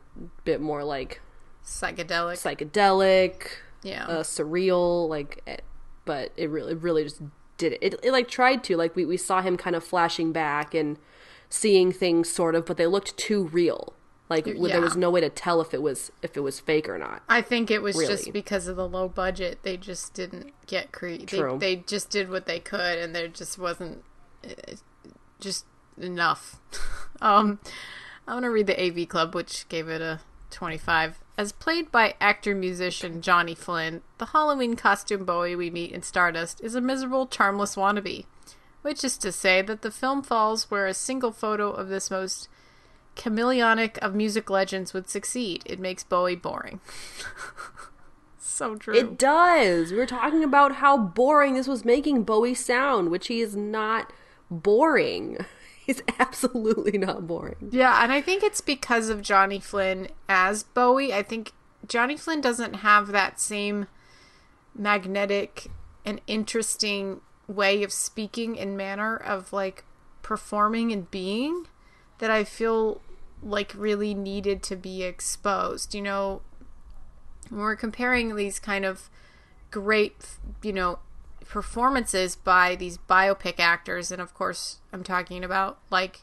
bit 0.44 0.60
more 0.60 0.84
like 0.84 1.20
psychedelic. 1.64 2.36
psychedelic, 2.36 3.48
yeah. 3.82 4.06
uh, 4.06 4.22
surreal. 4.22 5.08
Like, 5.08 5.42
eh, 5.46 5.56
but 6.04 6.32
it 6.36 6.50
really, 6.50 6.72
it 6.72 6.82
really 6.82 7.04
just 7.04 7.20
did 7.56 7.72
it. 7.74 7.78
it. 7.82 8.00
It 8.02 8.12
like 8.12 8.28
tried 8.28 8.62
to. 8.64 8.76
Like 8.76 8.94
we 8.94 9.04
we 9.04 9.16
saw 9.16 9.42
him 9.42 9.56
kind 9.56 9.74
of 9.74 9.82
flashing 9.82 10.32
back 10.32 10.72
and 10.74 10.98
seeing 11.50 11.92
things 11.92 12.30
sort 12.30 12.54
of, 12.54 12.64
but 12.64 12.78
they 12.78 12.86
looked 12.86 13.16
too 13.18 13.44
real. 13.48 13.92
Like 14.30 14.44
w 14.44 14.68
there 14.68 14.80
was 14.80 14.96
no 14.96 15.10
way 15.10 15.20
to 15.20 15.28
tell 15.28 15.60
if 15.60 15.74
it 15.74 15.82
was 15.82 16.12
if 16.22 16.36
it 16.36 16.40
was 16.40 16.60
fake 16.60 16.88
or 16.88 16.96
not. 16.98 17.22
I 17.28 17.42
think 17.42 17.68
it 17.68 17.82
was 17.82 17.96
Really. 17.96 18.14
just 18.14 18.32
because 18.32 18.68
of 18.68 18.76
the 18.76 18.88
low 18.88 19.08
budget. 19.08 19.58
They 19.64 19.76
just 19.76 20.14
didn't 20.14 20.52
get 20.66 20.92
creative. 20.92 21.58
They, 21.58 21.74
they 21.74 21.82
just 21.82 22.10
did 22.10 22.30
what 22.30 22.46
they 22.46 22.60
could, 22.60 22.98
and 22.98 23.14
there 23.14 23.26
just 23.26 23.58
wasn't 23.58 24.04
uh, 24.44 24.74
just 25.40 25.66
enough. 25.98 26.60
um, 27.20 27.58
I'm 28.28 28.36
gonna 28.36 28.50
read 28.50 28.68
the 28.68 28.80
AV 28.80 29.08
Club, 29.08 29.34
which 29.34 29.68
gave 29.68 29.88
it 29.88 30.00
a 30.00 30.20
25. 30.50 31.18
As 31.36 31.50
played 31.50 31.90
by 31.90 32.14
actor 32.20 32.54
musician 32.54 33.22
Johnny 33.22 33.56
Flynn, 33.56 34.02
the 34.18 34.26
Halloween 34.26 34.76
costume 34.76 35.24
Bowie 35.24 35.56
we 35.56 35.70
meet 35.70 35.90
in 35.90 36.02
Stardust 36.02 36.60
is 36.62 36.76
a 36.76 36.80
miserable, 36.80 37.26
charmless 37.26 37.76
wannabe. 37.76 38.26
Which 38.82 39.04
is 39.04 39.18
to 39.18 39.30
say 39.32 39.62
that 39.62 39.82
the 39.82 39.90
film 39.90 40.22
falls 40.22 40.70
where 40.70 40.86
a 40.86 40.94
single 40.94 41.32
photo 41.32 41.70
of 41.70 41.88
this 41.88 42.10
most 42.10 42.48
chameleonic 43.16 43.98
of 43.98 44.14
music 44.14 44.48
legends 44.48 44.94
would 44.94 45.08
succeed. 45.08 45.62
It 45.66 45.78
makes 45.78 46.02
Bowie 46.02 46.36
boring. 46.36 46.80
so 48.38 48.76
true. 48.76 48.94
It 48.94 49.18
does. 49.18 49.90
We 49.90 49.98
were 49.98 50.06
talking 50.06 50.42
about 50.42 50.76
how 50.76 50.96
boring 50.96 51.54
this 51.54 51.68
was 51.68 51.84
making 51.84 52.24
Bowie 52.24 52.54
sound, 52.54 53.10
which 53.10 53.26
he 53.28 53.40
is 53.40 53.56
not 53.56 54.12
boring. 54.50 55.44
He's 55.84 56.02
absolutely 56.18 56.98
not 56.98 57.26
boring. 57.26 57.70
yeah, 57.72 58.02
and 58.02 58.12
I 58.12 58.20
think 58.20 58.42
it's 58.44 58.60
because 58.60 59.08
of 59.08 59.22
Johnny 59.22 59.58
Flynn 59.58 60.08
as 60.28 60.62
Bowie. 60.62 61.12
I 61.12 61.22
think 61.22 61.52
Johnny 61.88 62.16
Flynn 62.16 62.40
doesn't 62.40 62.74
have 62.74 63.08
that 63.08 63.40
same 63.40 63.86
magnetic 64.74 65.66
and 66.04 66.20
interesting 66.26 67.22
way 67.50 67.82
of 67.82 67.92
speaking 67.92 68.58
and 68.58 68.76
manner 68.76 69.16
of 69.16 69.52
like 69.52 69.84
performing 70.22 70.92
and 70.92 71.10
being 71.10 71.66
that 72.18 72.30
I 72.30 72.44
feel 72.44 73.00
like 73.42 73.72
really 73.76 74.14
needed 74.14 74.62
to 74.64 74.76
be 74.76 75.02
exposed. 75.02 75.94
You 75.94 76.02
know, 76.02 76.42
when 77.48 77.60
we're 77.60 77.76
comparing 77.76 78.36
these 78.36 78.58
kind 78.58 78.84
of 78.84 79.10
great, 79.70 80.14
you 80.62 80.72
know, 80.72 81.00
performances 81.48 82.36
by 82.36 82.76
these 82.76 82.98
biopic 82.98 83.58
actors, 83.58 84.12
and 84.12 84.22
of 84.22 84.34
course, 84.34 84.78
I'm 84.92 85.02
talking 85.02 85.42
about 85.42 85.78
like, 85.90 86.20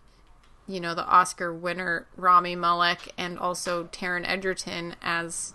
you 0.68 0.80
know, 0.80 0.96
the 0.96 1.06
Oscar 1.06 1.54
winner 1.54 2.08
Rami 2.16 2.56
Malek 2.56 3.12
and 3.18 3.38
also 3.38 3.86
Taron 3.86 4.28
Egerton 4.28 4.96
as 5.02 5.54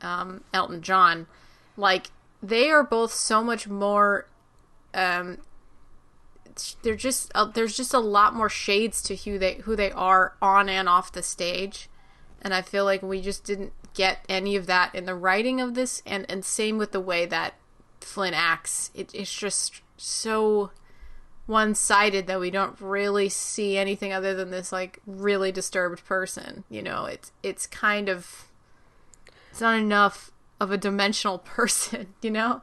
um, 0.00 0.44
Elton 0.54 0.82
John. 0.82 1.26
Like, 1.76 2.06
they 2.42 2.70
are 2.70 2.84
both 2.84 3.12
so 3.12 3.42
much 3.42 3.68
more. 3.68 4.26
Um, 4.96 5.38
they're 6.82 6.96
just 6.96 7.30
uh, 7.34 7.44
there's 7.44 7.76
just 7.76 7.92
a 7.92 7.98
lot 7.98 8.34
more 8.34 8.48
shades 8.48 9.02
to 9.02 9.14
who 9.14 9.38
they 9.38 9.56
who 9.56 9.76
they 9.76 9.92
are 9.92 10.34
on 10.40 10.68
and 10.68 10.88
off 10.88 11.12
the 11.12 11.22
stage 11.22 11.88
and 12.46 12.54
I 12.54 12.62
feel 12.62 12.84
like 12.84 13.02
we 13.02 13.20
just 13.20 13.44
didn't 13.44 13.72
get 13.94 14.24
any 14.28 14.54
of 14.56 14.66
that 14.66 14.94
in 14.94 15.04
the 15.04 15.16
writing 15.16 15.60
of 15.60 15.74
this, 15.74 16.00
and 16.06 16.24
and 16.28 16.44
same 16.44 16.78
with 16.78 16.92
the 16.92 17.00
way 17.00 17.26
that 17.26 17.54
Flynn 18.00 18.34
acts. 18.34 18.90
It, 18.94 19.12
it's 19.14 19.34
just 19.34 19.80
so 19.96 20.70
one 21.46 21.74
sided 21.74 22.28
that 22.28 22.38
we 22.38 22.50
don't 22.50 22.80
really 22.80 23.28
see 23.28 23.76
anything 23.76 24.12
other 24.12 24.34
than 24.34 24.50
this 24.50 24.70
like 24.70 25.00
really 25.06 25.50
disturbed 25.50 26.04
person. 26.04 26.62
You 26.70 26.82
know, 26.82 27.06
it's 27.06 27.32
it's 27.42 27.66
kind 27.66 28.08
of 28.08 28.46
it's 29.50 29.60
not 29.60 29.78
enough 29.78 30.30
of 30.60 30.70
a 30.70 30.78
dimensional 30.78 31.38
person. 31.44 32.14
You 32.22 32.30
know. 32.30 32.62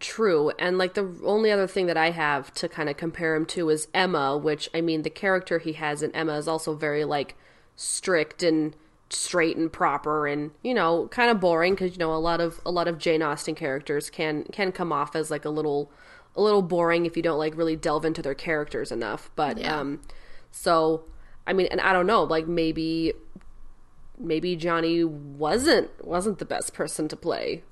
True. 0.00 0.50
And 0.58 0.78
like 0.78 0.94
the 0.94 1.14
only 1.24 1.50
other 1.50 1.66
thing 1.66 1.86
that 1.86 1.96
I 1.96 2.10
have 2.10 2.52
to 2.54 2.68
kind 2.68 2.88
of 2.88 2.96
compare 2.96 3.34
him 3.34 3.44
to 3.46 3.68
is 3.68 3.88
Emma, 3.92 4.36
which 4.36 4.70
I 4.74 4.80
mean 4.80 5.02
the 5.02 5.10
character 5.10 5.58
he 5.58 5.74
has 5.74 6.02
in 6.02 6.10
Emma 6.12 6.36
is 6.38 6.48
also 6.48 6.74
very 6.74 7.04
like 7.04 7.36
strict 7.76 8.42
and 8.42 8.74
straight 9.10 9.56
and 9.56 9.72
proper 9.72 10.26
and 10.26 10.50
you 10.62 10.72
know 10.74 11.06
kind 11.08 11.30
of 11.30 11.38
boring 11.38 11.74
because 11.74 11.92
you 11.92 11.98
know 11.98 12.12
a 12.12 12.16
lot 12.16 12.40
of 12.40 12.60
a 12.64 12.70
lot 12.70 12.88
of 12.88 12.98
Jane 12.98 13.22
Austen 13.22 13.54
characters 13.54 14.10
can 14.10 14.44
can 14.44 14.72
come 14.72 14.90
off 14.92 15.14
as 15.14 15.30
like 15.30 15.44
a 15.44 15.50
little 15.50 15.92
a 16.34 16.40
little 16.42 16.62
boring 16.62 17.04
if 17.06 17.16
you 17.16 17.22
don't 17.22 17.38
like 17.38 17.56
really 17.56 17.76
delve 17.76 18.04
into 18.04 18.22
their 18.22 18.34
characters 18.34 18.90
enough 18.90 19.30
but 19.36 19.58
Yeah. 19.58 19.78
um 19.78 20.00
so 20.50 21.04
I 21.46 21.52
mean 21.52 21.68
and 21.70 21.80
I 21.80 21.92
don't 21.92 22.06
know 22.06 22.24
like 22.24 22.48
maybe 22.48 23.12
maybe 24.18 24.56
Johnny 24.56 25.04
wasn't 25.04 25.90
wasn't 26.04 26.38
the 26.38 26.46
best 26.46 26.72
person 26.74 27.06
to 27.08 27.16
play 27.16 27.62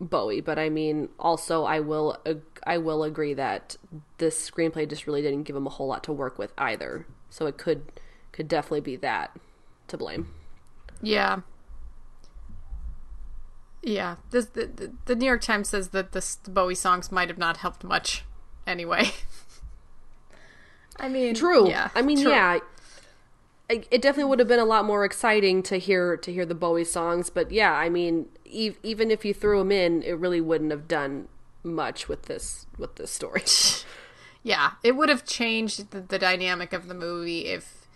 Bowie, 0.00 0.40
but 0.40 0.58
I 0.58 0.70
mean, 0.70 1.10
also 1.18 1.64
I 1.64 1.80
will 1.80 2.16
ag- 2.24 2.40
I 2.66 2.78
will 2.78 3.02
agree 3.04 3.34
that 3.34 3.76
this 4.18 4.50
screenplay 4.50 4.88
just 4.88 5.06
really 5.06 5.22
didn't 5.22 5.42
give 5.42 5.54
him 5.54 5.66
a 5.66 5.70
whole 5.70 5.86
lot 5.88 6.02
to 6.04 6.12
work 6.12 6.38
with 6.38 6.52
either. 6.56 7.06
So 7.28 7.46
it 7.46 7.58
could 7.58 7.92
could 8.32 8.48
definitely 8.48 8.80
be 8.80 8.96
that 8.96 9.36
to 9.88 9.98
blame. 9.98 10.32
Yeah. 11.02 11.40
Yeah. 13.82 14.16
This, 14.30 14.46
the, 14.46 14.66
the, 14.66 14.92
the 15.06 15.14
New 15.14 15.26
York 15.26 15.40
Times 15.40 15.68
says 15.70 15.88
that 15.88 16.12
this, 16.12 16.34
the 16.34 16.50
Bowie 16.50 16.74
songs 16.74 17.10
might 17.10 17.28
have 17.28 17.38
not 17.38 17.58
helped 17.58 17.82
much 17.82 18.24
anyway. 18.66 19.10
I 20.96 21.08
mean, 21.08 21.34
True. 21.34 21.68
Yeah. 21.68 21.88
I 21.94 22.02
mean, 22.02 22.20
true. 22.20 22.30
yeah. 22.30 22.58
It 23.70 24.02
definitely 24.02 24.24
would 24.24 24.38
have 24.40 24.48
been 24.48 24.58
a 24.58 24.64
lot 24.64 24.84
more 24.84 25.04
exciting 25.04 25.62
to 25.64 25.78
hear 25.78 26.16
to 26.16 26.32
hear 26.32 26.44
the 26.44 26.54
Bowie 26.54 26.84
songs, 26.84 27.30
but 27.30 27.52
yeah, 27.52 27.72
I 27.72 27.88
mean, 27.88 28.26
ev- 28.52 28.78
even 28.82 29.10
if 29.10 29.24
you 29.24 29.32
threw 29.32 29.60
them 29.60 29.70
in, 29.70 30.02
it 30.02 30.12
really 30.18 30.40
wouldn't 30.40 30.72
have 30.72 30.88
done 30.88 31.28
much 31.62 32.08
with 32.08 32.22
this 32.22 32.66
with 32.78 32.96
this 32.96 33.10
story. 33.10 33.42
Yeah. 34.42 34.72
It 34.82 34.96
would 34.96 35.10
have 35.10 35.26
changed 35.26 35.90
the, 35.90 36.00
the 36.00 36.18
dynamic 36.18 36.72
of 36.72 36.88
the 36.88 36.94
movie 36.94 37.46
if 37.46 37.86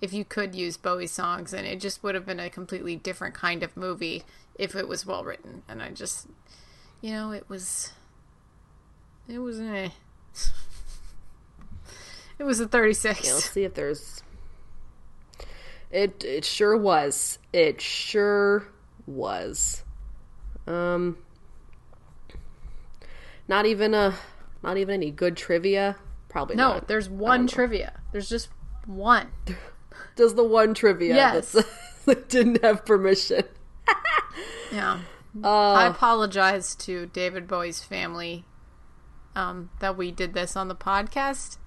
if 0.00 0.12
you 0.12 0.24
could 0.24 0.52
use 0.52 0.76
Bowie 0.76 1.06
songs, 1.06 1.52
and 1.52 1.64
it 1.64 1.78
just 1.80 2.02
would 2.02 2.16
have 2.16 2.26
been 2.26 2.40
a 2.40 2.50
completely 2.50 2.96
different 2.96 3.34
kind 3.34 3.62
of 3.62 3.76
movie 3.76 4.24
if 4.56 4.74
it 4.74 4.88
was 4.88 5.06
well 5.06 5.22
written. 5.22 5.62
And 5.68 5.80
I 5.80 5.90
just, 5.90 6.26
you 7.00 7.12
know, 7.12 7.30
it 7.30 7.48
was, 7.48 7.92
it 9.28 9.38
was 9.38 9.60
eh. 9.60 9.90
It 12.38 12.44
was 12.44 12.58
a 12.58 12.66
thirty-six. 12.66 13.24
Yeah, 13.24 13.34
let's 13.34 13.50
see 13.50 13.62
if 13.62 13.74
there's. 13.74 14.21
It 15.92 16.24
it 16.24 16.44
sure 16.44 16.76
was. 16.76 17.38
It 17.52 17.80
sure 17.80 18.66
was. 19.06 19.84
Um. 20.66 21.18
Not 23.48 23.66
even 23.66 23.92
a, 23.94 24.14
not 24.62 24.76
even 24.78 24.94
any 24.94 25.10
good 25.10 25.36
trivia. 25.36 25.96
Probably 26.28 26.56
No, 26.56 26.74
not. 26.74 26.88
there's 26.88 27.08
one 27.10 27.46
trivia. 27.46 28.00
There's 28.12 28.28
just 28.28 28.48
one. 28.86 29.28
Does 30.16 30.34
the 30.34 30.44
one 30.44 30.74
trivia 30.74 31.14
Yes. 31.14 31.52
that 32.06 32.28
didn't 32.28 32.62
have 32.64 32.84
permission. 32.84 33.42
Yeah. 34.72 35.00
I 35.44 35.86
Uh, 35.86 35.90
apologize 35.90 36.74
to 36.76 37.04
David 37.06 37.46
Bowie's 37.46 37.82
family 37.82 38.46
um, 39.36 39.68
that 39.80 39.98
we 39.98 40.10
did 40.10 40.32
this 40.32 40.56
on 40.56 40.68
the 40.68 40.74
podcast. 40.74 41.58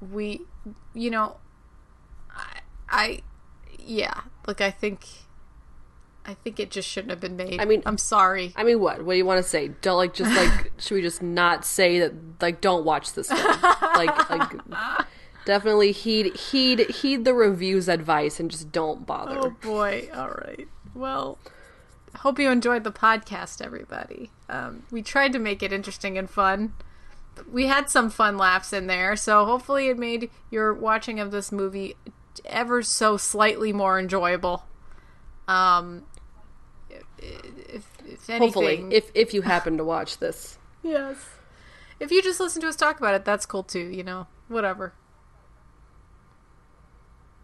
We, 0.00 0.40
you 0.94 1.10
know, 1.10 1.36
I, 2.28 2.61
I, 2.92 3.22
yeah, 3.78 4.20
like 4.46 4.60
I 4.60 4.70
think, 4.70 5.06
I 6.24 6.34
think 6.34 6.60
it 6.60 6.70
just 6.70 6.88
shouldn't 6.88 7.10
have 7.10 7.20
been 7.20 7.36
made. 7.36 7.60
I 7.60 7.64
mean- 7.64 7.82
I'm 7.86 7.98
sorry. 7.98 8.52
I 8.54 8.62
mean, 8.62 8.80
what? 8.80 9.02
What 9.04 9.14
do 9.14 9.18
you 9.18 9.24
want 9.26 9.42
to 9.42 9.48
say? 9.48 9.68
Don't 9.80 9.96
like 9.96 10.14
just 10.14 10.30
like 10.34 10.70
should 10.78 10.94
we 10.94 11.02
just 11.02 11.22
not 11.22 11.64
say 11.64 11.98
that? 11.98 12.12
Like, 12.40 12.60
don't 12.60 12.84
watch 12.84 13.12
this 13.14 13.28
film. 13.28 13.60
like, 13.96 14.30
like 14.30 14.52
definitely 15.44 15.90
heed 15.92 16.36
heed 16.36 16.78
heed 16.90 17.24
the 17.24 17.34
reviews 17.34 17.88
advice 17.88 18.38
and 18.38 18.50
just 18.50 18.70
don't 18.70 19.06
bother. 19.06 19.38
Oh 19.42 19.50
boy! 19.60 20.08
All 20.14 20.28
right. 20.28 20.68
Well, 20.94 21.38
hope 22.16 22.38
you 22.38 22.50
enjoyed 22.50 22.84
the 22.84 22.92
podcast, 22.92 23.60
everybody. 23.64 24.30
Um, 24.48 24.84
we 24.90 25.02
tried 25.02 25.32
to 25.32 25.38
make 25.38 25.62
it 25.62 25.72
interesting 25.72 26.16
and 26.18 26.28
fun. 26.30 26.74
We 27.50 27.66
had 27.66 27.88
some 27.88 28.10
fun 28.10 28.36
laughs 28.36 28.72
in 28.74 28.86
there, 28.86 29.16
so 29.16 29.46
hopefully 29.46 29.88
it 29.88 29.98
made 29.98 30.30
your 30.50 30.74
watching 30.74 31.18
of 31.18 31.30
this 31.30 31.50
movie 31.50 31.96
ever 32.44 32.82
so 32.82 33.16
slightly 33.16 33.72
more 33.72 33.98
enjoyable. 33.98 34.64
Um, 35.48 36.04
if, 37.18 37.86
if 38.04 38.30
anything, 38.30 38.38
Hopefully, 38.38 38.86
if 38.90 39.10
if 39.14 39.34
you 39.34 39.42
happen 39.42 39.76
to 39.76 39.84
watch 39.84 40.18
this, 40.18 40.58
yes, 40.82 41.16
if 42.00 42.10
you 42.10 42.22
just 42.22 42.40
listen 42.40 42.62
to 42.62 42.68
us 42.68 42.76
talk 42.76 42.98
about 42.98 43.14
it, 43.14 43.24
that's 43.24 43.46
cool 43.46 43.62
too. 43.62 43.80
You 43.80 44.02
know, 44.02 44.26
whatever. 44.48 44.94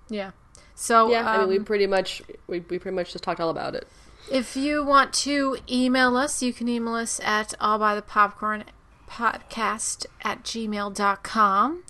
Yeah. 0.09 0.33
So 0.75 1.11
yeah. 1.11 1.29
I 1.29 1.39
mean, 1.39 1.49
we 1.49 1.59
um, 1.59 1.65
pretty 1.65 1.87
much 1.87 2.23
we, 2.47 2.61
we 2.61 2.79
pretty 2.79 2.95
much 2.95 3.13
just 3.13 3.25
talked 3.25 3.41
all 3.41 3.51
about 3.51 3.75
it. 3.75 3.87
If 4.31 4.57
you 4.57 4.85
want 4.85 5.13
to 5.15 5.57
email 5.71 6.17
us, 6.17 6.43
you 6.43 6.53
can 6.53 6.69
email 6.69 6.95
us 6.95 7.19
at 7.25 7.55
all 7.61 7.79
Buy 7.79 7.95
the 7.95 8.03
Popcorn 8.03 8.65
podcast 9.09 10.07
at 10.23 10.45
gmail.com. 10.45 11.85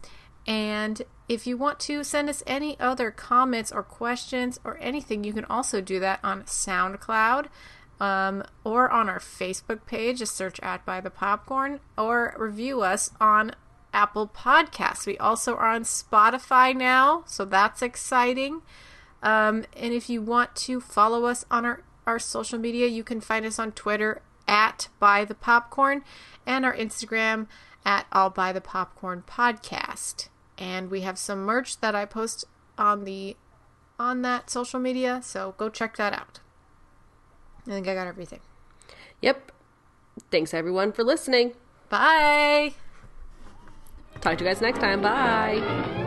And 0.47 1.03
if 1.29 1.47
you 1.47 1.57
want 1.57 1.79
to 1.81 2.03
send 2.03 2.31
us 2.31 2.43
any 2.47 2.79
other 2.81 3.11
comments 3.11 3.71
or 3.71 3.83
questions 3.83 4.59
or 4.65 4.79
anything, 4.81 5.25
you 5.25 5.33
can 5.33 5.45
also 5.45 5.81
do 5.81 6.01
that 6.01 6.21
on 6.25 6.45
SoundCloud 6.45 7.49
um, 8.01 8.43
or 8.65 8.91
on 8.91 9.09
our 9.09 9.19
Facebook 9.19 9.85
page. 9.87 10.21
Just 10.21 10.37
search 10.37 10.59
at 10.61 10.87
Buy 10.87 11.01
the 11.01 11.11
Popcorn 11.11 11.81
or 11.97 12.35
review 12.39 12.81
us 12.81 13.11
on 13.21 13.53
Apple 13.93 14.29
Podcasts. 14.29 15.07
We 15.07 15.19
also 15.19 15.55
are 15.55 15.69
on 15.69 15.83
Spotify 15.83 16.75
now, 16.75 17.25
so 17.27 17.45
that's 17.45 17.83
exciting. 17.83 18.63
Um, 19.23 19.65
and 19.77 19.93
if 19.93 20.09
you 20.09 20.23
want 20.23 20.55
to 20.57 20.81
follow 20.81 21.27
us 21.27 21.45
on 21.51 21.65
our, 21.65 21.83
our 22.07 22.19
social 22.19 22.59
media, 22.59 22.87
you 22.87 23.05
can 23.05 23.21
find 23.21 23.45
us 23.45 23.59
on 23.59 23.73
Twitter 23.73 24.23
at 24.47 24.89
Buy 24.99 25.25
the 25.25 25.35
Popcorn 25.35 26.05
and 26.47 26.65
our 26.65 26.75
Instagram 26.75 27.49
at 27.85 28.07
All 28.13 28.31
Buy 28.31 28.53
the 28.53 28.61
Popcorn 28.61 29.25
Podcast. 29.27 30.29
And 30.59 30.91
we 30.91 31.03
have 31.03 31.19
some 31.19 31.45
merch 31.45 31.81
that 31.81 31.95
I 31.95 32.05
post 32.05 32.45
on 32.77 33.05
the 33.05 33.37
on 33.99 34.23
that 34.23 34.51
social 34.51 34.79
media, 34.79 35.21
so 35.23 35.55
go 35.57 35.69
check 35.69 35.97
that 35.97 36.13
out. 36.13 36.41
I 37.67 37.71
think 37.71 37.89
I 37.89 37.95
got 37.95 38.07
everything. 38.07 38.41
Yep. 39.21 39.53
Thanks 40.31 40.55
everyone 40.55 40.93
for 40.93 41.05
listening. 41.05 41.53
Bye. 41.89 42.75
Talk 44.21 44.39
to 44.39 44.45
you 44.45 44.51
guys 44.51 44.61
next 44.61 44.79
time. 44.79 45.03
Bye. 45.03 46.07